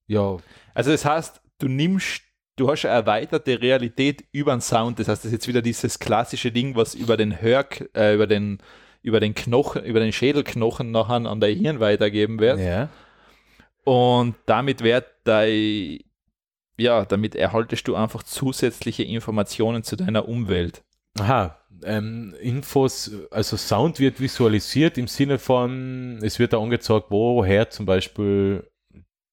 ja, 0.08 0.38
Also 0.76 0.92
das 0.92 1.04
heißt, 1.04 1.42
du 1.58 1.68
nimmst, 1.68 2.22
du 2.58 2.70
hast 2.70 2.86
eine 2.86 2.94
erweiterte 2.94 3.60
Realität 3.60 4.24
über 4.32 4.56
den 4.56 4.62
Sound. 4.62 5.00
Das 5.00 5.08
heißt, 5.08 5.24
das 5.24 5.26
ist 5.26 5.32
jetzt 5.32 5.48
wieder 5.48 5.64
dieses 5.64 5.98
klassische 5.98 6.52
Ding, 6.52 6.76
was 6.76 6.94
über 6.94 7.18
den 7.18 7.42
Hör, 7.42 7.66
äh, 7.96 8.14
über 8.14 8.28
den 8.28 8.60
über 9.02 9.20
den 9.20 9.36
Knochen, 9.36 9.84
über 9.86 10.00
den 10.00 10.12
Schädelknochen 10.12 10.90
nachher 10.90 11.30
an 11.30 11.40
dein 11.40 11.56
Hirn 11.58 11.80
weitergeben 11.80 12.40
wird. 12.40 12.60
ja. 12.60 12.90
Und 13.84 14.34
damit 14.48 14.82
wird 14.84 15.06
dein, 15.26 16.00
ja, 16.78 17.06
damit 17.06 17.36
erhaltest 17.36 17.88
du 17.88 17.96
einfach 17.96 18.24
zusätzliche 18.24 19.04
Informationen 19.04 19.84
zu 19.84 19.96
deiner 19.96 20.28
Umwelt. 20.28 20.84
Aha, 21.18 21.58
ähm, 21.84 22.34
Infos, 22.42 23.12
also 23.32 23.58
Sound 23.58 24.00
wird 24.00 24.20
visualisiert 24.20 24.98
im 24.98 25.08
Sinne 25.08 25.40
von, 25.40 26.20
es 26.22 26.40
wird 26.40 26.54
da 26.54 26.60
angezeigt, 26.60 27.08
woher 27.10 27.70
zum 27.70 27.86
Beispiel 27.86 28.70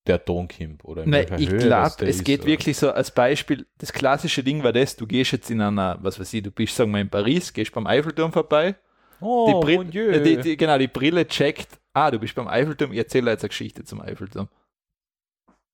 der 0.06 0.24
Ton 0.24 0.48
kommt 0.48 0.84
oder 0.84 1.04
in 1.04 1.10
Nein, 1.10 1.26
ich 1.38 1.48
glaube, 1.48 2.06
es 2.06 2.16
ist, 2.16 2.24
geht 2.24 2.40
oder? 2.40 2.48
wirklich 2.48 2.76
so 2.76 2.90
als 2.90 3.12
Beispiel, 3.12 3.66
das 3.78 3.92
klassische 3.92 4.42
Ding 4.42 4.62
war 4.64 4.72
das, 4.72 4.96
du 4.96 5.06
gehst 5.06 5.32
jetzt 5.32 5.50
in 5.50 5.60
einer, 5.60 5.98
was 6.02 6.18
weiß 6.18 6.32
ich, 6.34 6.42
du 6.42 6.50
bist, 6.50 6.74
sagen 6.74 6.90
wir, 6.90 7.00
in 7.00 7.08
Paris, 7.08 7.52
gehst 7.52 7.72
beim 7.72 7.86
Eiffelturm 7.86 8.32
vorbei, 8.32 8.74
Oh, 9.20 9.46
die, 9.46 9.64
Brille, 9.64 10.16
äh, 10.16 10.22
die, 10.22 10.36
die, 10.38 10.56
genau, 10.56 10.76
die 10.78 10.88
Brille 10.88 11.26
checkt, 11.28 11.78
ah, 11.92 12.10
du 12.10 12.18
bist 12.18 12.34
beim 12.34 12.48
Eiffelturm, 12.48 12.90
ich 12.90 12.98
erzähle 12.98 13.30
jetzt 13.30 13.44
eine 13.44 13.50
Geschichte 13.50 13.84
zum 13.84 14.00
Eiffelturm. 14.00 14.48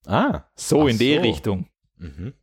Ah, 0.07 0.43
So 0.55 0.87
in 0.87 0.97
die 0.97 1.15
so. 1.15 1.21
Richtung. 1.21 1.67
mhm. 1.97 2.33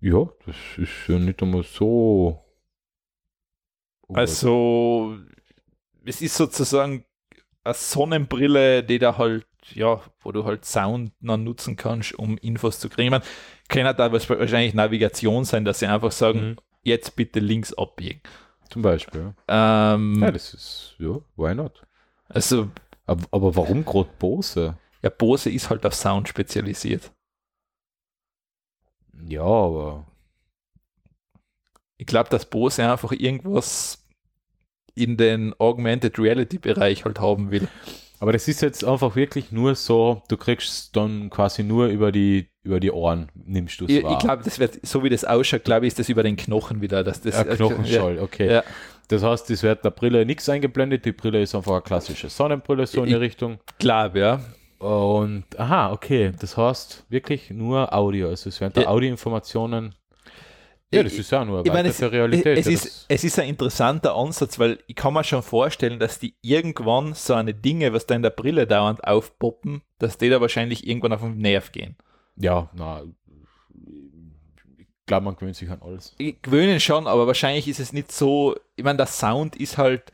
Ja, 0.00 0.28
das 0.44 0.56
ist 0.76 1.08
ja 1.08 1.18
nicht 1.18 1.42
einmal 1.42 1.62
so. 1.62 2.42
Also, 4.12 5.16
es 6.04 6.20
ist 6.22 6.36
sozusagen 6.36 7.04
eine 7.64 7.74
Sonnenbrille, 7.74 8.84
die 8.84 8.98
da 8.98 9.18
halt, 9.18 9.46
ja, 9.74 10.00
wo 10.20 10.30
du 10.32 10.44
halt 10.44 10.64
Sound 10.64 11.12
noch 11.20 11.36
nutzen 11.38 11.76
kannst, 11.76 12.14
um 12.18 12.38
Infos 12.38 12.78
zu 12.78 12.88
kriegen. 12.88 13.10
Man 13.10 13.22
kann 13.68 13.96
da 13.96 14.12
wahrscheinlich 14.12 14.74
Navigation 14.74 15.44
sein, 15.44 15.64
dass 15.64 15.80
sie 15.80 15.86
einfach 15.86 16.12
sagen, 16.12 16.40
Mhm. 16.50 16.56
jetzt 16.82 17.16
bitte 17.16 17.40
links 17.40 17.72
abbiegen. 17.74 18.20
Zum 18.70 18.82
Beispiel. 18.82 19.34
Ja. 19.48 19.94
Ähm, 19.94 20.20
ja, 20.22 20.30
das 20.30 20.54
ist, 20.54 20.94
ja, 20.98 21.18
why 21.36 21.54
not? 21.54 21.84
also, 22.28 22.68
Aber, 23.06 23.24
aber 23.30 23.56
warum 23.56 23.84
gerade 23.84 24.10
Bose? 24.18 24.76
Ja, 25.02 25.10
Bose 25.10 25.50
ist 25.50 25.70
halt 25.70 25.84
auf 25.86 25.94
Sound 25.94 26.28
spezialisiert. 26.28 27.12
Ja, 29.28 29.42
aber 29.42 30.06
Ich 31.96 32.06
glaube, 32.06 32.28
dass 32.30 32.44
Bose 32.48 32.88
einfach 32.90 33.12
irgendwas 33.12 34.04
in 34.94 35.16
den 35.16 35.54
Augmented 35.58 36.18
Reality 36.18 36.58
Bereich 36.58 37.04
halt 37.04 37.18
haben 37.20 37.50
will. 37.50 37.68
Aber 38.18 38.32
das 38.32 38.48
ist 38.48 38.62
jetzt 38.62 38.82
einfach 38.82 39.14
wirklich 39.14 39.52
nur 39.52 39.74
so, 39.74 40.22
du 40.28 40.38
kriegst 40.38 40.96
dann 40.96 41.28
quasi 41.28 41.62
nur 41.62 41.88
über 41.88 42.12
die, 42.12 42.48
über 42.62 42.80
die 42.80 42.90
Ohren, 42.90 43.30
nimmst 43.34 43.78
du 43.80 43.84
es 43.84 43.90
Ich, 43.90 44.02
wahr. 44.02 44.12
ich 44.12 44.18
glaube, 44.20 44.42
das 44.42 44.58
wird, 44.58 44.86
so 44.86 45.04
wie 45.04 45.10
das 45.10 45.24
ausschaut, 45.24 45.64
glaube 45.64 45.84
ich, 45.86 45.90
ist 45.90 45.98
das 45.98 46.08
über 46.08 46.22
den 46.22 46.36
Knochen 46.36 46.80
wieder. 46.80 47.04
Dass 47.04 47.20
das, 47.20 47.36
Ein 47.36 47.56
Knochenschall, 47.56 48.18
okay. 48.18 48.50
Ja. 48.50 48.64
Das 49.08 49.22
heißt, 49.22 49.50
es 49.50 49.62
wird 49.62 49.84
der 49.84 49.90
Brille 49.90 50.24
nichts 50.24 50.48
eingeblendet, 50.48 51.04
die 51.04 51.12
Brille 51.12 51.42
ist 51.42 51.54
einfach 51.54 51.72
eine 51.72 51.82
klassische 51.82 52.28
Sonnenbrille, 52.30 52.86
so 52.86 53.02
in 53.02 53.08
die 53.10 53.14
Ich- 53.14 53.20
Richtung. 53.20 53.58
Glaube, 53.78 54.18
ja. 54.18 54.40
Und, 54.78 55.44
aha, 55.58 55.92
okay, 55.92 56.32
das 56.38 56.56
heißt 56.56 57.06
wirklich 57.08 57.50
nur 57.50 57.92
Audio, 57.94 58.28
also 58.28 58.48
es 58.50 58.60
werden 58.60 58.72
da 58.74 58.82
Ja. 58.82 58.88
Audioinformationen. 58.88 59.94
Ja, 60.92 61.02
das 61.02 61.14
ist 61.14 61.32
ja 61.32 61.44
nur 61.44 61.58
eine 61.58 61.66
Ich 61.66 61.72
meine, 61.72 61.88
es, 61.88 62.00
Realität. 62.00 62.58
es, 62.58 62.66
ist, 62.66 63.06
es 63.08 63.24
ist 63.24 63.38
ein 63.40 63.48
interessanter 63.48 64.14
Ansatz, 64.14 64.58
weil 64.58 64.78
ich 64.86 64.94
kann 64.94 65.14
mir 65.14 65.24
schon 65.24 65.42
vorstellen, 65.42 65.98
dass 65.98 66.18
die 66.20 66.36
irgendwann 66.42 67.14
so 67.14 67.34
eine 67.34 67.54
Dinge, 67.54 67.92
was 67.92 68.06
da 68.06 68.14
in 68.14 68.22
der 68.22 68.30
Brille 68.30 68.66
dauernd 68.66 69.02
aufpoppen, 69.04 69.82
dass 69.98 70.16
die 70.18 70.28
da 70.28 70.40
wahrscheinlich 70.40 70.86
irgendwann 70.86 71.12
auf 71.12 71.22
den 71.22 71.38
Nerv 71.38 71.72
gehen. 71.72 71.96
ja, 72.36 72.70
na, 72.74 73.02
ich 74.78 74.86
glaube, 75.06 75.24
man 75.24 75.36
gewöhnt 75.36 75.56
sich 75.56 75.70
an 75.70 75.82
alles. 75.82 76.14
Ich 76.18 76.40
gewöhnen 76.42 76.80
schon, 76.80 77.06
aber 77.06 77.26
wahrscheinlich 77.26 77.68
ist 77.68 77.80
es 77.80 77.92
nicht 77.92 78.10
so, 78.12 78.56
ich 78.76 78.84
meine, 78.84 78.96
der 78.96 79.06
Sound 79.06 79.56
ist 79.56 79.78
halt, 79.78 80.12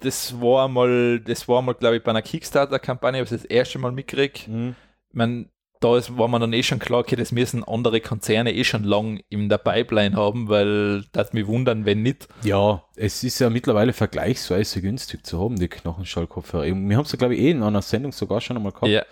das 0.00 0.40
war 0.40 0.68
mal, 0.68 1.20
das 1.20 1.48
war 1.48 1.62
mal, 1.62 1.74
glaube 1.74 1.96
ich, 1.96 2.02
bei 2.02 2.10
einer 2.10 2.22
Kickstarter-Kampagne, 2.22 3.20
habe 3.20 3.24
ich 3.24 3.42
das 3.42 3.44
erste 3.44 3.78
Mal 3.78 3.92
mitgekriegt. 3.92 4.48
mhm. 4.48 4.74
man, 5.12 5.48
da 5.84 5.96
ist, 5.98 6.16
war 6.16 6.28
man 6.28 6.40
dann 6.40 6.52
eh 6.52 6.62
schon 6.62 6.78
klar, 6.78 7.00
okay, 7.00 7.16
das 7.16 7.30
müssen 7.32 7.62
andere 7.62 8.00
Konzerne 8.00 8.52
eh 8.54 8.64
schon 8.64 8.84
lang 8.84 9.20
in 9.28 9.48
der 9.48 9.58
Pipeline 9.58 10.16
haben, 10.16 10.48
weil 10.48 11.04
das 11.12 11.32
mich 11.32 11.46
wundern, 11.46 11.84
wenn 11.84 12.02
nicht. 12.02 12.26
Ja, 12.42 12.82
es 12.96 13.22
ist 13.22 13.38
ja 13.38 13.50
mittlerweile 13.50 13.92
vergleichsweise 13.92 14.80
günstig 14.80 15.24
zu 15.26 15.40
haben, 15.40 15.56
die 15.56 15.68
Knochenschallkopfhörer. 15.68 16.64
Wir 16.64 16.72
haben 16.96 17.04
es 17.04 17.12
ja, 17.12 17.18
glaube 17.18 17.34
ich, 17.34 17.40
eh 17.42 17.50
in 17.50 17.62
einer 17.62 17.82
Sendung 17.82 18.12
sogar 18.12 18.40
schon 18.40 18.56
einmal 18.56 18.72
gehabt. 18.72 18.88
Ja. 18.88 19.02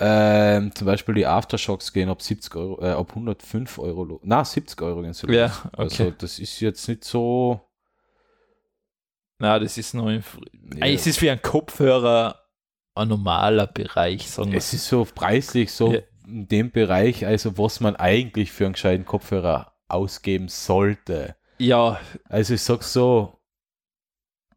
Ähm, 0.00 0.72
zum 0.76 0.86
Beispiel 0.86 1.16
die 1.16 1.26
Aftershocks 1.26 1.92
gehen 1.92 2.08
ab 2.08 2.22
70 2.22 2.54
Euro, 2.54 2.80
äh, 2.80 2.90
ab 2.90 3.08
105 3.10 3.78
Euro. 3.80 4.04
lo- 4.04 4.20
Na, 4.22 4.44
70 4.44 4.80
Euro 4.82 5.02
gehen 5.02 5.12
sie 5.12 5.26
los. 5.26 5.34
Ja, 5.36 5.52
Also 5.76 6.04
okay. 6.04 6.14
das 6.18 6.38
ist 6.38 6.60
jetzt 6.60 6.86
nicht 6.88 7.02
so. 7.02 7.60
Na, 9.40 9.58
das 9.58 9.76
ist 9.78 9.94
noch 9.94 10.08
im, 10.08 10.20
Fr- 10.22 10.78
Ja. 10.78 10.86
Ist 10.86 11.06
es 11.06 11.20
einen 11.22 11.42
Kopfhörer 11.42 12.36
ein 12.36 12.47
normaler 13.06 13.66
Bereich, 13.66 14.28
sagen 14.30 14.50
wir. 14.52 14.58
Es 14.58 14.72
ist 14.72 14.86
so 14.88 15.04
preislich 15.04 15.72
so 15.72 15.92
Ja. 15.94 16.00
in 16.26 16.48
dem 16.48 16.70
Bereich, 16.70 17.26
also 17.26 17.56
was 17.58 17.80
man 17.80 17.96
eigentlich 17.96 18.52
für 18.52 18.64
einen 18.64 18.72
gescheiten 18.74 19.04
Kopfhörer 19.04 19.72
ausgeben 19.88 20.48
sollte. 20.48 21.36
Ja, 21.58 22.00
Also 22.28 22.54
ich 22.54 22.62
sag 22.62 22.82
so, 22.84 23.40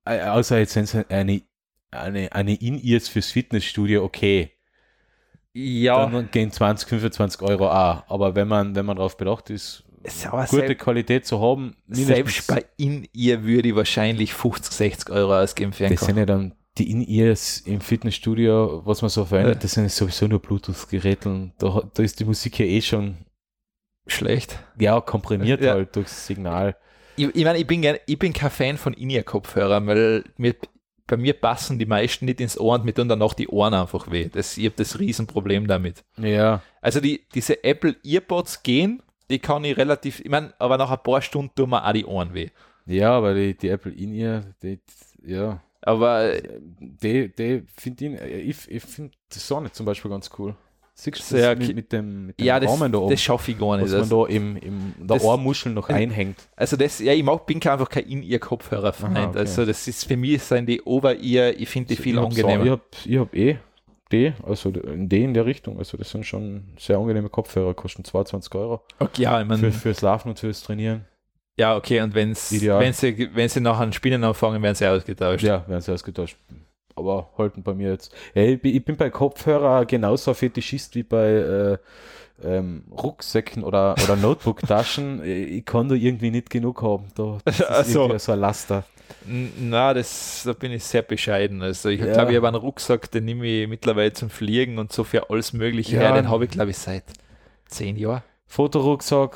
äh, 0.06 0.22
außer 0.22 0.60
jetzt 0.60 0.78
eine, 1.10 1.42
eine, 1.92 2.32
eine 2.32 2.56
In-Ears 2.56 3.08
fürs 3.08 3.32
Fitnessstudio, 3.32 4.04
okay. 4.04 4.52
ja. 5.54 6.06
Dann 6.06 6.30
gehen 6.32 6.52
20, 6.52 6.88
25 6.90 7.42
Euro 7.42 7.70
auch. 7.70 8.04
Aber 8.08 8.36
wenn 8.36 8.48
man, 8.48 8.76
wenn 8.76 8.86
man 8.86 8.98
darauf 8.98 9.18
bedacht 9.18 9.50
ist, 9.50 9.84
aber 10.26 10.46
gute 10.46 10.68
selbst- 10.68 10.84
Qualität 10.84 11.26
zu 11.28 11.40
haben, 11.42 11.76
Selbst 11.88 12.48
bei 12.48 12.66
in 12.78 13.08
ihr 13.14 13.44
würde 13.44 13.70
ich 13.70 13.76
wahrscheinlich 13.76 14.34
50, 14.34 14.74
60 14.74 15.10
Euro 15.12 15.36
ausgeben 15.40 15.74
für 15.74 15.86
einen 15.86 15.96
das 15.96 16.06
sind 16.06 16.18
ja 16.18 16.26
dann 16.26 16.56
die 16.78 16.90
In-Ears 16.92 17.62
im 17.62 17.82
Fitnessstudio, 17.82 18.82
was 18.86 19.02
man 19.02 19.10
so 19.10 19.26
verwendet, 19.26 19.64
das 19.64 19.74
sind 19.74 19.92
sowieso 19.92 20.28
nur 20.28 20.40
Bluetooth-Geräte. 20.40 21.52
Da, 21.58 21.90
da 21.94 22.04
ist 22.04 22.20
die 22.20 22.26
Musik 22.26 22.60
ja 22.60 22.66
eh 22.66 22.82
schon 22.82 23.18
Schlecht. 24.08 24.58
ja, 24.80 25.00
komprimiert 25.02 25.62
Ja. 25.62 25.74
halt 25.74 25.96
durchs 25.96 26.26
Signal. 26.26 26.76
Ich, 27.18 27.28
ich 27.36 27.44
meine, 27.44 27.60
ich 27.60 27.68
bin, 27.68 27.82
gern, 27.82 27.98
ich 28.08 28.18
bin 28.18 28.34
kein 28.34 28.50
Fan 28.50 28.78
von 28.78 28.94
In-Ear-Kopfhörern, 28.94 29.86
weil 29.86 30.24
mir, 30.38 30.56
bei 31.08 31.18
mir 31.18 31.34
passen 31.34 31.78
die 31.78 31.86
meisten 31.86 32.26
nicht 32.26 32.40
ins 32.40 32.58
Ohr 32.58 32.76
und 32.76 32.86
mir 32.86 32.94
tun 32.94 33.10
dann 33.10 33.22
auch 33.22 33.34
die 33.34 33.50
Ohren 33.50 33.74
einfach 33.74 34.10
weh. 34.10 34.30
Das, 34.30 34.58
ich 34.58 34.66
habe 34.66 34.76
das 34.78 34.98
Riesenproblem 34.98 35.68
damit. 35.68 36.04
Ja, 36.18 36.62
Also 36.82 37.00
die, 37.02 37.26
diese 37.36 37.64
Apple 37.64 37.98
Earpods 38.06 38.64
gehen, 38.64 39.04
die 39.30 39.40
kann 39.40 39.64
ich 39.66 39.78
relativ, 39.78 40.20
ich 40.22 40.30
meine, 40.30 40.54
aber 40.58 40.78
nach 40.78 40.90
ein 40.90 41.04
paar 41.04 41.22
Stunden 41.22 41.54
tun 41.54 41.70
mir 41.70 41.86
auch 41.86 41.92
die 41.94 42.06
Ohren 42.06 42.34
weh. 42.34 42.50
ja, 42.86 43.12
aber 43.12 43.34
die, 43.36 43.56
die 43.58 43.68
Apple 43.70 43.92
In-Ear, 43.92 44.46
die, 44.64 44.80
ja, 45.24 45.62
Aber 45.82 46.34
die, 46.80 47.34
die 47.36 47.64
finde 47.76 48.06
ich, 48.06 48.50
ich, 48.68 48.72
ich 48.72 48.84
finde 48.84 49.12
das 49.30 49.48
Sonne 49.48 49.72
zum 49.72 49.86
Beispiel 49.86 50.12
ganz 50.12 50.30
cool. 50.38 50.56
Siehst 50.94 51.32
du 51.32 51.38
das 51.38 51.58
mit, 51.58 51.76
mit 51.76 51.94
dem, 51.94 52.28
mit 52.28 52.40
dem 52.40 52.46
ja, 52.46 52.60
das, 52.60 52.70
Rahmen 52.70 52.92
da 52.92 53.00
oben, 53.00 53.10
das 53.12 53.22
schaffe 53.22 53.52
ich 53.52 53.58
gar 53.58 53.78
nicht. 53.78 53.86
was 53.86 53.92
man 53.92 54.02
Also, 54.02 54.26
da 54.26 54.32
im, 54.32 54.58
im 54.58 54.94
der 55.00 55.18
Das- 55.18 55.24
Ohrmuschel 55.24 55.72
noch 55.72 55.90
einhängt. 55.90 56.38
also 56.56 56.76
das, 56.78 57.00
ja, 57.00 57.14
ich 57.14 57.24
mag, 57.24 57.46
bin 57.46 57.62
einfach 57.66 57.90
kein 57.90 58.04
In-Ear-Kopfhörer-Freund. 58.06 59.18
Aha, 59.18 59.30
okay. 59.30 59.40
Also 59.40 59.66
das 59.66 59.88
ist 59.88 60.06
für 60.06 60.18
mich 60.18 60.44
sind 60.44 60.68
die 60.68 60.82
Over-Ear, 60.84 61.54
ich 61.58 61.70
finde 61.70 61.88
die 61.88 61.96
viel 61.96 62.16
ich 62.16 62.22
angenehmer. 62.22 62.80
Ich 63.06 63.18
habe 63.18 63.20
hab 63.20 63.34
eh 63.34 63.58
die, 64.12 64.34
also 64.44 64.70
in 64.70 65.08
die 65.08 65.24
in 65.24 65.34
der 65.34 65.46
Richtung. 65.46 65.80
Also 65.80 65.98
das 65.98 66.10
sind 66.12 66.26
schon 66.26 66.66
sehr 66.78 66.98
angenehme 66.98 67.30
Kopfhörer, 67.30 67.74
kosten 67.74 68.04
22 68.04 68.54
Euro. 68.56 68.82
Okay, 69.00 69.24
ja, 69.24 69.42
ich 69.42 69.48
Für, 69.48 69.58
mein, 69.58 69.72
fürs 69.72 70.02
Laufen 70.02 70.30
und 70.30 70.40
fürs 70.40 70.62
Trainieren. 70.62 71.06
Ja, 71.58 71.76
okay, 71.76 72.02
und 72.02 72.16
wenn's, 72.16 72.52
Ideal. 72.52 72.80
wenn 72.80 72.94
sie, 72.94 73.30
wenn 73.34 73.50
sie 73.50 73.60
nachher 73.62 73.84
ein 73.84 73.94
Spinnen 73.94 74.24
anfangen, 74.24 74.62
werden 74.64 74.76
sie 74.76 74.88
ausgetauscht. 74.88 75.44
Ja, 75.44 75.68
werden 75.68 75.82
sie 75.82 75.92
ausgetauscht. 75.92 76.38
Aber 76.96 77.30
halten 77.38 77.64
bei 77.64 77.74
mir 77.74 77.92
jetzt. 77.92 78.14
Ja, 78.34 78.44
ich, 78.44 78.62
bin, 78.62 78.76
ich 78.76 78.84
bin 78.84 78.98
bei 78.98 79.10
Kopfhörer 79.10 79.86
genauso 79.86 80.34
Fetischist 80.34 80.96
wie 80.96 81.04
bei 81.04 81.28
äh, 81.30 81.78
ähm, 82.44 82.84
Rucksäcken 82.92 83.64
oder, 83.64 83.96
oder 84.04 84.16
Notebook-Taschen. 84.16 85.24
ich 85.26 85.66
kann 85.66 85.88
da 85.90 85.96
irgendwie 85.96 86.32
nicht 86.32 86.50
genug 86.50 86.82
haben. 86.82 87.06
Da, 87.16 87.38
das 87.46 87.60
ist 87.60 87.66
Ach 87.70 87.86
so. 88.20 88.32
ein 88.34 88.40
Laster. 88.40 88.84
Na, 89.26 89.94
das, 89.94 90.44
da 90.46 90.54
bin 90.54 90.72
ich 90.72 90.84
sehr 90.84 91.02
bescheiden. 91.02 91.62
Also 91.62 91.90
ich 91.90 92.00
Ja. 92.00 92.14
glaube, 92.14 92.32
ich 92.32 92.38
habe 92.38 92.48
einen 92.48 92.58
Rucksack, 92.58 93.12
den 93.12 93.26
nehme 93.26 93.46
ich 93.46 93.68
mittlerweile 93.68 94.14
zum 94.14 94.30
Fliegen 94.30 94.78
und 94.80 94.92
so 94.92 95.04
für 95.04 95.30
alles 95.30 95.54
Mögliche 95.54 95.96
Ja. 95.96 96.02
her. 96.02 96.14
Den 96.14 96.30
habe 96.30 96.46
ich, 96.46 96.52
glaube 96.52 96.72
ich, 96.72 96.78
seit 96.78 97.04
zehn 97.68 97.98
Jahren. 97.98 98.24
Fotorucksack, 98.52 99.32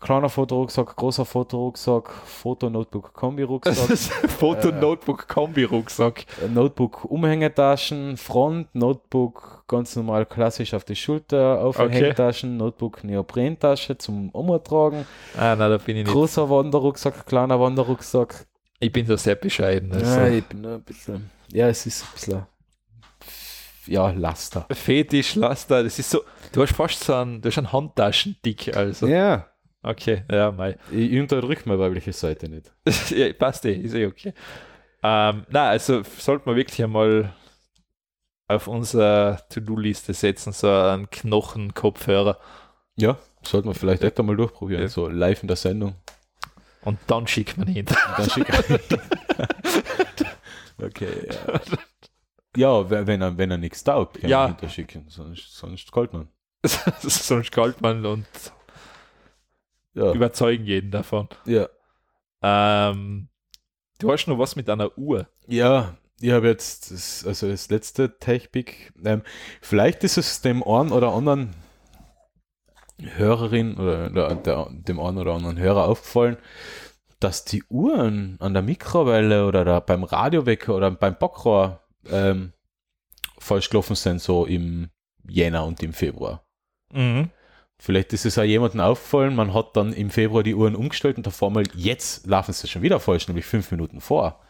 kleiner 0.00 0.28
Fotorucksack, 0.28 0.96
großer 0.96 1.24
Fotorucksack, 1.24 2.10
Foto-Notebook-Kombi-Rucksack. 2.10 3.96
Foto-Notebook-Kombi-Rucksack. 4.30 6.26
Äh, 6.44 6.48
Notebook 6.48 7.04
Umhängetaschen, 7.04 8.16
Front, 8.16 8.74
Notebook 8.74 9.62
ganz 9.68 9.94
normal 9.94 10.26
klassisch 10.26 10.74
auf 10.74 10.82
die 10.82 10.96
Schulter, 10.96 11.60
Aufhängetaschen, 11.60 12.56
Notebook 12.56 13.04
Neoprentasche 13.04 13.96
zum 13.96 14.30
Umtragen, 14.30 15.06
Ah, 15.36 15.54
nein, 15.54 15.70
da 15.70 15.78
bin 15.78 15.96
ich 15.98 16.04
nicht. 16.06 16.12
großer 16.12 16.50
Wanderrucksack, 16.50 17.26
kleiner 17.26 17.60
Wanderrucksack. 17.60 18.44
Ich 18.80 18.90
bin 18.90 19.06
da 19.06 19.16
sehr 19.16 19.36
bescheiden. 19.36 19.92
Also. 19.92 20.04
Ja, 20.04 20.26
ich 20.26 20.44
bin 20.44 20.66
ein 20.66 20.82
bisschen, 20.82 21.30
ja, 21.52 21.68
es 21.68 21.86
ist 21.86 22.02
ein 22.02 22.08
bisschen, 22.12 22.42
ja, 23.88 24.10
Laster. 24.10 24.66
Fetisch, 24.72 25.34
Laster, 25.34 25.82
das 25.82 25.98
ist 25.98 26.10
so, 26.10 26.22
du 26.52 26.62
hast 26.62 26.74
fast 26.74 27.02
so 27.04 27.14
einen, 27.14 27.40
du 27.40 27.48
hast 27.48 27.58
einen 27.58 27.72
Handtaschendick, 27.72 28.76
also. 28.76 29.06
Ja, 29.06 29.46
Okay, 29.80 30.24
ja, 30.30 30.50
mei. 30.50 30.76
ich 30.90 31.18
unterdrücke 31.20 31.62
meine 31.68 31.78
weibliche 31.78 32.12
Seite 32.12 32.48
nicht. 32.48 32.72
ja, 33.10 33.32
passt 33.32 33.64
eh, 33.64 33.72
ist 33.74 33.94
eh 33.94 34.06
okay. 34.06 34.34
Ähm, 35.04 35.46
na, 35.50 35.68
also 35.70 36.02
sollte 36.18 36.46
man 36.46 36.56
wirklich 36.56 36.82
einmal 36.82 37.32
auf 38.48 38.66
unsere 38.66 39.38
To-Do-Liste 39.50 40.12
setzen, 40.14 40.52
so 40.52 40.68
einen 40.68 41.08
Knochenkopfhörer. 41.08 42.38
Ja, 42.96 43.18
sollten 43.42 43.68
wir 43.68 43.74
vielleicht 43.74 44.02
echt 44.02 44.18
einmal 44.18 44.36
durchprobieren, 44.36 44.82
Ja. 44.82 44.88
so 44.88 45.06
live 45.08 45.42
in 45.42 45.48
der 45.48 45.56
Sendung. 45.56 45.94
Und 46.82 46.98
dann 47.06 47.28
schickt 47.28 47.56
man 47.56 47.68
ihn. 47.68 47.86
Und 47.86 47.96
dann 48.18 48.30
schick 48.30 48.48
Okay, 50.82 51.28
ja. 51.28 51.60
Ja, 52.56 52.88
wenn 52.90 53.20
er, 53.20 53.36
wenn 53.38 53.50
er 53.50 53.58
nichts 53.58 53.84
taugt, 53.84 54.20
kann 54.20 54.30
Ja. 54.30 54.38
man 54.40 54.48
hinterschicken, 54.56 55.04
sonst, 55.08 55.54
sonst 55.54 55.92
kalt 55.92 56.12
man. 56.12 56.28
Sonst 57.00 57.52
kalt 57.52 57.80
man 57.80 58.04
und 58.04 58.26
Ja, 59.94 60.12
überzeugen 60.12 60.64
jeden 60.64 60.90
davon. 60.90 61.28
ja. 61.46 61.68
Ähm, 62.42 63.28
du 64.00 64.10
hast 64.12 64.26
noch 64.26 64.38
was 64.38 64.56
mit 64.56 64.68
einer 64.70 64.96
Uhr. 64.98 65.28
ja 65.46 65.96
ich 66.20 66.32
habe 66.32 66.48
jetzt, 66.48 66.90
das, 66.90 67.24
also 67.24 67.48
das 67.48 67.70
letzte 67.70 68.18
Tech-Pick, 68.18 68.92
ähm, 69.04 69.22
vielleicht 69.60 70.02
ist 70.02 70.16
es 70.18 70.40
dem 70.40 70.64
einen 70.64 70.90
oder 70.90 71.12
anderen 71.12 71.54
Hörerin 73.00 73.76
oder 73.78 74.10
der, 74.10 74.34
der, 74.34 74.66
dem 74.70 74.98
einen 74.98 75.18
oder 75.18 75.34
anderen 75.34 75.58
Hörer 75.58 75.84
aufgefallen, 75.86 76.36
dass 77.20 77.44
die 77.44 77.62
Uhren 77.68 78.36
an 78.40 78.52
der 78.52 78.62
Mikrowelle 78.62 79.46
oder 79.46 79.64
da 79.64 79.78
beim 79.78 80.02
Radiowecker 80.02 80.74
oder 80.74 80.90
beim 80.90 81.16
Backrohr 81.16 81.84
ähm, 82.08 82.52
falsch 83.38 83.70
gelaufen 83.70 83.96
sind, 83.96 84.20
so 84.20 84.46
im 84.46 84.90
Jänner 85.28 85.64
und 85.64 85.82
im 85.82 85.92
Februar. 85.92 86.44
Mhm. 86.92 87.30
Vielleicht 87.80 88.12
ist 88.12 88.26
es 88.26 88.38
auch 88.38 88.42
jemandem 88.42 88.80
aufgefallen, 88.80 89.36
man 89.36 89.54
hat 89.54 89.76
dann 89.76 89.92
im 89.92 90.10
Februar 90.10 90.42
die 90.42 90.54
Uhren 90.54 90.74
umgestellt 90.74 91.16
und 91.16 91.28
auf 91.28 91.42
einmal 91.42 91.64
jetzt 91.74 92.26
laufen 92.26 92.52
sie 92.52 92.66
schon 92.66 92.82
wieder 92.82 92.98
falsch, 92.98 93.28
nämlich 93.28 93.46
fünf 93.46 93.70
Minuten 93.70 94.00
vor. 94.00 94.42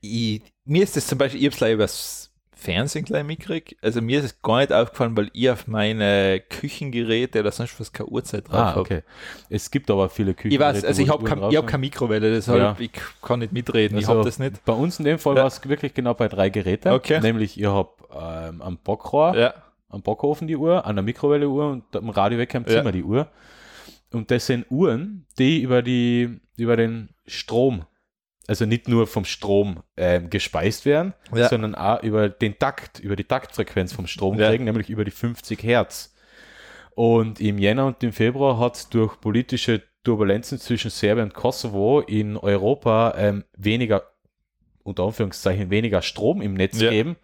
Ich, 0.00 0.42
mir 0.64 0.82
ist 0.82 0.96
das 0.96 1.06
zum 1.06 1.18
Beispiel, 1.18 1.44
ich 1.44 1.60
habe 1.60 1.82
es 1.82 2.33
Fernsehen 2.64 3.04
gleich 3.04 3.24
mitgekriegt. 3.24 3.76
Also 3.82 4.00
mir 4.00 4.18
ist 4.20 4.24
es 4.24 4.42
gar 4.42 4.58
nicht 4.60 4.72
aufgefallen, 4.72 5.16
weil 5.16 5.30
ich 5.34 5.50
auf 5.50 5.66
meine 5.66 6.40
Küchengeräte 6.48 7.40
oder 7.40 7.52
sonst 7.52 7.78
was 7.78 7.92
keine 7.92 8.08
Uhrzeit 8.08 8.48
drauf 8.48 8.76
Ah, 8.76 8.80
okay. 8.80 9.02
Es 9.50 9.70
gibt 9.70 9.90
aber 9.90 10.08
viele 10.08 10.32
Küchen. 10.34 10.52
Ich 10.52 10.58
weiß, 10.58 10.84
also 10.84 11.02
ich 11.02 11.08
habe 11.10 11.24
kein, 11.24 11.42
ich 11.50 11.56
hab 11.56 11.66
keine 11.66 11.80
Mikrowelle, 11.82 12.32
deshalb 12.32 12.58
Ja. 12.58 12.76
ich 12.78 12.90
kann 13.22 13.40
nicht 13.40 13.52
mitreden. 13.52 13.98
ich 13.98 14.04
Also, 14.06 14.18
habe 14.18 14.24
das 14.28 14.38
nicht. 14.38 14.64
Bei 14.64 14.72
uns 14.72 14.98
in 14.98 15.04
dem 15.04 15.18
Fall 15.18 15.34
Ja. 15.36 15.42
war 15.42 15.48
es 15.48 15.66
wirklich 15.68 15.92
genau 15.94 16.14
bei 16.14 16.28
drei 16.28 16.48
Geräten. 16.48 16.88
Okay. 16.88 17.20
Nämlich 17.20 17.58
ihr 17.58 17.72
habt 17.72 18.02
ähm, 18.14 18.62
am 18.62 18.78
Backrohr, 18.82 19.36
Ja. 19.36 19.54
am 19.90 20.02
Backofen 20.02 20.48
die 20.48 20.56
Uhr, 20.56 20.84
an 20.86 20.96
der 20.96 21.02
Mikrowelle 21.02 21.48
Uhr 21.48 21.70
und 21.70 21.84
am 21.94 22.08
Radiowecker 22.08 22.58
im. 22.58 22.66
Zimmer 22.66 22.92
die 22.92 23.04
Uhr. 23.04 23.28
Und 24.12 24.30
das 24.30 24.46
sind 24.46 24.66
Uhren, 24.70 25.26
die 25.38 25.60
über, 25.62 25.82
die, 25.82 26.40
über 26.56 26.76
den 26.76 27.08
Strom, 27.26 27.84
also 28.46 28.66
nicht 28.66 28.88
nur 28.88 29.06
vom 29.06 29.24
Strom 29.24 29.82
ähm, 29.96 30.30
gespeist 30.30 30.84
werden, 30.86 31.14
Ja. 31.34 31.48
sondern 31.48 31.74
auch 31.74 32.02
über 32.02 32.28
den 32.28 32.58
Takt, 32.58 32.98
über 33.00 33.16
die 33.16 33.24
Taktfrequenz 33.24 33.92
vom 33.92 34.06
Strom 34.06 34.38
Ja. 34.38 34.50
kriegen, 34.50 34.64
nämlich 34.64 34.90
über 34.90 35.04
die 35.04 35.10
50 35.10 35.62
Hertz. 35.62 36.14
Und 36.94 37.40
im 37.40 37.58
Jänner 37.58 37.86
und 37.86 38.02
im 38.02 38.12
Februar 38.12 38.58
hat 38.58 38.76
es 38.76 38.88
durch 38.88 39.20
politische 39.20 39.82
Turbulenzen 40.04 40.58
zwischen 40.58 40.90
Serbien 40.90 41.26
und 41.28 41.34
Kosovo 41.34 42.00
in 42.00 42.36
Europa 42.36 43.14
ähm, 43.16 43.44
weniger, 43.56 44.02
unter 44.82 45.04
Anführungszeichen, 45.04 45.70
weniger 45.70 46.02
Strom 46.02 46.42
im 46.42 46.54
Netz 46.54 46.80
Ja. 46.80 46.90
gegeben. 46.90 47.16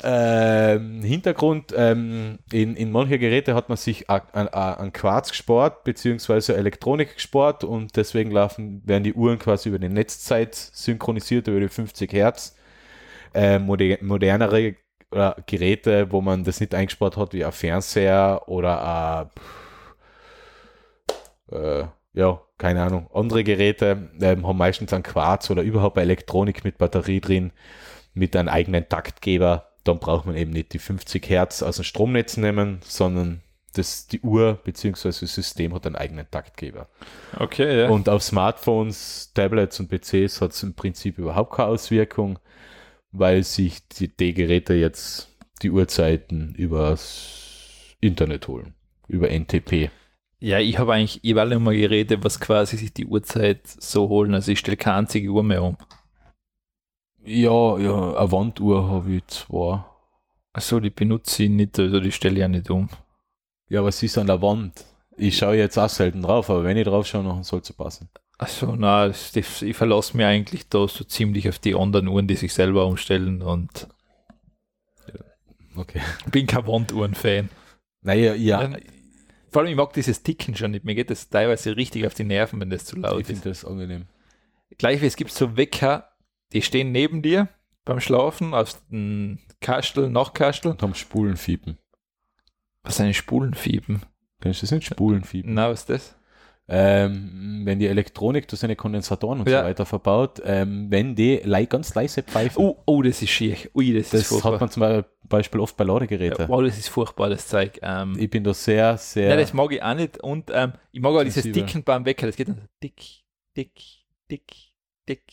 Ähm, 0.03 1.01
Hintergrund, 1.03 1.73
ähm, 1.75 2.39
in, 2.51 2.75
in 2.75 2.91
manche 2.91 3.19
Geräte 3.19 3.55
hat 3.55 3.69
man 3.69 3.77
sich 3.77 4.09
an, 4.09 4.91
Quarz 4.93 5.29
gespart, 5.29 5.83
beziehungsweise 5.83 6.55
Elektronik 6.55 7.15
gespart 7.15 7.63
und 7.63 7.95
deswegen 7.95 8.31
laufen, 8.31 8.81
werden 8.85 9.03
die 9.03 9.13
Uhren 9.13 9.39
quasi 9.39 9.69
über 9.69 9.79
die 9.79 9.89
Netzzeit 9.89 10.55
synchronisiert, 10.55 11.47
über 11.47 11.59
die 11.59 11.69
50 11.69 12.11
Hertz. 12.13 12.55
Äh, 13.33 13.59
moder 13.59 13.97
modernere 14.01 14.75
oder 15.11 15.37
Geräte, 15.45 16.11
wo 16.11 16.21
man 16.21 16.43
das 16.43 16.59
nicht 16.59 16.73
eingespart 16.73 17.17
hat, 17.17 17.33
wie 17.33 17.45
ein 17.45 17.51
Fernseher 17.51 18.43
oder 18.47 19.29
äh, 21.51 21.83
ja, 22.13 22.41
keine 22.57 22.83
Ahnung, 22.83 23.09
andere 23.13 23.43
Geräte 23.43 24.09
ähm, 24.21 24.47
haben 24.47 24.57
meistens 24.57 24.93
ein 24.93 25.03
Quarz 25.03 25.49
oder 25.49 25.63
überhaupt 25.63 25.97
Elektronik 25.97 26.63
mit 26.63 26.77
Batterie 26.77 27.21
drin, 27.21 27.51
mit 28.13 28.35
einem 28.35 28.49
eigenen 28.49 28.87
Taktgeber. 28.87 29.70
Dann 29.83 29.99
braucht 29.99 30.25
man 30.25 30.35
eben 30.35 30.51
nicht 30.51 30.73
die 30.73 30.79
50 30.79 31.27
Hertz 31.29 31.63
aus 31.63 31.77
dem 31.77 31.85
Stromnetz 31.85 32.37
nehmen, 32.37 32.79
sondern 32.83 33.41
das, 33.73 34.07
die 34.07 34.21
Uhr 34.21 34.59
bzw. 34.63 35.09
das 35.09 35.19
System 35.19 35.73
hat 35.73 35.85
einen 35.85 35.95
eigenen 35.95 36.29
Taktgeber. 36.29 36.87
Okay, 37.37 37.81
ja. 37.81 37.89
Und 37.89 38.09
auf 38.09 38.21
Smartphones, 38.21 39.31
Tablets 39.33 39.79
und 39.79 39.89
PCs 39.89 40.41
hat 40.41 40.51
es 40.51 40.63
im 40.63 40.73
Prinzip 40.73 41.17
überhaupt 41.17 41.55
keine 41.55 41.69
Auswirkung, 41.69 42.39
weil 43.11 43.43
sich 43.43 43.87
die, 43.87 44.09
die 44.09 44.33
Geräte 44.33 44.73
jetzt 44.73 45.29
die 45.61 45.71
Uhrzeiten 45.71 46.53
übers 46.55 47.95
Internet 48.01 48.47
holen, 48.47 48.73
über 49.07 49.29
NTP. 49.29 49.89
Ja, 50.39 50.59
ich 50.59 50.79
habe 50.79 50.93
eigentlich, 50.93 51.19
ich 51.23 51.31
habe 51.31 51.41
alle 51.41 51.55
immer 51.55 51.71
Geräte, 51.71 52.23
was 52.23 52.39
quasi 52.39 52.75
sich 52.75 52.93
die 52.93 53.05
Uhrzeit 53.05 53.67
so 53.67 54.09
holen. 54.09 54.33
Also 54.33 54.51
ich 54.51 54.59
stelle 54.59 54.77
keine 54.77 54.97
einzige 54.97 55.29
Uhr 55.29 55.43
mehr 55.43 55.61
um. 55.63 55.77
Ja, 57.23 57.77
ja, 57.77 58.15
eine 58.15 58.31
Wanduhr 58.31 58.89
habe 58.89 59.11
ich 59.14 59.27
zwar. 59.27 59.95
Achso, 60.53 60.80
die 60.80 60.89
benutze 60.89 61.43
ich 61.43 61.49
nicht, 61.49 61.80
also 61.80 61.99
die 61.99 62.11
stelle 62.11 62.35
ich 62.35 62.39
ja 62.41 62.48
nicht 62.48 62.69
um. 62.69 62.89
Ja, 63.69 63.84
was 63.84 64.03
ist 64.03 64.18
an 64.18 64.27
der 64.27 64.41
Wand? 64.41 64.85
Ich 65.18 65.38
schaue 65.38 65.56
jetzt 65.56 65.77
auch 65.77 65.89
selten 65.89 66.22
drauf, 66.23 66.49
aber 66.49 66.64
wenn 66.64 66.77
ich 66.77 66.85
drauf 66.85 67.06
schaue, 67.07 67.23
dann 67.23 67.43
soll 67.43 67.61
es 67.61 67.72
passen. 67.73 68.10
Achso, 68.38 68.76
na, 68.76 69.07
das, 69.07 69.61
ich 69.61 69.76
verlasse 69.76 70.18
mich 70.18 70.26
eigentlich 70.26 70.68
da 70.68 70.88
so 70.88 71.03
ziemlich 71.03 71.48
auf 71.48 71.60
die 71.60 71.76
anderen 71.76 72.07
Uhren, 72.07 72.27
die 72.27 72.35
sich 72.35 72.53
selber 72.53 72.85
umstellen 72.88 73.41
und 73.41 73.88
Okay. 75.76 76.02
bin 76.31 76.48
kein 76.48 76.68
Wanduhren-Fan. 76.68 77.49
Naja, 78.02 78.34
ja, 78.34 78.69
Vor 79.52 79.61
allem, 79.61 79.72
ich 79.72 79.77
mag 79.77 79.93
dieses 79.93 80.23
Ticken 80.23 80.56
schon 80.56 80.72
nicht. 80.72 80.85
Mir 80.85 80.95
geht 80.95 81.10
das 81.10 81.30
teilweise 81.30 81.76
richtig 81.77 82.06
auf 82.06 82.14
die 82.14 82.23
Nerven, 82.23 82.60
wenn 82.60 82.69
das 82.69 82.85
zu 82.85 82.98
laut 82.98 83.14
ich 83.14 83.22
ist. 83.22 83.27
finde 83.27 83.49
das 83.49 83.64
angenehm. 83.64 84.06
Gleich 84.77 85.02
wie 85.02 85.06
es 85.06 85.15
gibt 85.15 85.31
so 85.31 85.56
Wecker, 85.56 86.10
die 86.53 86.61
stehen 86.61 86.91
neben 86.91 87.22
dir 87.22 87.48
beim 87.86 87.99
Schlafen 87.99 88.53
auf 88.53 88.80
dem 88.90 89.40
Kastel, 89.60 90.10
Nachkastel. 90.10 90.72
Und 90.72 90.82
haben 90.82 90.95
Spulenfiepen. 90.95 91.78
Was 92.84 92.98
sind 92.98 93.14
Spulenfiepen? 93.15 94.02
Kennst 94.41 94.61
du 94.61 94.65
das 94.65 94.72
nicht? 94.72 94.88
Spulenfiepen. 94.88 95.53
Na, 95.53 95.69
was 95.69 95.82
ist 95.82 95.90
das? 95.90 96.15
Ähm, 96.68 97.61
wenn 97.65 97.80
die 97.80 97.88
Elektronik, 97.88 98.49
sind 98.49 98.69
ja 98.69 98.76
Kondensatoren 98.76 99.40
und 99.41 99.49
Ja. 99.49 99.61
so 99.61 99.65
weiter 99.68 99.86
verbaut, 99.86 100.41
ähm, 100.45 100.88
wenn 100.90 101.15
die 101.15 101.41
ganz 101.68 101.94
leise 101.95 102.23
pfeifen, 102.23 102.64
Oh, 102.64 102.82
oh, 102.86 103.02
das 103.02 103.22
ist 103.22 103.30
schier. 103.30 103.57
Ui, 103.76 103.94
das, 103.94 104.06
ist 104.06 104.14
das 104.14 104.28
furchtbar. 104.28 104.53
hat 104.53 104.61
man 104.61 104.69
zum 104.69 105.03
Beispiel 105.23 105.60
oft 105.60 105.76
bei 105.76 105.84
Ladegeräten. 105.84 106.44
ja, 106.44 106.48
wow, 106.49 106.64
das 106.64 106.78
ist 106.78 106.88
furchtbar, 106.88 107.30
das 107.30 107.48
Zeug. 107.48 107.80
Ähm, 107.82 108.15
Ich 108.18 108.30
bin 108.30 108.44
da 108.44 108.53
sehr, 108.53 108.98
sehr. 108.98 109.30
Ja, 109.30 109.36
das 109.36 109.53
mag 109.53 109.72
ich 109.73 109.84
auch 109.84 109.95
nicht. 109.95 110.19
Und 110.23 110.49
ähm, 110.53 110.73
ich 110.91 111.02
mag 111.02 111.14
auch 111.14 111.23
dieses. 111.23 111.44
Dicken 111.44 111.84
beim 111.84 112.06
Wecker. 112.06 112.28
Das 112.28 112.36
geht 112.38 112.48
dann 112.48 112.56
so 112.56 112.61
dick, 112.82 113.02
dick, 113.57 113.73
dick, 114.30 114.53
dick, 115.10 115.23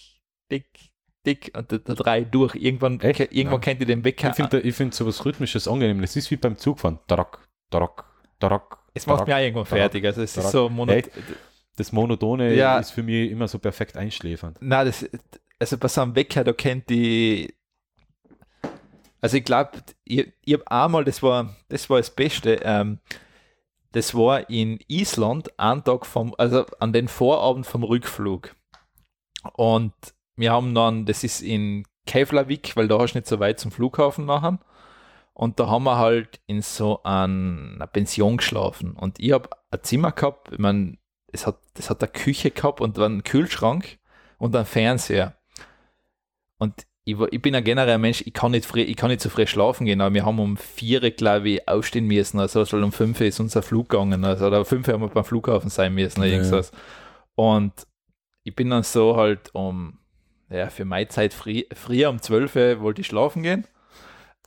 dick, 0.51 0.88
dick 1.28 1.52
und 1.56 1.70
da, 1.70 1.78
da 1.78 1.94
drei 1.94 2.22
durch. 2.22 2.55
Irgendwann, 2.55 3.00
Echt? 3.00 3.20
irgendwann 3.20 3.52
Ja. 3.52 3.59
kennt 3.59 3.80
ihr 3.80 3.86
den 3.86 4.05
Wecker. 4.05 4.30
ich 4.30 4.36
finde 4.36 4.60
ich 4.60 4.74
find 4.74 4.94
sowas 4.94 5.24
Rhythmisches 5.24 5.68
angenehm. 5.68 6.00
Das 6.00 6.16
ist 6.16 6.30
wie 6.30 6.36
beim 6.36 6.56
Zugfahren. 6.56 6.98
Tarak, 7.06 7.38
tarak, 7.70 8.05
tarak. 8.40 8.78
es 8.94 9.06
macht 9.06 9.26
mich 9.26 9.34
auch 9.34 9.38
irgendwann 9.40 9.64
tarak. 9.64 9.78
fertig. 9.82 10.05
Also 10.06 10.22
es 10.22 10.30
ist 10.30 10.34
tarak. 10.36 10.50
so 10.52 10.68
monot 10.68 10.94
Echt? 10.96 11.10
Das 11.76 11.92
Monotone 11.92 12.55
Ja. 12.55 12.78
ist 12.78 12.90
für 12.90 13.02
mich 13.05 13.30
immer 13.30 13.46
so 13.46 13.59
perfekt 13.60 13.96
einschläfernd. 13.96 14.56
Nein, 14.60 14.86
das, 14.86 15.09
also 15.60 15.78
bei 15.78 15.86
so 15.88 16.00
einem 16.00 16.16
Wecker, 16.16 16.42
da 16.42 16.52
kennt 16.52 16.90
die. 16.90 17.55
Also 19.20 19.36
ich 19.36 19.44
glaube, 19.44 19.70
ich, 20.05 20.32
ich 20.44 20.55
habe 20.55 20.70
einmal, 20.70 21.05
das 21.05 21.22
war, 21.22 21.55
das 21.68 21.88
war 21.90 21.98
das 21.98 22.10
Beste, 22.10 22.60
ähm, 22.62 22.98
das 23.92 24.14
war 24.14 24.48
in 24.50 24.78
Island, 24.88 25.59
einen 25.59 25.82
Tag 25.84 26.06
vom, 26.06 26.34
also 26.38 26.66
an 26.78 26.92
den 26.92 27.09
Vorabend 27.09 27.66
vom 27.66 27.82
Rückflug. 27.84 28.55
Und 29.55 29.92
wir 30.39 30.52
haben 30.52 30.74
dann, 30.74 31.05
das 31.05 31.24
ist 31.24 31.43
in 31.43 31.85
Keflavik, 32.06 32.74
weil 32.77 32.89
da 32.89 32.98
hast 32.98 33.12
du 33.15 33.19
nicht 33.19 33.28
so 33.28 33.39
weit 33.40 33.60
zum 33.60 33.70
Flughafen 33.70 34.24
nachher. 34.24 34.59
Und 35.35 35.60
da 35.60 35.69
haben 35.69 35.85
wir 35.85 35.98
halt 35.98 36.40
in 36.47 36.62
so 36.62 37.01
ein- 37.05 37.74
einer 37.77 37.86
Pension 37.86 38.39
geschlafen. 38.39 38.93
Und 38.93 39.20
ich 39.20 39.32
habe 39.32 39.51
ein 39.70 39.81
Zimmer 39.82 40.10
gehabt, 40.12 40.52
ich 40.52 40.59
mein, 40.59 40.98
es 41.32 41.47
hat, 41.47 41.59
das 41.74 41.90
hat 41.90 42.02
eine 42.02 42.10
Küche 42.10 42.51
gehabt 42.51 42.81
und 42.81 42.98
einen 42.98 43.23
Kühlschrank 43.23 43.98
und 44.39 44.56
einen 44.56 44.65
Fernseher. 44.65 45.36
Und 46.59 46.86
ich, 47.05 47.16
ich 47.31 47.40
bin 47.40 47.55
ein 47.55 47.65
generell 47.65 47.98
Mensch, 47.98 48.23
ich 48.27 48.32
kann, 48.35 48.51
nicht 48.51 48.66
früh, 48.66 48.81
ich 48.81 48.97
kann 48.97 49.10
nicht 49.10 49.20
so 49.23 49.28
früh 49.31 49.47
schlafen 49.47 49.86
gehen, 49.86 50.01
aber 50.01 50.12
wir 50.15 50.27
haben 50.27 50.39
um 50.40 50.56
vier, 50.56 51.10
glaube 51.12 51.48
ich, 51.51 51.69
aufstehen 51.69 52.06
müssen. 52.06 52.40
Also 52.40 52.65
weil 52.73 52.82
um 52.85 52.93
fünf 52.93 53.20
ist 53.20 53.39
unser 53.40 53.62
Flug 53.62 53.89
gegangen. 53.90 54.24
Also, 54.24 54.47
oder 54.47 54.59
um 54.60 54.65
fünf 54.66 54.89
haben 54.89 55.01
wir 55.02 55.09
beim 55.09 55.24
Flughafen 55.24 55.70
sein 55.70 55.94
müssen 55.94 56.19
oder 56.20 56.28
Ja. 56.28 56.36
irgendwas. 56.39 56.73
Und 57.35 57.73
ich 58.44 58.55
bin 58.56 58.70
dann 58.70 58.82
so 58.82 59.16
halt 59.16 59.55
um, 59.55 59.98
ja, 60.50 60.70
für 60.70 60.84
meine 60.84 61.08
Zeit 61.08 61.34
früh, 61.34 61.64
früher 61.72 62.10
um 62.10 62.20
zwölf 62.22 62.54
wollte 62.54 63.00
ich 63.00 63.06
schlafen 63.06 63.42
gehen. 63.42 63.66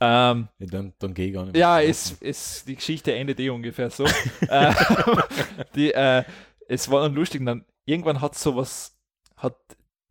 Ähm, 0.00 0.48
Ja, 0.58 0.66
dann, 0.66 0.92
dann 0.98 1.14
gehe 1.14 1.28
ich 1.28 1.34
gar 1.34 1.44
nicht 1.44 1.52
mehr 1.52 1.60
ja, 1.60 1.78
ist, 1.80 2.20
ist, 2.22 2.66
die 2.66 2.76
Geschichte 2.76 3.14
endet 3.14 3.38
eh 3.38 3.50
ungefähr 3.50 3.90
so. 3.90 4.04
äh, 4.48 4.74
die, 5.74 5.92
äh, 5.92 6.24
es 6.68 6.90
war 6.90 7.02
dann 7.02 7.14
lustig, 7.14 7.44
dann 7.44 7.64
irgendwann 7.84 8.20
hat 8.20 8.34
sowas, 8.34 8.96
hat, 9.36 9.56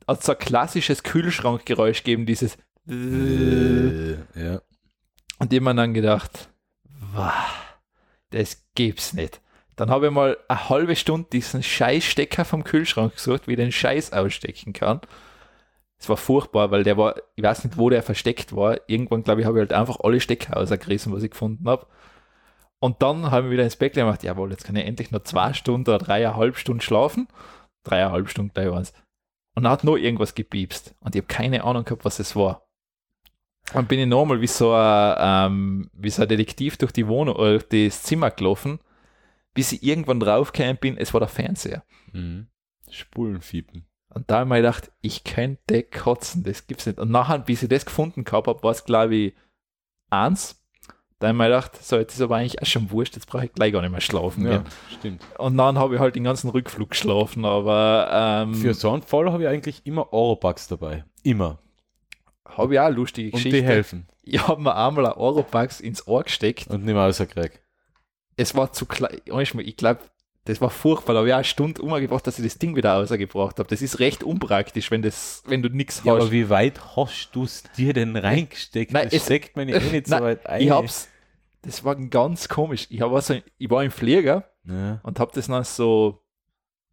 hat 0.08 0.24
so 0.24 0.32
ein 0.32 0.38
klassisches 0.38 1.04
Kühlschrankgeräusch 1.04 2.04
gegeben, 2.04 2.26
dieses 2.26 2.58
Äh, 2.88 4.14
ja. 4.36 4.62
und 5.40 5.52
mir 5.52 5.76
dann 5.76 5.94
gedacht, 5.94 6.50
das 8.30 8.64
gibt's 8.76 9.14
nicht. 9.14 9.42
Dann 9.76 9.90
habe 9.90 10.08
ich 10.08 10.12
mal 10.12 10.38
eine 10.48 10.70
halbe 10.70 10.96
Stunde 10.96 11.28
diesen 11.32 11.64
Scheißstecker 11.64 12.46
vom 12.46 12.64
Kühlschrank 12.64 13.16
gesucht, 13.16 13.48
wie 13.48 13.52
ich 13.52 13.58
den 13.58 13.72
Scheiß 13.72 14.14
ausstecken 14.14 14.74
kann. 14.74 15.02
Es 16.02 16.10
war 16.10 16.18
furchtbar, 16.18 16.72
weil 16.72 16.84
der 16.84 16.98
war, 16.98 17.16
ich 17.36 17.44
weiß 17.44 17.64
nicht, 17.64 17.78
wo 17.78 17.92
der 17.92 18.02
versteckt 18.02 18.56
war. 18.56 18.80
Irgendwann, 18.88 19.22
glaube 19.22 19.42
ich, 19.42 19.48
habe 19.48 19.60
ich 19.60 19.62
halt 19.62 19.74
einfach 19.74 20.00
alle 20.00 20.20
Stecker 20.20 20.58
ausgerissen, 20.58 21.14
was 21.14 21.22
ich 21.22 21.30
gefunden 21.30 21.70
habe. 21.70 21.86
Und 22.80 23.04
dann 23.04 23.30
haben 23.30 23.46
wir 23.46 23.52
wieder 23.52 23.64
ins 23.64 23.76
Bett 23.76 23.94
gemacht, 23.94 24.24
jawohl, 24.24 24.50
jetzt 24.50 24.64
kann 24.64 24.76
ich 24.76 24.86
endlich 24.88 25.12
noch 25.12 25.22
zwei 25.22 25.54
Stunden 25.54 25.88
oder 25.88 26.00
dreieinhalb 26.00 26.58
Stunden 26.58 26.82
schlafen. 26.82 27.28
Dreieinhalb 27.84 28.30
Stunden 28.30 28.52
gleich 28.52 28.72
war. 28.72 28.80
Und 28.80 29.64
dann 29.64 29.70
hat 29.70 29.84
noch 29.84 29.96
irgendwas 29.96 30.34
gepiepst. 30.34 30.96
Und 31.02 31.16
ich 31.16 31.22
habe 31.22 31.32
keine 31.32 31.64
Ahnung 31.64 31.86
gehabt, 31.86 32.04
was 32.04 32.18
es 32.18 32.36
war. 32.36 32.66
Dann 33.72 33.86
bin 33.86 34.00
ich 34.00 34.08
nochmal 34.08 34.42
wie 34.42 34.48
so 34.48 34.74
ein, 34.74 35.16
ähm, 35.20 35.92
wie 35.94 36.10
so 36.10 36.24
ein 36.24 36.28
Detektiv 36.28 36.78
durch 36.78 36.94
die 36.94 37.08
Wohnung 37.08 37.36
oder 37.36 37.60
durch 37.60 37.68
das 37.70 38.02
Zimmer 38.02 38.32
gelaufen, 38.32 38.80
bis 39.54 39.72
ich 39.72 39.84
irgendwann 39.84 40.20
draufgekommen 40.20 40.78
bin, 40.78 40.98
es 40.98 41.14
war 41.14 41.20
der 41.20 41.30
Fernseher. 41.30 41.84
Mhm. 42.12 42.48
Spulenfiepen. 42.90 43.86
Und 44.14 44.30
da 44.30 44.40
habe 44.40 44.46
ich 44.46 44.50
mir 44.50 44.56
gedacht, 44.58 44.92
ich 45.02 45.24
könnte 45.24 45.84
kotzen, 45.84 46.44
das 46.44 46.68
gibt's 46.68 46.86
nicht. 46.86 47.00
Und 47.00 47.12
nachher, 47.12 47.40
bis 47.40 47.64
ich 47.64 47.70
das 47.70 47.86
gefunden 47.86 48.24
gehabt 48.24 48.48
habe, 48.48 48.62
war 48.62 48.72
es, 48.72 48.84
glaube 48.84 49.16
ich, 49.16 49.34
eins. 50.10 50.58
Da 51.20 51.28
habe 51.28 51.36
ich 51.36 51.38
mir 51.38 51.46
gedacht, 51.46 51.84
so, 51.84 51.98
jetzt 51.98 52.16
ist 52.16 52.22
aber 52.22 52.38
eigentlich 52.38 52.62
auch 52.62 52.66
schon 52.66 52.90
wurscht, 52.92 53.16
jetzt 53.16 53.28
brauche 53.28 53.46
ich 53.46 53.54
gleich 53.54 53.72
gar 53.72 53.82
nicht 53.82 53.92
mehr 53.92 54.02
schlafen. 54.02 54.46
Ja, 54.46 54.64
stimmt. 54.98 55.24
Und 55.38 55.56
dann 55.56 55.78
habe 55.78 55.96
ich 55.96 56.02
halt 56.02 56.16
den 56.16 56.24
ganzen 56.24 56.50
Rückflug 56.50 56.90
geschlafen, 56.90 57.46
aber 57.46 58.10
ähm, 58.12 58.56
Für 58.56 58.74
so 58.74 58.92
einen 58.92 59.04
Fall 59.04 59.32
habe 59.32 59.44
ich 59.44 59.50
eigentlich 59.50 59.86
immer 59.86 60.12
Eurobucks 60.12 60.68
dabei. 60.68 61.06
Immer. 61.24 61.60
habe 62.46 62.74
ich 62.74 62.80
auch 62.80 62.90
lustige 62.90 63.32
Und 63.36 63.44
die 63.44 63.50
Geschichte. 63.50 63.68
helfen. 63.68 64.08
Ich 64.24 64.46
habe 64.48 64.62
mir 64.62 64.76
einmal 64.76 65.06
ein 65.06 65.14
Europax 65.14 65.80
ins 65.80 66.08
Ohr 66.08 66.24
gesteckt. 66.24 66.68
Und 66.68 66.84
nicht 66.86 66.94
mehr 66.94 67.04
rausgekriegt. 67.04 67.62
Es 68.36 68.56
war 68.56 68.72
zu 68.74 68.86
klein. 68.86 69.20
Ich 69.26 69.78
glaube, 69.78 70.00
das 70.46 70.60
war 70.62 70.70
furchtbar. 70.70 71.14
Da 71.14 71.20
habe 71.20 71.28
ich 71.30 71.34
eine 71.36 71.44
Stunde 71.44 71.82
umgebracht, 71.82 72.26
dass 72.26 72.40
ich 72.40 72.46
das 72.46 72.58
Ding 72.58 72.76
wieder 72.76 72.94
rausgebracht 72.94 73.60
habe. 73.60 73.70
Das 73.70 73.82
ist 73.82 74.00
recht 74.00 74.24
unpraktisch, 74.24 74.90
wenn, 74.92 75.02
das, 75.02 75.44
wenn 75.48 75.62
du 75.62 75.70
nichts 75.70 76.02
Ja, 76.04 76.14
hast. 76.16 76.22
aber 76.24 76.32
wie 76.32 76.50
weit 76.50 76.96
hast 76.96 77.30
du 77.34 77.44
es 77.44 77.64
dir 77.78 77.94
denn 77.94 78.16
reingesteckt? 78.16 78.92
Nein, 78.92 79.06
das 79.06 79.14
es- 79.14 79.24
steckt 79.26 79.56
man 79.56 79.70
ja 79.70 79.78
eh 79.78 79.92
nicht 79.92 80.08
so 80.08 80.16
Nein, 80.16 80.24
weit 80.24 80.46
ein. 80.48 80.62
ich 80.62 80.70
hab's. 80.72 81.08
Das 81.64 81.84
war 81.84 81.96
ganz 81.96 82.50
komisch. 82.50 82.88
Ich, 82.90 83.02
hab 83.02 83.12
also, 83.12 83.36
ich 83.60 83.70
war 83.70 83.84
im 83.84 83.92
Flieger 83.92 84.46
Ja. 84.66 85.00
und 85.04 85.20
habe 85.20 85.32
das 85.36 85.46
dann 85.48 85.64
so 85.64 86.21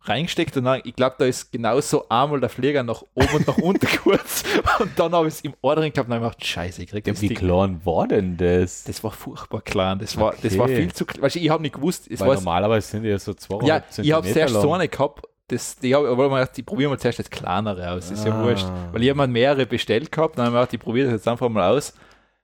reingesteckt 0.03 0.57
und 0.57 0.65
dann, 0.65 0.81
ich 0.85 0.95
glaube, 0.97 1.17
da 1.19 1.25
ist 1.27 1.51
genauso 1.53 2.09
einmal 2.09 2.41
der 2.41 2.49
Flieger 2.49 2.83
nach 2.83 3.03
oben 3.15 3.29
und 3.35 3.47
nach 3.47 3.59
unten 3.59 3.87
kurz 4.05 4.45
und 4.79 4.99
dann 4.99 5.13
habe 5.13 5.29
ich 5.29 5.35
es 5.35 5.41
im 5.43 5.53
Ohr 5.61 5.75
drin 5.77 5.93
gehabt 5.93 6.09
und 6.09 6.15
dann 6.15 6.23
hab 6.23 6.33
ich 6.33 6.39
gedacht, 6.39 6.47
scheiße, 6.47 6.83
ich 6.83 6.89
krieg 6.91 7.07
Ja, 7.07 7.13
das 7.13 7.21
wie 7.23 7.29
Ding. 7.29 7.37
klein 7.37 7.81
war 7.85 8.07
denn 8.09 8.37
das? 8.37 8.85
Das 8.85 9.03
war 9.05 9.11
furchtbar 9.11 9.61
klein. 9.61 9.99
Das 9.99 10.17
war, 10.17 10.35
das 10.43 10.57
war 10.57 10.65
Okay. 10.67 10.77
viel 10.77 10.93
zu 10.93 11.05
klein. 11.05 11.23
Weißt 11.23 11.37
du, 11.37 11.41
ich 11.41 11.51
habe 11.51 11.63
nicht 11.63 11.75
gewusst, 11.75 12.07
es 12.11 12.21
Weil 12.21 12.35
normalerweise 12.37 12.89
sind 12.89 13.03
die 13.03 13.09
ja 13.11 13.19
so 13.19 13.35
zwei 13.35 13.67
Ja, 13.67 13.83
ich 14.01 14.13
habe 14.13 14.27
zuerst 14.31 14.55
so 14.55 14.73
eine 14.73 14.89
gehabt, 14.89 15.27
das, 15.49 15.77
die 15.77 15.95
hab, 15.95 16.05
aber 16.05 16.29
mal 16.29 16.41
gedacht, 16.41 16.59
ich 16.59 16.65
probiere 16.67 16.91
mal 16.91 16.99
zuerst 16.99 17.19
das 17.19 17.31
kleinere 17.31 17.91
aus, 17.91 18.11
ist 18.11 18.25
ja 18.25 18.33
Ah. 18.33 18.43
wurscht. 18.43 18.67
Weil 18.93 19.03
ich 19.03 19.09
habe 19.11 19.19
mir 19.19 19.27
mehrere 19.29 19.67
bestellt 19.67 20.13
gehabt, 20.13 20.39
dann 20.39 20.47
habe 20.47 20.51
ich 20.51 20.55
mir 20.55 20.61
gedacht, 20.61 20.75
ich 20.75 20.81
probiere 20.81 21.07
das 21.07 21.15
jetzt 21.21 21.29
einfach 21.29 21.49
mal 21.49 21.69
aus. 21.71 21.95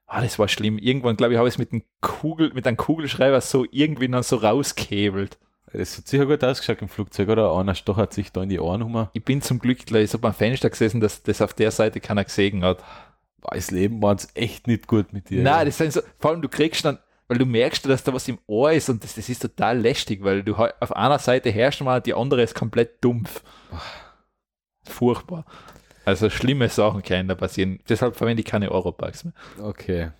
Ah, 0.06 0.20
das 0.20 0.39
war 0.39 0.48
schlimm. 0.48 0.76
Irgendwann, 0.78 1.16
glaube 1.16 1.32
ich, 1.32 1.39
habe 1.39 1.48
ich 1.48 1.55
es 1.55 1.59
mit 1.59 1.72
einem 1.72 1.82
Kugel, 2.01 2.52
mit 2.52 2.66
einem 2.66 2.76
Kugelschreiber 2.76 3.40
so 3.40 3.64
irgendwie 3.70 4.09
dann 4.09 4.22
so 4.22 4.36
rausgehebelt. 4.36 5.39
Das 5.77 5.99
hat 5.99 6.07
sicher 6.07 6.27
gut 6.27 6.45
ausgeschaut 6.45 6.81
im 6.83 6.89
Flugzeug, 6.89 7.29
oder? 7.29 7.53
Einer 7.57 7.75
stochert 7.75 8.13
sich 8.13 8.31
da 8.31 8.43
in 8.43 8.49
die 8.49 8.61
Ohren 8.61 8.83
rum. 8.83 9.09
Ich 9.13 9.25
bin 9.25 9.43
zum 9.43 9.59
Glück 9.59 9.85
gleich 9.87 10.11
so 10.11 10.19
beim 10.19 10.35
Fenster 10.35 10.71
gesessen, 10.71 11.01
dass 11.01 11.23
das 11.23 11.43
auf 11.43 11.53
der 11.53 11.71
Seite 11.71 12.01
keiner 12.01 12.25
gesehen 12.25 12.65
hat. 12.65 12.83
Das 13.43 13.71
Leben 13.71 14.01
war 14.01 14.13
jetzt 14.13 14.37
echt 14.37 14.67
nicht 14.69 14.87
gut 14.87 15.13
mit 15.13 15.31
dir. 15.31 15.43
Nein, 15.43 15.67
das 15.67 15.77
sind 15.77 15.93
so, 15.93 16.01
vor 16.19 16.31
allem 16.31 16.43
du 16.43 16.49
kriegst 16.49 16.85
dann, 16.85 16.99
weil 17.29 17.39
du 17.39 17.47
merkst, 17.47 17.85
dass 17.87 18.05
da 18.05 18.15
was 18.15 18.29
im 18.29 18.39
Ohr 18.47 18.73
ist 18.73 18.89
und 18.89 19.03
das, 19.03 19.15
das 19.15 19.29
ist 19.29 19.43
total 19.43 19.79
lästig, 19.79 20.23
weil 20.23 20.43
du 20.43 20.55
auf 20.55 20.95
einer 20.95 21.19
Seite 21.19 21.51
herrschst 21.51 21.83
mal, 21.83 22.01
die 22.01 22.15
andere 22.15 22.43
ist 22.43 22.55
komplett 22.55 23.03
dumpf. 23.03 23.43
Furchtbar. 24.85 25.45
Also 26.05 26.31
schlimme 26.31 26.69
Sachen 26.69 27.03
können 27.03 27.29
da 27.29 27.35
passieren. 27.35 27.81
Deshalb 27.89 28.17
verwende 28.17 28.43
ich 28.43 28.47
keine 28.47 28.71
Eurobugs 28.71 29.25
mehr. 29.25 29.33
Okay. 29.61 30.11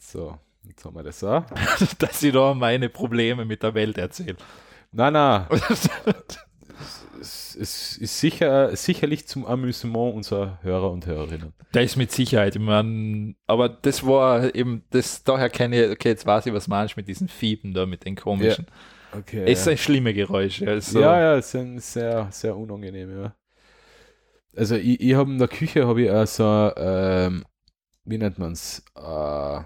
So, 0.00 0.38
jetzt 0.64 0.84
haben 0.84 0.96
wir 0.96 1.02
das 1.02 1.22
auch. 1.22 1.44
Dass 1.98 2.22
ich 2.22 2.32
da 2.32 2.54
meine 2.54 2.88
Probleme 2.88 3.44
mit 3.44 3.62
der 3.62 3.74
Welt 3.74 3.98
erzähle. 3.98 4.36
Nein, 4.92 5.12
nein. 5.14 5.46
es, 7.20 7.96
ist 7.96 8.20
sicher, 8.20 8.74
sicherlich 8.76 9.26
zum 9.26 9.46
Amüsement 9.46 10.14
unserer 10.14 10.58
Hörer 10.62 10.90
und 10.90 11.06
Hörerinnen. 11.06 11.52
Das 11.72 11.84
ist 11.84 11.96
mit 11.96 12.12
Sicherheit. 12.12 12.56
Ich 12.56 12.62
mein, 12.62 13.36
aber 13.46 13.68
das 13.68 14.06
war 14.06 14.54
eben, 14.54 14.84
das, 14.90 15.24
daher 15.24 15.50
kenne 15.50 15.84
ich, 15.84 15.90
okay, 15.90 16.08
jetzt 16.08 16.26
weiß 16.26 16.46
ich, 16.46 16.52
was 16.52 16.68
meinst 16.68 16.96
mit 16.96 17.08
diesen 17.08 17.28
Fiepen 17.28 17.72
da, 17.74 17.86
mit 17.86 18.04
den 18.04 18.16
komischen. 18.16 18.66
Okay. 19.16 19.44
Es 19.46 19.64
sind 19.64 19.78
schlimme 19.78 20.14
Geräusche. 20.14 20.68
Also, 20.68 21.00
Ja, 21.00 21.18
ja, 21.20 21.36
es 21.36 21.50
sind 21.50 21.80
sehr, 21.82 22.28
sehr 22.30 22.56
unangenehm, 22.56 23.22
ja. 23.22 23.34
Also 24.56 24.76
ich, 24.76 25.00
ich 25.00 25.14
habe 25.14 25.30
in 25.30 25.38
der 25.38 25.48
Küche 25.48 25.86
habe 25.86 26.02
ich 26.02 26.10
auch 26.10 26.26
so, 26.26 26.72
ähm, 26.76 27.44
wie 28.04 28.18
nennt 28.18 28.38
man 28.38 28.52
es, 28.52 28.82
äh, 28.96 29.60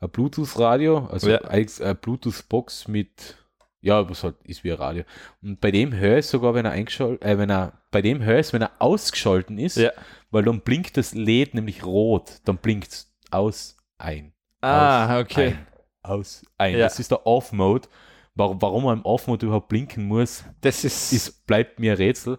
ein 0.00 0.10
Bluetooth-Radio, 0.10 1.06
also 1.06 1.30
Ja. 1.30 1.40
eine 1.42 1.94
Bluetooth-Box 1.94 2.88
mit, 2.88 3.36
ja, 3.84 4.08
was 4.08 4.24
halt 4.24 4.36
ist 4.44 4.64
wie 4.64 4.72
ein 4.72 4.78
Radio. 4.78 5.04
Und 5.42 5.60
bei 5.60 5.70
dem 5.70 5.92
höre 5.94 6.18
ich 6.18 6.26
sogar, 6.26 6.54
wenn 6.54 6.64
er 6.64 6.72
eingeschaltet, 6.72 7.22
äh, 7.22 7.36
wenn 7.38 7.50
er, 7.50 7.82
bei 7.90 8.00
dem 8.00 8.22
höre 8.24 8.38
ich 8.40 8.46
es, 8.46 8.52
wenn 8.54 8.62
er 8.62 8.72
ausgeschalten 8.78 9.58
ist, 9.58 9.76
Ja. 9.76 9.90
weil 10.30 10.42
dann 10.42 10.60
blinkt 10.62 10.96
das 10.96 11.14
LED 11.14 11.54
nämlich 11.54 11.84
rot, 11.84 12.40
dann 12.46 12.56
blinkt 12.56 12.88
es 12.92 13.14
aus, 13.30 13.76
ein. 13.98 14.32
Ah, 14.62 15.16
aus, 15.18 15.22
okay. 15.24 15.48
Ein, 15.48 15.66
aus, 16.02 16.46
ein. 16.56 16.72
Ja. 16.72 16.78
Das 16.80 16.98
ist 16.98 17.10
der 17.10 17.26
Off-Mode. 17.26 17.88
Warum, 18.34 18.60
warum 18.62 18.84
man 18.84 18.98
im 18.98 19.04
Off-Mode 19.04 19.46
überhaupt 19.46 19.68
blinken 19.68 20.06
muss, 20.06 20.44
Das 20.62 20.82
ist, 20.84 21.12
ist, 21.12 21.46
bleibt 21.46 21.78
mir 21.78 21.92
ein 21.92 21.98
Rätsel. 21.98 22.38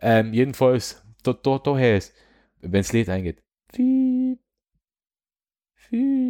Ähm, 0.00 0.34
jedenfalls, 0.34 1.02
da, 1.22 1.32
da, 1.32 1.58
daher 1.58 1.96
ist, 1.96 2.12
wenn 2.60 2.80
das 2.82 2.92
Lied 2.92 3.08
eingeht, 3.08 3.42
fiep, 3.72 4.15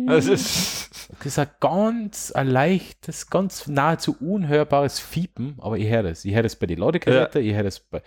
das 0.06 0.26
ist 0.26 0.86
Das 1.18 1.26
ist 1.26 1.38
ein 1.38 1.48
ganz 1.60 2.32
ein 2.32 2.48
leichtes, 2.48 3.30
ganz 3.30 3.66
nahezu 3.68 4.16
unhörbares 4.20 4.98
Fiepen, 4.98 5.54
aber 5.60 5.78
ich 5.78 5.88
höre 5.88 6.02
das. 6.02 6.24
Ich 6.24 6.34
höre 6.34 6.42
das 6.42 6.56
bei 6.56 6.66
den 6.66 6.78
Ladegeräten, 6.78 7.42
ich 7.42 7.54
höre 7.54 7.62
das 7.62 7.78
bei. 7.80 8.02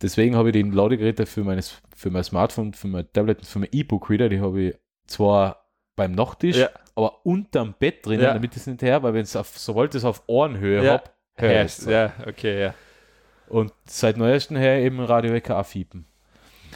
Deswegen 0.00 0.34
habe 0.36 0.48
ich 0.48 0.52
die 0.54 0.62
Ladegeräte 0.62 1.26
für, 1.26 1.44
meines, 1.44 1.80
für 1.94 2.10
mein 2.10 2.24
Smartphone, 2.24 2.72
für 2.72 2.88
mein 2.88 3.06
Tablet 3.12 3.38
und 3.40 3.46
für 3.46 3.58
mein 3.58 3.68
E-Book-Reader, 3.72 4.28
die 4.30 4.40
habe 4.40 4.60
ich 4.62 4.74
zwar 5.06 5.68
beim 5.96 6.12
Nachttisch, 6.12 6.56
Ja. 6.56 6.70
aber 6.94 7.24
unterm 7.26 7.74
Bett 7.78 8.04
drinnen, 8.06 8.22
Ja. 8.24 8.32
damit 8.34 8.56
es 8.56 8.66
nicht 8.66 8.82
her, 8.82 9.02
weil 9.02 9.12
wenn 9.14 9.22
es 9.22 9.36
auf, 9.36 9.56
sobald 9.58 9.94
es 9.94 10.04
auf 10.04 10.22
Ohrenhöhe 10.26 10.82
Ja. 10.82 10.92
habe, 10.94 11.04
ja, 11.40 11.62
es. 11.62 11.84
ja, 11.84 12.12
okay, 12.26 12.60
ja. 12.60 12.74
Und 13.48 13.72
seit 13.86 14.16
neuestem 14.16 14.56
her 14.56 14.78
eben 14.80 14.98
Radio 15.00 15.32
Wecker 15.32 15.58
auch 15.58 15.66
fiepen. 15.66 16.06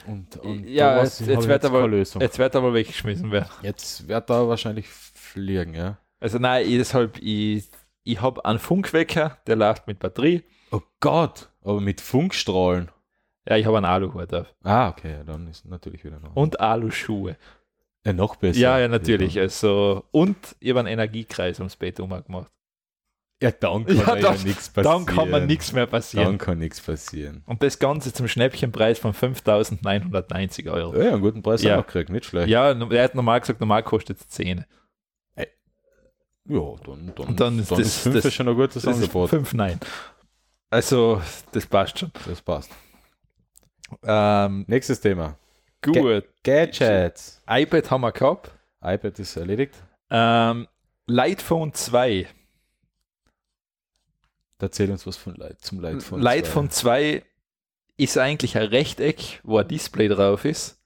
Und, 0.09 0.37
und 0.39 0.67
Ja, 0.69 0.99
jetzt- 1.03 1.21
jetzt 1.21 1.47
wird 1.49 1.65
aber- 1.65 1.81
keine 1.81 1.91
Lösung. 1.97 2.21
Jetzt 2.23 2.39
wird 2.39 2.55
er 2.55 2.61
mal 2.61 2.75
weggeschmissen 2.75 3.31
werden. 3.31 3.51
Jetzt 3.63 4.09
wird 4.09 4.31
er 4.31 4.49
wahrscheinlich 4.49 4.89
fliegen, 4.89 5.75
ja. 5.75 5.99
Also 6.21 6.39
nein, 6.39 6.67
ich, 6.67 6.77
deshalb, 6.79 7.19
ich, 7.21 7.69
ich 8.05 8.21
habe 8.21 8.45
einen 8.45 8.59
Funkwecker, 8.59 9.39
der 9.47 9.57
läuft 9.57 9.87
mit 9.87 9.99
Batterie. 9.99 10.43
Oh 10.71 10.81
Gott, 11.01 11.49
aber 11.63 11.81
mit 11.81 12.01
Funkstrahlen. 12.01 12.91
Ja, 13.49 13.57
ich 13.57 13.67
habe 13.67 13.77
einen 13.79 13.87
Aluhut 13.87 14.35
auf. 14.35 14.55
Ah, 14.63 14.89
okay, 14.89 15.13
ja, 15.13 15.25
dann 15.25 15.47
ist 15.49 15.65
natürlich 15.65 16.05
wieder 16.05 16.19
noch. 16.21 16.35
Und 16.37 16.61
Aluschuhe. 16.61 17.37
Ja, 18.05 18.13
noch 18.13 18.37
besser. 18.37 18.59
Ja, 18.61 18.79
ja, 18.79 18.89
natürlich. 18.89 19.39
Also, 19.39 20.05
und 20.11 20.37
ich 20.61 20.71
habe 20.71 20.81
einen 20.81 20.89
Energiekreis 20.89 21.59
ums 21.59 21.77
Bett 21.77 22.01
umgemacht. 22.01 22.51
Ja, 23.41 23.53
dann 23.53 23.87
kann 23.87 23.97
Ja, 23.97 24.17
ja, 24.17 24.21
dann- 24.21 24.43
nichts 24.43 24.69
passieren. 24.69 25.07
Dann 25.07 25.17
kann 25.17 25.31
man 25.31 25.47
nichts 25.47 25.73
mehr 25.73 25.87
passieren. 25.87 26.27
Dann 26.27 26.39
kann 26.39 26.59
nichts 26.59 26.81
passieren. 26.81 27.43
Und 27.47 27.63
das 27.63 27.79
Ganze 27.79 28.13
zum 28.13 28.27
Schnäppchenpreis 28.27 28.99
von 28.99 29.13
5.990 29.15 30.69
Euro. 30.71 30.97
Ja, 31.01 31.13
einen 31.13 31.21
guten 31.21 31.43
Preis 31.43 31.63
Ja. 31.63 31.79
auch 31.79 31.87
gekriegt, 31.87 32.11
nicht 32.11 32.25
schlecht. 32.25 32.49
Ja, 32.49 32.73
er 32.73 33.05
hat 33.05 33.15
normal 33.15 33.41
gesagt, 33.41 33.61
normal 33.61 33.83
kostet 33.85 34.19
es 34.21 34.29
10. 34.29 34.65
Ja, 36.51 36.61
dann, 36.85 37.13
dann, 37.15 37.37
dann 37.37 37.59
ist 37.59 37.71
das- 37.71 37.79
ist 37.81 37.99
5 37.99 38.23
das- 38.23 38.33
schon 38.35 38.49
ein 38.49 38.55
gutes 38.57 38.87
Angebot. 38.87 39.29
5 39.31 39.53
Nein. 39.53 39.79
Also, 40.71 41.21
das 41.53 41.67
passt 41.67 41.99
schon. 41.99 42.11
Das 42.27 42.41
passt. 42.41 42.71
Ähm, 44.03 44.65
Nächstes 44.67 45.01
Thema. 45.01 45.37
gut. 45.83 46.25
Gadgets. 46.43 47.41
iPad 47.49 47.91
haben 47.91 48.01
wir 48.01 48.13
gehabt. 48.13 48.51
iPad 48.83 49.19
ist 49.19 49.37
erledigt. 49.37 49.75
Ähm, 50.11 50.67
Lightphone 51.07 51.73
2. 51.75 52.27
Erzähl 54.61 54.91
uns 54.91 55.07
was 55.07 55.17
von 55.17 55.35
Light, 55.37 55.61
zum 55.61 55.81
Lightphone. 55.81 56.21
Lightphone 56.21 56.71
2 56.71 57.23
ist 57.97 58.19
eigentlich 58.19 58.57
ein 58.57 58.67
Rechteck, 58.67 59.41
wo 59.45 59.59
ein 59.59 59.69
Display 59.69 60.09
drauf 60.09 60.45
ist. 60.45 60.81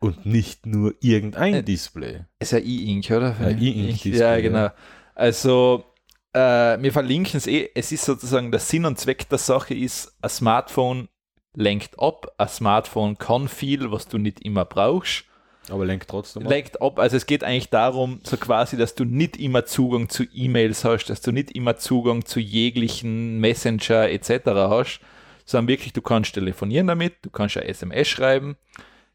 2. 0.00 0.06
Und 0.06 0.26
nicht 0.26 0.66
nur 0.66 0.94
irgendein 1.00 1.54
Äh, 1.54 1.62
Display. 1.62 2.24
Ist 2.40 2.52
ja 2.52 2.58
E-Ink, 2.58 3.10
oder? 3.10 3.36
Ja, 3.40 3.48
E-Ink-Display, 3.50 4.18
ja. 4.18 4.40
genau. 4.40 4.68
Also, 5.14 5.84
äh, 6.32 6.38
wir 6.80 6.92
verlinken 6.92 7.36
es 7.38 7.46
eh. 7.46 7.70
Es 7.74 7.92
ist 7.92 8.04
sozusagen 8.04 8.50
der 8.50 8.60
Sinn 8.60 8.84
und 8.84 8.98
Zweck 8.98 9.28
der 9.28 9.38
Sache 9.38 9.74
ist, 9.74 10.16
ein 10.20 10.30
Smartphone 10.30 11.08
lenkt 11.54 11.98
ab, 12.00 12.32
ein 12.38 12.48
Smartphone 12.48 13.18
kann 13.18 13.46
viel, 13.48 13.92
was 13.92 14.08
du 14.08 14.18
nicht 14.18 14.40
immer 14.40 14.64
brauchst. 14.64 15.24
Aber 15.68 15.84
lenkt 15.84 16.08
trotzdem 16.10 16.42
ab. 16.44 16.50
Lenkt 16.50 16.82
ab, 16.82 16.98
also 16.98 17.16
es 17.16 17.26
geht 17.26 17.44
eigentlich 17.44 17.70
darum, 17.70 18.20
so 18.24 18.36
quasi, 18.36 18.76
dass 18.76 18.94
du 18.94 19.04
nicht 19.04 19.36
immer 19.36 19.64
Zugang 19.64 20.08
zu 20.08 20.24
E-Mails 20.34 20.84
hast, 20.84 21.06
dass 21.06 21.20
du 21.20 21.30
nicht 21.30 21.52
immer 21.52 21.76
Zugang 21.76 22.24
zu 22.24 22.40
jeglichen 22.40 23.38
Messenger 23.38 24.10
etc. 24.10 24.30
hast, 24.46 25.00
sondern 25.44 25.68
wirklich, 25.68 25.92
du 25.92 26.02
kannst 26.02 26.34
telefonieren 26.34 26.86
damit, 26.88 27.14
du 27.22 27.30
kannst 27.30 27.56
eine 27.56 27.68
SMS 27.68 28.08
schreiben, 28.08 28.56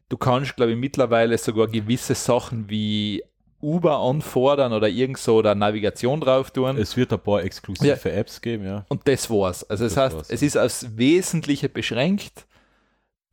du 0.08 0.16
kannst, 0.16 0.56
glaube 0.56 0.72
ich, 0.72 0.78
mittlerweile 0.78 1.36
sogar 1.36 1.66
gewisse 1.68 2.14
Sachen 2.14 2.70
wie 2.70 3.22
Uber 3.60 3.98
anfordern 3.98 4.72
oder 4.72 4.88
irgend 4.88 5.18
so 5.18 5.36
oder 5.36 5.54
Navigation 5.54 6.20
drauf 6.20 6.50
tun. 6.52 6.78
Es 6.78 6.96
wird 6.96 7.12
ein 7.12 7.18
paar 7.18 7.42
exklusive 7.42 8.12
Apps 8.12 8.40
geben, 8.40 8.64
ja. 8.64 8.86
Und 8.88 9.06
das 9.08 9.28
war's. 9.28 9.64
Also 9.68 9.84
das, 9.84 9.94
Das 9.94 10.04
heißt, 10.04 10.16
war's. 10.16 10.30
es 10.30 10.42
ist 10.42 10.56
aufs 10.56 10.96
Wesentliche 10.96 11.68
beschränkt. 11.68 12.46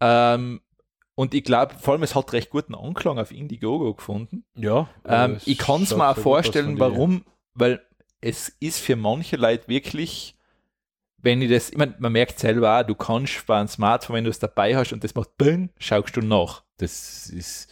Ähm, 0.02 0.62
und 1.16 1.34
ich 1.34 1.44
glaube, 1.44 1.76
vor 1.80 1.94
allem, 1.94 2.04
es 2.04 2.14
hat 2.16 2.34
recht 2.34 2.50
guten 2.50 2.76
Anklang 2.76 3.20
auf 3.20 3.32
Indiegogo 3.32 3.94
gefunden. 3.94 4.44
Ja. 4.56 4.88
Ähm, 5.08 5.36
es 5.38 5.48
ich 5.48 5.58
kann 5.58 5.84
es 5.84 5.96
mir 5.96 6.10
auch 6.10 6.18
vorstellen, 6.18 6.80
warum, 6.80 7.24
weil 7.54 7.82
es 8.22 8.50
ist 8.60 8.80
für 8.80 8.96
manche 8.96 9.36
Leute 9.38 9.68
wirklich, 9.68 10.36
wenn 11.18 11.42
ich 11.42 11.50
das, 11.50 11.70
ich 11.70 11.78
meine, 11.78 11.96
man 12.00 12.12
merkt 12.12 12.40
selber 12.40 12.80
auch, 12.80 12.84
du 12.86 12.96
kannst 12.96 13.46
bei 13.48 13.58
einem 13.58 13.68
Smartphone, 13.68 14.18
wenn 14.18 14.24
du 14.26 14.30
es 14.30 14.40
dabei 14.40 14.76
hast 14.76 14.94
und 14.94 15.04
das 15.04 15.16
macht 15.16 15.38
Bing, 15.38 15.70
schaust 15.80 16.16
du 16.16 16.22
nach. 16.22 16.64
Das 16.78 17.28
ist 17.30 17.70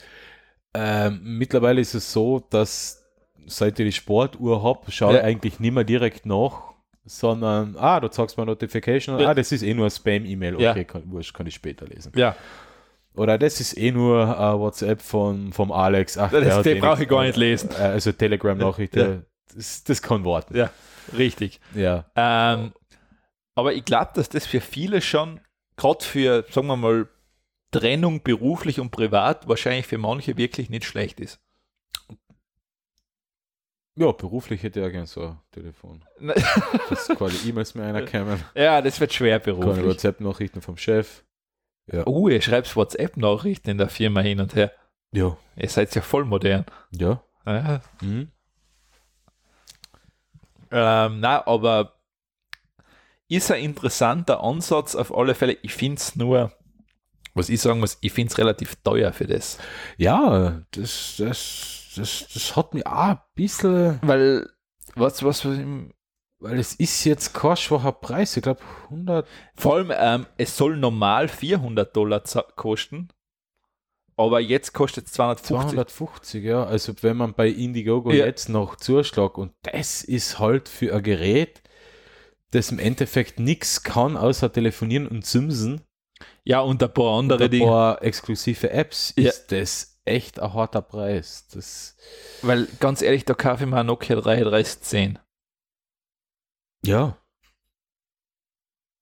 ähm, 0.73 1.19
mittlerweile 1.23 1.81
ist 1.81 1.93
es 1.93 2.11
so, 2.11 2.39
dass 2.49 3.03
seit 3.45 3.77
ich 3.79 3.85
die 3.85 3.91
Sportuhr 3.91 4.63
habe, 4.63 4.89
schaue 4.91 5.13
Ja. 5.13 5.19
ich 5.19 5.25
eigentlich 5.25 5.59
nicht 5.59 5.73
mehr 5.73 5.83
direkt 5.83 6.25
nach, 6.25 6.73
sondern 7.05 7.75
ah, 7.77 7.99
du 7.99 8.07
sagst 8.11 8.37
mal 8.37 8.45
Notification, 8.45 9.19
Ja. 9.19 9.29
ah, 9.29 9.33
das 9.35 9.51
ist 9.51 9.61
eh 9.63 9.73
nur 9.73 9.85
ein 9.85 9.91
Spam-E-Mail, 9.91 10.55
okay, 10.55 10.63
Ja. 10.63 10.83
kann, 10.85 11.03
wurscht, 11.11 11.33
kann 11.35 11.45
ich 11.45 11.53
später 11.53 11.85
lesen. 11.85 12.11
Ja, 12.15 12.35
Oder 13.15 13.37
das 13.37 13.59
ist 13.59 13.77
eh 13.77 13.91
nur 13.91 14.21
äh, 14.23 14.59
WhatsApp 14.59 15.01
von, 15.01 15.53
vom 15.53 15.71
Alex. 15.71 16.17
Ach, 16.17 16.31
Das- 16.31 16.65
eh 16.65 16.75
brauche 16.79 17.03
ich 17.03 17.09
gar 17.09 17.23
nicht 17.23 17.37
lesen. 17.37 17.69
Äh, 17.71 17.83
also 17.83 18.11
Telegram-Nachricht, 18.11 18.95
Ja. 18.95 19.03
äh, 19.11 19.19
das, 19.55 19.83
das 19.83 20.01
kann 20.01 20.25
warten. 20.25 20.55
ja, 20.55 20.71
richtig. 21.15 21.59
Ja. 21.75 22.05
Ähm, 22.15 22.73
aber 23.55 23.73
ich 23.73 23.85
glaube, 23.85 24.11
dass 24.15 24.29
das 24.29 24.47
für 24.47 24.61
viele 24.61 25.01
schon, 25.01 25.39
gerade 25.77 26.03
für, 26.03 26.43
sagen 26.49 26.67
wir 26.67 26.75
mal, 26.77 27.07
Trennung 27.71 28.21
beruflich 28.23 28.79
und 28.79 28.89
privat, 28.91 29.47
wahrscheinlich 29.47 29.85
für 29.87 29.97
manche 29.99 30.37
wirklich 30.37 30.69
nicht 30.71 30.85
schlecht 30.85 31.19
ist. 31.19 31.39
ja, 33.95 34.11
beruflich 34.11 34.63
hätte 34.63 34.79
ich 34.79 34.85
auch 34.87 34.91
gern 34.91 35.05
so 35.05 35.21
ein 35.21 35.39
Telefon. 35.51 36.03
Das 36.89 37.07
keine 37.09 37.33
E-Mails 37.45 37.75
mehr 37.75 37.93
reinkommen, 37.93 38.43
ja, 38.55 38.81
das 38.81 38.99
wird 38.99 39.13
schwer 39.13 39.39
keine 39.39 39.55
beruflich. 39.57 39.85
WhatsApp-Nachrichten 39.85 40.61
vom 40.61 40.77
Chef. 40.77 41.23
Ja. 41.91 42.05
Oh, 42.07 42.27
ihr 42.29 42.41
schreibt 42.41 42.75
WhatsApp-Nachrichten 42.75 43.71
in 43.71 43.77
der 43.77 43.89
Firma 43.89 44.21
hin 44.21 44.39
und 44.39 44.55
her. 44.55 44.71
Ja. 45.11 45.37
Ihr 45.55 45.69
seid 45.69 45.93
ja 45.95 46.01
voll 46.01 46.25
modern. 46.25 46.65
Ja. 46.91 47.21
Ja. 47.45 47.81
Mhm. 48.01 48.31
Ähm, 50.71 51.19
na, 51.19 51.45
aber 51.45 51.93
ist 53.29 53.51
ein 53.51 53.61
interessanter 53.63 54.43
Ansatz 54.43 54.95
auf 54.95 55.15
alle 55.15 55.35
Fälle. 55.35 55.57
Ich 55.61 55.73
finde 55.73 55.97
es 55.99 56.15
nur, 56.15 56.51
was 57.33 57.49
ich 57.49 57.61
sagen 57.61 57.79
muss, 57.79 57.97
ich 58.01 58.11
finde 58.11 58.31
es 58.31 58.37
relativ 58.37 58.75
teuer 58.77 59.11
für 59.13 59.27
das. 59.27 59.57
Ja, 59.97 60.61
das, 60.71 61.15
das, 61.17 61.91
das, 61.95 62.27
das 62.33 62.55
hat 62.55 62.73
mich 62.73 62.85
auch 62.87 62.93
ein 63.09 63.19
bisschen, 63.35 63.99
Weil, 64.03 64.49
was, 64.95 65.23
was, 65.23 65.45
was 65.45 65.57
im- 65.57 65.93
weil 66.43 66.59
es 66.59 66.75
ist 66.75 67.03
jetzt 67.05 67.33
kein 67.33 67.57
schwacher 67.57 67.91
Preis. 67.93 68.37
Ich 68.37 68.43
glaube 68.43 68.61
100. 68.89 69.27
vor 69.55 69.75
allem, 69.75 69.91
ähm, 69.95 70.25
es 70.37 70.55
soll 70.55 70.77
normal 70.77 71.27
400 71.27 71.95
Dollar 71.95 72.21
kosten, 72.55 73.07
aber 74.15 74.39
jetzt 74.39 74.73
kostet 74.73 75.07
es 75.07 75.13
250. 75.13 75.71
250, 75.71 76.43
ja. 76.43 76.63
Also 76.65 76.93
wenn 77.01 77.17
man 77.17 77.33
bei 77.33 77.47
Indiegogo 77.47 78.11
Ja. 78.11 78.25
jetzt 78.25 78.49
noch 78.49 78.75
zuschlägt 78.75 79.37
und 79.37 79.53
das 79.63 80.03
ist 80.03 80.37
halt 80.39 80.69
für 80.69 80.93
ein 80.95 81.01
Gerät, 81.01 81.61
das 82.51 82.71
im 82.71 82.77
Endeffekt 82.77 83.39
nichts 83.39 83.81
kann, 83.81 84.15
außer 84.15 84.51
telefonieren 84.51 85.07
und 85.07 85.25
simsen, 85.25 85.81
Ja, 86.43 86.59
und 86.59 86.83
ein 86.83 86.93
paar 86.93 87.17
andere 87.19 87.37
und 87.39 87.43
ein 87.45 87.51
Dinge. 87.51 87.65
paar 87.65 88.03
exklusive 88.03 88.69
Apps, 88.69 89.13
Ja. 89.17 89.29
ist 89.29 89.51
das 89.51 89.99
echt 90.05 90.39
ein 90.39 90.53
harter 90.53 90.81
Preis. 90.81 91.47
Das, 91.53 91.95
Weil, 92.41 92.67
ganz 92.79 93.01
ehrlich, 93.01 93.25
da 93.25 93.33
kaufe 93.33 93.63
ich 93.63 93.69
mir 93.69 93.83
Nokia 93.83 94.17
3310. 94.17 95.17
ja, 96.85 97.17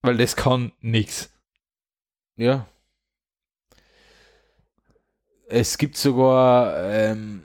Weil 0.04 0.18
das 0.18 0.36
kann 0.36 0.72
nichts. 0.82 1.30
ja. 2.38 2.66
Es 5.48 5.78
gibt 5.78 5.98
sogar 5.98 6.82
ähm, 6.90 7.44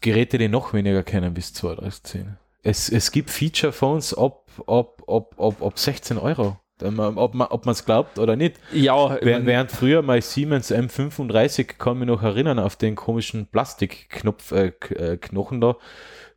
Geräte, 0.00 0.38
die 0.38 0.48
noch 0.48 0.72
weniger 0.72 1.02
kennen 1.02 1.34
bis 1.34 1.52
2010. 1.52 2.38
Es, 2.62 2.88
es 2.88 3.10
gibt 3.10 3.30
Feature-Phones 3.30 4.14
ab, 4.14 4.46
ab, 4.66 5.02
ab, 5.06 5.34
ab, 5.38 5.62
ab 5.62 5.78
16 5.78 6.16
Euro. 6.16 6.58
Ob 6.82 7.34
man 7.34 7.48
ob 7.48 7.66
es 7.66 7.84
glaubt 7.84 8.18
oder 8.18 8.36
nicht. 8.36 8.58
Ja, 8.72 9.18
Während, 9.20 9.44
während 9.44 9.70
früher 9.70 10.00
mein 10.00 10.22
Siemens 10.22 10.72
M35 10.72 11.64
kann 11.76 11.98
mich 11.98 12.08
noch 12.08 12.22
erinnern 12.22 12.58
auf 12.58 12.76
den 12.76 12.96
komischen 12.96 13.46
Plastikknopf 13.48 14.52
äh, 14.52 14.68
äh, 14.94 15.18
Knochen 15.18 15.60
da. 15.60 15.76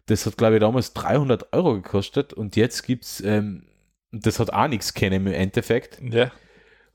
Das 0.08 0.26
hat, 0.26 0.38
glaube 0.38 0.56
ich, 0.56 0.60
damals 0.60 0.94
300 0.94 1.54
Euro 1.54 1.76
gekostet 1.76 2.34
und 2.34 2.56
jetzt 2.56 2.84
gibt 2.84 3.06
es, 3.06 3.22
ähm, 3.22 3.66
das 4.12 4.40
hat 4.40 4.52
auch 4.52 4.68
nichts 4.68 4.94
kennen 4.94 5.28
im 5.28 5.34
Endeffekt. 5.34 6.00
ja. 6.02 6.32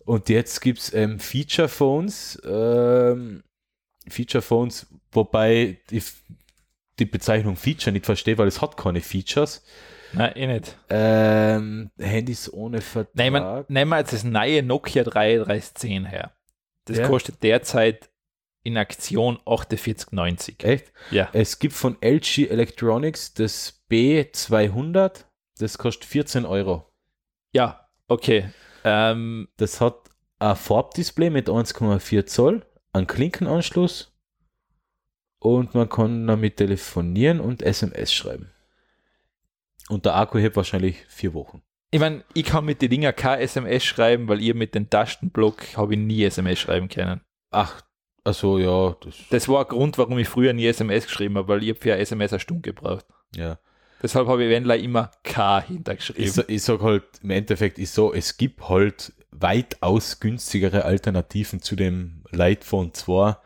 Und 0.04 0.30
jetzt 0.30 0.60
gibt 0.62 0.78
es 0.78 0.94
ähm, 0.94 1.18
Feature 1.20 1.68
Phones, 1.68 2.40
ähm, 2.46 3.42
Feature 4.08 4.40
Phones, 4.40 4.86
wobei 5.12 5.78
ich 5.90 6.04
die 6.98 7.04
Bezeichnung 7.04 7.56
Feature 7.56 7.92
nicht 7.92 8.06
verstehe, 8.06 8.38
weil 8.38 8.48
es 8.48 8.62
hat 8.62 8.78
keine 8.78 9.02
Features. 9.02 9.62
Nein, 10.14 10.32
eh 10.34 10.46
nicht. 10.46 10.78
Ähm, 10.88 11.90
Handys 11.98 12.50
ohne 12.50 12.80
Vertrag. 12.80 13.14
Nehmen 13.16 13.42
wir, 13.42 13.64
nehmen 13.68 13.90
wir 13.90 13.98
jetzt 13.98 14.14
das 14.14 14.24
neue 14.24 14.62
Nokia 14.62 15.04
3310 15.04 16.06
her. 16.06 16.32
Das 16.86 16.96
Ja. 16.96 17.06
kostet 17.06 17.42
derzeit 17.42 18.07
in 18.68 18.76
Aktion 18.76 19.38
48,90. 19.46 20.62
Echt? 20.64 20.92
Ja. 21.10 21.28
Es 21.32 21.58
gibt 21.58 21.74
von 21.74 21.96
LG 22.00 22.48
Electronics 22.48 23.34
das 23.34 23.82
B200, 23.90 25.24
das 25.58 25.78
kostet 25.78 26.04
14 26.04 26.44
Euro. 26.44 26.90
Ja, 27.52 27.88
okay. 28.06 28.50
Ähm, 28.84 29.48
Das 29.56 29.80
hat 29.80 30.10
ein 30.38 30.54
Farbdisplay 30.54 31.30
mit 31.30 31.48
1,4 31.48 32.26
Zoll, 32.26 32.64
einen 32.92 33.06
Klinkenanschluss 33.06 34.14
und 35.40 35.74
man 35.74 35.88
kann 35.88 36.26
damit 36.26 36.56
telefonieren 36.58 37.40
und 37.40 37.62
SMS 37.62 38.12
schreiben. 38.12 38.50
Und 39.88 40.04
der 40.04 40.16
Akku 40.16 40.38
hält 40.38 40.54
wahrscheinlich 40.56 41.04
vier 41.08 41.32
Wochen. 41.34 41.62
ich 41.90 41.98
meine, 42.00 42.22
ich 42.34 42.44
kann 42.44 42.66
mit 42.66 42.82
den 42.82 42.90
Dinger 42.90 43.12
kein 43.14 43.40
SMS 43.40 43.82
schreiben, 43.84 44.28
weil 44.28 44.42
ihr 44.42 44.54
mit 44.54 44.74
dem 44.74 44.90
Tastenblock 44.90 45.76
habe 45.76 45.94
ich 45.94 46.00
nie 46.00 46.22
SMS 46.24 46.58
schreiben 46.58 46.88
können. 46.88 47.22
Ach, 47.50 47.80
also 48.28 48.58
ja, 48.58 48.94
das, 49.00 49.14
Das 49.30 49.48
war 49.48 49.64
ein 49.64 49.68
Grund, 49.68 49.96
warum 49.96 50.18
ich 50.18 50.28
früher 50.28 50.52
nie 50.52 50.66
SMS 50.66 51.06
geschrieben 51.06 51.36
habe, 51.36 51.48
weil 51.48 51.62
ich 51.62 51.70
habe 51.70 51.80
für 51.80 51.94
ein 51.94 52.00
SMS 52.00 52.32
eine 52.32 52.40
Stunde 52.40 52.62
gebraucht. 52.62 53.06
ja. 53.34 53.58
Deshalb 54.00 54.28
habe 54.28 54.44
ich 54.44 54.50
Wendler 54.50 54.76
immer 54.76 55.10
K 55.24 55.60
hintergeschrieben. 55.60 56.22
Ich, 56.24 56.48
ich 56.48 56.62
sag 56.62 56.80
halt, 56.82 57.02
im 57.20 57.30
Endeffekt 57.30 57.80
ist 57.80 57.94
so, 57.94 58.14
es 58.14 58.36
gibt 58.36 58.68
halt 58.68 59.12
weitaus 59.32 60.20
günstigere 60.20 60.84
Alternativen 60.84 61.60
zu 61.60 61.74
dem 61.74 62.22
Light 62.30 62.62
Phone 62.62 62.94
2. 62.94 63.36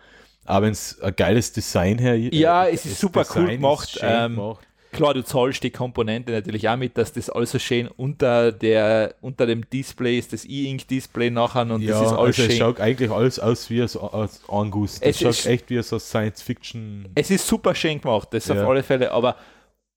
Aber 0.44 0.66
wenn 0.66 0.72
es 0.72 1.00
ein 1.00 1.16
geiles 1.16 1.52
Design 1.52 1.98
her 1.98 2.18
Ja, 2.18 2.66
es 2.66 2.84
ist 2.84 3.00
super 3.00 3.20
cool 3.34 3.46
Design 3.46 3.60
gemacht, 3.60 3.94
ist 3.94 4.00
ähm, 4.02 4.36
gemacht. 4.36 4.66
Klar, 4.92 5.14
du 5.14 5.24
zahlst 5.24 5.62
die 5.62 5.70
Komponente 5.70 6.32
natürlich 6.32 6.68
auch 6.68 6.76
mit, 6.76 6.96
dass 6.98 7.12
das 7.12 7.30
alles 7.30 7.50
so 7.52 7.58
schön 7.58 7.88
unter, 7.88 8.52
der, 8.52 9.14
unter 9.22 9.46
dem 9.46 9.68
Display 9.70 10.18
ist, 10.18 10.32
das 10.34 10.44
E-Ink-Display 10.44 11.30
nachher 11.30 11.62
und 11.62 11.80
Ja, 11.80 11.92
das 11.98 12.02
ist 12.02 12.12
alles 12.12 12.18
also 12.38 12.42
es 12.42 12.48
schön. 12.48 12.56
schaut 12.58 12.80
eigentlich 12.80 13.10
alles 13.10 13.38
aus 13.40 13.70
wie 13.70 13.88
so 13.88 14.00
aus 14.00 14.40
Angus. 14.48 15.00
Das 15.00 15.08
Es 15.08 15.18
schaut 15.20 15.30
ist- 15.30 15.46
echt 15.46 15.70
wie 15.70 15.82
so 15.82 15.98
Science 15.98 16.42
Fiction. 16.42 17.08
Es 17.14 17.30
ist 17.30 17.46
super 17.46 17.74
schön 17.74 18.00
gemacht, 18.00 18.28
das 18.32 18.46
Ja. 18.48 18.62
auf 18.62 18.68
alle 18.68 18.82
Fälle, 18.82 19.10
aber 19.12 19.36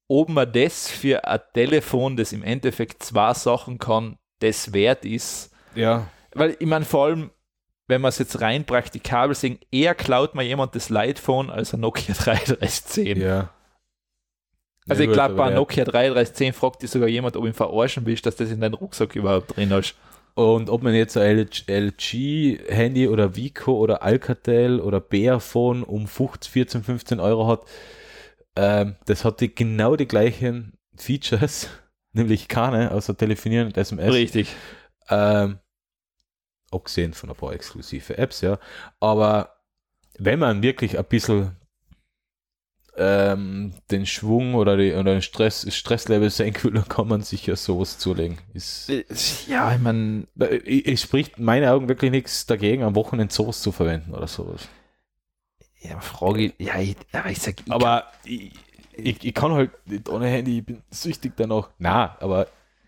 ob 0.08 0.30
man 0.30 0.52
das 0.52 0.90
für 0.90 1.26
ein 1.28 1.40
Telefon, 1.54 2.16
das 2.16 2.32
im 2.32 2.44
Endeffekt 2.44 3.04
zwei 3.04 3.34
Sachen 3.34 3.78
kann, 3.80 4.18
das 4.40 4.72
wert 4.74 5.04
ist, 5.04 5.52
Ja, 5.76 6.08
weil 6.34 6.56
ich 6.60 6.68
meine, 6.68 6.86
vor 6.86 7.06
allem, 7.06 7.32
wenn 7.88 8.02
man 8.02 8.10
es 8.10 8.20
jetzt 8.20 8.40
rein 8.40 8.64
praktikabel 8.66 9.36
sehen, 9.36 9.60
eher 9.72 9.94
klaut 9.94 10.36
man 10.36 10.46
jemand 10.46 10.74
das 10.76 10.90
Lightphone 10.90 11.50
als 11.50 11.74
ein 11.74 11.82
Nokia 11.82 12.14
3310. 12.18 13.20
ja. 13.20 13.50
Also 14.88 15.04
Ja, 15.04 15.10
ich 15.10 15.14
glaube, 15.14 15.36
bei 15.36 15.50
Nokia 15.50 15.84
3310 15.84 16.54
fragt 16.54 16.84
dich 16.84 16.92
sogar 16.92 17.08
jemand, 17.08 17.36
ob 17.36 17.44
du 17.44 17.48
ihn 17.48 17.54
verarschen 17.54 18.06
willst, 18.06 18.26
dass 18.26 18.36
das 18.36 18.52
in 18.52 18.62
deinen 18.62 18.76
Rucksack 18.76 19.16
überhaupt 19.16 19.56
drin 19.56 19.72
hast. 19.72 19.96
Und 20.36 20.70
ob 20.70 20.84
man 20.84 20.94
jetzt 20.94 21.18
ein 21.18 21.48
LG-Handy 21.68 23.08
oder 23.08 23.36
Vico 23.36 23.78
oder 23.78 24.04
Alcatel 24.04 24.82
oder 24.82 25.00
Bearphone 25.00 25.82
um 25.84 26.08
15, 26.08 26.52
14, 26.52 26.84
15 26.84 27.20
Euro 27.20 27.48
hat, 27.48 27.64
ähm, 28.58 28.96
das 29.06 29.26
hat 29.26 29.40
die, 29.40 29.54
genau 29.54 29.96
die 29.96 30.08
gleichen 30.08 30.74
Features, 30.98 31.70
nämlich 32.14 32.48
keine, 32.48 32.92
außer 32.92 33.18
Telefonieren 33.18 33.68
und 33.68 33.78
SMS. 33.78 34.14
Richtig. 34.14 34.54
Ähm, 35.10 35.60
abgesehen 36.70 37.14
von 37.14 37.30
ein 37.30 37.36
paar 37.36 37.54
exklusive 37.54 38.18
Apps, 38.18 38.42
ja. 38.42 38.60
Aber 39.00 39.56
wenn 40.18 40.40
man 40.40 40.62
wirklich 40.62 40.98
ein 40.98 41.06
bisschen 41.06 41.56
ähm, 42.98 43.74
den 43.92 44.06
Schwung 44.06 44.56
oder, 44.56 44.78
die, 44.78 44.94
oder 44.94 45.14
den 45.14 45.22
Stress, 45.22 45.66
Stresslevel 45.74 46.30
senken 46.30 46.64
will, 46.64 46.74
dann 46.82 46.88
kann 46.88 47.08
man 47.08 47.22
sich 47.22 47.46
ja 47.46 47.56
sowas 47.56 47.98
zulegen. 47.98 48.38
Ist, 48.54 48.90
Ja, 49.48 49.74
ich 49.74 49.82
meine, 49.82 50.28
es 50.40 51.02
spricht 51.02 51.38
in 51.38 51.46
meinen 51.46 51.68
Augen 51.68 51.88
wirklich 51.90 52.12
nichts 52.12 52.46
dagegen, 52.46 52.84
am 52.84 52.96
Wochenende 52.96 53.34
sowas 53.34 53.62
zu 53.62 53.72
verwenden 53.72 54.14
oder 54.14 54.28
sowas. 54.28 54.68
ja, 55.82 56.00
Frage, 56.00 56.54
ja, 56.58 56.80
ich, 56.80 56.96
aber 57.12 57.30
ich 57.30 57.40
sag, 57.40 57.56
ich 57.66 57.72
Aber 57.72 58.06
ich, 58.24 58.52
ich, 58.98 59.24
ich 59.24 59.34
kann 59.34 59.52
halt 59.54 59.72
nicht 59.88 60.10
ohne 60.10 60.28
Handy, 60.28 60.60
ich 60.60 60.66
bin 60.66 60.82
süchtig 60.90 61.34
danach. 61.36 61.70
Na, 61.78 62.18
aber 62.20 62.48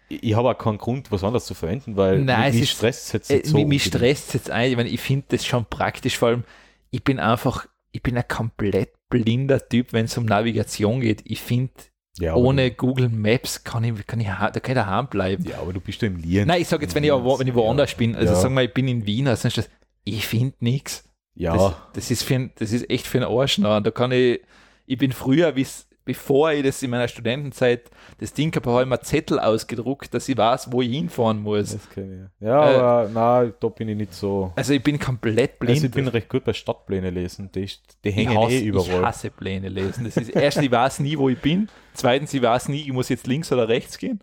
ich, 0.10 0.34
habe 0.36 0.50
auch 0.50 0.58
keinen 0.58 0.78
Grund, 0.78 1.12
was 1.12 1.24
anderes 1.24 1.46
zu 1.46 1.54
verwenden, 1.54 1.98
weil 1.98 2.24
Nein, 2.24 2.54
mich 2.54 2.62
es 2.64 2.70
ist- 2.72 2.78
stresst 2.78 3.08
es 3.08 3.12
jetzt 3.12 3.30
Äh, 3.30 3.42
so. 3.48 3.58
mich, 3.58 3.68
mich 3.68 3.84
stresst 3.86 4.34
jetzt 4.34 4.50
ein, 4.50 4.72
ich, 4.72 4.78
meine, 4.78 4.90
ich 4.90 5.02
finde 5.02 5.26
das 5.30 5.46
schon 5.46 5.66
praktisch, 5.66 6.18
vor 6.18 6.30
allem, 6.30 6.44
ich 6.92 7.04
bin 7.04 7.20
einfach, 7.20 7.68
ich 7.92 8.02
bin 8.02 8.18
ein 8.18 8.28
komplett 8.28 8.94
blinder 9.10 9.68
Typ, 9.68 9.94
wenn 9.94 10.06
es 10.06 10.18
um 10.18 10.26
Navigation 10.26 11.02
geht. 11.02 11.22
Ich 11.26 11.42
finde, 11.42 11.72
ja, 12.20 12.36
ohne 12.36 12.72
Google 12.72 13.10
Maps 13.10 13.64
kann 13.64 13.84
ich, 13.84 14.08
kann 14.08 14.20
ich, 14.20 14.28
da 14.28 14.50
kann 14.50 14.62
ich 14.72 14.74
daheim 14.74 15.08
bleiben. 15.08 15.46
Ja, 15.48 15.60
aber 15.60 15.74
du 15.74 15.80
bist 15.80 16.02
ja 16.02 16.08
im 16.08 16.18
Lien. 16.18 16.48
Nein, 16.48 16.62
ich 16.62 16.68
sage 16.68 16.84
jetzt, 16.84 16.96
wenn 16.96 17.04
ich, 17.04 17.12
wo- 17.12 17.38
wenn 17.40 17.48
ich 17.48 17.54
woanders 17.56 17.94
bin, 17.96 18.16
also 18.16 18.34
Ja. 18.34 18.40
sagen 18.40 18.56
wir, 18.56 18.64
ich 18.64 18.74
bin 18.74 18.88
in 18.88 19.06
Wien, 19.06 19.28
also 19.28 19.48
das, 19.50 19.70
ich 20.04 20.26
finde 20.26 20.56
nichts. 20.60 21.04
Ja, 21.36 21.54
Das, 21.56 21.74
das, 21.94 22.12
ist 22.12 22.24
für 22.24 22.50
das 22.56 22.72
ist 22.72 22.90
echt 22.90 23.06
für 23.06 23.20
einen 23.20 23.28
Arsch. 23.32 23.58
Da 23.62 23.80
kann 23.92 24.12
ich, 24.12 24.42
ich 24.88 24.98
bin 24.98 25.12
früher, 25.12 25.56
wie's, 25.56 25.87
bevor 26.08 26.52
ich 26.54 26.64
das 26.64 26.82
in 26.82 26.90
meiner 26.90 27.08
Studentenzeit 27.08 27.92
das 28.20 28.34
Ding 28.34 28.56
habe, 28.56 28.72
habe 28.72 28.82
ich 28.82 28.90
mir 28.90 29.00
Zettel 29.02 29.40
ausgedruckt, 29.40 30.12
dass 30.14 30.28
ich 30.28 30.36
weiß, 30.36 30.72
wo 30.72 30.82
ich 30.82 30.90
hinfahren 30.90 31.44
muss. 31.44 31.74
das 31.74 31.88
kenn 31.92 32.30
ich. 32.40 32.46
Ja, 32.48 32.72
Äh, 32.72 32.76
aber 32.76 33.10
na, 33.14 33.46
da 33.60 33.68
bin 33.70 33.90
ich 33.90 33.96
nicht 33.98 34.14
so. 34.16 34.52
Also 34.56 34.74
ich 34.74 34.82
bin 34.82 34.98
komplett 34.98 35.60
blind. 35.60 35.76
Also 35.76 35.86
ich 35.86 35.92
bin 35.92 36.08
recht 36.08 36.30
gut 36.30 36.44
bei 36.46 36.54
Stadtpläne 36.54 37.12
lesen. 37.12 37.52
Die, 37.54 37.66
die 38.04 38.10
ich, 38.10 38.16
hängen 38.16 38.36
hasse, 38.36 38.54
eh 38.54 38.58
ich 38.60 38.66
überall. 38.66 39.06
hasse 39.06 39.30
Pläne 39.30 39.70
lesen. 39.70 40.06
Das 40.06 40.18
ist 40.18 40.30
erstens, 40.30 40.66
ich 40.66 40.72
weiß 40.72 41.00
nie, 41.02 41.18
wo 41.18 41.30
ich 41.30 41.38
bin. 41.40 41.70
Zweitens, 41.94 42.34
ich 42.34 42.42
weiß 42.42 42.70
nie, 42.70 42.82
ich 42.82 42.92
muss 42.94 43.10
jetzt 43.10 43.28
links 43.28 43.52
oder 43.52 43.68
rechts 43.68 44.00
gehen. 44.00 44.20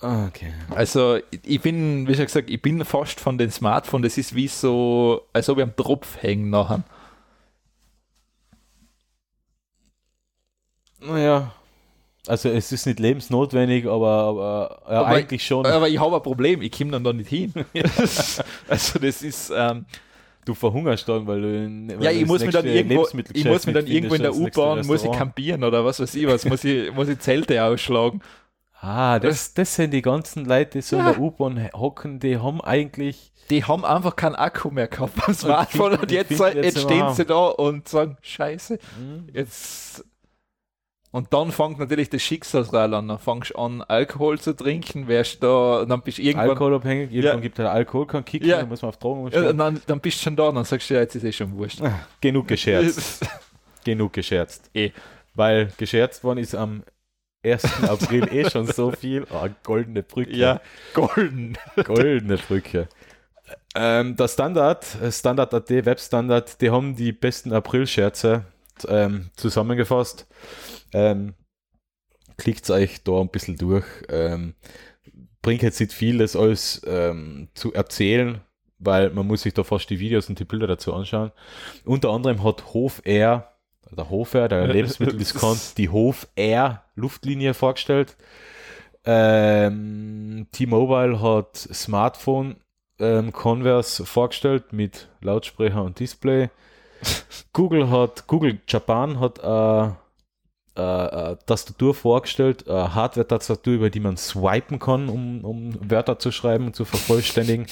Ah, 0.00 0.26
Okay. 0.28 0.52
Also 0.70 1.16
ich- 1.30 1.40
ich 1.44 1.60
bin, 1.60 2.06
wie 2.06 2.14
schon 2.14 2.26
gesagt, 2.26 2.50
ich 2.50 2.62
bin 2.62 2.84
fast 2.84 3.18
von 3.18 3.36
den 3.36 3.50
Smartphones, 3.50 4.12
das 4.14 4.18
ist 4.18 4.34
wie 4.34 4.46
so, 4.46 5.22
als 5.32 5.48
ob 5.48 5.58
ich 5.58 5.64
am 5.64 5.74
Tropf 5.74 6.22
hängen 6.22 6.50
nachher. 6.50 6.84
Naja, 11.00 11.52
also 12.26 12.48
es 12.50 12.72
ist 12.72 12.86
nicht 12.86 12.98
lebensnotwendig, 12.98 13.86
aber, 13.86 14.08
aber, 14.08 14.82
ja, 14.90 15.00
Aber- 15.00 15.06
eigentlich 15.08 15.44
schon. 15.46 15.64
Aber 15.66 15.88
ich 15.88 15.98
habe 15.98 16.16
ein 16.16 16.22
Problem, 16.22 16.60
ich 16.62 16.72
komme 16.72 16.90
dann 16.90 17.04
da 17.04 17.12
nicht 17.12 17.28
hin. 17.28 17.52
also 18.68 18.98
das 18.98 19.22
ist, 19.22 19.52
ähm, 19.54 19.86
du 20.44 20.54
verhungerst 20.54 21.08
dann, 21.08 21.26
weil 21.26 21.40
du 21.40 21.48
in, 21.64 21.88
weil 21.96 22.04
ja, 22.04 22.10
ich 22.10 22.26
muss 22.26 22.44
mir 22.44 22.50
dann 22.50 22.66
irgendwo, 22.66 23.06
ich 23.32 23.44
muss 23.44 23.66
mir 23.66 23.72
dann 23.72 23.86
irgendwo 23.86 24.14
in 24.14 24.22
der 24.22 24.34
U-Bahn, 24.34 24.86
muss 24.86 25.04
ich 25.04 25.12
campieren 25.12 25.64
oder 25.64 25.84
was 25.84 26.00
weiß 26.00 26.14
ich 26.16 26.26
was, 26.26 26.44
muss 26.44 26.64
ich, 26.64 26.92
muss 26.92 27.08
ich 27.08 27.18
Zelte 27.20 27.62
ausschlagen. 27.62 28.20
Ah, 28.80 29.18
das, 29.18 29.54
das 29.54 29.74
sind 29.74 29.92
die 29.92 30.02
ganzen 30.02 30.44
Leute, 30.44 30.78
die 30.78 30.82
so 30.82 30.96
Ja. 30.96 31.08
in 31.08 31.12
der 31.14 31.20
U-Bahn 31.22 31.68
hocken, 31.74 32.20
die 32.20 32.36
haben 32.38 32.60
eigentlich. 32.60 33.32
Die 33.50 33.64
haben 33.64 33.84
einfach 33.84 34.14
keinen 34.14 34.34
Akku 34.36 34.70
mehr 34.70 34.86
gehabt 34.88 35.14
beim 35.16 35.34
Smartphone 35.34 35.92
und 35.92 35.98
finden- 36.00 36.14
jetzt, 36.14 36.30
jetzt 36.38 36.54
jetzt 36.54 36.80
stehen 36.82 37.12
sie 37.14 37.24
da 37.24 37.46
und 37.46 37.88
sagen, 37.88 38.16
scheiße, 38.20 38.78
Hm, 38.98 39.28
jetzt... 39.32 40.04
Und 41.10 41.32
dann 41.32 41.52
fängt 41.52 41.78
natürlich 41.78 42.10
das 42.10 42.20
Schicksalsrad 42.22 42.92
an. 42.92 43.08
Dann 43.08 43.18
fängst 43.18 43.52
du 43.52 43.58
an, 43.58 43.82
Alkohol 43.82 44.38
zu 44.38 44.54
trinken, 44.54 45.08
wärst 45.08 45.42
da, 45.42 45.84
dann 45.88 46.02
bist 46.02 46.18
du 46.18 46.22
irgendwann, 46.22 46.50
Alkoholabhängig, 46.50 47.10
irgendwann 47.12 47.36
Ja. 47.38 47.40
gibt 47.40 47.58
der 47.58 47.70
Alkohol 47.72 48.06
keinen 48.06 48.24
Kick, 48.26 48.44
Ja. 48.44 48.58
dann 48.58 48.68
muss 48.68 48.82
man 48.82 48.90
auf 48.90 48.98
Drogen 48.98 49.20
ja, 49.20 49.24
umstellen. 49.24 49.48
und 49.48 49.58
dann, 49.58 49.82
dann 49.86 50.00
bist 50.00 50.18
du 50.18 50.22
schon 50.24 50.36
da 50.36 50.48
und 50.48 50.56
dann 50.56 50.64
sagst 50.64 50.90
du, 50.90 50.94
ja, 50.94 51.00
jetzt 51.00 51.14
ist 51.16 51.24
eh 51.24 51.32
schon 51.32 51.56
wurscht. 51.56 51.80
Genug 52.20 52.46
gescherzt. 52.48 53.26
Genug 53.84 54.12
gescherzt. 54.12 54.70
Eh. 54.74 54.90
Weil 55.34 55.70
gescherzt 55.78 56.24
worden 56.24 56.38
ist 56.40 56.54
am 56.54 56.82
1. 57.42 57.84
April 57.88 58.28
eh 58.30 58.50
schon 58.50 58.66
so 58.66 58.90
viel. 58.90 59.26
Ah, 59.30 59.48
goldene 59.62 60.02
Brücke. 60.02 60.36
ja, 60.36 60.60
golden. 60.92 61.56
Goldene 61.84 62.36
Brücke. 62.36 62.88
Ähm, 63.74 64.16
der 64.16 64.28
Standard, 64.28 64.84
äh, 65.00 65.10
Standard.at, 65.10 65.70
Webstandard, 65.70 66.60
die 66.60 66.68
haben 66.70 66.96
die 66.96 67.12
besten 67.12 67.52
April-Scherze 67.52 68.44
ähm, 68.88 69.30
zusammengefasst. 69.36 70.26
Ähm, 70.92 71.34
klickt 72.36 72.68
euch 72.70 73.02
da 73.02 73.20
ein 73.20 73.28
bisschen 73.28 73.56
durch. 73.56 73.84
Ähm, 74.08 74.54
bringt 75.42 75.62
jetzt 75.62 75.80
nicht 75.80 75.92
viel, 75.92 76.18
das 76.18 76.36
alles 76.36 76.82
ähm, 76.86 77.48
zu 77.54 77.72
erzählen, 77.72 78.40
weil 78.78 79.10
man 79.10 79.26
muss 79.26 79.42
sich 79.42 79.54
da 79.54 79.64
fast 79.64 79.90
die 79.90 79.98
Videos 79.98 80.28
und 80.28 80.38
die 80.38 80.44
Bilder 80.44 80.66
dazu 80.66 80.94
anschauen. 80.94 81.32
Unter 81.84 82.10
anderem 82.10 82.44
hat 82.44 82.74
Hof 82.74 83.02
Air, 83.04 83.52
der 83.90 84.10
Hof 84.10 84.34
Air, 84.34 84.48
der 84.48 84.66
Lebensmitteldiskont, 84.66 85.78
die 85.78 85.88
Hof 85.88 86.28
Air 86.36 86.84
Luftlinie 86.94 87.54
vorgestellt. 87.54 88.16
Ähm, 89.04 90.46
T-Mobile 90.52 91.22
hat 91.22 91.56
Smartphone 91.56 92.56
ähm, 92.98 93.32
Converse 93.32 94.04
vorgestellt 94.04 94.72
mit 94.72 95.08
Lautsprecher 95.20 95.82
und 95.82 95.98
Display. 95.98 96.50
Google 97.52 97.90
hat, 97.90 98.26
Google 98.26 98.58
Japan 98.66 99.20
hat 99.20 99.38
äh, 99.38 99.92
äh, 100.78 101.32
äh, 101.32 101.36
Tastatur 101.44 101.92
vorgestellt, 101.92 102.64
äh, 102.68 102.72
Hardware-Tastatur, 102.72 103.74
über 103.74 103.90
die 103.90 103.98
man 103.98 104.16
swipen 104.16 104.78
kann, 104.78 105.08
um, 105.08 105.44
um 105.44 105.90
Wörter 105.90 106.20
zu 106.20 106.30
schreiben 106.30 106.66
und 106.66 106.76
zu 106.76 106.84
vervollständigen. 106.84 107.66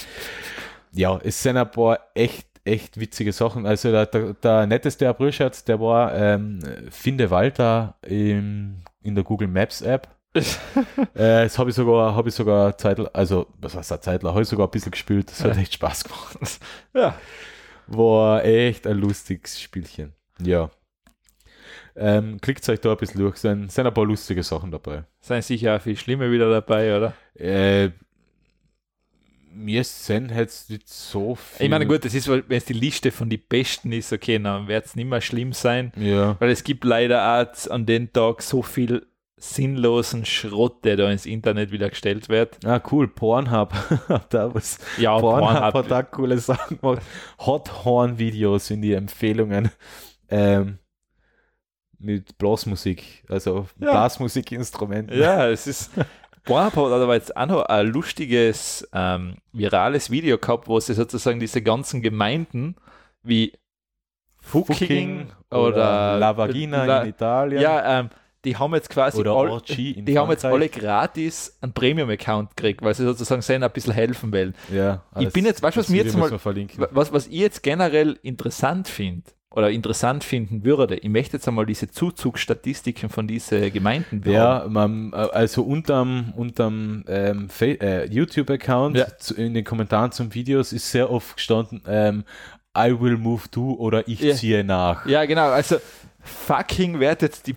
ja, 0.93 1.17
es 1.23 1.41
sind 1.41 1.57
ein 1.57 1.71
paar 1.71 2.01
echt, 2.15 2.49
echt 2.65 2.99
witzige 2.99 3.33
Sachen. 3.33 3.65
Also 3.65 3.93
der, 3.93 4.07
der, 4.07 4.35
der 4.35 4.67
netteste 4.67 5.09
Aprilscherz, 5.09 5.63
der 5.63 5.79
war 5.81 6.17
ähm, 6.17 6.59
Finde 6.91 7.31
Walter 7.31 7.95
im, 8.03 8.83
in 9.05 9.15
der 9.15 9.23
Google 9.23 9.47
Maps 9.47 9.83
App. 9.83 10.09
äh, 10.35 10.43
das 11.15 11.61
habe 11.61 11.71
ich 11.71 11.77
sogar, 11.77 12.17
habe 12.17 12.29
ich 12.29 12.35
sogar 12.35 12.77
Zeit, 12.77 12.99
also 13.15 13.47
was 13.61 13.77
heißt 13.77 13.93
eine 13.93 14.01
Zeit 14.01 14.23
lang, 14.25 14.33
habe 14.33 14.43
ich 14.43 14.49
sogar 14.49 14.67
ein 14.67 14.73
bisschen 14.73 14.91
gespielt. 14.91 15.31
Das 15.31 15.45
hat 15.45 15.57
echt 15.57 15.75
Spaß 15.75 16.03
gemacht. 16.03 16.59
Ja. 16.93 17.15
War 17.89 18.45
echt 18.45 18.87
ein 18.87 18.99
lustiges 18.99 19.61
Spielchen. 19.61 20.13
Ja. 20.41 20.71
Ähm, 21.95 22.39
klickt 22.41 22.69
euch 22.69 22.81
da 22.81 22.91
ein 22.93 22.97
bisschen 22.99 23.21
durch, 23.21 23.37
sind, 23.39 23.73
sind 23.73 23.87
ein 23.87 23.95
paar 23.95 24.05
lustige 24.05 24.43
Sachen 24.43 24.71
dabei. 24.71 25.05
Sind 25.21 25.43
sicher 25.43 25.77
auch 25.77 25.81
viel 25.81 25.97
Schlimme 25.97 26.31
wieder 26.31 26.51
dabei, 26.51 26.95
oder? 26.97 27.15
Äh, 27.35 27.91
mir 29.55 29.83
sind 29.85 30.31
jetzt 30.31 30.69
nicht 30.69 30.87
so 30.89 31.35
viel. 31.35 31.65
Ich 31.65 31.71
meine, 31.71 31.87
gut, 31.87 32.05
das 32.05 32.13
ist, 32.13 32.29
wenn 32.29 32.45
es 32.51 32.67
die 32.67 32.75
Liste 32.75 33.11
von 33.11 33.31
den 33.31 33.41
Besten 33.49 33.91
ist, 33.93 34.13
okay, 34.13 34.39
dann 34.39 34.69
wird 34.69 34.85
es 34.85 34.95
nicht 34.97 35.09
mehr 35.09 35.23
schlimm 35.23 35.55
sein, 35.55 35.93
Ja. 35.97 36.37
weil 36.39 36.51
es 36.51 36.63
gibt 36.63 36.85
leider 36.85 37.41
auch 37.41 37.71
an 37.71 37.87
den 37.87 38.13
Tag 38.13 38.43
so 38.43 38.61
viel 38.63 39.07
sinnlosen 39.39 40.25
Schrott, 40.25 40.85
der 40.85 40.97
da 40.97 41.11
ins 41.11 41.27
Internet 41.27 41.71
wieder 41.71 41.91
gestellt 41.91 42.29
wird. 42.29 42.65
Ah, 42.65 42.81
cool. 42.91 43.07
Pornhub. 43.09 43.73
da 44.31 44.55
was. 44.55 44.79
Ja, 44.99 45.19
Pornhub, 45.19 45.51
Pornhub. 45.53 45.75
hat 45.75 45.91
da 45.91 46.03
coole 46.03 46.39
Sachen 46.39 46.81
gemacht. 46.81 47.03
Hot 47.45 47.85
Horn 47.85 48.19
Videos 48.19 48.69
sind 48.69 48.83
die 48.83 48.95
Empfehlungen. 48.95 49.71
Ähm, 50.29 50.79
mit 51.99 52.37
Blasmusik, 52.39 53.25
also 53.29 53.67
Ja. 53.79 53.91
Blasmusikinstrumenten. 53.93 55.19
Ja, 55.19 55.49
es 55.49 55.67
ist. 55.67 55.91
Pornhub 56.45 56.75
hat 56.77 56.93
aber 57.03 57.15
jetzt 57.15 57.37
auch 57.37 57.47
noch 57.47 57.63
ein 57.67 57.87
lustiges, 57.89 58.89
ähm, 58.93 59.37
virales 59.53 60.11
Video 60.11 60.39
gehabt, 60.39 60.69
wo 60.69 60.79
sie 60.81 60.95
sozusagen 60.95 61.41
diese 61.41 61.61
ganzen 61.63 62.03
Gemeinden 62.03 62.77
wie 63.23 63.53
Fucking, 64.41 64.77
Fucking 64.77 65.27
oder, 65.51 65.67
oder 65.69 66.19
La 66.19 66.37
Vagina 66.37 66.85
La- 66.85 67.03
in 67.03 67.09
Italien. 67.09 67.61
Ja, 67.63 67.99
ähm, 68.01 68.11
die 68.47 68.57
haben 68.57 68.73
jetzt 68.75 68.89
quasi 68.89 69.23
all, 69.27 69.61
die 69.69 70.19
haben 70.19 70.31
jetzt 70.31 70.45
alle 70.45 70.69
gratis 70.71 71.59
einen 71.61 71.73
Premium-Account 71.75 72.57
gekriegt, 72.57 72.81
weil 72.83 72.95
sie 72.95 73.05
sozusagen 73.05 73.43
sein 73.43 73.63
ein 73.63 73.71
bisschen 73.71 73.93
helfen 73.93 74.33
wollen. 74.33 74.55
Ja, 74.73 75.03
Ich 75.19 75.31
bin 75.33 75.45
jetzt- 75.45 75.63
weißt 75.63 75.77
du, 75.77 75.81
was 75.81 75.89
mir 75.91 76.03
jetzt 76.05 76.17
mal-. 76.17 76.31
Was, 76.93 77.13
was 77.13 77.27
ich 77.27 77.35
jetzt 77.41 77.63
generell 77.63 78.19
interessant 78.23 78.89
finde 78.89 79.25
oder 79.51 79.71
interessant 79.71 80.23
finden 80.25 80.65
würde, 80.65 80.97
ich 80.97 81.09
möchte 81.09 81.37
jetzt 81.39 81.49
einmal 81.49 81.67
diese 81.67 81.91
Zuzugsstatistiken 81.91 83.09
von 83.09 83.27
diesen 83.27 83.73
Gemeinden 83.73 84.21
bekommen. 84.21 84.35
Ja, 84.35 84.67
man, 84.69 85.13
äh, 85.13 85.17
also 85.17 85.63
unterm, 85.63 86.33
unterm 86.37 87.05
ähm, 87.09 87.49
äh, 87.61 88.05
YouTube-Account 88.07 88.97
Ja. 88.97 89.07
in 89.37 89.55
den 89.55 89.65
Kommentaren 89.65 90.13
zum 90.13 90.33
Videos 90.35 90.73
ist 90.73 90.91
sehr 90.91 91.11
oft 91.11 91.37
gestanden, 91.37 91.83
ähm, 91.87 92.25
I 92.79 92.93
will 93.01 93.17
move 93.17 93.49
to 93.51 93.75
oder 93.79 94.07
ich 94.07 94.21
Ja. 94.21 94.35
ziehe 94.35 94.63
nach. 94.63 95.07
Ja, 95.07 95.25
genau. 95.25 95.49
Also 95.49 95.77
fucking 96.23 97.01
jetzt 97.01 97.47
die. 97.47 97.57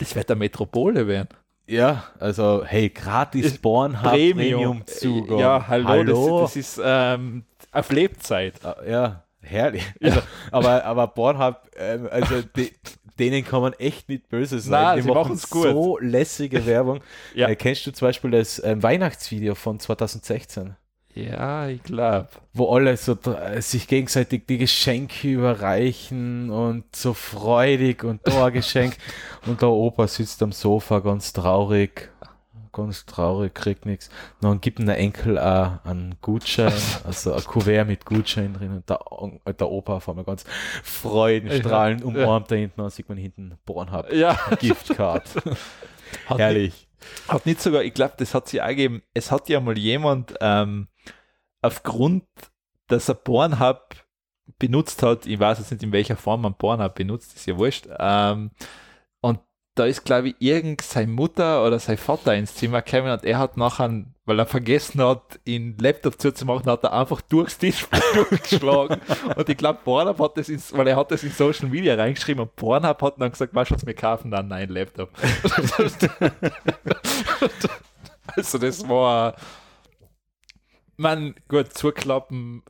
Das 0.00 0.16
wird 0.16 0.28
der 0.28 0.36
Metropole 0.36 1.06
werden. 1.06 1.28
Ja, 1.66 2.04
also 2.18 2.64
hey, 2.64 2.88
gratis 2.88 3.46
Ist 3.46 3.62
Pornhub 3.62 4.10
Premium 4.10 4.84
Zugang. 4.86 5.38
Ja, 5.38 5.68
hallo, 5.68 5.88
hallo? 5.88 6.40
Das, 6.40 6.54
das 6.54 6.56
ist 6.56 6.80
ähm, 6.84 7.44
auf 7.70 7.92
Lebzeit. 7.92 8.54
Äh, 8.64 8.90
ja, 8.90 9.22
herrlich. 9.40 9.84
Also, 10.02 10.20
aber, 10.50 10.84
aber 10.84 11.06
Pornhub, 11.06 11.70
ähm, 11.76 12.08
also 12.10 12.42
die, 12.56 12.72
denen 13.20 13.44
kann 13.44 13.60
man 13.60 13.74
echt 13.74 14.08
nicht 14.08 14.28
böse 14.28 14.58
sein. 14.58 14.96
Nein, 14.96 15.02
die 15.04 15.08
machen 15.12 15.36
so 15.36 15.98
lässige 15.98 16.66
Werbung. 16.66 17.00
Ja. 17.34 17.48
äh, 17.48 17.54
kennst 17.54 17.86
du 17.86 17.92
zum 17.92 18.08
Beispiel 18.08 18.32
das 18.32 18.60
ähm, 18.64 18.82
Weihnachtsvideo 18.82 19.54
von 19.54 19.78
2016? 19.78 20.74
Ja, 21.14 21.66
ich 21.68 21.82
glaube. 21.82 22.28
wo 22.52 22.72
alle 22.74 22.96
so 22.96 23.14
dr- 23.16 23.60
sich 23.60 23.88
gegenseitig 23.88 24.46
die 24.46 24.58
Geschenke 24.58 25.28
überreichen 25.28 26.50
und 26.50 26.84
so 26.94 27.14
freudig 27.14 28.04
und 28.04 28.20
da 28.26 28.46
ein 28.46 28.52
Geschenk 28.52 28.96
und 29.46 29.60
der 29.60 29.70
Opa 29.70 30.06
sitzt 30.06 30.40
am 30.42 30.52
Sofa 30.52 31.00
ganz 31.00 31.32
traurig, 31.32 32.10
ganz 32.72 33.04
traurig, 33.06 33.54
kriegt 33.54 33.86
nichts. 33.86 34.08
Dann 34.40 34.60
gibt 34.60 34.78
ihm 34.78 34.86
der 34.86 34.98
Enkel 34.98 35.36
auch 35.38 35.84
einen 35.84 36.14
Gutschein, 36.22 36.72
also 37.04 37.34
ein 37.34 37.42
Kuvert 37.44 37.88
mit 37.88 38.04
Gutschein 38.04 38.54
drin 38.54 38.70
und 38.76 38.88
der, 38.88 39.10
On- 39.10 39.40
der 39.46 39.68
Opa 39.68 39.94
auf 39.96 40.08
einmal 40.08 40.24
ganz 40.24 40.44
freudenstrahlend 40.84 42.02
Ja. 42.02 42.06
umarmt 42.06 42.50
da 42.50 42.54
hinten 42.54 42.80
und 42.80 42.92
sieht 42.92 43.08
man 43.08 43.18
hinten 43.18 43.58
Pornhub 43.66 44.12
Ja, 44.12 44.38
Giftcard. 44.60 45.24
Herrlich. 46.26 46.86
Hat 47.28 47.46
nicht 47.46 47.60
sogar, 47.60 47.82
ich 47.82 47.94
glaube, 47.94 48.14
das 48.18 48.34
hat 48.34 48.48
sie 48.48 48.60
auch 48.60 48.68
gegeben. 48.68 49.02
Es 49.14 49.30
hat 49.30 49.48
ja 49.48 49.60
mal 49.60 49.78
jemand 49.78 50.34
ähm, 50.40 50.88
aufgrund, 51.62 52.24
dass 52.88 53.08
er 53.08 53.14
Pornhub 53.14 53.94
benutzt 54.58 55.02
hat, 55.02 55.26
ich 55.26 55.38
weiß 55.38 55.58
jetzt 55.58 55.70
nicht, 55.70 55.82
in 55.82 55.92
welcher 55.92 56.16
Form 56.16 56.42
man 56.42 56.54
Pornhub 56.54 56.94
benutzt, 56.94 57.36
ist 57.36 57.46
ja 57.46 57.56
wurscht. 57.56 57.88
Ähm, 57.98 58.50
da 59.80 59.86
ist, 59.86 60.04
glaube 60.04 60.28
ich, 60.28 60.34
irgend 60.40 60.82
seine 60.82 61.10
Mutter 61.10 61.64
oder 61.64 61.78
sein 61.78 61.96
Vater 61.96 62.34
ins 62.34 62.54
Zimmer 62.54 62.82
gekommen 62.82 63.10
und 63.10 63.24
er 63.24 63.38
hat 63.38 63.56
nachher, 63.56 64.04
weil 64.26 64.38
er 64.38 64.44
vergessen 64.44 65.02
hat, 65.02 65.40
den 65.46 65.78
Laptop 65.78 66.20
zuzumachen, 66.20 66.70
hat 66.70 66.84
er 66.84 66.92
einfach 66.92 67.22
durchs 67.22 67.56
Display 67.56 67.98
durchgeschlagen. 68.14 69.00
Und 69.34 69.48
ich 69.48 69.56
glaube, 69.56 69.78
Pornhub 69.82 70.18
hat 70.18 70.36
das, 70.36 70.50
in, 70.50 70.62
weil 70.72 70.86
er 70.86 70.96
hat 70.96 71.10
das 71.10 71.22
in 71.22 71.30
Social 71.30 71.70
Media 71.70 71.94
reingeschrieben 71.94 72.42
und 72.42 72.54
Pornhub 72.56 73.00
hat 73.00 73.14
dann 73.18 73.30
gesagt, 73.30 73.54
was 73.54 73.70
was 73.70 73.86
wir 73.86 73.94
kaufen 73.94 74.30
dann 74.30 74.48
nein 74.48 74.68
Laptop. 74.68 75.08
also 78.36 78.58
das 78.58 78.86
war, 78.86 79.34
man, 80.98 81.34
gut, 81.48 81.72
zuklappen, 81.72 82.62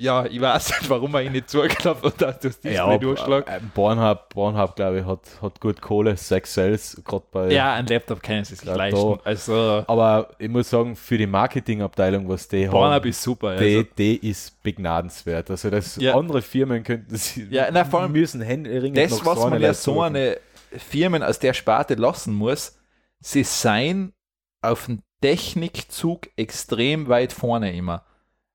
ja, 0.00 0.24
ich 0.26 0.40
weiß 0.40 0.80
nicht, 0.80 0.90
warum 0.90 1.14
er 1.14 1.22
ihn 1.22 1.32
nicht 1.32 1.50
zuklappt 1.50 2.02
und 2.04 2.20
dass 2.20 2.38
das 2.38 2.58
Display 2.60 2.74
Ja, 2.74 2.98
durchschlägt. 2.98 3.48
äh, 3.48 3.60
Pornhub, 3.74 4.28
Pornhub 4.30 4.74
glaube 4.74 5.00
ich, 5.00 5.04
hat, 5.06 5.20
hat 5.42 5.60
gut 5.60 5.80
Kohle, 5.82 6.16
Sex 6.16 6.54
Sales, 6.54 7.00
gerade 7.04 7.24
bei. 7.30 7.50
Ja, 7.52 7.74
ein 7.74 7.86
Laptop 7.86 8.22
können 8.22 8.44
sie 8.44 8.54
sich 8.54 8.64
leisten. 8.64 8.98
da- 8.98 9.20
Also, 9.24 9.84
Aber 9.86 10.30
ich 10.38 10.48
muss 10.48 10.70
sagen, 10.70 10.96
für 10.96 11.18
die 11.18 11.26
Marketingabteilung, 11.26 12.28
was 12.28 12.48
die 12.48 12.66
Pornhub 12.66 12.92
haben, 12.94 13.08
ist 13.10 13.22
super. 13.22 13.56
die, 13.56 13.76
Also, 13.76 13.88
die 13.98 14.28
ist 14.30 14.62
begnadenswert. 14.62 15.50
Also 15.50 15.68
das 15.70 15.96
Ja. 15.96 16.16
andere 16.16 16.42
Firmen 16.42 16.82
könnten 16.82 17.14
sie 17.16 17.46
Ja, 17.50 17.68
na, 17.70 17.84
vor 17.84 18.00
allem 18.00 18.12
müssen 18.12 18.40
händeringend 18.40 18.96
das, 18.98 19.10
noch 19.10 19.26
was 19.26 19.38
so 19.38 19.44
eine 19.44 19.50
man 19.56 19.62
ja 19.62 19.74
so 19.74 20.00
eine 20.02 20.38
Firmen 20.72 21.22
aus 21.22 21.38
der 21.38 21.52
Sparte 21.52 21.94
lassen 21.94 22.32
muss, 22.34 22.78
sie 23.20 23.44
seien 23.44 24.12
auf 24.62 24.86
dem 24.86 25.02
Technikzug 25.20 26.28
extrem 26.36 27.08
weit 27.08 27.32
vorne 27.32 27.74
immer. 27.74 28.04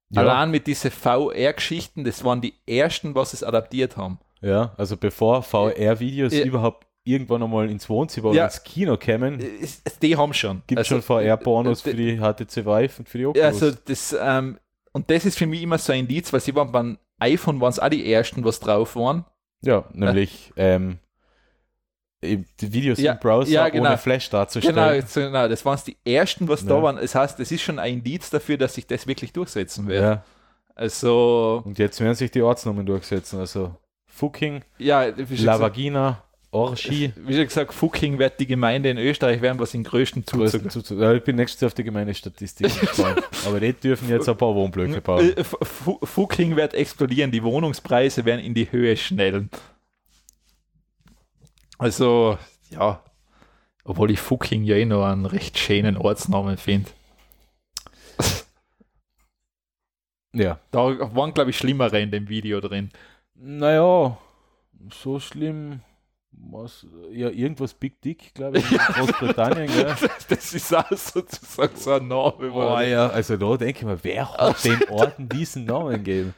Ja, 0.09 0.21
Allein 0.21 0.51
mit 0.51 0.67
diesen 0.67 0.91
VR-Geschichten, 0.91 2.03
das 2.03 2.23
waren 2.23 2.41
die 2.41 2.53
ersten, 2.67 3.15
was 3.15 3.33
es 3.33 3.43
adaptiert 3.43 3.97
haben. 3.97 4.19
ja, 4.41 4.73
also 4.77 4.97
bevor 4.97 5.41
VR-Videos 5.43 6.33
Ja. 6.33 6.45
überhaupt 6.45 6.85
irgendwann 7.03 7.43
einmal 7.43 7.69
ins 7.69 7.87
Wohnzimmer 7.89 8.27
Ja. 8.29 8.31
oder 8.31 8.43
ins 8.45 8.63
Kino 8.63 8.97
kämen, 8.97 9.39
es- 9.61 9.81
Die 10.01 10.17
haben 10.17 10.33
schon. 10.33 10.63
gibt 10.67 10.79
es 10.81 10.87
Also, 10.91 10.95
schon 10.95 11.01
VR-Pornos 11.03 11.85
äh, 11.85 11.89
für 11.91 11.95
die 11.95 12.17
HTC 12.19 12.65
Vive 12.65 12.93
und 12.99 13.09
für 13.09 13.17
die 13.17 13.23
Ja, 13.23 13.29
Oculus. 13.29 13.45
Also 13.63 13.71
das, 13.85 14.15
ähm, 14.19 14.59
und 14.91 15.09
das 15.11 15.25
ist 15.25 15.37
für 15.37 15.45
mich 15.47 15.61
immer 15.61 15.77
so 15.77 15.93
ein 15.93 15.99
Indiz, 16.01 16.31
weil 16.33 16.39
sie 16.39 16.55
waren 16.55 16.71
beim 16.71 16.97
iPhone 17.19 17.61
waren 17.61 17.69
es 17.69 17.79
auch 17.79 17.89
die 17.89 18.11
ersten, 18.11 18.43
was 18.43 18.59
drauf 18.59 18.95
waren. 18.95 19.25
ja, 19.61 19.83
nämlich 19.93 20.51
ähm, 20.57 20.99
die 22.25 22.73
Videos 22.73 22.99
Ja, 22.99 23.13
im 23.13 23.19
Browser 23.19 23.49
ja, 23.51 23.69
genau. 23.69 23.87
ohne 23.89 23.97
Flash 23.97 24.29
darzustellen. 24.29 24.75
Genau, 24.75 25.05
genau, 25.13 25.47
das 25.47 25.63
waren 25.65 25.79
die 25.85 25.95
ersten, 26.05 26.47
was 26.47 26.65
da 26.65 26.75
Ja. 26.77 26.83
waren. 26.83 26.95
Das 26.97 27.15
heißt, 27.15 27.39
das 27.39 27.51
ist 27.51 27.61
schon 27.61 27.79
ein 27.79 27.93
Indiz 27.95 28.29
dafür, 28.29 28.57
dass 28.57 28.75
sich 28.75 28.87
das 28.87 29.07
wirklich 29.07 29.31
durchsetzen 29.33 29.87
wird. 29.87 30.19
Also, 30.75 31.61
Und 31.65 31.79
jetzt 31.79 31.99
werden 32.01 32.15
sich 32.15 32.31
die 32.31 32.41
Ortsnamen 32.41 32.85
durchsetzen. 32.85 33.39
Also 33.39 33.75
Fucking, 34.07 34.61
ja, 34.77 35.05
wie 35.17 35.37
schon, 35.37 35.45
La 35.45 35.53
gesagt, 35.53 35.61
Vagina, 35.75 36.23
Orchi. 36.51 37.11
wie 37.15 37.33
schon 37.35 37.45
gesagt, 37.47 37.73
Fucking 37.73 38.17
wird 38.19 38.39
die 38.39 38.47
Gemeinde 38.47 38.89
in 38.89 38.97
Österreich 38.97 39.41
werden, 39.41 39.59
was 39.59 39.71
den 39.71 39.83
größten 39.83 40.25
Zuzug 40.25 40.69
Zuzug. 40.71 40.99
Ja, 40.99 41.13
ich 41.13 41.23
bin 41.23 41.35
nächstes 41.37 41.61
Jahr 41.61 41.67
auf 41.67 41.73
die 41.73 41.83
Gemeindestatistik 41.83 42.67
gespannt. 42.79 43.21
Aber 43.45 43.59
die 43.59 43.73
dürfen 43.73 44.09
jetzt 44.09 44.27
ein 44.29 44.37
paar 44.37 44.53
Wohnblöcke 44.55 45.01
bauen. 45.01 45.33
Äh, 45.37 45.43
Fu- 45.43 45.99
Fucking 46.03 46.55
wird 46.55 46.73
explodieren, 46.73 47.31
die 47.31 47.43
Wohnungspreise 47.43 48.23
werden 48.25 48.39
in 48.43 48.53
die 48.53 48.71
Höhe 48.71 48.95
schnellen. 48.97 49.49
Also, 51.77 52.37
ja, 52.69 53.03
obwohl 53.83 54.11
ich 54.11 54.19
Fucking 54.19 54.63
ja 54.63 54.75
eh 54.75 54.85
noch 54.85 55.05
einen 55.05 55.25
recht 55.25 55.57
schönen 55.57 55.97
Ortsnamen 55.97 56.57
finde. 56.57 56.89
Ja. 60.37 60.59
Da 60.71 60.79
waren, 61.15 61.33
glaube 61.33 61.51
ich, 61.51 61.57
schlimmere 61.57 62.01
in 62.01 62.11
dem 62.11 62.27
Video 62.27 62.59
drin. 62.59 62.89
Naja, 63.35 64.17
so 64.91 65.17
schlimm. 65.17 65.79
Was, 66.31 66.85
ja, 67.11 67.29
irgendwas 67.29 67.73
Big 67.73 68.01
Dick, 68.01 68.33
glaube 68.33 68.57
ich, 68.57 68.69
in 68.69 68.77
Großbritannien, 68.93 69.67
gell? 69.67 69.95
Das 70.27 70.53
ist 70.53 70.75
auch 70.75 70.91
sozusagen 70.91 71.77
so 71.77 71.93
ein 71.93 72.09
Name. 72.09 72.51
Oh, 72.51 72.79
ja, 72.81 73.07
also 73.07 73.37
da 73.37 73.55
denke 73.55 73.79
ich 73.79 73.85
mir, 73.85 74.03
wer 74.03 74.33
hat 74.33 74.61
den 74.65 74.83
Orten 74.89 75.29
diesen 75.29 75.63
Namen 75.63 76.03
gegeben? 76.03 76.35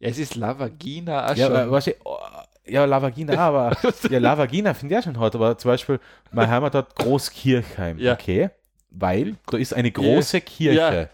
Ja, 0.00 0.08
es 0.08 0.18
ist 0.18 0.34
La 0.34 0.58
Vagina 0.58 1.30
auch 1.30 1.36
Ja, 1.36 1.46
aber, 1.46 1.70
weißt 1.70 1.86
du, 1.86 1.94
oh, 2.04 2.18
ja, 2.66 2.84
La 2.84 3.00
Vagina, 3.02 3.36
aber 3.38 3.76
ja, 4.10 4.18
La 4.18 4.36
Vagina 4.38 4.74
finde 4.74 4.94
ich 4.94 4.98
auch 5.00 5.04
schon 5.04 5.18
hart, 5.18 5.34
aber 5.34 5.56
zum 5.58 5.70
Beispiel, 5.70 6.00
mein 6.30 6.48
Heimatort 6.50 6.94
Großkirchheim, 6.96 7.98
Ja. 7.98 8.12
okay, 8.14 8.50
weil 8.90 9.36
da 9.50 9.56
ist 9.58 9.74
eine 9.74 9.90
große 9.90 10.40
Kirche, 10.40 10.78
Ja. 10.78 11.08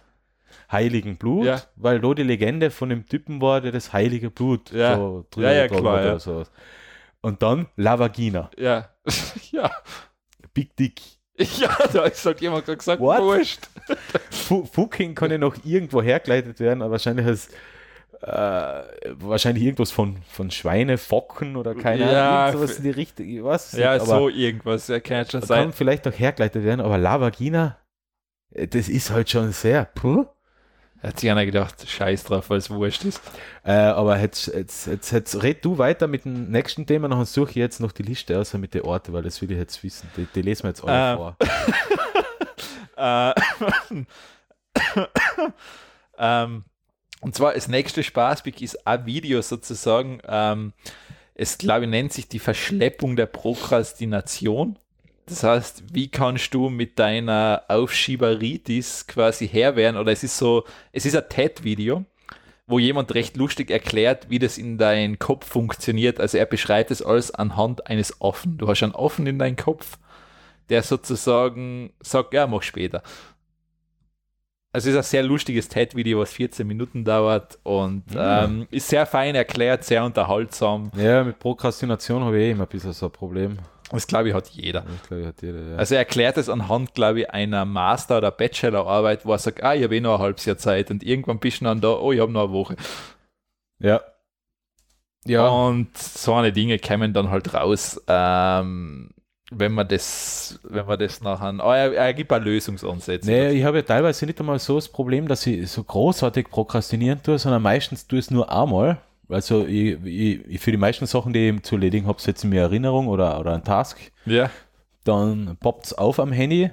Heiligen 0.71 1.17
Blut, 1.17 1.47
Ja. 1.47 1.63
weil 1.77 2.01
da 2.01 2.13
die 2.13 2.23
Legende 2.23 2.71
von 2.71 2.91
dem 2.91 3.07
Typen 3.07 3.41
war, 3.41 3.61
der 3.61 3.73
das 3.73 3.93
heilige 3.93 4.31
Blut 4.31 4.71
Ja. 4.73 4.97
so 4.97 5.27
drüber 5.31 5.53
Ja, 5.53 5.61
ja, 5.63 5.69
klar, 5.69 5.97
hat 5.97 6.05
ja. 6.05 6.11
oder 6.11 6.21
sowas. 6.21 6.51
Und 7.23 7.43
dann 7.43 7.67
La 7.77 7.99
Vagina, 7.99 8.51
ja. 8.59 8.89
ja. 9.51 9.71
Big 10.55 10.77
Dick. 10.77 11.01
Ja, 11.61 11.71
da 11.93 12.05
ist 12.07 12.27
halt 12.27 12.41
jemand 12.41 12.65
gerade 12.67 12.79
gesagt, 12.79 13.01
What? 13.01 13.21
wurscht. 13.23 13.61
Fu- 14.31 14.65
Fucking 14.65 15.15
kann 15.15 15.31
ja 15.31 15.39
noch 15.39 15.55
irgendwo 15.65 16.03
hergeleitet 16.03 16.59
werden, 16.59 16.83
aber 16.83 16.93
wahrscheinlich 16.93 17.25
als 17.27 17.49
äh, 18.21 18.83
wahrscheinlich 19.19 19.65
irgendwas 19.65 19.91
von, 19.91 20.17
von 20.29 20.51
Schweine, 20.51 20.99
Focken 20.99 21.57
oder 21.57 21.75
keine 21.75 22.11
Ja, 22.13 22.47
Ahnung, 22.47 22.55
irgendwas 22.63 22.79
in 22.79 22.85
die 22.85 22.91
Richtung, 22.91 23.27
ich 23.29 23.43
weiß 23.45 23.73
es 23.73 23.79
Ja, 23.79 23.95
nicht, 23.95 24.07
so 24.07 24.29
irgendwas, 24.29 24.89
ja, 24.89 25.01
kann 25.01 25.25
schon 25.27 25.41
kann 25.41 25.47
sein. 25.49 25.73
vielleicht 25.73 26.07
auch 26.09 26.13
hergeleitet 26.19 26.65
werden, 26.65 26.81
aber 26.81 26.99
La 26.99 27.21
Vagina, 27.21 27.79
äh, 28.53 28.67
das 28.67 28.89
ist 28.89 29.11
halt 29.11 29.31
schon 29.31 29.53
sehr, 29.53 29.85
puh. 29.85 30.27
Hat 31.01 31.21
sich 31.21 31.31
einer 31.31 31.47
gedacht, 31.47 31.89
scheiß 31.89 32.25
drauf, 32.25 32.51
weil 32.51 32.59
es 32.59 32.71
wurscht 32.71 33.05
ist. 33.05 33.21
Äh, 33.63 33.71
aber 33.71 34.19
jetzt, 34.19 34.49
jetzt, 34.49 34.89
jetzt, 34.89 35.13
jetzt 35.13 35.43
red 35.45 35.65
du 35.65 35.79
weiter 35.79 36.09
mit 36.09 36.25
dem 36.25 36.51
nächsten 36.51 36.87
Thema, 36.87 37.07
nachher 37.07 37.25
suche 37.25 37.51
ich 37.51 37.57
jetzt 37.57 37.79
noch 37.81 37.93
die 37.93 38.03
Liste 38.03 38.37
aus 38.37 38.53
mit 38.55 38.75
den 38.75 38.83
Orten, 38.83 39.13
weil 39.13 39.23
das 39.23 39.41
will 39.41 39.53
ich 39.53 39.59
jetzt 39.59 39.81
wissen. 39.85 40.11
Die, 40.17 40.27
die 40.35 40.43
lesen 40.43 40.65
wir 40.65 40.71
jetzt 40.71 40.83
alle 40.83 41.13
Äh, 41.13 41.17
vor. 41.17 41.37
Äh, 43.01 43.33
ähm, 46.19 46.65
und 47.21 47.35
zwar 47.35 47.55
das 47.55 47.69
nächste 47.69 48.03
Spaßbick 48.03 48.63
ist 48.63 48.87
ein 48.87 49.07
Video 49.07 49.43
sozusagen. 49.43 50.21
Ähm, 50.27 50.73
es, 51.35 51.59
glaube 51.59 51.85
ich, 51.85 51.91
nennt 51.91 52.13
sich 52.13 52.29
die 52.29 52.39
Verschleppung 52.39 53.17
der 53.17 53.27
Prokrastination. 53.27 54.79
Das 55.27 55.43
heißt, 55.43 55.85
wie 55.93 56.09
kannst 56.09 56.55
du 56.55 56.69
mit 56.69 56.99
deiner 56.99 57.63
Aufschieberitis 57.69 59.07
quasi 59.07 59.47
Herr 59.47 59.77
werden? 59.77 59.97
Oder 59.97 60.13
es 60.13 60.25
ist 60.25 60.39
so, 60.39 60.65
es 60.93 61.05
ist 61.05 61.15
ein 61.15 61.29
TED-Video, 61.29 62.05
wo 62.67 62.79
jemand 62.79 63.15
recht 63.15 63.37
lustig 63.37 63.71
erklärt, 63.71 64.31
wie 64.31 64.39
das 64.39 64.57
in 64.57 64.79
deinem 64.79 65.19
Kopf 65.19 65.47
funktioniert. 65.47 66.19
Also 66.19 66.39
er 66.39 66.47
beschreibt 66.47 66.91
es 66.91 67.03
alles 67.03 67.31
anhand 67.31 67.87
eines 67.89 68.21
Affen. 68.21 68.59
Du 68.59 68.69
hast 68.69 68.83
einen 68.83 68.95
Affen 68.95 69.27
in 69.27 69.39
deinem 69.39 69.57
Kopf, 69.57 69.99
der 70.71 70.83
sozusagen 70.83 71.93
sagt, 72.01 72.33
ja, 72.33 72.47
mach 72.47 72.63
später. 72.63 73.03
Also 74.79 74.91
es 74.91 74.95
ist 74.95 74.99
ein 74.99 75.11
sehr 75.11 75.23
lustiges 75.25 75.69
TED-Video, 75.69 76.21
was 76.21 76.33
14 76.33 76.65
Minuten 76.65 77.05
dauert 77.05 77.59
und 77.65 78.05
ähm, 78.15 78.69
ist 78.71 78.89
sehr 78.89 79.07
fein 79.07 79.35
erklärt, 79.35 79.83
sehr 79.83 80.05
unterhaltsam. 80.05 80.93
Ja, 80.97 81.25
mit 81.25 81.41
Prokrastination 81.41 82.23
habe 82.23 82.39
ich 82.39 82.45
eh 82.45 82.51
immer 82.53 82.63
ein 82.63 82.69
bisschen 82.69 82.93
so 82.93 83.07
ein 83.07 83.13
Problem. 83.13 83.59
Das 83.91 84.07
glaube 84.07 84.29
ich 84.29 84.35
hat 84.37 84.47
jeder. 84.51 84.85
Ich 84.95 85.09
glaube, 85.09 85.27
hat 85.27 85.43
jeder, 85.43 85.61
ja. 85.71 85.77
Also 85.79 85.97
er 85.97 86.03
erklärt 86.03 86.37
es 86.37 86.49
anhand, 86.49 86.95
glaube 86.95 87.23
ich, 87.23 87.31
einer 87.31 87.65
Master- 87.65 88.19
oder 88.19 88.31
Bachelorarbeit, 88.31 89.27
wo 89.27 89.33
er 89.33 89.39
sagt, 89.39 89.65
ah, 89.65 89.75
ich 89.75 89.83
habe 89.83 89.97
eh 89.97 90.01
noch 90.01 90.15
ein 90.15 90.21
halbes 90.21 90.45
Jahr 90.45 90.59
Zeit 90.59 90.93
und 90.93 91.03
irgendwann 91.03 91.41
bist 91.41 91.61
du 91.61 91.65
dann 91.65 91.81
da, 91.81 91.89
oh, 91.95 92.13
ich 92.13 92.21
habe 92.21 92.31
noch 92.31 92.45
eine 92.45 92.53
Woche. 92.53 92.77
ja. 93.81 94.01
Ja, 95.27 95.49
Und 95.49 95.99
so 95.99 96.35
eine 96.35 96.53
Dinge 96.53 96.79
kämen 96.79 97.13
dann 97.13 97.31
halt 97.31 97.53
raus, 97.53 98.01
ähm, 98.07 99.11
wenn 99.51 99.73
man 99.73 99.89
das, 99.89 100.61
wenn 100.63 100.87
man 100.87 100.99
das 100.99 101.21
nachher, 101.21 101.55
oh, 101.65 101.71
er, 101.73 101.95
er 101.95 102.15
gibt 102.15 102.33
auch 102.33 102.41
Lösungsansätze. 102.41 103.31
Nee, 103.31 103.51
ich 103.51 103.65
habe 103.65 103.79
ja 103.79 103.83
teilweise 103.83 104.27
nicht 104.27 104.39
einmal 104.41 104.59
so 104.59 104.77
das 104.77 104.89
Problem, 104.89 105.27
dass 105.29 105.47
ich 105.47 105.71
so 105.71 105.83
großartig 105.83 106.49
prokrastinieren 106.51 107.23
tue, 107.23 107.39
sondern 107.39 107.63
meistens 107.63 108.07
tue 108.07 108.19
ich 108.19 108.27
es 108.27 108.31
nur 108.31 108.51
einmal. 108.53 108.99
Also 109.29 109.67
ich, 109.67 109.99
ich, 110.05 110.61
für 110.61 110.71
die 110.71 110.77
meisten 110.79 111.07
Sachen, 111.07 111.33
die 111.33 111.49
ich 111.49 111.63
zu 111.63 111.77
erledigen 111.77 112.07
habe, 112.07 112.21
setze 112.21 112.47
ich 112.47 112.51
mir 112.51 112.63
Erinnerung 112.63 113.09
oder, 113.09 113.39
oder 113.39 113.55
einen 113.55 113.65
Task. 113.65 113.99
Ja, 114.25 114.51
Dann 115.05 115.57
poppt 115.61 115.87
es 115.87 115.93
auf 115.95 116.19
am 116.21 116.33
Handy 116.33 116.71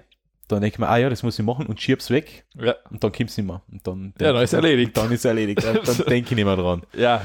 dann 0.48 0.62
denke 0.62 0.76
ich 0.76 0.80
mir, 0.80 0.88
ah 0.88 0.98
ja, 0.98 1.10
das 1.10 1.24
muss 1.24 1.40
ich 1.40 1.46
machen 1.46 1.66
und 1.66 1.82
schieb's 1.82 2.10
weg 2.10 2.46
Ja, 2.54 2.76
und 2.92 3.04
dann 3.04 3.12
kommt's 3.12 3.36
nicht 3.38 3.48
mehr. 3.48 3.62
Und 3.72 3.86
dann, 3.88 4.14
Ja, 4.20 4.32
dann 4.32 4.44
ist 4.44 4.54
erledigt. 4.54 4.96
Dann 4.96 5.12
ist 5.12 5.26
erledigt. 5.26 5.64
Dann, 5.64 5.80
dann 5.86 5.98
denke 6.08 6.30
ich 6.30 6.36
nicht 6.36 6.46
mehr 6.46 6.56
dran. 6.56 6.84
ja 6.94 7.22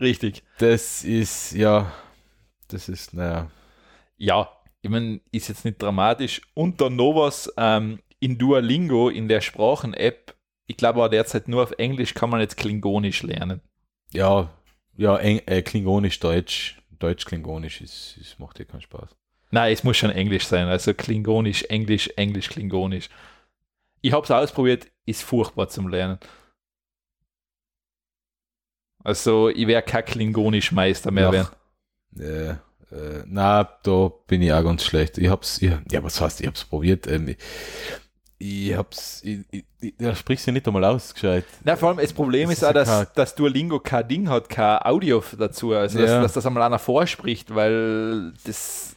richtig. 0.00 0.42
Das 0.58 1.02
ist, 1.02 1.52
ja, 1.52 1.90
das 2.68 2.88
ist, 2.88 3.14
naja. 3.14 3.50
Ja, 4.18 4.48
ich 4.82 4.90
meine, 4.90 5.20
ist 5.32 5.48
jetzt 5.48 5.64
nicht 5.64 5.80
dramatisch. 5.82 6.40
Und 6.54 6.80
dann 6.80 6.96
noch 6.96 7.14
was 7.14 7.52
ähm, 7.56 8.00
in 8.20 8.38
Duolingo, 8.38 9.08
in 9.08 9.28
der 9.28 9.40
Sprachen-App, 9.40 10.34
ich 10.66 10.76
glaube 10.76 11.02
auch 11.02 11.08
derzeit 11.08 11.48
nur 11.48 11.62
auf 11.62 11.72
Englisch 11.78 12.14
kann 12.14 12.30
man 12.30 12.40
jetzt 12.40 12.56
Klingonisch 12.56 13.22
lernen. 13.22 13.60
Ja, 14.12 14.50
ja, 14.96 15.16
Eng, 15.16 15.40
äh, 15.46 15.62
Klingonisch, 15.62 16.18
Deutsch, 16.20 16.80
Deutsch, 16.98 17.24
Klingonisch, 17.24 17.80
ist, 17.80 18.16
ist, 18.18 18.38
macht 18.38 18.58
dir 18.58 18.64
keinen 18.64 18.80
Spaß. 18.80 19.10
Nein, 19.50 19.72
es 19.72 19.84
muss 19.84 19.96
schon 19.96 20.10
Englisch 20.10 20.44
sein. 20.46 20.66
Also 20.68 20.92
Klingonisch, 20.92 21.64
Englisch, 21.64 22.08
Englisch, 22.16 22.48
Klingonisch. 22.50 23.08
Ich 24.02 24.12
habe 24.12 24.24
es 24.24 24.30
ausprobiert, 24.30 24.86
ist 25.06 25.22
furchtbar 25.22 25.68
zum 25.68 25.88
Lernen. 25.88 26.18
Also, 29.04 29.48
ich 29.48 29.66
wäre 29.66 29.82
kein 29.82 30.04
Klingonisch-Meister 30.04 31.10
mehr 31.10 31.24
Ja. 31.24 31.32
werden. 31.32 31.48
Äh, 32.18 32.56
äh, 32.90 33.22
na, 33.26 33.68
da 33.82 34.10
bin 34.26 34.42
ich 34.42 34.52
auch 34.52 34.62
ganz 34.64 34.84
schlecht. 34.84 35.18
Ich 35.18 35.28
hab's, 35.28 35.60
ich, 35.60 35.70
ja, 35.90 36.02
was 36.02 36.20
heißt, 36.20 36.40
ich 36.40 36.46
hab's 36.46 36.64
probiert. 36.64 37.06
Ähm, 37.06 37.28
ich, 37.28 37.36
ich 38.38 38.74
hab's, 38.76 39.20
ich, 39.24 39.40
ich, 39.50 39.64
ich, 39.80 39.94
da 39.98 40.14
sprichst 40.14 40.46
du 40.46 40.52
nicht 40.52 40.66
einmal 40.66 40.84
aus, 40.84 41.12
gescheit. 41.12 41.44
Na, 41.64 41.76
vor 41.76 41.88
allem 41.90 41.98
das 41.98 42.12
Problem 42.12 42.48
Das 42.48 42.58
ist 42.58 42.62
ist 42.62 42.68
auch, 42.68 42.72
dass, 42.72 43.12
dass 43.12 43.34
Duolingo 43.34 43.80
kein 43.80 44.06
Ding 44.08 44.28
hat, 44.28 44.48
kein 44.48 44.78
Audio 44.82 45.22
dazu. 45.38 45.72
Also, 45.72 45.98
dass, 45.98 46.10
Ja. 46.10 46.22
dass 46.22 46.32
das 46.34 46.46
einmal 46.46 46.62
einer 46.62 46.78
vorspricht, 46.78 47.54
weil 47.54 48.32
das, 48.44 48.94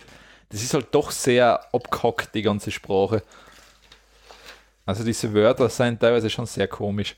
das 0.50 0.62
ist 0.62 0.74
halt 0.74 0.88
doch 0.92 1.12
sehr 1.12 1.60
abgehackt, 1.74 2.34
die 2.36 2.42
ganze 2.44 2.72
Sprache. 2.72 3.24
Also, 4.86 5.04
diese 5.04 5.34
Wörter 5.34 5.70
sind 5.70 6.00
teilweise 6.00 6.30
schon 6.30 6.46
sehr 6.46 6.68
komisch. 6.68 7.16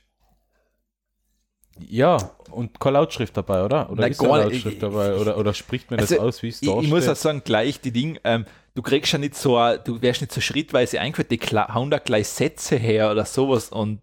Ja, 1.79 2.17
und 2.51 2.79
keine 2.79 2.93
Lautschrift 2.99 3.35
dabei, 3.35 3.63
oder? 3.63 3.89
Oder 3.89 4.01
Nein, 4.01 4.11
ist 4.11 4.19
gar 4.19 4.37
nicht. 4.45 4.53
Lautschrift 4.53 4.75
Ich- 4.75 4.79
dabei? 4.81 5.15
Oder, 5.15 5.37
oder 5.37 5.53
spricht 5.53 5.89
man 5.89 5.99
das 5.99 6.11
Also, 6.11 6.23
aus, 6.23 6.43
wie 6.43 6.49
es 6.49 6.61
Ich, 6.61 6.67
da 6.69 6.79
ich 6.79 6.87
muss 6.89 7.07
auch 7.07 7.15
sagen, 7.15 7.41
gleich 7.43 7.81
die 7.81 7.91
Ding, 7.91 8.19
ähm, 8.23 8.45
du 8.75 8.81
kriegst 8.81 9.11
ja 9.11 9.17
nicht 9.19 9.35
so, 9.35 9.57
a- 9.57 9.77
du 9.77 10.01
wärst 10.01 10.21
nicht 10.21 10.31
so 10.31 10.39
schrittweise 10.41 10.99
eingeführt, 10.99 11.31
die 11.31 11.39
hauen 11.39 11.89
da 11.89 11.97
gleich 11.97 12.27
Sätze 12.27 12.75
her 12.75 13.09
oder 13.11 13.25
sowas 13.25 13.69
und 13.69 14.01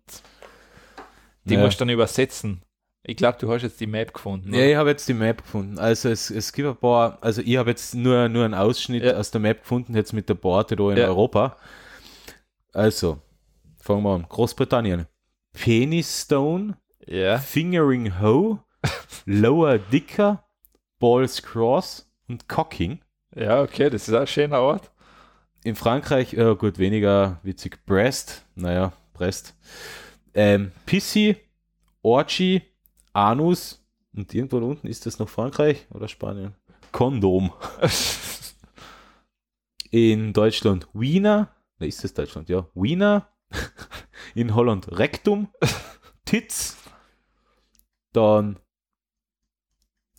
die 1.45 1.55
Ja. 1.55 1.61
musst 1.61 1.77
du 1.81 1.83
dann 1.85 1.91
übersetzen. 1.91 2.63
Ich 3.03 3.17
glaube, 3.17 3.39
du 3.41 3.51
hast 3.51 3.63
jetzt 3.63 3.81
die 3.81 3.87
Map 3.87 4.13
gefunden. 4.13 4.53
Ja, 4.53 4.61
ich 4.67 4.77
habe 4.77 4.91
jetzt 4.91 5.09
die 5.09 5.15
Map 5.15 5.43
gefunden. 5.43 5.79
Also 5.79 6.11
es, 6.11 6.29
es 6.31 6.53
gibt 6.53 6.69
ein 6.69 6.77
paar, 6.77 7.19
also 7.23 7.41
ich 7.41 7.57
habe 7.57 7.71
jetzt 7.71 7.95
nur, 7.95 8.29
nur 8.29 8.45
einen 8.45 8.53
Ausschnitt 8.55 9.05
Ja. 9.05 9.15
aus 9.17 9.31
der 9.31 9.41
Map 9.41 9.63
gefunden, 9.63 9.95
jetzt 9.95 10.13
mit 10.13 10.29
der 10.29 10.35
Borte 10.35 10.77
da 10.77 10.91
in 10.91 10.99
Ja. 10.99 11.07
Europa. 11.07 11.57
Also, 12.73 13.19
fangen 13.81 14.03
wir 14.03 14.11
an. 14.15 14.27
Großbritannien. 14.29 15.07
Penistone, 15.55 16.77
ja. 17.07 17.39
Fingering 17.39 18.21
Hoe, 18.21 18.61
Lower 19.27 19.79
Dicker, 19.79 20.45
Balls 20.99 21.43
Cross 21.43 22.11
und 22.29 22.49
Cocking. 22.49 23.01
Ja, 23.35 23.63
okay, 23.63 23.91
das 23.91 24.09
ist 24.09 24.15
ein 24.15 24.27
schöner 24.27 24.61
Ort. 24.61 24.91
In 25.63 25.77
Frankreich, 25.77 26.35
äh, 26.35 26.55
gut, 26.57 26.79
weniger 26.79 27.39
witzig, 27.43 27.85
Brest, 27.85 28.45
naja, 28.55 28.93
Brest. 29.13 29.55
Ähm, 30.33 30.73
Pissy, 30.87 31.37
Orgy, 32.03 32.63
Anus 33.13 33.85
und 34.15 34.33
irgendwo 34.35 34.59
unten 34.59 34.87
ist 34.87 35.07
das 35.07 35.19
noch 35.19 35.29
Frankreich 35.29 35.87
oder 35.91 36.09
Spanien? 36.09 36.55
Kondom. 36.93 37.53
In 39.91 40.33
Deutschland 40.33 40.89
Wiener, 40.93 41.55
da 41.79 41.87
ist 41.87 42.03
das 42.05 42.15
Deutschland, 42.15 42.49
ja, 42.49 42.67
Wiener. 42.75 43.29
In 44.35 44.55
Holland 44.55 44.99
Rektum, 44.99 45.49
Titz. 46.25 46.80
Dann, 48.13 48.59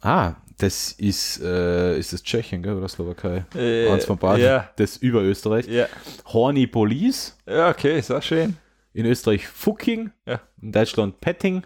ah, 0.01 0.35
das 0.57 0.91
ist, 0.93 1.41
äh, 1.41 1.97
ist 1.97 2.13
das 2.13 2.23
Tschechien, 2.23 2.61
gell, 2.63 2.75
oder 2.75 2.87
Slowakei? 2.87 3.45
äh, 3.55 3.89
Eins 3.89 4.05
von 4.05 4.17
beiden. 4.17 4.45
Ja, 4.45 4.69
Das 4.75 4.97
über 4.97 5.21
Österreich. 5.21 5.67
ja. 5.67 5.87
Horny 6.25 6.67
Police. 6.67 7.37
ja, 7.47 7.69
okay, 7.69 7.97
ist 7.99 8.11
auch 8.11 8.21
schön. 8.21 8.57
In 8.93 9.05
Österreich 9.05 9.47
Fucking. 9.47 10.11
Ja. 10.27 10.41
In 10.61 10.71
Deutschland 10.71 11.19
Petting. 11.21 11.63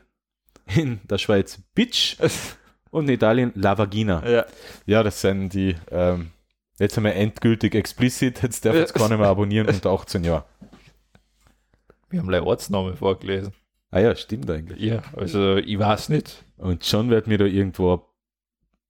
In 0.76 0.99
der 1.03 1.18
Schweiz 1.18 1.60
Bitch. 1.73 2.18
Und 2.91 3.10
in 3.10 3.15
Italien 3.15 3.52
La 3.56 3.77
Vagina. 3.77 4.26
ja. 4.27 4.45
Ja, 4.85 5.03
das 5.03 5.19
sind 5.19 5.49
die, 5.49 5.76
ähm, 5.91 6.31
jetzt 6.80 6.95
haben 6.95 7.03
wir 7.03 7.14
endgültig 7.15 7.76
explicit, 7.76 8.41
jetzt 8.41 8.64
darf 8.64 8.76
jetzt 8.76 8.93
gar 8.93 9.10
nicht 9.10 9.18
mehr 9.19 9.27
abonnieren 9.27 9.68
unter 9.68 9.89
18 9.91 10.23
Jahren. 10.23 10.43
Wir 12.10 12.19
haben 12.19 12.27
gleich 12.30 12.41
Ortsnamen 12.41 12.95
vorgelesen. 12.95 13.52
Ah 13.95 14.01
ja, 14.01 14.13
stimmt 14.13 14.49
eigentlich. 14.49 14.81
Ja, 14.81 15.03
also 15.15 15.55
ich 15.55 15.80
weiß 15.80 16.09
nicht. 16.09 16.43
Und 16.57 16.84
schon 16.84 17.09
wird 17.09 17.27
mir 17.27 17.38
da 17.38 17.45
irgendwo 17.45 18.05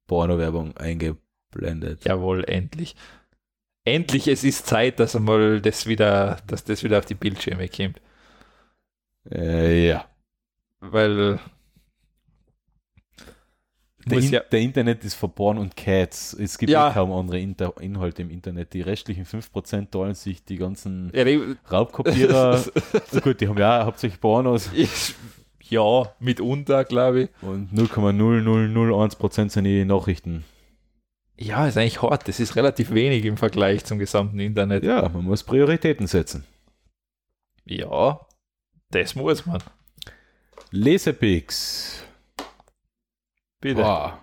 Porno-Werbung 0.07 0.76
eingeblendet. 0.77 2.06
Jawohl, 2.06 2.44
endlich. 2.45 2.95
Endlich, 3.84 4.27
es 4.27 4.44
ist 4.44 4.65
Zeit, 4.65 4.99
dass 4.99 5.15
einmal 5.15 5.61
das 5.61 5.86
wieder, 5.86 6.40
dass 6.48 6.64
das 6.64 6.84
wieder 6.84 6.98
auf 6.98 7.06
die 7.06 7.14
Bildschirme 7.14 7.69
kommt. 7.69 8.02
Äh, 9.30 9.90
ja. 9.90 10.10
Weil 10.80 11.40
Der, 14.07 14.19
In 14.19 14.30
ja- 14.30 14.40
der 14.41 14.60
Internet 14.60 15.03
ist 15.03 15.15
verborn 15.15 15.57
und 15.57 15.76
Cats. 15.76 16.34
Es 16.34 16.57
gibt 16.60 16.72
Ja. 16.72 16.90
eh 16.91 16.94
kaum 16.94 17.11
andere 17.11 17.40
Inter 17.40 17.73
Inhalte 17.82 18.22
im 18.22 18.30
Internet. 18.30 18.73
Die 18.73 18.82
restlichen 18.82 19.26
5% 19.26 19.91
teilen 19.91 20.14
sich 20.14 20.45
die 20.45 20.57
ganzen 20.57 21.11
ja, 21.15 21.23
die, 21.23 21.56
Raubkopierer. 21.72 22.64
Gut, 23.23 23.41
die 23.41 23.48
haben 23.48 23.57
ja 23.57 23.84
hauptsächlich 23.86 24.22
Pornos 24.22 24.69
ich, 24.76 25.15
ja 25.69 26.14
mitunter, 26.19 26.84
glaube 26.84 27.23
ich. 27.23 27.30
und 27.41 27.72
0,0001% 27.73 29.49
sind 29.49 29.64
die 29.64 29.84
Nachrichten. 29.86 30.44
Ja, 31.38 31.68
ist 31.68 31.76
eigentlich 31.77 32.02
hart. 32.02 32.27
Das 32.27 32.40
ist 32.40 32.56
relativ 32.56 32.91
wenig 32.94 33.26
im 33.26 33.38
Vergleich 33.38 33.84
zum 33.86 33.98
gesamten 33.99 34.40
Internet. 34.40 34.84
Ja, 34.84 35.10
man 35.10 35.23
muss 35.26 35.44
Prioritäten 35.44 36.06
setzen. 36.07 36.45
Ja, 37.65 38.19
das 38.91 39.15
muss 39.15 39.45
man. 39.48 39.61
Lesepix. 40.72 42.03
Bitte. 43.61 43.82
Boah. 43.82 44.22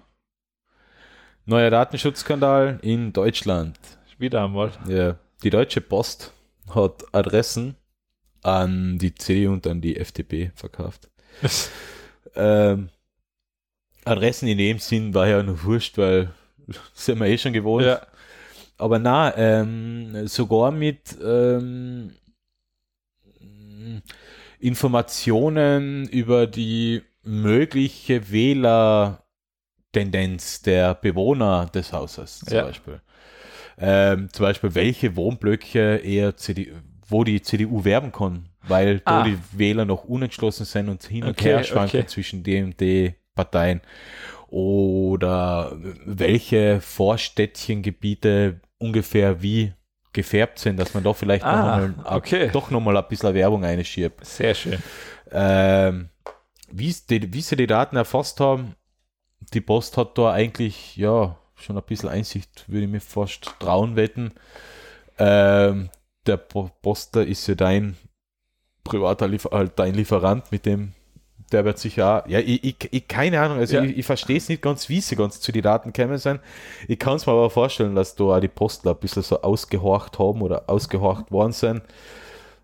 Neuer 1.44 1.70
Datenschutzskandal 1.70 2.78
in 2.82 3.12
Deutschland. 3.12 3.78
Wieder 4.18 4.44
einmal. 4.44 4.70
Ja, 4.88 5.16
die 5.42 5.50
Deutsche 5.50 5.80
Post 5.80 6.32
hat 6.72 7.02
Adressen 7.12 7.76
an 8.42 8.98
die 8.98 9.14
CDU 9.14 9.52
und 9.52 9.66
an 9.66 9.80
die 9.80 9.96
FDP 9.96 10.52
verkauft. 10.54 11.10
Ähm, 12.34 12.88
Adressen 14.06 14.48
in 14.48 14.56
dem 14.56 14.78
Sinn 14.78 15.12
war 15.12 15.28
ja 15.28 15.42
noch 15.42 15.64
wurscht, 15.64 15.98
weil 15.98 16.32
das 16.66 16.80
sind 16.94 17.20
wir 17.20 17.26
eh 17.26 17.36
schon 17.36 17.52
gewohnt. 17.52 17.84
ja. 17.84 18.00
Aber 18.78 18.98
na, 18.98 19.36
ähm, 19.36 20.26
sogar 20.26 20.72
mit 20.72 21.16
ähm, 21.22 22.14
Informationen 24.58 26.08
über 26.08 26.46
die 26.46 27.02
mögliche 27.22 28.30
Wählertendenz 29.94 30.62
der 30.62 30.94
Bewohner 30.94 31.66
des 31.66 31.92
Hauses 31.92 32.40
zum 32.40 32.56
Ja. 32.56 32.64
Beispiel. 32.64 33.00
Ähm, 33.78 34.28
zum 34.32 34.44
Beispiel, 34.44 34.74
welche 34.74 35.16
Wohnblöcke 35.16 35.96
eher 35.96 36.36
CDU, 36.36 36.72
wo 37.08 37.24
die 37.24 37.42
CDU 37.42 37.84
werben 37.84 38.12
kann, 38.12 38.48
weil 38.62 39.00
da 39.00 39.20
Ah. 39.20 39.24
die 39.24 39.38
Wähler 39.52 39.84
noch 39.84 40.04
unentschlossen 40.04 40.64
sind 40.64 40.88
und 40.88 41.02
hin 41.04 41.24
und 41.24 41.30
Okay, 41.30 41.48
her 41.48 41.64
schwanken 41.64 42.00
okay. 42.00 42.06
zwischen 42.06 42.42
D 42.42 42.62
und 42.62 42.80
D 42.80 43.14
Parteien. 43.34 43.80
Oder 44.48 45.76
welche 46.04 46.80
Vorstädtchengebiete 46.80 48.60
ungefähr 48.78 49.42
wie 49.42 49.72
gefärbt 50.12 50.58
sind, 50.58 50.76
dass 50.78 50.92
man 50.92 51.02
doch 51.02 51.16
vielleicht 51.16 51.44
Ah, 51.44 51.78
noch 51.88 51.96
mal, 51.96 52.16
okay. 52.16 52.50
doch 52.52 52.70
nochmal 52.70 52.96
ein 52.98 53.04
bisschen 53.08 53.32
Werbung 53.32 53.64
einschiebt. 53.64 54.24
Sehr 54.26 54.54
schön. 54.54 54.78
Ähm, 55.30 56.10
wie, 56.70 56.94
die, 57.08 57.32
wie 57.32 57.40
sie 57.40 57.56
die 57.56 57.66
Daten 57.66 57.96
erfasst 57.96 58.38
haben, 58.40 58.74
die 59.54 59.60
Post 59.60 59.96
hat 59.96 60.16
da 60.18 60.32
eigentlich 60.32 60.96
ja 60.96 61.36
schon 61.56 61.76
ein 61.76 61.82
bisschen 61.84 62.08
Einsicht, 62.08 62.64
würde 62.68 62.84
ich 62.86 62.90
mir 62.90 63.00
fast 63.00 63.44
trauen 63.58 63.96
wetten. 63.96 64.32
Ähm, 65.18 65.90
der 66.26 66.36
Po- 66.36 66.70
Poster 66.82 67.26
ist 67.26 67.46
ja 67.46 67.54
dein 67.54 67.96
privater 68.84 69.28
Liefer 69.28 69.50
halt 69.52 69.72
dein 69.78 69.94
Lieferant, 69.94 70.50
mit 70.50 70.66
dem 70.66 70.92
der 71.52 71.66
wird 71.66 71.78
sicher 71.78 72.24
auch, 72.24 72.28
ja, 72.28 72.38
ich, 72.38 72.64
ich, 72.64 72.76
ich 72.90 73.06
keine 73.06 73.38
Ahnung, 73.38 73.58
also 73.58 73.76
Ja. 73.76 73.82
ich, 73.82 73.98
ich 73.98 74.06
verstehe 74.06 74.38
es 74.38 74.48
nicht 74.48 74.62
ganz, 74.62 74.88
wie 74.88 75.02
sie 75.02 75.16
ganz 75.16 75.38
zu 75.38 75.52
den 75.52 75.60
Daten 75.60 75.92
gekommen 75.92 76.16
sind. 76.16 76.40
Ich 76.88 76.98
kann 76.98 77.16
es 77.16 77.26
mir 77.26 77.32
aber 77.32 77.50
vorstellen, 77.50 77.94
dass 77.94 78.14
da 78.14 78.24
auch 78.24 78.40
die 78.40 78.48
Postler 78.48 78.92
ein 78.92 78.98
bisschen 79.00 79.22
so 79.22 79.42
ausgehorcht 79.42 80.18
haben 80.18 80.40
oder 80.40 80.64
ausgehorcht 80.70 81.30
worden 81.30 81.52
sind. 81.52 81.82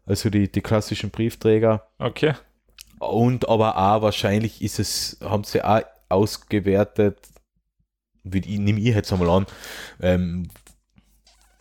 Also 0.07 0.31
die, 0.31 0.51
die 0.51 0.63
klassischen 0.63 1.11
Briefträger. 1.11 1.87
Okay. 1.99 2.33
Und 2.99 3.47
aber 3.47 3.77
auch 3.77 4.01
wahrscheinlich 4.01 4.63
ist 4.63 4.79
es, 4.79 5.19
haben 5.23 5.45
sie 5.45 5.63
auch 5.63 5.83
ausgewertet, 6.09 7.19
wie, 8.25 8.39
ich 8.39 8.59
nehme 8.59 8.81
ich 8.81 8.95
jetzt 8.95 9.13
einmal 9.13 9.31
an, 9.31 9.47
ähm, 10.01 10.49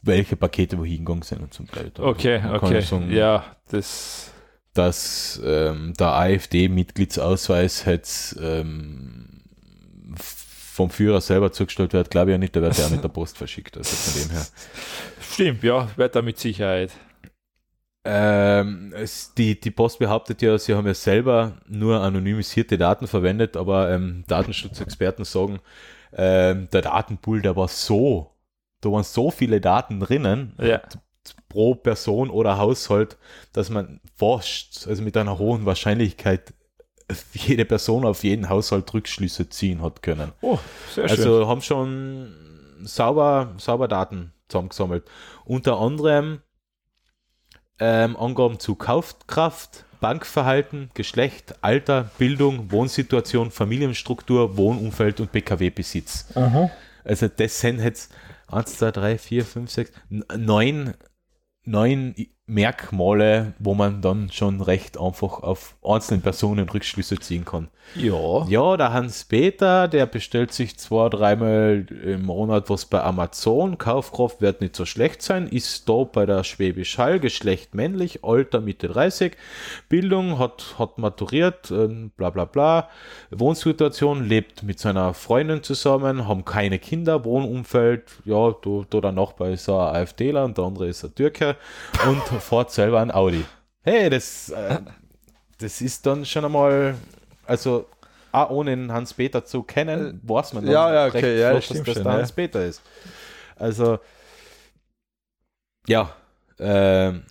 welche 0.01 0.35
Pakete 0.35 0.77
wohin 0.77 1.05
gegangen 1.05 1.21
sind 1.21 1.41
und 1.41 1.53
zum 1.53 1.67
Teil. 1.67 1.91
Okay, 1.97 2.39
Man 2.39 2.59
kann 2.59 2.69
okay. 2.69 2.81
sagen, 2.81 3.11
ja, 3.11 3.45
das. 3.69 4.31
dass 4.73 5.41
ähm, 5.43 5.93
der 5.99 6.13
AfD-Mitgliedsausweis 6.13 7.85
jetzt 7.85 8.37
ähm, 8.41 9.41
vom 10.15 10.89
Führer 10.89 11.21
selber 11.21 11.51
zugestellt 11.51 11.93
wird, 11.93 12.11
glaube 12.11 12.31
ich 12.31 12.33
ja 12.33 12.37
nicht, 12.37 12.55
der 12.55 12.61
wird 12.61 12.77
ja 12.77 12.87
mit 12.89 13.03
der 13.03 13.09
Post 13.09 13.37
verschickt. 13.37 13.77
Also 13.77 13.95
von 13.95 14.21
dem 14.21 14.31
her. 14.31 14.45
Stimmt, 15.33 15.63
ja, 15.63 15.89
wird 15.95 16.15
da 16.15 16.21
mit 16.21 16.37
Sicherheit. 16.37 16.91
Ähm, 18.09 18.93
es, 18.95 19.33
die, 19.33 19.59
die 19.59 19.71
Post 19.71 19.99
behauptet 19.99 20.41
ja, 20.41 20.57
sie 20.57 20.73
haben 20.73 20.87
ja 20.87 20.93
selber 20.93 21.57
nur 21.67 21.99
anonymisierte 21.99 22.77
Daten 22.77 23.05
verwendet, 23.05 23.57
aber 23.57 23.91
ähm, 23.91 24.23
Datenschutzexperten 24.27 25.25
sagen, 25.25 25.59
ähm, 26.13 26.69
der 26.71 26.83
Datenpool, 26.83 27.41
der 27.41 27.57
war 27.57 27.67
so, 27.67 28.31
da 28.79 28.89
waren 28.91 29.03
so 29.03 29.29
viele 29.29 29.59
Daten 29.59 29.99
drinnen 29.99 30.53
Ja. 30.61 30.81
pro 31.49 31.75
Person 31.75 32.29
oder 32.29 32.57
Haushalt, 32.57 33.17
dass 33.51 33.69
man 33.69 33.99
forscht, 34.15 34.87
also 34.87 35.03
mit 35.03 35.17
einer 35.17 35.37
hohen 35.37 35.65
Wahrscheinlichkeit 35.65 36.53
jede 37.33 37.65
Person 37.65 38.05
auf 38.05 38.23
jeden 38.23 38.47
Haushalt 38.47 38.93
Rückschlüsse 38.93 39.49
ziehen 39.49 39.81
hat 39.81 40.01
können. 40.01 40.31
Oh, 40.41 40.59
sehr 40.93 41.09
schön. 41.09 41.17
Also 41.19 41.47
haben 41.47 41.61
schon 41.61 42.33
sauber, 42.83 43.53
sauber 43.57 43.87
Daten 43.87 44.33
zusammengesammelt. 44.47 45.03
Unter 45.45 45.79
anderem 45.79 46.39
ähm, 47.79 48.15
Angaben 48.17 48.59
zu 48.59 48.75
Kaufkraft, 48.75 49.85
Bankverhalten, 49.99 50.91
Geschlecht, 50.93 51.55
Alter, 51.61 52.11
Bildung, 52.17 52.71
Wohnsituation, 52.71 53.51
Familienstruktur, 53.51 54.57
Wohnumfeld 54.57 55.19
und 55.19 55.31
PKW-Besitz. 55.31 56.27
Also 57.03 57.27
das 57.27 57.59
sind 57.59 57.79
jetzt 57.79 58.13
1, 58.47 58.77
2, 58.77 58.91
3, 58.91 59.17
4, 59.17 59.45
5, 59.45 59.71
6, 59.71 59.91
9, 60.37 60.93
neun 61.63 62.15
Merkmale, 62.47 63.53
wo 63.59 63.73
man 63.73 64.01
dann 64.01 64.31
schon 64.31 64.61
recht 64.61 64.97
einfach 64.97 65.43
auf 65.43 65.75
einzelne 65.83 66.21
Personen 66.21 66.69
Rückschlüsse 66.69 67.19
ziehen 67.19 67.43
kann. 67.43 67.67
Ja. 67.95 68.45
Ja, 68.47 68.77
der 68.77 68.93
Hans-Peter, 68.93 69.87
der 69.87 70.05
bestellt 70.05 70.53
sich 70.53 70.77
zwei, 70.77 71.09
dreimal 71.09 71.85
im 72.03 72.25
Monat 72.25 72.69
was 72.69 72.85
bei 72.85 73.01
Amazon. 73.01 73.77
Kaufkraft 73.77 74.41
wird 74.41 74.61
nicht 74.61 74.75
so 74.75 74.85
schlecht 74.85 75.21
sein. 75.21 75.47
Ist 75.47 75.87
da 75.89 76.03
bei 76.03 76.25
der 76.25 76.43
Schwäbisch 76.43 76.97
Hall, 76.97 77.19
Geschlecht 77.19 77.75
männlich, 77.75 78.23
Alter 78.23 78.61
Mitte 78.61 78.87
30. 78.87 79.35
Bildung 79.89 80.39
hat, 80.39 80.75
hat 80.79 80.97
maturiert, 80.97 81.71
ähm, 81.71 82.11
bla 82.15 82.29
bla 82.29 82.45
bla. 82.45 82.89
Wohnsituation, 83.31 84.23
lebt 84.23 84.63
mit 84.63 84.79
seiner 84.79 85.13
Freundin 85.13 85.63
zusammen, 85.63 86.27
haben 86.27 86.45
keine 86.45 86.79
Kinder, 86.79 87.25
Wohnumfeld, 87.25 88.03
ja, 88.25 88.51
da, 88.51 88.85
da 88.89 89.01
der 89.01 89.11
Nachbar 89.11 89.49
ist 89.49 89.69
ein 89.69 89.75
AfDler 89.75 90.45
und 90.45 90.57
der 90.57 90.65
andere 90.65 90.87
ist 90.87 91.03
ein 91.03 91.15
Türke 91.15 91.55
und 92.07 92.21
fährt 92.39 92.71
selber 92.71 93.01
ein 93.01 93.11
Audi. 93.11 93.45
Hey, 93.81 94.09
das, 94.09 94.49
äh, 94.49 94.79
das 95.59 95.81
ist 95.81 96.05
dann 96.05 96.25
schon 96.25 96.45
einmal, 96.45 96.95
also 97.45 97.87
auch 98.31 98.49
ohne 98.49 98.75
den 98.75 98.91
Hans-Peter 98.91 99.45
zu 99.45 99.63
kennen, 99.63 100.19
weiß 100.23 100.53
man 100.53 100.65
dann 100.65 100.73
ja, 100.73 100.93
ja, 100.93 101.07
okay, 101.07 101.19
recht 101.19 101.39
ja, 101.39 101.49
flott, 101.51 101.63
stimmt 101.63 101.79
dass 101.79 101.85
das 101.85 101.95
schon, 101.95 102.03
der 102.03 102.13
ja. 102.13 102.19
Hans-Peter 102.19 102.65
ist. 102.65 102.81
Also, 103.55 103.99
ja, 105.87 106.15
ähm, 106.59 107.23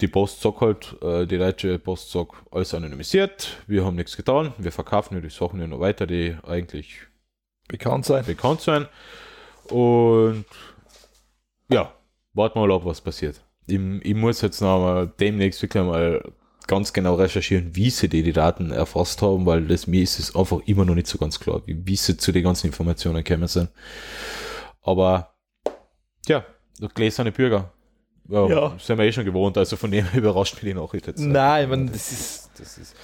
die 0.00 0.08
Post 0.08 0.40
sagt 0.40 0.60
halt, 0.60 0.96
äh, 1.02 1.26
die 1.26 1.38
deutsche 1.38 1.78
Post 1.78 2.12
sagt, 2.12 2.34
alles 2.50 2.72
anonymisiert, 2.74 3.56
wir 3.66 3.84
haben 3.84 3.96
nichts 3.96 4.16
getan, 4.16 4.52
wir 4.58 4.70
verkaufen 4.70 5.20
die 5.20 5.30
Sachen 5.30 5.60
ja 5.60 5.66
noch 5.66 5.80
weiter, 5.80 6.06
die 6.06 6.36
eigentlich 6.46 7.08
Bekannt 7.68 8.06
sein. 8.06 8.24
bekannt 8.24 8.62
sein. 8.62 8.88
Und 9.70 10.46
ja, 11.68 11.92
warten 12.38 12.58
wir 12.58 12.66
mal 12.66 12.74
ab, 12.74 12.86
was 12.86 13.02
passiert. 13.02 13.42
Ich, 13.66 13.78
ich 13.78 14.14
muss 14.14 14.40
jetzt 14.40 14.62
noch 14.62 14.78
mal 14.78 15.12
demnächst 15.20 15.60
wirklich 15.60 15.84
mal 15.84 16.22
ganz 16.66 16.92
genau 16.92 17.14
recherchieren, 17.14 17.74
wie 17.76 17.90
sie 17.90 18.08
die, 18.08 18.22
die 18.22 18.32
Daten 18.32 18.70
erfasst 18.70 19.20
haben, 19.22 19.44
weil 19.46 19.66
das 19.66 19.86
mir 19.86 20.02
ist 20.02 20.18
es 20.18 20.34
einfach 20.34 20.60
immer 20.66 20.84
noch 20.84 20.94
nicht 20.94 21.06
so 21.06 21.18
ganz 21.18 21.38
klar, 21.40 21.62
wie, 21.66 21.76
wie 21.86 21.96
sie 21.96 22.16
zu 22.16 22.32
den 22.32 22.44
ganzen 22.44 22.68
Informationen 22.68 23.22
gekommen 23.24 23.48
sind. 23.48 23.68
Aber 24.82 25.34
ja, 26.26 26.44
gläserne 26.94 27.32
Bürger. 27.32 27.72
Ja, 28.28 28.46
Ja. 28.48 28.76
sind 28.78 28.98
wir 28.98 29.06
eh 29.06 29.12
schon 29.12 29.24
gewohnt, 29.24 29.56
also 29.58 29.76
von 29.76 29.90
dem 29.90 30.06
überrascht 30.14 30.54
mich 30.54 30.64
die 30.72 30.74
Nachricht 30.74 31.06
jetzt. 31.06 31.20
Nein, 31.20 31.64
ich 31.64 31.70
meine, 31.70 31.90
das 31.90 32.12
ist. 32.12 32.50
Das 32.58 32.78
ist, 32.78 32.94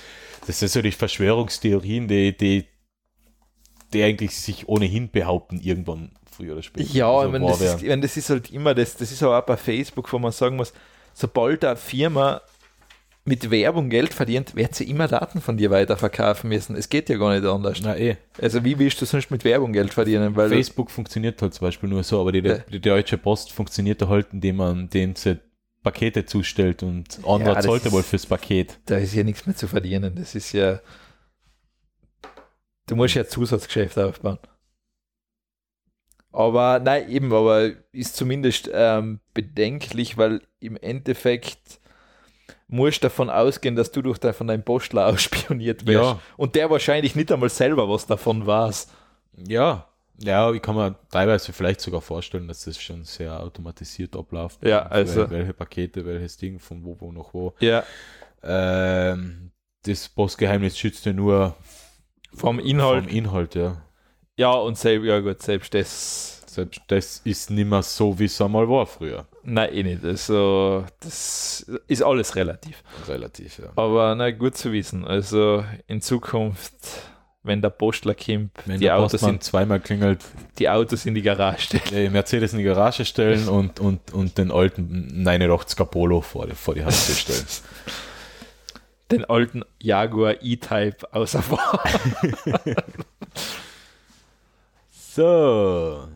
das 0.46 0.58
sind 0.58 0.70
so 0.70 0.82
die 0.82 0.92
Verschwörungstheorien, 0.92 2.06
die, 2.06 2.36
die, 2.36 2.66
die 3.94 4.02
eigentlich 4.02 4.36
sich 4.36 4.68
ohnehin 4.68 5.10
behaupten, 5.10 5.58
irgendwann 5.60 6.12
früher 6.36 6.52
oder 6.54 6.62
später. 6.62 6.88
Ja, 6.92 7.06
so 7.20 7.26
ich 7.26 7.32
meine, 7.32 7.46
das, 7.46 7.60
ist, 7.60 7.82
ich 7.82 7.88
meine, 7.88 8.02
das 8.02 8.16
ist 8.16 8.30
halt 8.30 8.50
immer 8.50 8.74
das, 8.74 8.96
das 8.96 9.10
ist 9.12 9.22
aber 9.22 9.38
auch 9.38 9.46
bei 9.46 9.56
Facebook, 9.56 10.12
wo 10.12 10.18
man 10.18 10.32
sagen 10.32 10.56
muss, 10.56 10.72
sobald 11.12 11.64
eine 11.64 11.76
Firma 11.76 12.40
mit 13.26 13.50
Werbung 13.50 13.88
Geld 13.88 14.12
verdient, 14.12 14.54
wird 14.54 14.74
sie 14.74 14.84
immer 14.90 15.08
Daten 15.08 15.40
von 15.40 15.56
dir 15.56 15.70
weiterverkaufen 15.70 16.50
müssen. 16.50 16.76
Es 16.76 16.90
geht 16.90 17.08
ja 17.08 17.16
gar 17.16 17.32
nicht 17.34 17.46
anders. 17.46 17.80
Na 17.82 17.96
eh. 17.96 18.16
Also 18.38 18.62
wie 18.64 18.78
willst 18.78 19.00
du 19.00 19.06
sonst 19.06 19.30
mit 19.30 19.44
Werbung 19.44 19.72
Geld 19.72 19.94
verdienen? 19.94 20.36
Weil 20.36 20.50
Facebook 20.50 20.90
funktioniert 20.90 21.40
halt 21.40 21.54
zum 21.54 21.66
Beispiel 21.66 21.88
nur 21.88 22.02
so, 22.02 22.20
aber 22.20 22.32
die, 22.32 22.40
Ja. 22.40 22.58
die 22.58 22.80
Deutsche 22.80 23.16
Post 23.16 23.50
funktioniert 23.52 24.02
halt, 24.06 24.26
indem 24.32 24.56
man 24.56 24.90
sie 24.92 25.38
Pakete 25.82 26.26
zustellt 26.26 26.82
und 26.82 27.18
anderer 27.26 27.62
Ja, 27.62 27.74
ist- 27.76 27.92
wohl 27.92 28.02
fürs 28.02 28.26
Paket. 28.26 28.78
da 28.86 28.96
ist 28.98 29.14
ja 29.14 29.22
nichts 29.22 29.46
mehr 29.46 29.56
zu 29.56 29.68
verdienen. 29.68 30.14
Das 30.16 30.34
ist 30.34 30.52
ja. 30.52 30.80
Du 32.86 32.96
musst 32.96 33.14
ja 33.14 33.26
Zusatzgeschäft 33.26 33.98
aufbauen. 33.98 34.38
Aber 36.34 36.80
nein, 36.80 37.08
eben, 37.10 37.32
aber 37.32 37.70
ist 37.92 38.16
zumindest 38.16 38.68
ähm, 38.72 39.20
bedenklich, 39.34 40.18
weil 40.18 40.42
im 40.58 40.76
Endeffekt 40.76 41.78
musst 42.66 42.98
du 43.04 43.06
davon 43.06 43.30
ausgehen, 43.30 43.76
dass 43.76 43.92
du 43.92 44.02
durch 44.02 44.18
de, 44.18 44.32
von 44.32 44.48
deinem 44.48 44.64
Postler 44.64 45.06
ausspioniert 45.14 45.86
wirst. 45.86 46.02
Ja. 46.04 46.20
Und 46.36 46.56
der 46.56 46.70
wahrscheinlich 46.70 47.14
nicht 47.14 47.30
einmal 47.30 47.50
selber 47.50 47.88
was 47.88 48.06
davon 48.06 48.46
weiß. 48.46 48.88
Ja. 49.46 49.86
Ja, 50.18 50.52
ich 50.52 50.62
kann 50.62 50.76
mir 50.76 50.96
teilweise 51.10 51.52
vielleicht 51.52 51.80
sogar 51.80 52.00
vorstellen, 52.00 52.46
dass 52.48 52.64
das 52.64 52.80
schon 52.80 53.04
sehr 53.04 53.38
automatisiert 53.40 54.14
abläuft. 54.16 54.64
Ja, 54.64 54.86
also- 54.86 55.22
Wel- 55.22 55.30
Welche 55.30 55.52
Pakete, 55.54 56.04
welches 56.04 56.36
Ding, 56.36 56.58
von 56.58 56.84
wo, 56.84 56.96
wo 57.00 57.10
nach 57.12 57.32
wo. 57.34 57.52
Ja. 57.60 57.82
Ähm, 58.42 59.50
das 59.84 60.08
Postgeheimnis 60.08 60.78
schützt 60.78 61.04
ja 61.06 61.12
nur 61.12 61.54
Vom 62.32 62.58
Inhalt. 62.58 63.04
vom 63.04 63.12
Inhalt, 63.12 63.54
ja. 63.54 63.82
Ja, 64.36 64.52
und 64.52 64.76
selbst, 64.78 65.06
ja 65.06 65.20
gut, 65.20 65.42
selbst 65.42 65.74
das. 65.74 66.30
Selbst 66.46 66.82
das 66.86 67.20
ist 67.24 67.50
nicht 67.50 67.68
mehr 67.68 67.82
so, 67.82 68.16
wie 68.16 68.26
es 68.26 68.40
einmal 68.40 68.68
war 68.68 68.86
früher. 68.86 69.26
Nein, 69.42 69.72
eh 69.72 69.82
nicht. 69.82 70.04
Also, 70.04 70.84
das 71.00 71.66
ist 71.88 72.02
alles 72.02 72.36
relativ. 72.36 72.80
Relativ, 73.08 73.58
ja. 73.58 73.70
Aber 73.74 74.14
na 74.14 74.30
gut 74.30 74.56
zu 74.56 74.70
wissen. 74.72 75.04
Also 75.04 75.64
in 75.88 76.00
Zukunft, 76.00 76.74
wenn 77.42 77.60
der 77.60 77.70
Postler 77.70 78.14
kommt, 78.14 78.52
Wenn 78.66 78.78
die 78.78 78.90
Autos, 78.92 79.22
in, 79.22 79.40
zweimal 79.40 79.80
klingelt, 79.80 80.20
die 80.58 80.68
Autos 80.68 81.06
in 81.06 81.16
die 81.16 81.22
Garage 81.22 81.62
stellen. 81.62 82.06
äh, 82.06 82.08
Mercedes 82.08 82.52
in 82.52 82.58
die 82.60 82.64
Garage 82.64 83.04
stellen 83.04 83.48
und, 83.48 83.80
und, 83.80 84.12
und 84.12 84.38
den 84.38 84.52
alten 84.52 85.26
89er 85.26 85.86
Polo 85.86 86.20
vor 86.20 86.46
die, 86.46 86.54
vor 86.54 86.74
die 86.74 86.84
Haustür 86.84 87.14
stellen. 87.16 87.46
Den 89.10 89.24
alten 89.24 89.64
Jaguar 89.80 90.36
E-Type 90.40 90.98
außer 91.12 91.42
Fahr. 91.42 91.82
So. 95.14 96.08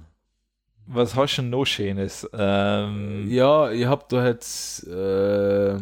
Was 0.89 1.15
hast 1.15 1.37
du 1.37 1.43
noch 1.43 1.65
Schönes? 1.65 2.29
Ähm, 2.33 3.31
Ja, 3.31 3.71
ich 3.71 3.87
hab 3.87 4.09
da 4.09 4.27
jetzt. 4.27 4.89
Äh, 4.89 5.77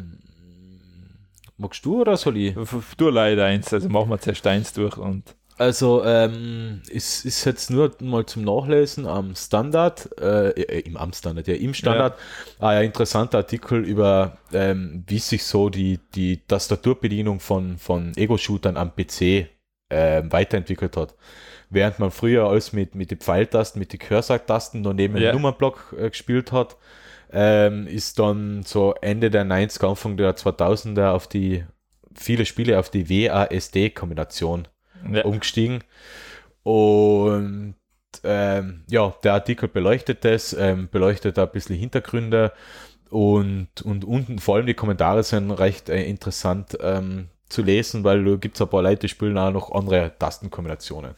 magst 1.57 1.83
du 1.87 2.03
oder 2.03 2.19
soll 2.19 2.37
ich? 2.37 2.55
Du 2.99 3.09
leider 3.09 3.47
eins, 3.47 3.73
also 3.73 3.89
machen 3.89 4.11
wir 4.11 4.19
zuerst 4.19 4.47
eins 4.47 4.75
durch 4.75 4.99
und 4.99 5.35
Also, 5.57 6.05
ähm, 6.05 6.83
ist, 6.91 7.25
ist 7.25 7.47
jetzt 7.47 7.71
nur 7.71 7.91
mal 8.03 8.27
zum 8.27 8.45
Nachlesen 8.45 9.07
am 9.07 9.35
Standard, 9.35 10.11
äh, 10.21 10.51
äh, 10.51 10.81
im 10.81 10.99
am 10.99 11.15
Standard, 11.15 11.49
ja, 11.49 11.55
im 11.55 11.73
Standard, 11.73 12.19
ah, 12.59 12.75
ja, 12.75 12.83
interessanter 12.83 13.39
Artikel 13.39 13.83
über, 13.83 14.37
ähm, 14.53 15.05
wie 15.07 15.21
sich 15.21 15.43
so 15.43 15.71
die, 15.71 16.01
die 16.15 16.43
Tastaturbedienung 16.47 17.41
von, 17.41 17.79
von 17.79 18.13
Ego-Shootern 18.15 18.77
am 18.77 18.95
PC 18.95 19.47
ähm, 19.89 20.31
weiterentwickelt 20.31 20.99
hat. 20.99 21.15
Während 21.71 21.99
man 21.99 22.11
früher 22.11 22.49
alles 22.49 22.73
mit, 22.73 22.95
mit 22.95 23.11
den 23.11 23.19
Pfeiltasten, 23.19 23.79
mit 23.79 23.93
den 23.93 23.99
Cursor-Tasten 23.99 24.83
noch 24.83 24.93
neben 24.93 25.17
Ja. 25.17 25.31
dem 25.33 25.37
Nummernblock 25.37 25.95
äh, 25.99 26.11
gespielt 26.11 26.53
hat, 26.53 26.77
ähm, 27.33 27.87
ist 27.87 28.19
dann 28.19 28.63
so 28.63 28.95
Ende 29.01 29.31
der 29.31 29.45
90er, 29.45 29.89
Anfang 29.89 30.17
der 30.17 30.37
2000er 30.37 31.11
auf 31.11 31.27
die, 31.27 31.65
viele 32.15 32.47
Spiele 32.47 32.79
auf 32.79 32.89
die 32.91 33.09
WASD-Kombination 33.11 34.69
ja, 35.13 35.25
umgestiegen. 35.25 35.83
Und 36.63 37.75
ähm, 38.25 38.85
ja, 38.89 39.15
der 39.23 39.35
Artikel 39.35 39.69
beleuchtet 39.69 40.25
das, 40.25 40.53
ähm, 40.53 40.89
beleuchtet 40.91 41.39
ein 41.39 41.51
bisschen 41.51 41.77
Hintergründe 41.77 42.53
und, 43.11 43.69
und 43.83 44.05
unten 44.05 44.39
vor 44.39 44.57
allem 44.57 44.67
die 44.67 44.75
Kommentare 44.75 45.23
sind 45.23 45.51
recht 45.51 45.89
äh, 45.89 46.05
interessant 46.05 46.77
ähm, 46.81 47.29
zu 47.49 47.63
lesen, 47.63 48.03
weil 48.05 48.25
da 48.25 48.37
gibt 48.37 48.57
es 48.57 48.63
ein 48.63 48.69
paar 48.69 48.83
Leute, 48.83 49.01
die 49.01 49.09
spielen 49.09 49.39
auch 49.39 49.53
noch 49.53 49.71
andere 49.73 50.13
Tastenkombinationen. 50.19 51.13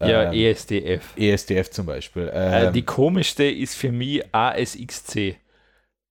Ja, 0.00 0.24
Ähm, 0.24 0.32
ESDF. 0.32 1.14
ESDF 1.16 1.70
zum 1.70 1.86
Beispiel. 1.86 2.28
Äh, 2.28 2.68
Ähm, 2.68 2.72
die 2.72 2.84
komischste 2.84 3.44
ist 3.44 3.74
für 3.74 3.90
mich 3.92 4.22
ASXC. 4.32 5.36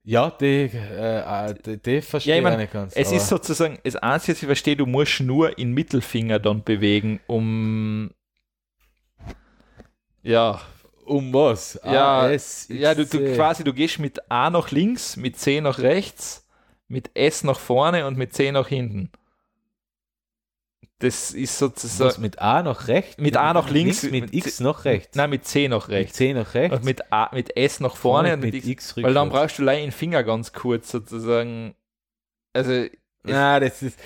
ja, 0.03 0.29
die, 0.31 0.69
äh, 0.73 1.49
äh, 1.51 1.53
die, 1.65 1.77
die 1.81 2.01
verstehe 2.01 2.35
Ja, 2.35 2.35
ich 2.35 2.39
ich 2.39 2.43
mein, 2.43 2.53
auch 2.53 2.57
nicht 2.57 2.73
ganz. 2.73 2.93
Es 2.95 3.11
ist 3.11 3.27
sozusagen, 3.27 3.79
das 3.83 3.95
Einzige, 3.97 4.33
was 4.33 4.41
ich 4.41 4.45
verstehe, 4.47 4.75
du 4.77 4.85
musst 4.85 5.19
nur 5.21 5.57
in 5.57 5.73
Mittelfinger 5.73 6.39
dann 6.39 6.63
bewegen, 6.63 7.19
um. 7.27 8.11
Ja, 10.23 10.61
um 11.05 11.33
was? 11.33 11.79
Ja, 11.83 12.21
AS, 12.21 12.67
ja 12.69 12.93
du, 12.93 13.05
du 13.05 13.33
quasi, 13.35 13.63
du 13.63 13.73
gehst 13.73 13.99
mit 13.99 14.29
A 14.29 14.49
nach 14.49 14.71
links, 14.71 15.15
mit 15.15 15.37
C 15.37 15.61
nach 15.61 15.79
rechts, 15.79 16.45
mit 16.87 17.11
S 17.13 17.43
nach 17.43 17.59
vorne 17.59 18.05
und 18.07 18.17
mit 18.17 18.33
C 18.33 18.51
nach 18.51 18.67
hinten. 18.67 19.11
Das 20.99 21.31
ist 21.31 21.51
was, 21.51 21.59
sozusagen. 21.59 22.21
mit 22.21 22.39
A 22.39 22.63
nach 22.63 22.87
rechts? 22.87 23.17
Mit 23.19 23.37
A 23.37 23.53
nach 23.53 23.69
links, 23.69 24.01
mit, 24.03 24.13
mit 24.13 24.33
X 24.33 24.59
nach 24.59 24.83
rechts. 24.83 25.15
Nein, 25.15 25.29
mit 25.29 25.45
C 25.45 25.67
nach 25.67 25.87
mit 25.87 25.95
rechts. 25.95 26.17
C 26.17 26.33
nach 26.33 26.53
rechts. 26.55 26.77
Und 26.77 26.85
mit, 26.85 27.13
A, 27.13 27.29
mit 27.33 27.55
S 27.55 27.79
nach 27.79 27.95
vorne 27.95 28.33
und 28.33 28.39
mit, 28.39 28.55
X. 28.55 28.65
X 28.67 28.95
Weil 28.97 29.13
dann 29.13 29.27
rückwärts. 29.27 29.31
brauchst 29.51 29.59
du 29.59 29.63
leider 29.63 29.81
den 29.81 29.91
Finger 29.91 30.23
ganz 30.23 30.53
kurz 30.53 30.89
sozusagen. 30.89 31.75
Also, 32.53 32.87
Na, 33.23 33.59
das 33.59 33.83
ist. 33.83 33.99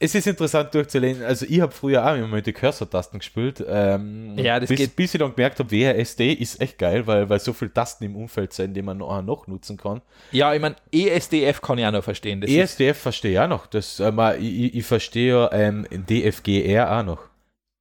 Es 0.00 0.14
ist 0.14 0.26
interessant 0.28 0.72
durchzulesen. 0.74 1.24
Also, 1.24 1.44
ich 1.48 1.60
habe 1.60 1.72
früher 1.72 2.06
auch 2.06 2.14
immer 2.14 2.28
mit 2.28 2.46
den 2.46 2.54
Cursor-Tasten 2.54 3.18
gespielt. 3.18 3.64
Ähm, 3.68 4.38
Ja, 4.38 4.60
das 4.60 4.68
bis, 4.68 4.78
geht- 4.78 4.94
bis 4.94 5.12
ich 5.14 5.18
dann 5.18 5.34
gemerkt 5.34 5.58
habe, 5.58 5.70
WASD 5.72 6.32
ist 6.34 6.60
echt 6.60 6.78
geil, 6.78 7.04
weil, 7.08 7.28
weil 7.28 7.40
so 7.40 7.52
viele 7.52 7.72
Tasten 7.72 8.04
im 8.04 8.14
Umfeld 8.14 8.52
sind, 8.52 8.74
die 8.74 8.82
man 8.82 8.98
noch, 8.98 9.20
noch 9.22 9.48
nutzen 9.48 9.76
kann. 9.76 10.00
ja, 10.30 10.54
ich 10.54 10.60
meine, 10.60 10.76
ESDF 10.92 11.60
kann 11.60 11.78
ich 11.78 11.84
auch 11.86 11.90
noch 11.90 12.04
verstehen. 12.04 12.40
Das 12.40 12.48
ESDF 12.48 12.96
verstehe 12.96 13.32
ich 13.32 13.38
auch 13.40 13.48
noch. 13.48 13.66
Das, 13.66 13.98
ähm, 13.98 14.20
ich, 14.40 14.76
ich- 14.76 14.86
verstehe 14.86 15.32
ja 15.32 15.52
ähm, 15.52 15.84
DFGR 15.90 16.96
auch 16.98 17.02
noch. 17.04 17.20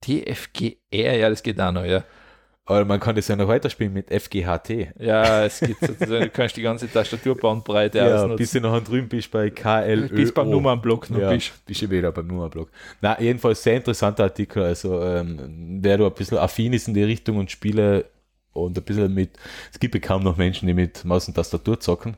TFGR, 0.04 1.18
ja, 1.18 1.30
das 1.30 1.44
geht 1.44 1.60
auch 1.62 1.72
noch, 1.72 1.86
ja. 1.86 2.04
Aber 2.70 2.84
man 2.84 3.00
kann 3.00 3.16
das 3.16 3.30
ja 3.30 3.38
noch 3.38 3.48
weiterspielen 3.48 3.94
mit 3.94 4.10
FGHT. 4.10 5.00
Ja, 5.00 5.46
es 5.46 5.62
gibt 5.62 5.80
sozusagen, 5.80 6.26
du 6.26 6.30
kannst 6.30 6.58
die 6.58 6.62
ganze 6.62 6.92
Tastaturbandbreite 6.92 7.98
Ja, 8.00 8.16
ausnutzen. 8.16 8.36
bis 8.36 8.52
du 8.52 8.60
noch 8.60 8.84
drüben 8.84 9.08
bist 9.08 9.32
bei 9.32 9.50
KL. 9.50 10.10
bis 10.10 10.34
beim 10.34 10.50
Nummernblock 10.50 11.10
noch 11.10 11.20
ja, 11.20 11.32
bist. 11.32 11.54
bist 11.66 11.82
du 11.82 11.90
wieder 11.90 12.12
beim 12.12 12.28
Nummerblock. 12.28 12.70
Na, 13.00 13.20
jedenfalls 13.22 13.64
sehr 13.64 13.78
interessanter 13.78 14.26
Artikel. 14.26 14.64
Also, 14.64 15.02
ähm, 15.02 15.80
wer 15.82 15.98
da 15.98 16.08
ein 16.08 16.14
bisschen 16.14 16.40
affin 16.40 16.74
ist 16.74 16.90
in 16.90 16.94
die 16.94 17.04
Richtung 17.04 17.38
und 17.38 17.50
Spiele 17.50 18.04
und 18.52 18.78
ein 18.78 18.84
bisschen 18.84 19.14
mit, 19.14 19.32
es 19.72 19.80
gibt 19.80 19.96
ja 19.96 20.02
kaum 20.02 20.24
noch 20.24 20.36
Menschen, 20.36 20.68
die 20.68 20.74
mit 20.74 21.06
Maus 21.06 21.26
und 21.30 21.36
Tastatur 21.36 21.80
zocken. 21.80 22.18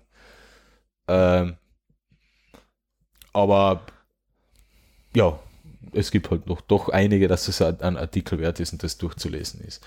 Ähm, 1.07 1.57
aber 3.33 3.81
ja, 5.15 5.37
es 5.93 6.09
gibt 6.09 6.31
halt 6.31 6.47
noch 6.47 6.61
doch 6.61 6.89
einige, 6.89 7.27
dass 7.27 7.47
es 7.47 7.61
ein 7.61 7.97
Artikel 7.97 8.39
wert 8.39 8.59
ist 8.59 8.73
und 8.73 8.81
das 8.83 8.97
durchzulesen 8.97 9.61
ist. 9.61 9.85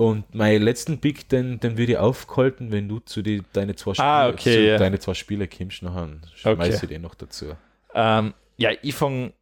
Und 0.00 0.34
meinen 0.34 0.62
letzten 0.62 0.98
Pick, 0.98 1.28
den, 1.28 1.60
den 1.60 1.76
würde 1.76 1.92
ich 1.92 1.98
aufhalten, 1.98 2.72
wenn 2.72 2.88
du 2.88 3.00
zu 3.00 3.20
die, 3.20 3.42
deine 3.52 3.76
zwei 3.76 3.92
Spiele, 3.92 4.08
Ah, 4.08 4.28
okay, 4.30 4.54
zu 4.54 4.60
ja. 4.62 4.78
deine 4.78 4.98
zwei 4.98 5.12
Spiele 5.12 5.46
kommst, 5.46 5.82
nachher 5.82 6.08
schmeiß 6.36 6.56
Okay. 6.76 6.78
ich 6.84 6.88
den 6.88 7.02
noch 7.02 7.14
dazu. 7.14 7.54
Ähm, 7.94 8.32
ja, 8.56 8.70
ich 8.80 8.94
fange, 8.94 9.34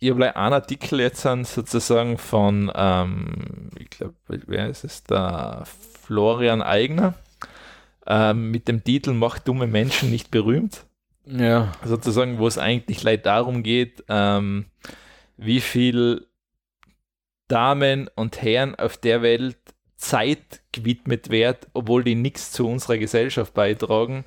ich 0.00 0.10
habe 0.10 0.36
einen 0.36 0.52
Artikel 0.52 1.00
jetzt 1.00 1.24
an, 1.24 1.46
sozusagen 1.46 2.18
von, 2.18 2.70
ähm, 2.74 3.70
ich 3.78 3.88
glaube, 3.88 4.12
wer 4.28 4.68
ist 4.68 4.84
es, 4.84 5.02
der 5.04 5.62
Florian 6.02 6.60
Eigner, 6.60 7.14
ähm, 8.06 8.50
mit 8.50 8.68
dem 8.68 8.84
Titel 8.84 9.12
Macht 9.14 9.48
dumme 9.48 9.66
Menschen 9.66 10.10
nicht 10.10 10.30
berühmt. 10.30 10.84
Ja. 11.24 11.72
sozusagen, 11.86 12.38
wo 12.38 12.46
es 12.46 12.58
eigentlich 12.58 13.02
leid 13.02 13.24
darum 13.24 13.62
geht, 13.62 14.04
ähm, 14.10 14.66
wie 15.38 15.60
viel 15.60 16.26
Damen 17.48 18.10
und 18.14 18.42
Herren 18.42 18.74
auf 18.74 18.98
der 18.98 19.22
Welt 19.22 19.56
Zeit 20.02 20.60
gewidmet 20.72 21.30
wird, 21.30 21.68
obwohl 21.74 22.02
die 22.02 22.16
nichts 22.16 22.50
zu 22.50 22.68
unserer 22.68 22.98
Gesellschaft 22.98 23.54
beitragen 23.54 24.24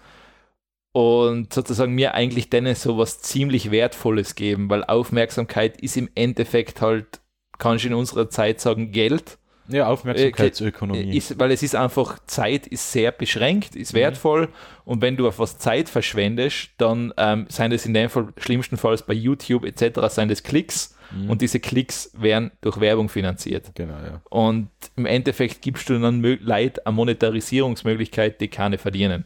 und 0.93 1.53
sozusagen 1.53 1.93
mir 1.93 2.14
eigentlich 2.14 2.49
denen 2.49 2.73
so 2.76 2.97
was 2.97 3.22
ziemlich 3.22 3.72
Wertvolles 3.72 4.35
geben, 4.35 4.69
weil 4.69 4.85
Aufmerksamkeit 4.85 5.81
ist 5.81 5.97
im 5.97 6.10
Endeffekt 6.15 6.80
halt, 6.80 7.19
kann 7.57 7.76
ich 7.76 7.85
in 7.85 7.93
unserer 7.93 8.30
Zeit 8.30 8.61
sagen, 8.61 8.91
Geld. 8.93 9.38
Ja, 9.68 9.88
Aufmerksamkeitsökonomie. 9.88 11.18
Ist, 11.18 11.38
weil 11.39 11.52
es 11.52 11.64
ist 11.64 11.76
einfach, 11.76 12.19
Zeit 12.27 12.68
ist 12.68 12.91
sehr 12.93 13.11
beschränkt, 13.11 13.76
ist 13.76 13.91
Mhm. 13.91 13.97
wertvoll 13.97 14.49
und 14.85 15.02
wenn 15.02 15.18
du 15.18 15.27
auf 15.27 15.39
was 15.39 15.57
Zeit 15.57 15.89
verschwendest, 15.89 16.69
dann 16.77 17.14
ähm, 17.18 17.47
seien 17.49 17.72
das 17.72 17.85
in 17.85 17.93
dem 17.93 18.10
Fall 18.10 18.30
schlimmstenfalls 18.38 19.02
bei 19.03 19.14
YouTube 19.14 19.65
etc. 19.65 19.99
seien 20.07 20.30
das 20.30 20.43
Klicks 20.43 20.94
Mhm. 21.15 21.29
und 21.29 21.41
diese 21.41 21.59
Klicks 21.59 22.11
werden 22.17 22.51
durch 22.61 22.79
Werbung 22.79 23.09
finanziert. 23.09 23.71
genau, 23.73 23.95
ja. 23.97 24.21
Und 24.29 24.69
im 24.95 25.05
Endeffekt 25.05 25.61
gibst 25.61 25.89
du 25.89 25.99
dann 25.99 26.21
Leid 26.21 26.85
eine 26.85 26.95
Monetarisierungsmöglichkeit, 26.95 28.39
die 28.41 28.47
keine 28.49 28.77
verdienen. 28.77 29.25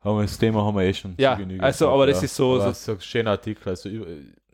Aber 0.00 0.22
das 0.22 0.38
Thema 0.38 0.64
haben 0.64 0.76
wir 0.76 0.82
eh 0.84 0.94
schon. 0.94 1.14
Ja, 1.18 1.38
also, 1.58 1.88
aber 1.90 2.06
das 2.06 2.18
ja. 2.18 2.24
ist 2.24 2.36
so- 2.36 2.60
so- 2.60 2.72
so 2.72 2.92
ein 2.92 3.00
schöner 3.00 3.30
Artikel. 3.32 3.68
Also, 3.70 3.88
über- 3.88 4.06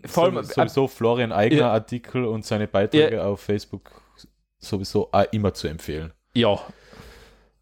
Vor 0.07 0.25
allem- 0.25 0.35
sowieso- 0.37 0.53
sowieso 0.55 0.89
Florian 0.89 1.33
Eigner 1.33 1.59
Ja. 1.59 1.73
Artikel 1.73 2.25
und 2.25 2.45
seine 2.47 2.67
Beiträge 2.69 3.23
auf 3.25 3.41
Facebook 3.41 3.91
sowieso 4.59 5.09
auch 5.13 5.25
immer 5.33 5.53
zu 5.55 5.69
empfehlen. 5.69 6.13
Ja, 6.35 6.59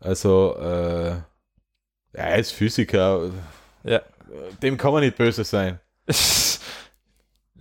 Also, 0.02 0.56
äh, 0.58 1.08
ja, 1.10 1.22
er 2.12 2.38
ist 2.38 2.52
Physiker. 2.52 3.30
Ja. 3.84 4.00
Dem 4.62 4.76
kann 4.78 4.92
man 4.92 5.02
nicht 5.02 5.16
böse 5.18 5.44
sein. 5.44 5.78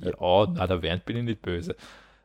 ja, 0.03 0.47
na, 0.53 0.67
da 0.67 0.81
während 0.81 1.05
bin 1.05 1.17
ich 1.17 1.23
nicht 1.23 1.41
böse. 1.41 1.75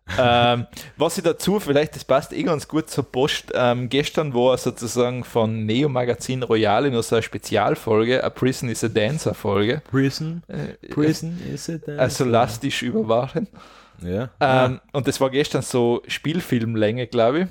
ähm, 0.18 0.66
was 0.98 1.16
ich 1.16 1.24
dazu, 1.24 1.60
vielleicht, 1.60 1.96
das 1.96 2.04
passt 2.04 2.32
eh 2.34 2.42
ganz 2.42 2.68
gut 2.68 2.90
zur 2.90 3.04
Post. 3.10 3.52
Ähm, 3.54 3.88
gestern 3.88 4.34
war 4.34 4.58
sozusagen 4.58 5.24
von 5.24 5.64
Neo 5.64 5.88
Magazin 5.88 6.42
Royale 6.42 6.90
noch 6.90 7.02
so 7.02 7.16
eine 7.16 7.22
Spezialfolge, 7.22 8.22
a 8.22 8.28
Prison 8.28 8.68
is 8.68 8.84
a 8.84 8.88
Dancer 8.88 9.34
Folge. 9.34 9.80
Prison? 9.90 10.42
Äh, 10.48 10.88
Prison 10.88 11.40
is 11.52 11.68
it? 11.68 11.88
Also 11.88 12.24
lass 12.26 12.60
dich 12.60 12.82
überwachen. 12.82 13.48
Ja. 14.02 14.28
Ähm, 14.40 14.80
und 14.92 15.08
das 15.08 15.20
war 15.20 15.30
gestern 15.30 15.62
so 15.62 16.02
Spielfilmlänge, 16.06 17.06
glaube 17.06 17.40
ich. 17.40 17.46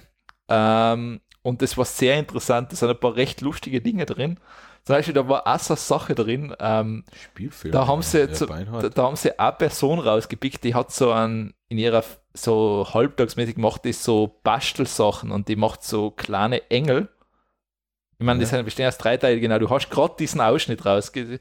Ähm, 0.49 1.21
und 1.41 1.61
das 1.61 1.77
war 1.77 1.85
sehr 1.85 2.19
interessant. 2.19 2.71
Da 2.71 2.75
sind 2.75 2.89
ein 2.89 2.99
paar 2.99 3.15
recht 3.15 3.41
lustige 3.41 3.81
Dinge 3.81 4.05
drin. 4.05 4.39
Zum 4.85 4.95
Beispiel, 4.95 5.13
da 5.13 5.27
war 5.29 5.47
auch 5.47 5.59
so 5.59 5.73
eine 5.73 5.79
Sache 5.79 6.13
drin. 6.15 6.53
Ähm, 6.59 7.05
Spielfilm. 7.31 7.71
da 7.71 7.87
haben 7.87 8.01
sie, 8.01 8.19
Ja, 8.27 8.45
Beinhard. 8.45 8.83
da, 8.83 8.89
da 8.89 9.03
haben 9.03 9.15
sie 9.15 9.37
eine 9.39 9.51
Person 9.53 9.99
rausgepickt, 9.99 10.63
die 10.63 10.75
hat 10.75 10.91
so 10.91 11.11
ein, 11.11 11.53
in 11.69 11.77
ihrer 11.77 12.03
so 12.33 12.85
halbtagsmäßig 12.93 13.57
macht 13.57 13.85
die 13.85 13.93
so 13.93 14.39
Bastelsachen 14.43 15.31
und 15.31 15.47
die 15.47 15.55
macht 15.55 15.83
so 15.83 16.11
kleine 16.11 16.69
Engel. 16.69 17.07
Ich 18.19 18.25
meine, 18.25 18.39
die 18.39 18.45
Ja. 18.45 18.49
sind 18.49 18.65
bestehen 18.65 18.87
aus 18.87 18.97
drei 18.97 19.17
Teile, 19.17 19.39
genau. 19.39 19.59
Du 19.59 19.69
hast 19.69 19.89
gerade 19.89 20.15
diesen 20.19 20.41
Ausschnitt 20.41 20.85
rausge. 20.85 21.39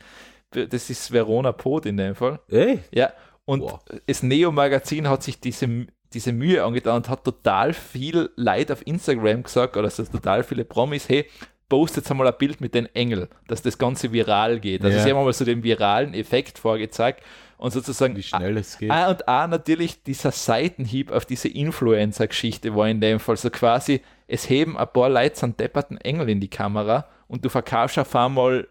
Das 0.51 0.91
ist 0.91 1.11
Verona 1.13 1.53
Pot 1.53 1.87
in 1.87 1.97
dem 1.97 2.15
Fall. 2.15 2.41
Ey, 2.49 2.81
Ja, 2.93 3.13
und 3.45 3.63
Wow. 3.63 3.81
das 4.07 4.23
Neo-Magazin 4.23 5.09
hat 5.09 5.23
sich 5.23 5.41
diese, 5.41 5.87
diese 6.13 6.33
Mühe 6.33 6.63
angetan 6.63 6.97
und 6.97 7.09
hat 7.09 7.25
total 7.25 7.73
viel 7.73 8.31
Leid 8.37 8.71
auf 8.71 8.87
Instagram 8.87 9.43
gesagt, 9.43 9.77
oder 9.77 9.87
also 9.87 10.05
total 10.05 10.45
viele 10.45 10.65
Promis, 10.65 11.09
hey, 11.09 11.27
postet 11.73 12.11
einmal 12.11 12.27
ein 12.27 12.35
Bild 12.39 12.61
mit 12.61 12.75
den 12.75 12.85
Engel, 12.95 13.31
dass 13.49 13.63
das 13.63 13.79
Ganze 13.79 14.13
viral 14.13 14.61
geht. 14.61 14.85
Also 14.85 14.99
Ja. 14.99 15.03
sie 15.03 15.11
haben 15.11 15.25
mal 15.25 15.33
so 15.33 15.47
den 15.47 15.63
viralen 15.63 16.13
Effekt 16.13 16.59
vorgezeigt 16.59 17.23
und 17.57 17.71
sozusagen 17.73 18.15
wie 18.15 18.23
schnell 18.23 18.59
es 18.59 18.77
geht. 18.77 18.91
Ah, 18.91 19.09
und 19.09 19.27
auch 19.27 19.47
natürlich 19.47 20.03
dieser 20.03 20.33
Seitenhieb 20.33 21.11
auf 21.11 21.25
diese 21.25 21.49
Influencer-Geschichte 21.49 22.77
war 22.77 22.91
in 22.91 23.01
dem 23.01 23.19
Fall 23.21 23.39
so 23.39 23.49
quasi, 23.49 24.03
es 24.27 24.51
heben 24.51 24.77
ein 24.77 24.87
paar 24.93 25.09
Leute 25.09 25.43
einen 25.45 25.57
depperten 25.57 25.97
Engel 25.97 26.29
in 26.29 26.41
die 26.41 26.51
Kamera 26.51 27.07
und 27.27 27.43
du 27.43 27.49
verkaufst 27.49 27.99
auf 27.99 28.15
einmal 28.15 28.69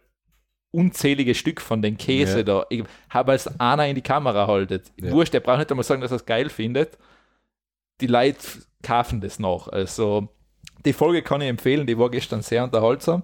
unzählige 0.70 1.34
Stück 1.34 1.60
von 1.60 1.82
den 1.82 1.98
Käse 1.98 2.38
Ja. 2.38 2.44
da. 2.44 2.66
Ich 2.70 2.84
habe 3.10 3.32
als 3.32 3.48
einer 3.60 3.88
in 3.88 3.96
die 3.96 4.04
Kamera 4.04 4.46
haltet. 4.46 4.92
Ja. 5.02 5.10
Wurscht, 5.12 5.34
der 5.34 5.40
braucht 5.40 5.58
nicht 5.58 5.72
einmal 5.72 5.84
sagen, 5.84 6.02
dass 6.02 6.12
er 6.12 6.18
es 6.18 6.26
geil 6.28 6.50
findet. 6.52 7.00
Die 8.00 8.06
Leute 8.08 8.38
kaufen 8.84 9.22
das 9.22 9.40
noch. 9.40 9.68
Also 9.70 10.30
die 10.86 10.94
Folge 10.94 11.22
kann 11.22 11.42
ich 11.42 11.50
empfehlen, 11.50 11.88
die 11.88 11.98
war 11.98 12.10
gestern 12.10 12.42
sehr 12.42 12.64
unterhaltsam. 12.64 13.24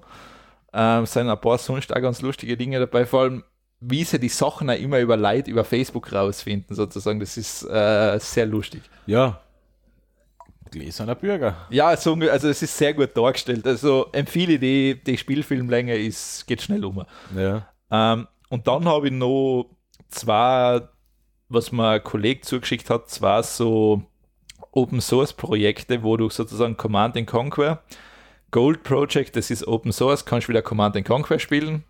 Ähm, 0.74 1.04
es 1.04 1.14
sind 1.14 1.30
ein 1.30 1.42
paar 1.42 1.58
sonst 1.58 1.96
auch 1.96 2.02
ganz 2.02 2.22
lustige 2.22 2.58
Dinge 2.58 2.80
dabei, 2.80 3.06
vor 3.06 3.22
allem 3.22 3.44
wie 3.80 4.04
sie 4.04 4.20
die 4.20 4.30
Sachen 4.30 4.70
auch 4.70 4.76
immer 4.76 5.00
über 5.00 5.16
Leute 5.18 5.52
über 5.52 5.64
Facebook 5.64 6.12
rausfinden, 6.12 6.76
sozusagen. 6.76 7.20
Das 7.20 7.38
ist 7.38 7.64
äh, 7.64 8.18
sehr 8.20 8.48
lustig. 8.48 8.82
Ja. 9.06 9.40
Gläserner 10.72 11.16
Bürger. 11.16 11.56
Ja, 11.70 11.96
so, 11.96 12.14
unge- 12.14 12.30
also 12.30 12.50
es 12.50 12.62
ist 12.62 12.76
sehr 12.78 12.94
gut 12.94 13.16
dargestellt. 13.16 13.66
Also 13.66 14.08
empfehle 14.12 14.60
die, 14.60 15.02
die 15.02 15.18
Spielfilmlänge, 15.18 15.96
ist, 15.96 16.46
geht 16.48 16.62
schnell 16.62 16.84
um. 16.84 17.06
Ja. 17.36 17.68
Ähm, 17.92 18.28
und 18.50 18.68
dann 18.68 18.86
habe 18.86 19.08
ich 19.08 19.14
noch 19.14 19.70
zwei, 20.10 20.82
was 21.48 21.72
mir 21.72 21.88
ein 21.90 22.04
Kollege 22.04 22.42
zugeschickt 22.42 22.90
hat, 22.90 23.10
zwei 23.10 23.44
so 23.44 24.02
Open 24.78 25.02
Source 25.02 25.34
Projekte, 25.34 26.04
wo 26.04 26.18
du 26.18 26.30
sozusagen 26.30 26.78
Command 26.78 27.18
and 27.18 27.26
Conquer, 27.28 27.82
Gold 28.52 28.84
Project, 28.84 29.36
das 29.36 29.50
ist 29.50 29.68
Open 29.68 29.92
Source, 29.92 30.24
kannst 30.26 30.48
wieder 30.48 30.62
Command 30.62 30.96
and 30.96 31.06
Conquer 31.06 31.40
spielen. 31.40 31.84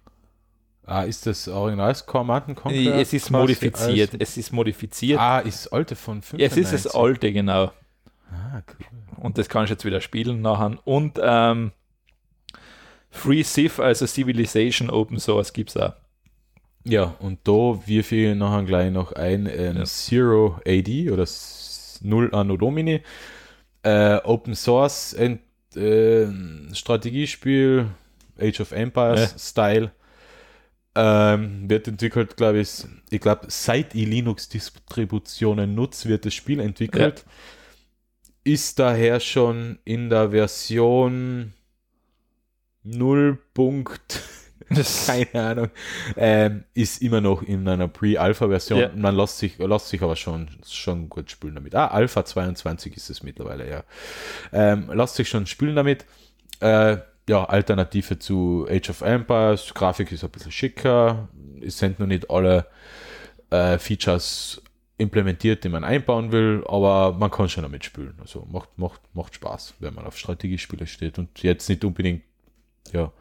Ah, 0.86 1.02
ist 1.04 1.26
das 1.26 1.50
Original 1.50 1.94
Command 2.06 2.48
and 2.48 2.58
Conquer? 2.58 2.96
es 2.96 3.12
ist 3.12 3.30
modifiziert, 3.30 4.12
es 4.20 4.38
ist 4.38 4.54
modifiziert. 4.54 5.20
Ah, 5.20 5.40
ist 5.40 5.68
alte 5.74 5.98
von 5.98 6.22
95. 6.22 6.40
es 6.66 6.72
ist 6.74 6.86
das 6.86 6.96
alte, 6.96 7.34
genau. 7.34 7.66
Ah, 8.32 8.58
Ah, 8.58 8.62
cool. 8.68 8.86
Und 9.18 9.38
das 9.38 9.50
kannst 9.50 9.70
du 9.70 9.74
jetzt 9.74 9.84
wieder 9.84 10.00
spielen 10.00 10.42
nachher. 10.42 10.78
Und 10.86 11.20
ähm, 11.22 11.72
Free 13.10 13.44
Civ, 13.44 13.80
also 13.80 14.06
Civilization 14.06 14.90
Open 14.90 15.20
Source, 15.20 15.52
gibt 15.52 15.72
es 15.72 15.78
auch. 15.78 15.94
Ja, 16.86 17.16
und 17.20 17.40
da 17.46 17.80
wirf 17.86 18.12
ich 18.14 18.34
nachher 18.36 18.64
gleich 18.64 18.92
noch 18.92 19.12
ein 19.12 19.46
ähm, 19.52 19.78
Ja. 19.78 19.84
Zero 19.84 20.60
AD 20.66 21.12
oder 21.12 21.26
S- 21.98 22.02
Null 22.04 22.34
Anno 22.34 22.58
Domini. 22.58 23.02
Äh, 23.84 24.16
Open 24.24 24.56
Source 24.56 25.14
Ent, 25.14 25.42
äh, 25.76 26.28
Strategiespiel, 26.74 27.88
Age 28.40 28.60
of 28.62 28.72
Empires 28.72 29.36
Style. 29.50 29.92
Ähm, 30.96 31.70
wird 31.70 31.88
entwickelt, 31.88 32.38
glaube 32.38 32.60
ich, 32.60 32.86
ich 33.12 33.22
glaube, 33.22 33.46
seit 33.50 33.94
ich 33.94 34.08
Linux-Distributionen 34.08 35.76
nutze, 35.76 36.10
wird 36.10 36.26
das 36.26 36.34
Spiel 36.34 36.60
entwickelt. 36.60 37.24
Ist 38.44 38.80
daher 38.80 39.20
schon 39.20 39.78
in 39.86 40.10
der 40.10 40.32
Version 40.32 41.54
0. 42.84 43.38
keine 45.06 45.48
Ahnung, 45.48 45.70
ähm, 46.16 46.64
ist 46.74 47.02
immer 47.02 47.22
noch 47.22 47.42
in 47.42 47.68
einer 47.68 47.88
Pre-Alpha-Version. 47.88 48.80
Ja. 48.80 48.92
Man 48.96 49.16
lässt 49.16 49.38
sich, 49.38 49.58
lässt 49.58 49.90
sich 49.90 50.02
aber 50.02 50.16
schon, 50.16 50.50
schon 50.68 51.10
gut 51.10 51.32
spielen 51.32 51.56
damit. 51.56 51.76
Ah, 51.76 51.88
Alpha 51.88 52.26
22 52.26 52.96
ist 52.98 53.10
es 53.10 53.24
mittlerweile, 53.24 53.70
ja. 53.70 53.84
Ähm, 54.52 54.92
lässt 54.92 55.16
sich 55.16 55.30
schon 55.30 55.46
spielen 55.46 55.76
damit. 55.76 56.06
Äh, 56.60 56.98
ja, 57.30 57.44
Alternative 57.44 58.20
zu 58.20 58.68
Age 58.70 58.90
of 58.90 59.02
Empires. 59.02 59.74
Grafik 59.74 60.12
ist 60.12 60.24
ein 60.24 60.30
bisschen 60.30 60.52
schicker. 60.52 61.28
Es 61.62 61.78
sind 61.78 62.00
noch 62.00 62.08
nicht 62.08 62.30
alle 62.30 62.68
äh, 63.50 63.78
Features 63.78 64.62
implementiert, 64.98 65.64
die 65.64 65.70
man 65.70 65.84
einbauen 65.84 66.32
will, 66.32 66.64
aber 66.68 67.14
man 67.14 67.30
kann 67.30 67.50
schon 67.50 67.64
damit 67.64 67.86
spielen. 67.86 68.16
Also 68.20 68.48
macht, 68.52 68.78
macht, 68.78 69.02
macht 69.14 69.36
Spaß, 69.36 69.76
wenn 69.80 69.94
man 69.94 70.06
auf 70.06 70.18
Strategiespiele 70.18 70.88
steht 70.88 71.20
und 71.20 71.44
jetzt 71.44 71.70
nicht 71.70 71.84
unbedingt 71.84 72.24
ja, 72.94 73.12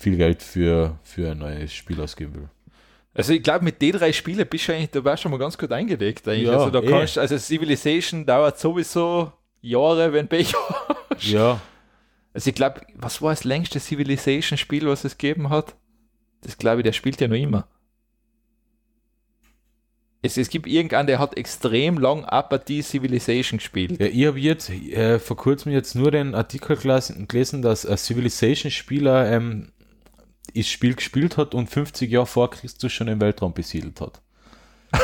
viel 0.00 0.16
Geld 0.16 0.42
für, 0.42 0.98
für 1.02 1.30
ein 1.30 1.38
neues 1.38 1.74
Spiel 1.74 2.00
ausgeben 2.00 2.34
will. 2.34 2.48
Also 3.12 3.34
ich 3.34 3.42
glaube, 3.42 3.64
mit 3.64 3.82
den 3.82 3.92
drei 3.92 4.12
Spielen 4.12 4.46
bist 4.48 4.66
du 4.66 4.72
eigentlich, 4.72 4.90
da 4.90 5.04
warst 5.04 5.20
du 5.20 5.22
schon 5.24 5.32
mal 5.32 5.38
ganz 5.38 5.58
gut 5.58 5.70
eingelegt. 5.70 6.26
Eigentlich. 6.26 6.46
Ja, 6.46 6.58
also 6.58 6.70
da 6.70 6.80
eh. 6.80 6.86
kannst, 6.86 7.18
also 7.18 7.36
Civilization 7.36 8.24
dauert 8.24 8.58
sowieso 8.58 9.30
Jahre, 9.60 10.12
wenn 10.12 10.26
Pech 10.26 10.54
hast. 11.10 11.26
Ja, 11.30 11.60
Also 12.32 12.48
ich 12.48 12.54
glaube, 12.54 12.80
was 12.94 13.20
war 13.20 13.30
das 13.30 13.44
längste 13.44 13.78
Civilization-Spiel, 13.78 14.86
was 14.86 15.04
es 15.04 15.18
gegeben 15.18 15.50
hat? 15.50 15.76
Das 16.40 16.56
glaube 16.56 16.80
ich, 16.80 16.84
der 16.84 16.92
spielt 16.92 17.20
ja 17.20 17.28
noch 17.28 17.36
immer. 17.36 17.68
Es, 20.22 20.36
es 20.36 20.48
gibt 20.48 20.66
irgendeinen, 20.66 21.06
der 21.06 21.18
hat 21.18 21.36
extrem 21.36 21.98
lang 21.98 22.24
Apathie 22.24 22.82
Civilization 22.82 23.58
gespielt. 23.58 24.00
ja 24.00 24.06
ich 24.06 24.26
habe 24.26 24.38
jetzt 24.38 24.70
äh, 24.70 25.18
vor 25.18 25.36
kurzem 25.36 25.72
jetzt 25.72 25.94
nur 25.94 26.10
den 26.10 26.34
Artikel 26.34 26.76
gelesen, 26.76 27.26
gelesen 27.26 27.60
dass 27.60 27.84
ein 27.84 27.98
Civilization-Spieler 27.98 29.30
ähm, 29.30 29.72
das 30.54 30.68
Spiel 30.68 30.94
gespielt 30.94 31.36
hat 31.36 31.54
und 31.54 31.68
50 31.68 32.10
Jahre 32.10 32.26
vor 32.26 32.50
Christus 32.50 32.92
schon 32.92 33.06
den 33.06 33.20
Weltraum 33.20 33.52
besiedelt 33.52 34.00
hat. 34.00 34.20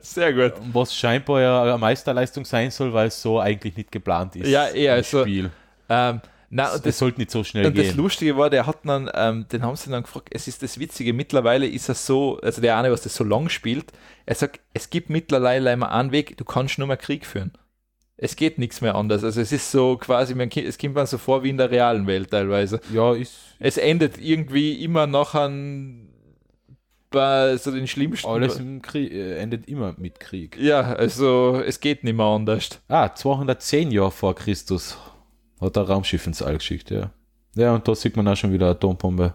Sehr 0.00 0.32
gut. 0.32 0.52
Was 0.72 0.94
scheinbar 0.94 1.40
ja 1.40 1.62
eine 1.62 1.78
Meisterleistung 1.78 2.44
sein 2.44 2.70
soll, 2.70 2.92
weil 2.92 3.08
es 3.08 3.22
so 3.22 3.40
eigentlich 3.40 3.76
nicht 3.76 3.90
geplant 3.92 4.36
ist. 4.36 4.48
Ja, 4.48 4.68
eher, 4.68 4.94
im 4.94 4.98
also, 4.98 5.22
Spiel. 5.22 5.50
Ähm, 5.88 6.20
und 6.54 6.58
Das, 6.58 6.82
das, 6.82 6.98
sollte 6.98 7.18
nicht 7.18 7.32
so 7.32 7.42
schnell 7.42 7.66
und 7.66 7.76
das 7.76 7.86
gehen. 7.86 7.96
Lustige 7.96 8.36
war, 8.36 8.48
der 8.48 8.64
hat 8.64 8.78
dann, 8.84 9.10
ähm, 9.12 9.46
den 9.50 9.64
haben 9.64 9.74
sie 9.74 9.90
dann 9.90 10.04
gefragt, 10.04 10.28
es 10.30 10.46
ist 10.46 10.62
das 10.62 10.78
Witzige, 10.78 11.12
mittlerweile 11.12 11.66
ist 11.66 11.88
er 11.88 11.96
so, 11.96 12.38
also 12.42 12.60
der 12.60 12.76
eine, 12.78 12.92
was 12.92 13.02
das 13.02 13.16
so 13.16 13.24
lang 13.24 13.48
spielt, 13.48 13.86
er 14.24 14.36
sagt, 14.36 14.60
es 14.72 14.88
gibt 14.88 15.10
mittlerweile 15.10 15.72
immer 15.72 15.90
einen 15.90 16.12
Weg, 16.12 16.36
du 16.36 16.44
kannst 16.44 16.78
nur 16.78 16.86
mehr 16.86 16.96
Krieg 16.96 17.26
führen. 17.26 17.50
Es 18.16 18.36
geht 18.36 18.58
nichts 18.58 18.80
mehr 18.80 18.94
anders. 18.94 19.24
Also 19.24 19.40
es 19.40 19.50
ist 19.50 19.70
so 19.70 19.96
quasi, 19.96 20.34
man, 20.34 20.48
es 20.50 20.78
kommt 20.78 20.94
man 20.94 21.06
so 21.06 21.18
vor 21.18 21.42
wie 21.42 21.50
in 21.50 21.56
der 21.58 21.70
realen 21.70 22.06
Welt 22.06 22.30
teilweise. 22.30 22.80
Ja, 22.92 23.12
ist 23.12 23.34
Es 23.58 23.76
endet 23.76 24.18
irgendwie 24.18 24.84
immer 24.84 25.06
noch 25.06 25.34
an 25.34 26.08
bei 27.10 27.56
so 27.56 27.70
den 27.70 27.86
schlimmsten. 27.86 28.26
alles 28.28 28.58
im 28.58 28.82
Krieg, 28.82 29.12
äh, 29.12 29.36
endet 29.38 29.68
immer 29.68 29.94
mit 29.98 30.18
Krieg. 30.20 30.56
ja, 30.60 30.80
also 30.80 31.60
es 31.64 31.80
geht 31.80 32.02
nicht 32.04 32.16
mehr 32.16 32.26
anders. 32.26 32.80
Ah, 32.88 33.14
210 33.14 33.90
Jahre 33.92 34.10
vor 34.10 34.34
Christus 34.34 34.96
hat 35.60 35.76
er 35.76 35.88
Raumschiff 35.88 36.26
ins 36.26 36.42
All 36.42 36.56
geschickt, 36.58 36.90
ja. 36.90 37.10
Ja, 37.54 37.74
und 37.74 37.86
da 37.86 37.94
sieht 37.94 38.16
man 38.16 38.26
auch 38.28 38.36
schon 38.36 38.52
wieder 38.52 38.68
Atombombe. 38.68 39.34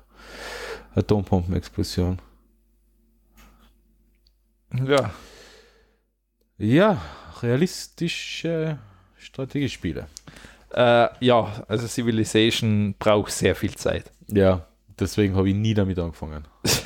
Atombombenexplosion. 0.93 2.19
Ja, 4.85 5.11
Ja, 6.57 7.01
realistische 7.43 8.77
Strategiespiele. 9.17 10.07
äh, 10.73 11.07
ja, 11.19 11.63
also 11.67 11.87
Civilization 11.87 12.95
braucht 12.99 13.31
sehr 13.31 13.55
viel 13.55 13.75
Zeit. 13.75 14.11
Ja, 14.27 14.65
deswegen 14.99 15.35
habe 15.35 15.49
ich 15.49 15.55
nie 15.55 15.73
damit 15.73 15.97
angefangen. 15.99 16.45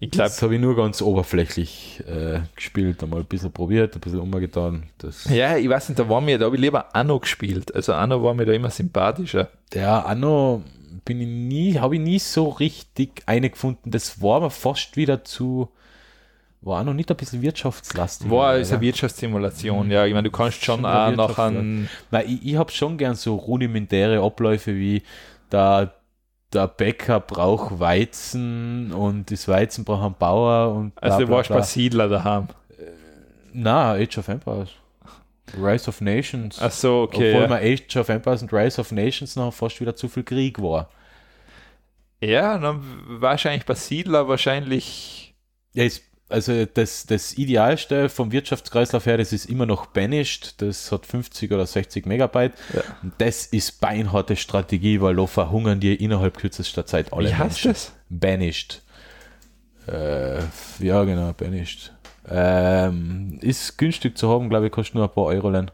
Ich 0.00 0.10
glaube, 0.10 0.28
Das 0.28 0.42
habe 0.42 0.56
ich 0.56 0.60
nur 0.60 0.76
ganz 0.76 1.00
oberflächlich 1.00 2.02
äh, 2.06 2.40
gespielt, 2.56 3.02
einmal 3.02 3.20
ein 3.20 3.26
bisschen 3.26 3.52
probiert, 3.52 3.94
ein 3.94 4.00
bisschen 4.00 4.18
umgetan. 4.18 4.82
Das, 4.98 5.24
ja, 5.30 5.56
ich 5.56 5.68
weiß 5.68 5.88
nicht, 5.88 5.98
da 5.98 6.08
war 6.08 6.20
mir, 6.20 6.36
da 6.36 6.46
habe 6.46 6.56
ich 6.56 6.60
lieber 6.60 6.94
Anno 6.94 7.20
gespielt. 7.20 7.74
Also 7.74 7.94
Anno 7.94 8.22
war 8.22 8.34
mir 8.34 8.44
da 8.44 8.52
immer 8.52 8.70
sympathischer. 8.70 9.48
Ja, 9.72 10.00
Anno 10.00 10.62
bin 11.04 11.20
ich 11.20 11.28
nie, 11.28 11.78
habe 11.78 11.94
ich 11.94 12.02
nie 12.02 12.18
so 12.18 12.48
richtig 12.48 13.22
eine 13.26 13.48
gefunden. 13.50 13.92
Das 13.92 14.20
war 14.20 14.38
aber 14.38 14.50
fast 14.50 14.96
wieder 14.96 15.24
zu, 15.24 15.68
war 16.64 16.80
Anno 16.80 16.94
nicht 16.94 17.10
ein 17.10 17.16
bisschen 17.16 17.42
wirtschaftslastig. 17.42 18.30
War 18.30 18.50
als 18.50 18.72
eine 18.72 18.80
Wirtschaftssimulation, 18.80 19.90
ja. 19.90 20.06
Ich 20.06 20.14
meine, 20.14 20.30
du 20.30 20.36
kannst 20.36 20.64
schon 20.64 20.76
Schon 20.76 20.86
auch 20.86 21.16
Wirtschaft, 21.16 21.38
einem. 21.38 21.88
Weil 22.10 22.26
ich, 22.26 22.46
ich 22.46 22.56
habe 22.56 22.72
schon 22.72 22.96
gern 22.96 23.14
so 23.14 23.36
rudimentäre 23.36 24.22
Abläufe 24.22 24.74
wie 24.74 25.02
da 25.50 25.92
der 26.52 26.68
Bäcker 26.68 27.20
braucht 27.20 27.80
Weizen 27.80 28.92
und 28.92 29.30
das 29.30 29.48
Weizen 29.48 29.84
braucht 29.84 30.04
einen 30.04 30.14
Bauer 30.14 30.74
und 30.74 30.94
bla, 30.94 31.10
Also 31.10 31.26
du 31.26 31.32
warst 31.32 31.50
bei 31.50 31.62
Siedler 31.62 32.08
daheim. 32.08 32.48
Na, 33.52 33.92
Age 33.92 34.18
of 34.18 34.28
Empires. 34.28 34.70
Rise 35.60 35.88
of 35.88 36.00
Nations. 36.00 36.58
Ach 36.60 36.70
so, 36.70 37.02
okay. 37.02 37.34
Obwohl 37.34 37.42
ja. 37.42 37.60
mir 37.60 37.74
Age 37.74 37.96
of 37.96 38.08
Empires 38.08 38.42
und 38.42 38.52
Rise 38.52 38.80
of 38.80 38.92
Nations 38.92 39.36
noch 39.36 39.52
fast 39.52 39.80
wieder 39.80 39.94
zu 39.94 40.08
viel 40.08 40.22
Krieg 40.22 40.60
war. 40.62 40.88
Ja, 42.20 42.56
dann 42.56 42.82
wahrscheinlich 43.06 43.66
bei 43.66 43.74
Siedler 43.74 44.28
wahrscheinlich. 44.28 45.34
Ja, 45.74 45.84
ist, 45.84 46.02
also 46.34 46.64
das, 46.66 47.06
das 47.06 47.38
Idealste 47.38 48.08
vom 48.08 48.32
Wirtschaftskreislauf 48.32 49.06
her, 49.06 49.16
das 49.18 49.32
ist 49.32 49.46
immer 49.46 49.66
noch 49.66 49.86
Banished, 49.86 50.60
das 50.60 50.90
hat 50.90 51.06
50 51.06 51.52
oder 51.52 51.64
60 51.64 52.06
Megabyte. 52.06 52.54
Ja. 52.74 52.82
Und 53.04 53.12
das 53.18 53.46
ist 53.46 53.80
beinharte 53.80 54.34
Strategie, 54.34 55.00
weil 55.00 55.14
da 55.14 55.28
verhungern 55.28 55.78
die 55.78 55.94
innerhalb 55.94 56.36
kürzester 56.36 56.86
Zeit 56.86 57.12
alle 57.12 57.28
Wie 57.28 57.34
heißt 57.34 57.64
Menschen. 57.64 57.72
das? 57.72 57.92
Banished. 58.10 58.82
Äh, 59.86 60.40
ja, 60.80 61.04
genau, 61.04 61.32
Banished. 61.34 61.92
Ähm, 62.28 63.38
ist 63.40 63.78
günstig 63.78 64.18
zu 64.18 64.28
haben, 64.28 64.48
glaube 64.48 64.66
ich, 64.66 64.72
kostet 64.72 64.96
nur 64.96 65.04
ein 65.04 65.14
paar 65.14 65.24
Euro. 65.26 65.50
Len. 65.50 65.70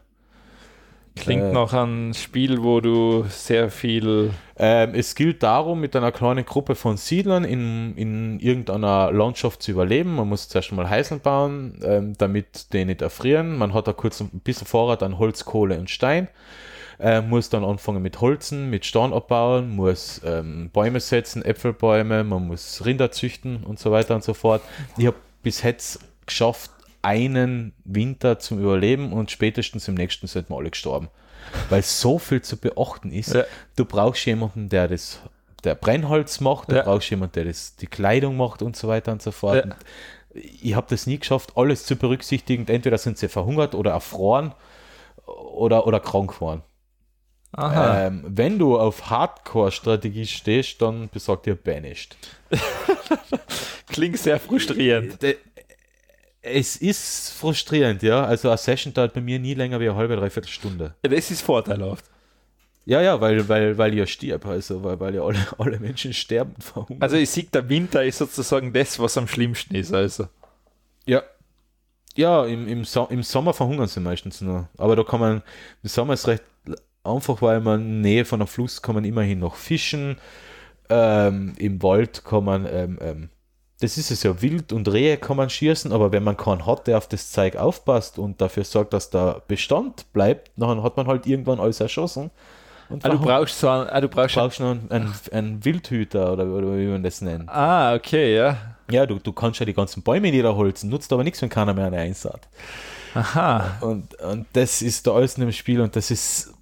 Klingt 1.15 1.43
Äh. 1.43 1.51
nach 1.53 1.73
einem 1.73 2.13
Spiel, 2.13 2.63
wo 2.63 2.79
du 2.79 3.25
sehr 3.27 3.69
viel. 3.69 4.31
Ähm, 4.57 4.93
es 4.95 5.15
gilt 5.15 5.43
darum, 5.43 5.79
mit 5.81 5.95
einer 5.95 6.11
kleinen 6.11 6.45
Gruppe 6.45 6.75
von 6.75 6.97
Siedlern 6.97 7.43
in, 7.43 7.95
in 7.97 8.39
irgendeiner 8.39 9.11
Landschaft 9.11 9.61
zu 9.63 9.71
überleben. 9.71 10.15
Man 10.15 10.29
muss 10.29 10.47
zuerst 10.47 10.71
mal 10.71 10.89
Heiseln 10.89 11.19
bauen, 11.19 11.79
ähm, 11.83 12.13
damit 12.17 12.71
die 12.73 12.85
nicht 12.85 13.01
erfrieren. 13.01 13.57
Man 13.57 13.73
hat 13.73 13.87
da 13.87 13.93
kurz 13.93 14.21
ein 14.21 14.29
bisschen 14.43 14.67
Vorrat 14.67 15.03
an 15.03 15.19
Holz, 15.19 15.45
Kohle 15.45 15.77
und 15.77 15.89
Stein. 15.89 16.27
Äh, 16.99 17.21
muss 17.21 17.49
dann 17.49 17.63
anfangen 17.65 18.03
mit 18.03 18.21
Holzen, 18.21 18.69
mit 18.69 18.85
Stein 18.85 19.11
abbauen, 19.11 19.75
muss 19.75 20.21
ähm, 20.23 20.69
Bäume 20.71 20.99
setzen, 20.99 21.43
Äpfelbäume, 21.43 22.23
man 22.23 22.45
muss 22.47 22.85
Rinder 22.85 23.11
züchten 23.11 23.63
und 23.63 23.79
so 23.79 23.91
weiter 23.91 24.13
und 24.13 24.23
so 24.23 24.35
fort. 24.35 24.61
Ich 24.97 25.07
habe 25.07 25.17
bis 25.41 25.63
jetzt 25.63 25.99
geschafft, 26.27 26.69
einen 27.01 27.73
Winter 27.83 28.39
zum 28.39 28.59
Überleben 28.59 29.13
und 29.13 29.31
spätestens 29.31 29.87
im 29.87 29.95
nächsten 29.95 30.27
sind 30.27 30.49
wir 30.49 30.57
alle 30.57 30.69
gestorben. 30.71 31.09
Weil 31.69 31.81
so 31.81 32.19
viel 32.19 32.41
zu 32.41 32.57
beachten 32.57 33.11
ist. 33.11 33.33
Ja. 33.33 33.43
Du 33.75 33.85
brauchst 33.85 34.25
jemanden, 34.25 34.69
der 34.69 34.87
das, 34.87 35.19
der 35.63 35.75
Brennholz 35.75 36.39
macht, 36.39 36.71
du 36.71 36.75
Ja. 36.75 36.83
brauchst 36.83 37.09
jemanden, 37.09 37.33
der 37.33 37.45
das, 37.45 37.75
die 37.75 37.87
Kleidung 37.87 38.37
macht 38.37 38.61
und 38.61 38.75
so 38.75 38.87
weiter 38.87 39.11
und 39.11 39.21
so 39.21 39.31
fort. 39.31 39.55
Ja. 39.57 39.63
Und 39.63 39.75
ich 40.33 40.75
habe 40.75 40.87
das 40.89 41.07
nie 41.07 41.17
geschafft, 41.19 41.53
alles 41.55 41.83
zu 41.85 41.95
berücksichtigen. 41.95 42.67
Entweder 42.67 42.97
sind 42.97 43.17
sie 43.17 43.27
verhungert 43.27 43.75
oder 43.75 43.91
erfroren 43.91 44.53
oder, 45.25 45.87
oder 45.87 45.99
krank 45.99 46.35
geworden. 46.35 46.61
Aha. 47.53 48.05
Ähm, 48.07 48.23
wenn 48.25 48.57
du 48.59 48.79
auf 48.79 49.09
Hardcore-Strategie 49.09 50.25
stehst, 50.25 50.81
dann 50.81 51.09
besagt 51.09 51.47
dir 51.47 51.55
Banished. 51.55 52.15
Klingt 53.87 54.17
sehr 54.17 54.39
frustrierend. 54.39 55.17
Es 56.41 56.75
ist 56.75 57.31
frustrierend, 57.31 58.01
ja. 58.03 58.23
Also 58.25 58.49
eine 58.49 58.57
Session 58.57 58.93
dauert 58.93 59.13
bei 59.13 59.21
mir 59.21 59.39
nie 59.39 59.53
länger 59.53 59.79
wie 59.79 59.89
eine 59.89 59.95
halbe, 59.95 60.15
dreiviertel 60.15 60.49
Stunde. 60.49 60.95
Ja, 61.03 61.11
Das 61.11 61.29
ist 61.29 61.41
vorteilhaft. 61.41 62.05
Ja, 62.85 62.99
ja, 63.01 63.21
weil, 63.21 63.47
weil, 63.47 63.77
weil 63.77 63.93
ich 63.93 63.99
ja 63.99 64.07
stirb, 64.07 64.45
also 64.47 64.83
weil, 64.83 64.99
weil 64.99 65.15
ja 65.15 65.21
alle, 65.21 65.37
alle 65.59 65.79
Menschen 65.79 66.13
sterben 66.13 66.53
und 66.55 66.63
verhungern. 66.63 67.01
Also 67.01 67.15
ich 67.15 67.29
sehe, 67.29 67.43
der 67.43 67.69
Winter 67.69 68.03
ist 68.03 68.17
sozusagen 68.17 68.73
das, 68.73 68.97
was 68.99 69.17
am 69.17 69.27
schlimmsten 69.27 69.75
ist. 69.75 69.93
Also. 69.93 70.27
ja. 71.05 71.23
Ja, 72.17 72.45
im, 72.45 72.67
im, 72.67 72.83
so 72.83 73.05
im 73.05 73.23
Sommer 73.23 73.53
verhungern 73.53 73.87
sie 73.87 74.01
meistens 74.01 74.41
nur. 74.41 74.67
Aber 74.77 74.97
da 74.97 75.03
kann 75.03 75.21
man, 75.21 75.41
im 75.81 75.89
Sommer 75.89 76.13
ist 76.13 76.27
recht 76.27 76.43
einfach, 77.05 77.41
weil 77.41 77.61
man 77.61 77.81
in 77.81 78.01
Nähe 78.01 78.25
von 78.25 78.41
einem 78.41 78.47
Fluss 78.47 78.81
kann 78.81 78.95
man 78.95 79.05
immerhin 79.05 79.39
noch 79.39 79.55
fischen. 79.55 80.17
Ähm, 80.89 81.53
Im 81.57 81.81
Wald 81.81 82.25
kann 82.25 82.43
man, 82.43 82.65
ähm, 82.65 82.99
ähm, 83.01 83.29
das 83.81 83.97
ist 83.97 84.11
es 84.11 84.23
ja, 84.23 84.41
Wild 84.41 84.71
und 84.71 84.87
Rehe 84.91 85.17
kann 85.17 85.35
man 85.37 85.49
schießen, 85.49 85.91
aber 85.91 86.11
wenn 86.11 86.23
man 86.23 86.37
keinen 86.37 86.65
hat, 86.65 86.87
der 86.87 86.97
auf 86.97 87.07
das 87.07 87.31
Zeug 87.31 87.55
aufpasst 87.57 88.17
und 88.17 88.39
dafür 88.39 88.63
sorgt, 88.63 88.93
dass 88.93 89.09
der 89.09 89.41
Bestand 89.47 90.11
bleibt, 90.13 90.51
dann 90.55 90.81
hat 90.83 90.95
man 90.97 91.07
halt 91.07 91.27
irgendwann 91.27 91.59
alles 91.59 91.79
erschossen. 91.81 92.31
Und 92.89 93.05
Ah, 93.05 93.09
du 93.09 93.19
brauchst 93.19 93.59
so 93.59 93.69
einen, 93.69 93.87
ah, 93.89 94.01
du 94.01 94.07
brauchst 94.09 94.35
brauchst 94.35 94.59
noch 94.59 94.71
einen, 94.71 94.91
einen, 94.91 95.13
einen 95.31 95.65
Wildhüter 95.65 96.33
oder, 96.33 96.45
oder 96.45 96.77
wie 96.77 96.87
man 96.87 97.03
das 97.03 97.21
nennt. 97.21 97.47
Ah, 97.49 97.93
okay, 97.95 98.35
ja. 98.35 98.57
Ja, 98.89 99.05
du, 99.05 99.19
du 99.19 99.31
kannst 99.31 99.59
ja 99.61 99.65
die 99.65 99.73
ganzen 99.73 100.03
Bäume 100.03 100.29
niederholzen, 100.31 100.89
nutzt 100.89 101.11
aber 101.13 101.23
nichts, 101.23 101.41
wenn 101.41 101.49
keiner 101.49 101.73
mehr 101.73 101.85
eine 101.87 101.97
einsaat. 101.99 102.47
Aha. 103.13 103.77
Und, 103.81 104.13
und 104.21 104.45
das 104.53 104.81
ist 104.81 105.07
da 105.07 105.13
alles 105.13 105.35
in 105.37 105.41
dem 105.41 105.51
Spiel 105.53 105.81
und 105.81 105.95
das 105.95 106.11
ist, 106.11 106.53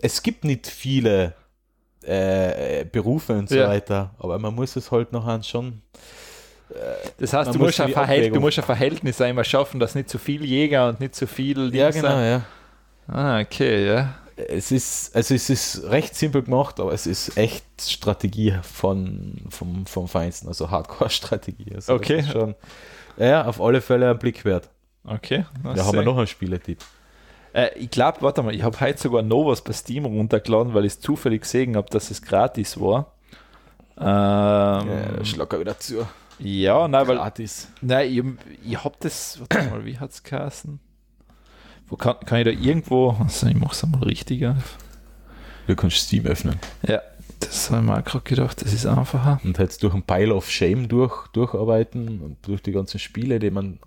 es 0.00 0.22
gibt 0.22 0.44
nicht 0.44 0.66
viele 0.66 1.34
äh, 2.02 2.84
Berufe 2.84 3.32
und 3.34 3.48
so 3.48 3.56
Ja. 3.56 3.68
weiter, 3.68 4.10
aber 4.18 4.38
man 4.38 4.54
muss 4.54 4.76
es 4.76 4.90
halt 4.90 5.12
nachher 5.12 5.42
schon, 5.42 5.80
Das 7.18 7.32
heißt, 7.32 7.46
Man 7.48 7.52
du 7.52 7.58
muss 7.58 7.66
musst, 7.68 7.80
ein 7.80 7.92
Verhält, 7.92 8.34
du 8.34 8.40
musst 8.40 8.58
ein 8.58 8.64
Verhältnis 8.64 9.20
einmal 9.20 9.44
schaffen, 9.44 9.78
dass 9.80 9.94
nicht 9.94 10.08
zu 10.08 10.18
viel 10.18 10.44
Jäger 10.44 10.88
und 10.88 11.00
nicht 11.00 11.14
zu 11.14 11.26
viel 11.26 11.74
ja 11.74 11.90
genau, 11.90 12.08
sind. 12.16 12.24
ja. 12.24 12.42
Ah, 13.08 13.40
okay, 13.40 13.86
ja. 13.86 14.14
Es 14.36 14.72
ist, 14.72 15.14
also 15.14 15.34
es 15.34 15.50
ist 15.50 15.84
recht 15.90 16.14
simpel 16.16 16.42
gemacht, 16.42 16.80
aber 16.80 16.92
es 16.92 17.06
ist 17.06 17.36
echt 17.36 17.64
Strategie 17.80 18.54
von, 18.62 19.36
vom, 19.50 19.84
vom 19.86 20.08
Feinsten, 20.08 20.48
also 20.48 20.70
Hardcore-Strategie. 20.70 21.74
Also 21.74 21.94
Okay. 21.94 22.24
Schon, 22.24 22.54
ja, 23.18 23.44
auf 23.44 23.60
alle 23.60 23.80
Fälle 23.80 24.10
ein 24.10 24.18
Blick 24.18 24.44
wert. 24.44 24.68
Okay. 25.04 25.44
Da 25.62 25.84
haben 25.84 25.94
wir 25.98 26.02
noch 26.04 26.16
einen 26.16 26.26
Spieletipp. 26.26 26.78
Äh, 27.52 27.68
ich 27.76 27.90
glaube, 27.90 28.22
warte 28.22 28.42
mal, 28.42 28.54
ich 28.54 28.62
habe 28.62 28.80
heute 28.80 28.98
sogar 28.98 29.22
noch 29.22 29.44
was 29.46 29.60
bei 29.62 29.72
Steam 29.74 30.06
runtergeladen, 30.06 30.72
weil 30.72 30.86
ich 30.86 30.94
es 30.94 31.00
zufällig 31.00 31.42
gesehen 31.42 31.76
habe, 31.76 31.90
dass 31.90 32.10
es 32.10 32.22
gratis 32.22 32.80
war. 32.80 33.12
Ähm, 33.98 34.06
Ja, 34.06 35.24
schlag 35.24 35.58
wieder 35.58 35.78
zu. 35.78 36.06
Ja, 36.42 36.88
nein, 36.88 37.06
weil 37.06 37.16
Gratis. 37.16 37.68
Nein, 37.80 38.38
ich, 38.62 38.70
ich 38.70 38.84
hab 38.84 38.98
das, 39.00 39.40
warte 39.40 39.70
mal, 39.70 39.84
wie 39.84 39.98
hat's 39.98 40.22
geheißen? 40.22 40.80
Wo 41.88 41.96
kann, 41.96 42.16
kann 42.20 42.38
ich 42.38 42.44
da 42.44 42.50
irgendwo, 42.50 43.10
also 43.10 43.46
ich 43.46 43.54
mach's 43.54 43.84
einmal 43.84 44.04
richtig 44.04 44.46
auf. 44.46 44.78
Du 45.66 45.76
kannst 45.76 45.96
Steam 45.98 46.26
öffnen 46.26 46.58
Ja, 46.86 47.00
das 47.40 47.70
habe 47.70 47.82
ich 47.82 47.86
mir 47.86 47.98
auch 47.98 48.04
gerade 48.04 48.24
gedacht, 48.24 48.62
das 48.62 48.72
ist 48.72 48.86
einfacher. 48.86 49.40
und 49.44 49.58
jetzt 49.58 49.82
durch 49.82 49.94
ein 49.94 50.02
Pile 50.02 50.34
of 50.34 50.50
Shame 50.50 50.88
durch, 50.88 51.28
durcharbeiten 51.28 52.20
und 52.20 52.36
durch 52.46 52.62
die 52.62 52.72
ganzen 52.72 52.98
Spiele, 52.98 53.38
die 53.38 53.50
man 53.50 53.78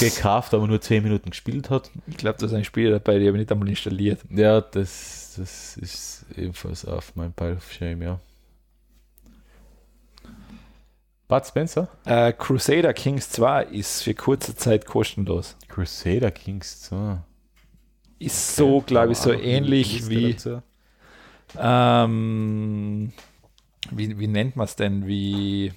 gekauft, 0.00 0.54
aber 0.54 0.66
nur 0.66 0.80
10 0.80 1.02
Minuten 1.02 1.30
gespielt 1.30 1.70
hat. 1.70 1.90
Ich 2.06 2.16
glaube, 2.16 2.38
da 2.38 2.46
ist 2.46 2.52
ein 2.52 2.64
Spiel 2.64 2.90
dabei, 2.90 3.18
die 3.18 3.26
habe 3.26 3.36
ich 3.36 3.42
nicht 3.42 3.52
einmal 3.52 3.68
installiert. 3.68 4.20
Ja, 4.30 4.60
das, 4.60 5.34
das 5.36 5.76
ist 5.76 6.26
ebenfalls 6.36 6.84
auf 6.84 7.16
meinem 7.16 7.32
Pile 7.32 7.56
of 7.56 7.72
Shame, 7.72 8.02
ja. 8.02 8.20
Bud 11.32 11.46
Spencer? 11.46 11.88
Äh, 12.04 12.34
Crusader 12.34 12.92
Kings 12.92 13.30
2 13.30 13.64
ist 13.64 14.02
für 14.02 14.12
kurze 14.12 14.54
Zeit 14.54 14.84
kostenlos. 14.84 15.56
Crusader 15.66 16.30
Kings 16.30 16.82
2. 16.82 17.20
Ist 18.18 18.54
so, 18.54 18.82
glaube 18.82 19.12
ich, 19.12 19.18
so 19.18 19.32
ähnlich 19.32 20.10
wie, 20.10 20.36
ähm, 21.58 23.14
wie, 23.90 24.18
wie 24.18 24.26
nennt 24.26 24.56
man 24.56 24.66
es 24.66 24.76
denn, 24.76 25.06
wie, 25.06 25.72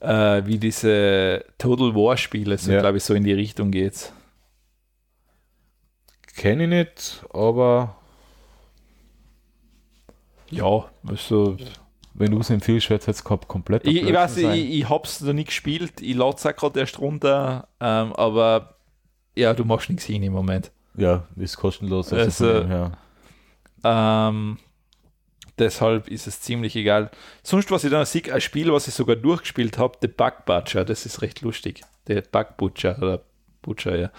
äh, 0.00 0.42
wie 0.44 0.58
diese 0.58 1.44
Total 1.56 1.94
War 1.94 2.16
Spiele, 2.16 2.58
so 2.58 2.72
Ja. 2.72 2.80
glaube 2.80 2.96
ich, 2.96 3.04
so 3.04 3.14
in 3.14 3.22
die 3.22 3.32
Richtung 3.32 3.70
geht's. 3.70 4.12
Kenne 6.34 6.64
ich 6.64 6.68
nicht, 6.70 7.24
aber 7.32 7.94
Ja, 10.50 10.90
also 11.06 11.56
wenn 12.18 12.30
du 12.32 12.40
es 12.40 12.50
empfiehlst, 12.50 12.90
wird 12.90 13.00
es 13.02 13.06
jetzt 13.06 13.24
kom- 13.26 13.46
komplett 13.46 13.86
Ich, 13.86 14.02
ich 14.02 14.12
weiß, 14.12 14.34
sein. 14.36 14.52
ich, 14.58 14.70
ich 14.80 14.88
hab's 14.88 15.20
noch 15.20 15.32
nicht 15.32 15.46
gespielt, 15.48 16.00
ich 16.00 16.14
lade 16.14 16.36
es 16.36 16.46
auch 16.46 16.54
gerade 16.56 16.80
erst 16.80 16.98
runter, 16.98 17.68
ähm, 17.80 18.12
aber 18.14 18.74
ja, 19.36 19.54
du 19.54 19.64
machst 19.64 19.88
nichts 19.88 20.04
hin 20.04 20.22
im 20.22 20.32
Moment. 20.32 20.70
Ja, 20.96 21.24
ist 21.36 21.56
kostenlos. 21.56 22.12
Also- 22.12 22.66
her. 22.66 22.92
Ähm, 23.84 24.58
deshalb 25.58 26.08
ist 26.08 26.26
es 26.26 26.40
ziemlich 26.40 26.74
egal. 26.76 27.10
Sonst, 27.42 27.70
was 27.70 27.84
ich 27.84 27.90
dann 27.90 28.04
sehe, 28.04 28.32
ein 28.32 28.40
Spiel, 28.40 28.72
was 28.72 28.88
ich 28.88 28.94
sogar 28.94 29.16
durchgespielt 29.16 29.78
habe, 29.78 29.96
The 30.00 30.08
Bug 30.08 30.44
Butcher, 30.46 30.84
das 30.84 31.06
ist 31.06 31.22
recht 31.22 31.42
lustig. 31.42 31.82
Der 32.08 32.22
Bug 32.22 32.56
Butcher 32.56 32.96
oder 32.98 33.20
Butcher, 33.62 33.96
ja. 33.96 34.10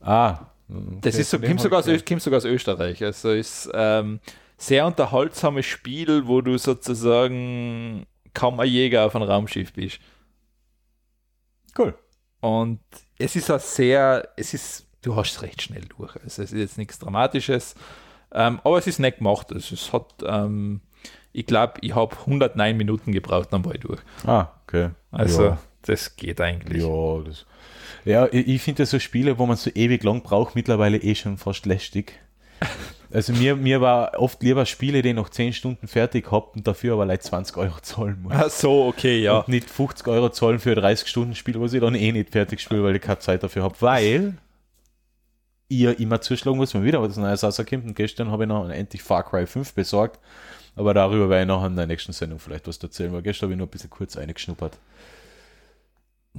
Ah, 0.00 0.38
Das 0.68 1.14
okay, 1.14 1.20
ist 1.22 1.30
so, 1.30 1.38
kommt, 1.40 1.60
sogar 1.60 1.80
aus, 1.80 1.86
kommt 2.04 2.22
sogar 2.22 2.36
aus 2.38 2.44
Österreich. 2.44 3.02
Also 3.02 3.30
ist 3.32 3.68
ähm, 3.74 4.20
sehr 4.56 4.86
unterhaltsames 4.86 5.66
Spiel, 5.66 6.26
wo 6.26 6.40
du 6.40 6.58
sozusagen 6.58 8.06
kaum 8.32 8.60
ein 8.60 8.68
Jäger 8.68 9.06
auf 9.06 9.16
einem 9.16 9.28
Raumschiff 9.28 9.72
bist. 9.72 10.00
Cool. 11.78 11.94
Und 12.40 12.80
es 13.18 13.36
ist 13.36 13.50
auch 13.50 13.60
sehr, 13.60 14.28
es 14.36 14.54
ist, 14.54 14.86
du 15.02 15.16
hast 15.16 15.32
es 15.32 15.42
recht 15.42 15.62
schnell 15.62 15.84
durch. 15.96 16.14
Also 16.16 16.42
es 16.42 16.52
ist 16.52 16.58
jetzt 16.58 16.78
nichts 16.78 16.98
Dramatisches, 16.98 17.74
ähm, 18.32 18.60
aber 18.64 18.78
es 18.78 18.86
ist 18.86 18.98
nett 18.98 19.18
gemacht. 19.18 19.52
Also 19.52 19.74
es 19.74 19.92
hat, 19.92 20.14
ähm, 20.26 20.80
ich 21.32 21.46
glaube, 21.46 21.74
ich 21.80 21.94
habe 21.94 22.16
109 22.16 22.76
Minuten 22.76 23.12
gebraucht, 23.12 23.52
dann 23.52 23.64
war 23.64 23.74
ich 23.74 23.80
durch. 23.80 24.00
Ah, 24.26 24.48
okay. 24.64 24.90
Also 25.10 25.44
ja, 25.44 25.58
das 25.82 26.16
geht 26.16 26.40
eigentlich. 26.40 26.82
ja, 26.82 27.22
das, 27.22 27.46
ja 28.04 28.26
ich, 28.30 28.46
ich 28.48 28.62
finde 28.62 28.86
so 28.86 28.98
Spiele, 28.98 29.38
wo 29.38 29.46
man 29.46 29.56
so 29.56 29.70
ewig 29.74 30.02
lang 30.04 30.22
braucht, 30.22 30.54
mittlerweile 30.54 30.98
eh 30.98 31.14
schon 31.14 31.38
fast 31.38 31.66
lästig. 31.66 32.20
Also 33.14 33.32
mir, 33.32 33.54
mir 33.54 33.80
war 33.80 34.18
oft 34.18 34.42
lieber 34.42 34.66
Spiele, 34.66 35.00
die 35.00 35.10
ich 35.10 35.14
nach 35.14 35.28
10 35.28 35.52
Stunden 35.52 35.86
fertig 35.86 36.32
habe 36.32 36.50
und 36.56 36.66
dafür 36.66 36.94
aber 36.94 37.06
like 37.06 37.22
20 37.22 37.56
Euro 37.56 37.78
zahlen 37.80 38.20
muss. 38.20 38.32
Ach 38.34 38.50
so, 38.50 38.86
okay, 38.86 39.22
ja. 39.22 39.38
Und 39.38 39.48
nicht 39.48 39.70
50 39.70 40.08
Euro 40.08 40.30
zahlen 40.30 40.58
für 40.58 40.70
ein 40.70 40.76
30 40.76 41.08
Stunden 41.08 41.36
Spiel, 41.36 41.60
was 41.60 41.72
ich 41.72 41.80
dann 41.80 41.94
eh 41.94 42.10
nicht 42.10 42.30
fertig 42.30 42.60
spiele, 42.60 42.82
weil 42.82 42.96
ich 42.96 43.02
keine 43.02 43.20
Zeit 43.20 43.44
dafür 43.44 43.62
habe. 43.62 43.76
Weil 43.78 44.34
ihr 45.68 45.98
immer 46.00 46.20
zuschlagen 46.20 46.58
muss, 46.58 46.74
wenn 46.74 46.82
wieder 46.82 47.00
was 47.00 47.16
Neues 47.16 47.44
rauskommt. 47.44 47.84
Und 47.84 47.94
gestern 47.94 48.32
habe 48.32 48.44
ich 48.44 48.48
noch 48.48 48.68
endlich 48.68 49.04
Far 49.04 49.22
Cry 49.22 49.46
5 49.46 49.74
besorgt. 49.74 50.18
Aber 50.74 50.92
darüber 50.92 51.28
werde 51.28 51.42
ich 51.42 51.48
nachher 51.48 51.68
in 51.68 51.76
der 51.76 51.86
nächsten 51.86 52.12
Sendung 52.12 52.40
vielleicht 52.40 52.66
was 52.66 52.78
erzählen, 52.78 53.12
weil 53.12 53.22
gestern 53.22 53.46
habe 53.46 53.52
ich 53.52 53.58
nur 53.58 53.68
ein 53.68 53.70
bisschen 53.70 53.90
kurz 53.90 54.16
eingeschnuppert. 54.16 54.76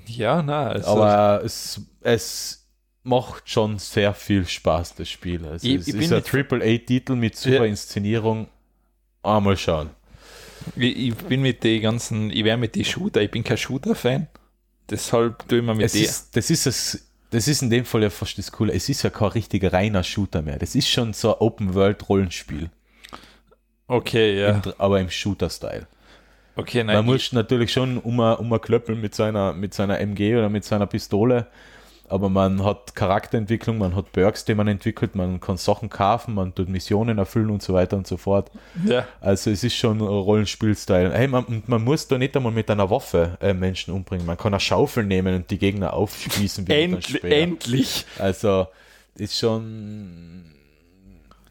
Ja, 0.08 0.42
na, 0.42 0.68
also, 0.68 0.90
Aber 0.90 1.42
es, 1.46 1.80
es 2.02 2.65
macht 3.06 3.50
schon 3.50 3.78
sehr 3.80 4.14
viel 4.14 4.46
Spaß, 4.46 4.96
das 4.96 5.10
Spiel. 5.10 5.46
Also 5.46 5.66
Ich- 5.68 5.76
es 5.76 5.88
ich 5.88 5.96
ist 5.96 6.12
ein 6.12 6.24
Triple-A-Titel 6.24 7.16
mit 7.16 7.38
super 7.38 7.56
Ja. 7.58 7.66
Inszenierung. 7.66 8.48
Einmal 9.24 9.56
schauen. 9.58 9.90
ich, 10.76 10.98
ich 10.98 11.16
bin 11.16 11.42
mit 11.42 11.64
den 11.64 11.82
ganzen, 11.82 12.30
ich 12.32 12.44
wäre 12.44 12.58
mit 12.58 12.76
den 12.76 12.84
Shooter, 12.86 13.22
ich 13.22 13.32
bin 13.32 13.44
kein 13.44 13.58
Shooter-Fan. 13.58 14.28
Deshalb 14.90 15.48
tue 15.48 15.60
ich 15.60 15.64
mir 15.64 15.74
mit 15.76 15.86
Es 15.86 15.96
ist, 15.96 16.36
das 16.36 16.50
ist 16.50 16.66
es. 16.68 17.08
Das 17.32 17.48
ist 17.48 17.62
in 17.64 17.70
dem 17.70 17.86
Fall 17.86 18.04
ja 18.04 18.10
fast 18.10 18.38
das 18.38 18.52
Coole. 18.52 18.72
Es 18.74 18.88
ist 18.88 19.02
ja 19.04 19.10
kein 19.10 19.30
richtiger 19.30 19.74
reiner 19.74 20.04
Shooter 20.04 20.42
mehr. 20.42 20.58
Das 20.60 20.74
ist 20.76 20.88
schon 20.88 21.12
so 21.14 21.34
ein 21.34 21.40
Open-World-Rollenspiel, 21.42 22.70
Okay, 23.88 24.40
ja. 24.40 24.50
im, 24.52 24.62
aber 24.78 25.00
im 25.00 25.10
Shooter-Style. 25.10 25.88
Okay, 26.56 26.84
nein. 26.84 26.96
Man 26.98 27.06
muss 27.06 27.34
natürlich 27.34 27.72
schon 27.74 27.98
um 27.98 28.20
um 28.20 28.62
klöppeln 28.62 29.02
mit 29.02 29.14
seiner, 29.14 29.54
mit 29.54 29.74
seiner 29.74 30.00
MG 30.00 30.36
oder 30.38 30.50
mit 30.50 30.64
seiner 30.64 30.88
Pistole, 30.88 31.48
aber 32.08 32.30
man 32.30 32.64
hat 32.64 32.96
Charakterentwicklung, 32.96 33.78
man 33.78 33.96
hat 33.96 34.12
Perks, 34.12 34.46
die 34.46 34.54
man 34.54 34.68
entwickelt, 34.68 35.16
man 35.16 35.40
kann 35.40 35.58
Sachen 35.58 35.90
kaufen, 35.90 36.36
man 36.36 36.54
tut 36.54 36.70
Missionen 36.70 37.18
erfüllen 37.18 37.50
und 37.50 37.64
so 37.64 37.74
weiter 37.74 37.98
und 37.98 38.06
so 38.06 38.18
fort. 38.18 38.52
ja. 38.86 39.08
Also 39.22 39.50
es 39.50 39.64
ist 39.64 39.76
schon 39.76 40.02
Rollenspiel-Style. 40.02 41.12
Hey, 41.14 41.28
man, 41.28 41.46
und 41.46 41.68
man 41.68 41.84
muss 41.84 42.08
da 42.08 42.18
nicht 42.18 42.36
einmal 42.36 42.52
mit 42.52 42.70
einer 42.70 42.90
Waffe 42.90 43.38
äh, 43.42 43.54
Menschen 43.54 43.94
umbringen. 43.94 44.26
Man 44.26 44.38
kann 44.38 44.54
eine 44.54 44.60
Schaufel 44.60 45.04
nehmen 45.04 45.36
und 45.36 45.50
die 45.50 45.58
Gegner 45.58 45.94
aufspießen. 45.94 46.68
wie 46.68 46.92
dann 46.92 47.32
Endlich. 47.32 48.06
Also 48.20 48.68
ist 49.16 49.38
schon 49.38 50.52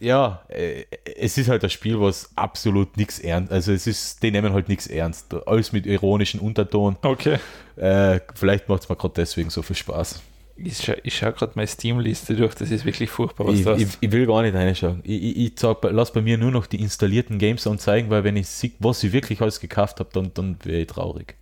ja, 0.01 0.43
äh, 0.49 0.85
es 1.17 1.39
ist 1.39 1.49
halt 1.49 1.65
ein 1.65 1.71
Spiel, 1.71 2.01
was 2.01 2.31
absolut 2.37 2.97
nichts 2.97 3.19
ernst, 3.19 3.53
also 3.53 3.73
es 3.73 3.87
ist, 3.87 4.23
die 4.23 4.31
nehmen 4.31 4.53
halt 4.53 4.69
nichts 4.69 4.87
ernst. 4.87 5.35
Alles 5.47 5.73
mit 5.73 5.87
ironischen 5.87 6.41
Unterton. 6.41 6.97
Okay. 7.03 7.39
Äh, 7.77 8.21
vielleicht 8.35 8.69
macht 8.69 8.83
es 8.83 8.89
mir 8.89 8.97
gerade 8.97 9.15
deswegen 9.17 9.51
so 9.51 9.63
viel 9.63 9.77
Spaß. 9.77 10.21
Ich 10.57 10.79
schaue 10.79 10.99
schau 11.07 11.33
gerade 11.33 11.53
meine 11.57 11.67
Steam-Liste 11.67 12.37
durch, 12.37 12.55
das 12.55 12.71
ist 12.71 12.85
wirklich 12.85 13.11
furchtbar, 13.11 13.47
was 13.47 13.59
Ich, 13.59 13.65
du 13.65 13.75
ich, 13.75 13.89
ich 14.01 14.13
will 14.13 14.27
gar 14.27 14.43
nicht 14.43 14.55
reinschauen. 14.55 15.01
Ich, 15.03 15.23
ich, 15.23 15.37
ich 15.37 15.53
sag, 15.59 15.83
lass 15.83 16.13
bei 16.13 16.23
mir 16.23 16.39
nur 16.39 16.53
noch 16.53 16.67
die 16.67 16.81
installierten 16.81 17.39
Games 17.39 17.67
anzeigen, 17.67 18.09
weil 18.11 18.23
wenn 18.23 18.37
ich 18.37 18.47
sehe, 18.47 18.71
was 18.79 19.03
ich 19.03 19.13
wirklich 19.13 19.41
alles 19.41 19.59
gekauft 19.59 19.99
habe, 19.99 20.11
dann, 20.13 20.33
dann 20.35 20.57
wäre 20.63 20.83
ich 20.83 20.87
traurig. 20.87 21.37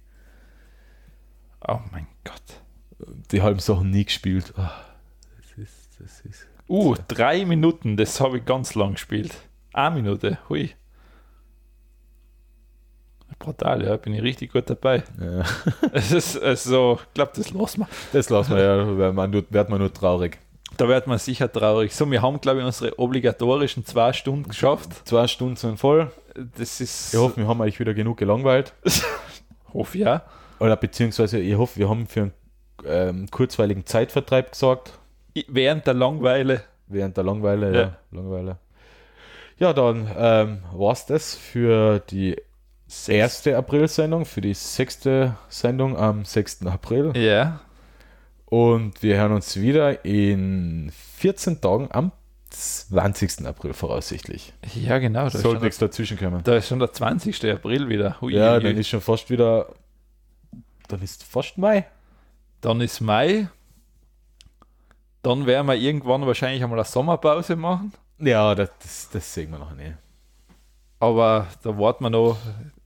Oh 1.69 1.81
mein 1.93 2.07
Gott. 2.25 2.43
Die 3.31 3.43
halben 3.43 3.61
Sachen 3.61 3.91
nie 3.91 4.05
gespielt. 4.05 4.55
Ah, 4.57 4.73
das 5.37 5.59
ist, 5.59 5.91
das 5.99 6.21
ist. 6.21 6.47
Uh, 6.69 6.97
drei 7.09 7.45
Minuten, 7.45 7.97
das 7.97 8.21
habe 8.21 8.39
ich 8.39 8.45
ganz 8.47 8.75
lang 8.75 8.93
gespielt. 8.93 9.35
Eine 9.75 9.97
Minute, 9.97 10.39
hui. 10.49 10.71
Brutal, 13.43 13.85
ja, 13.85 13.97
bin 13.97 14.15
ich 14.15 14.23
richtig 14.23 14.53
gut 14.53 14.71
dabei. 14.71 15.03
Ja. 15.21 15.43
Es 15.93 16.13
ist 16.13 16.41
also, 16.41 17.01
ich 17.09 17.15
glaube, 17.15 17.33
das 17.35 17.51
lassen 17.53 17.81
wir. 17.81 17.89
Das 18.13 18.31
lassen 18.31 18.55
wir 18.55 18.63
ja, 18.63 18.97
wird 18.97 19.15
man 19.15 19.31
nur, 19.31 19.45
wird 19.51 19.69
man 19.69 19.81
nur 19.81 19.93
traurig. 19.93 20.39
Da 20.77 20.87
wird 20.89 21.07
man 21.09 21.19
sicher 21.19 21.53
traurig. 21.53 21.93
So, 21.95 22.09
wir 22.11 22.23
haben, 22.23 22.41
glaube 22.41 22.61
ich, 22.61 22.65
unsere 22.65 22.99
obligatorischen 22.99 23.85
zwei 23.85 24.13
Stunden 24.13 24.49
geschafft. 24.49 25.07
Zwei 25.07 25.27
Stunden 25.27 25.57
sind 25.57 25.79
voll. 25.79 26.11
Das 26.57 26.81
ist. 26.81 27.13
Ich 27.13 27.19
hoffe, 27.21 27.39
wir 27.39 27.49
haben 27.49 27.61
euch 27.61 27.79
wieder 27.81 27.95
genug 27.95 28.17
gelangweilt. 28.17 28.73
hoffe 29.75 29.99
ja. 29.99 30.23
Oder 30.61 30.77
beziehungsweise, 30.77 31.41
ich 31.41 31.57
hoffe, 31.57 31.81
wir 31.81 31.89
haben 31.91 32.07
für 32.07 32.21
einen 32.21 32.33
ähm, 32.87 33.31
kurzweiligen 33.31 33.85
Zeitvertreib 33.85 34.53
gesorgt. 34.53 34.93
Während 35.49 35.87
der 35.87 35.95
Langweile. 35.95 36.63
Während 36.87 37.17
der 37.17 37.25
Langweile, 37.25 37.75
Ja. 37.75 37.81
ja. 37.81 37.97
Langweile. 38.13 38.59
Ja, 39.59 39.73
dann 39.73 40.09
ähm, 40.17 40.59
war 40.73 40.93
es 40.93 41.07
das 41.07 41.35
für 41.35 41.99
die 41.99 42.37
erste 43.09 43.57
April-Sendung, 43.57 44.25
für 44.25 44.41
die 44.41 44.55
sechste 44.55 45.37
Sendung 45.49 45.97
am 45.97 46.25
6. 46.25 46.67
April. 46.67 47.13
Ja. 47.17 47.61
Und 48.47 49.03
wir 49.03 49.17
hören 49.17 49.33
uns 49.33 49.57
wieder 49.57 50.05
in 50.05 50.93
14 51.17 51.61
Tagen 51.61 51.89
am 51.91 52.13
20. 52.51 53.47
April 53.47 53.73
voraussichtlich. 53.73 54.53
Ja, 54.75 54.99
genau. 54.99 55.29
Sollte 55.31 55.63
nichts 55.65 55.79
dazwischen 55.79 56.19
kommen. 56.19 56.43
da 56.45 56.57
ist 56.57 56.69
schon 56.69 56.79
der 56.79 56.93
20. 56.93 57.51
April 57.51 57.89
wieder. 57.89 58.21
Hui, 58.21 58.35
Ja, 58.35 58.55
hui, 58.57 58.63
dann 58.63 58.77
ist 58.77 58.89
schon 58.89 59.01
fast 59.01 59.31
wieder. 59.31 59.73
Dann 60.89 61.01
ist 61.01 61.25
fast 61.25 61.57
Mai. 61.57 61.87
Dann 62.61 62.81
ist 62.83 63.01
Mai. 63.01 63.49
Dann 65.23 65.47
werden 65.47 65.67
wir 65.67 65.75
irgendwann 65.77 66.27
wahrscheinlich 66.27 66.63
einmal 66.63 66.79
eine 66.79 66.85
Sommerpause 66.85 67.57
machen. 67.57 67.93
Ja, 68.19 68.55
das, 68.55 68.71
das, 68.83 69.09
das 69.13 69.35
sehen 69.35 69.51
wir 69.51 69.59
noch 69.59 69.75
nicht. 69.75 69.95
Aber 71.01 71.47
da 71.63 71.79
warten 71.79 72.05
wir 72.05 72.11
noch. 72.11 72.37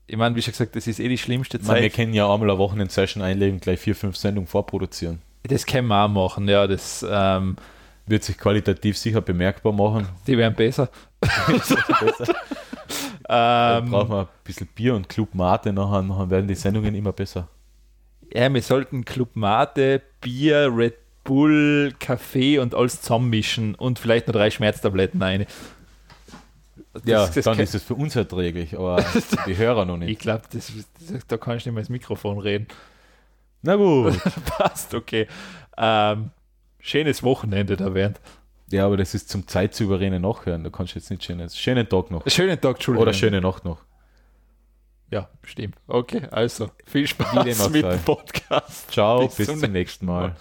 Ich 0.08 0.16
meine, 0.16 0.36
wie 0.36 0.42
schon 0.42 0.52
gesagt, 0.52 0.76
das 0.76 0.86
ist 0.86 1.00
eh 1.00 1.08
die 1.08 1.18
schlimmste 1.18 1.56
Ich 1.58 1.64
meine, 1.64 1.82
wir 1.82 1.90
Zeit. 1.90 1.96
können 1.96 2.14
ja 2.14 2.32
einmal 2.32 2.48
eine 2.50 2.58
Wochenend-Session 2.58 3.22
einlegen, 3.22 3.58
gleich 3.60 3.80
vier, 3.80 3.96
fünf 3.96 4.16
Sendungen 4.16 4.46
vorproduzieren. 4.46 5.20
Das 5.42 5.66
können 5.66 5.88
wir 5.88 6.04
auch 6.04 6.08
machen, 6.08 6.48
ja. 6.48 6.66
Das, 6.66 7.04
ähm, 7.08 7.56
Wird 8.06 8.22
sich 8.22 8.38
qualitativ 8.38 8.96
sicher 8.96 9.20
bemerkbar 9.20 9.72
machen. 9.72 10.08
die 10.26 10.38
werden 10.38 10.54
besser. 10.54 10.88
Besser. 11.20 12.34
Ähm, 13.28 13.90
brauchen 13.90 14.10
wir 14.10 14.20
ein 14.20 14.28
bisschen 14.44 14.68
Bier 14.68 14.94
und 14.94 15.08
Club 15.08 15.34
Mate, 15.34 15.72
nachher, 15.72 16.02
nachher 16.02 16.30
werden 16.30 16.46
die 16.46 16.54
Sendungen 16.54 16.94
immer 16.94 17.12
besser. 17.12 17.48
ja, 18.32 18.52
wir 18.52 18.62
sollten 18.62 19.04
Club 19.04 19.30
Mate, 19.34 20.02
Bier, 20.20 20.70
Red 20.72 20.94
Bull, 21.24 21.92
Kaffee 21.98 22.60
und 22.60 22.76
alles 22.76 23.00
zusammenmischen 23.00 23.74
und 23.74 23.98
vielleicht 23.98 24.28
noch 24.28 24.34
drei 24.34 24.50
Schmerztabletten 24.50 25.20
rein. 25.20 25.46
Das- 27.00 27.04
Ja, 27.06 27.26
das 27.26 27.44
dann 27.44 27.56
kann- 27.56 27.64
ist 27.64 27.74
es 27.74 27.82
für 27.82 27.94
uns 27.94 28.14
erträglich, 28.16 28.76
aber 28.78 29.04
die 29.46 29.56
Hörer 29.56 29.84
noch 29.84 29.94
Ich 29.94 30.00
nicht. 30.00 30.20
glaube, 30.20 30.42
das, 30.52 30.72
das, 31.10 31.26
da 31.26 31.36
kannst 31.36 31.66
du 31.66 31.70
nicht 31.70 31.74
mehr 31.74 31.80
ins 31.82 31.88
Mikrofon 31.88 32.38
reden. 32.38 32.66
Na 33.62 33.76
gut. 33.76 34.18
Passt, 34.58 34.94
okay. 34.94 35.26
Ähm, 35.76 36.30
schönes 36.78 37.22
Wochenende 37.22 37.76
da 37.76 37.92
während. 37.94 38.20
Ja, 38.70 38.86
aber 38.86 38.96
das 38.96 39.14
ist 39.14 39.28
zum 39.28 39.46
Zeitsouveränen 39.46 40.22
Nachhören. 40.22 40.64
Da 40.64 40.70
kannst 40.70 40.94
du 40.94 40.98
jetzt 40.98 41.10
nicht 41.10 41.22
schönes. 41.24 41.56
Schönen 41.58 41.88
Tag 41.88 42.10
noch. 42.10 42.22
Schönen 42.28 42.60
Tag, 42.60 42.76
Entschuldigung. 42.76 43.02
Oder 43.02 43.12
schöne 43.12 43.40
Nacht 43.40 43.64
noch. 43.64 43.78
Ja, 45.10 45.28
stimmt. 45.44 45.76
Okay, 45.86 46.22
also 46.32 46.70
viel 46.84 47.06
Spaß 47.06 47.68
mit 47.70 47.84
dem 47.84 47.98
Podcast. 48.00 48.90
Ciao, 48.90 49.24
Bis 49.26 49.36
bis, 49.36 49.46
zum 49.46 49.60
zum 49.60 49.70
nächsten 49.72 50.04
Mal. 50.06 50.28
Mal. 50.28 50.36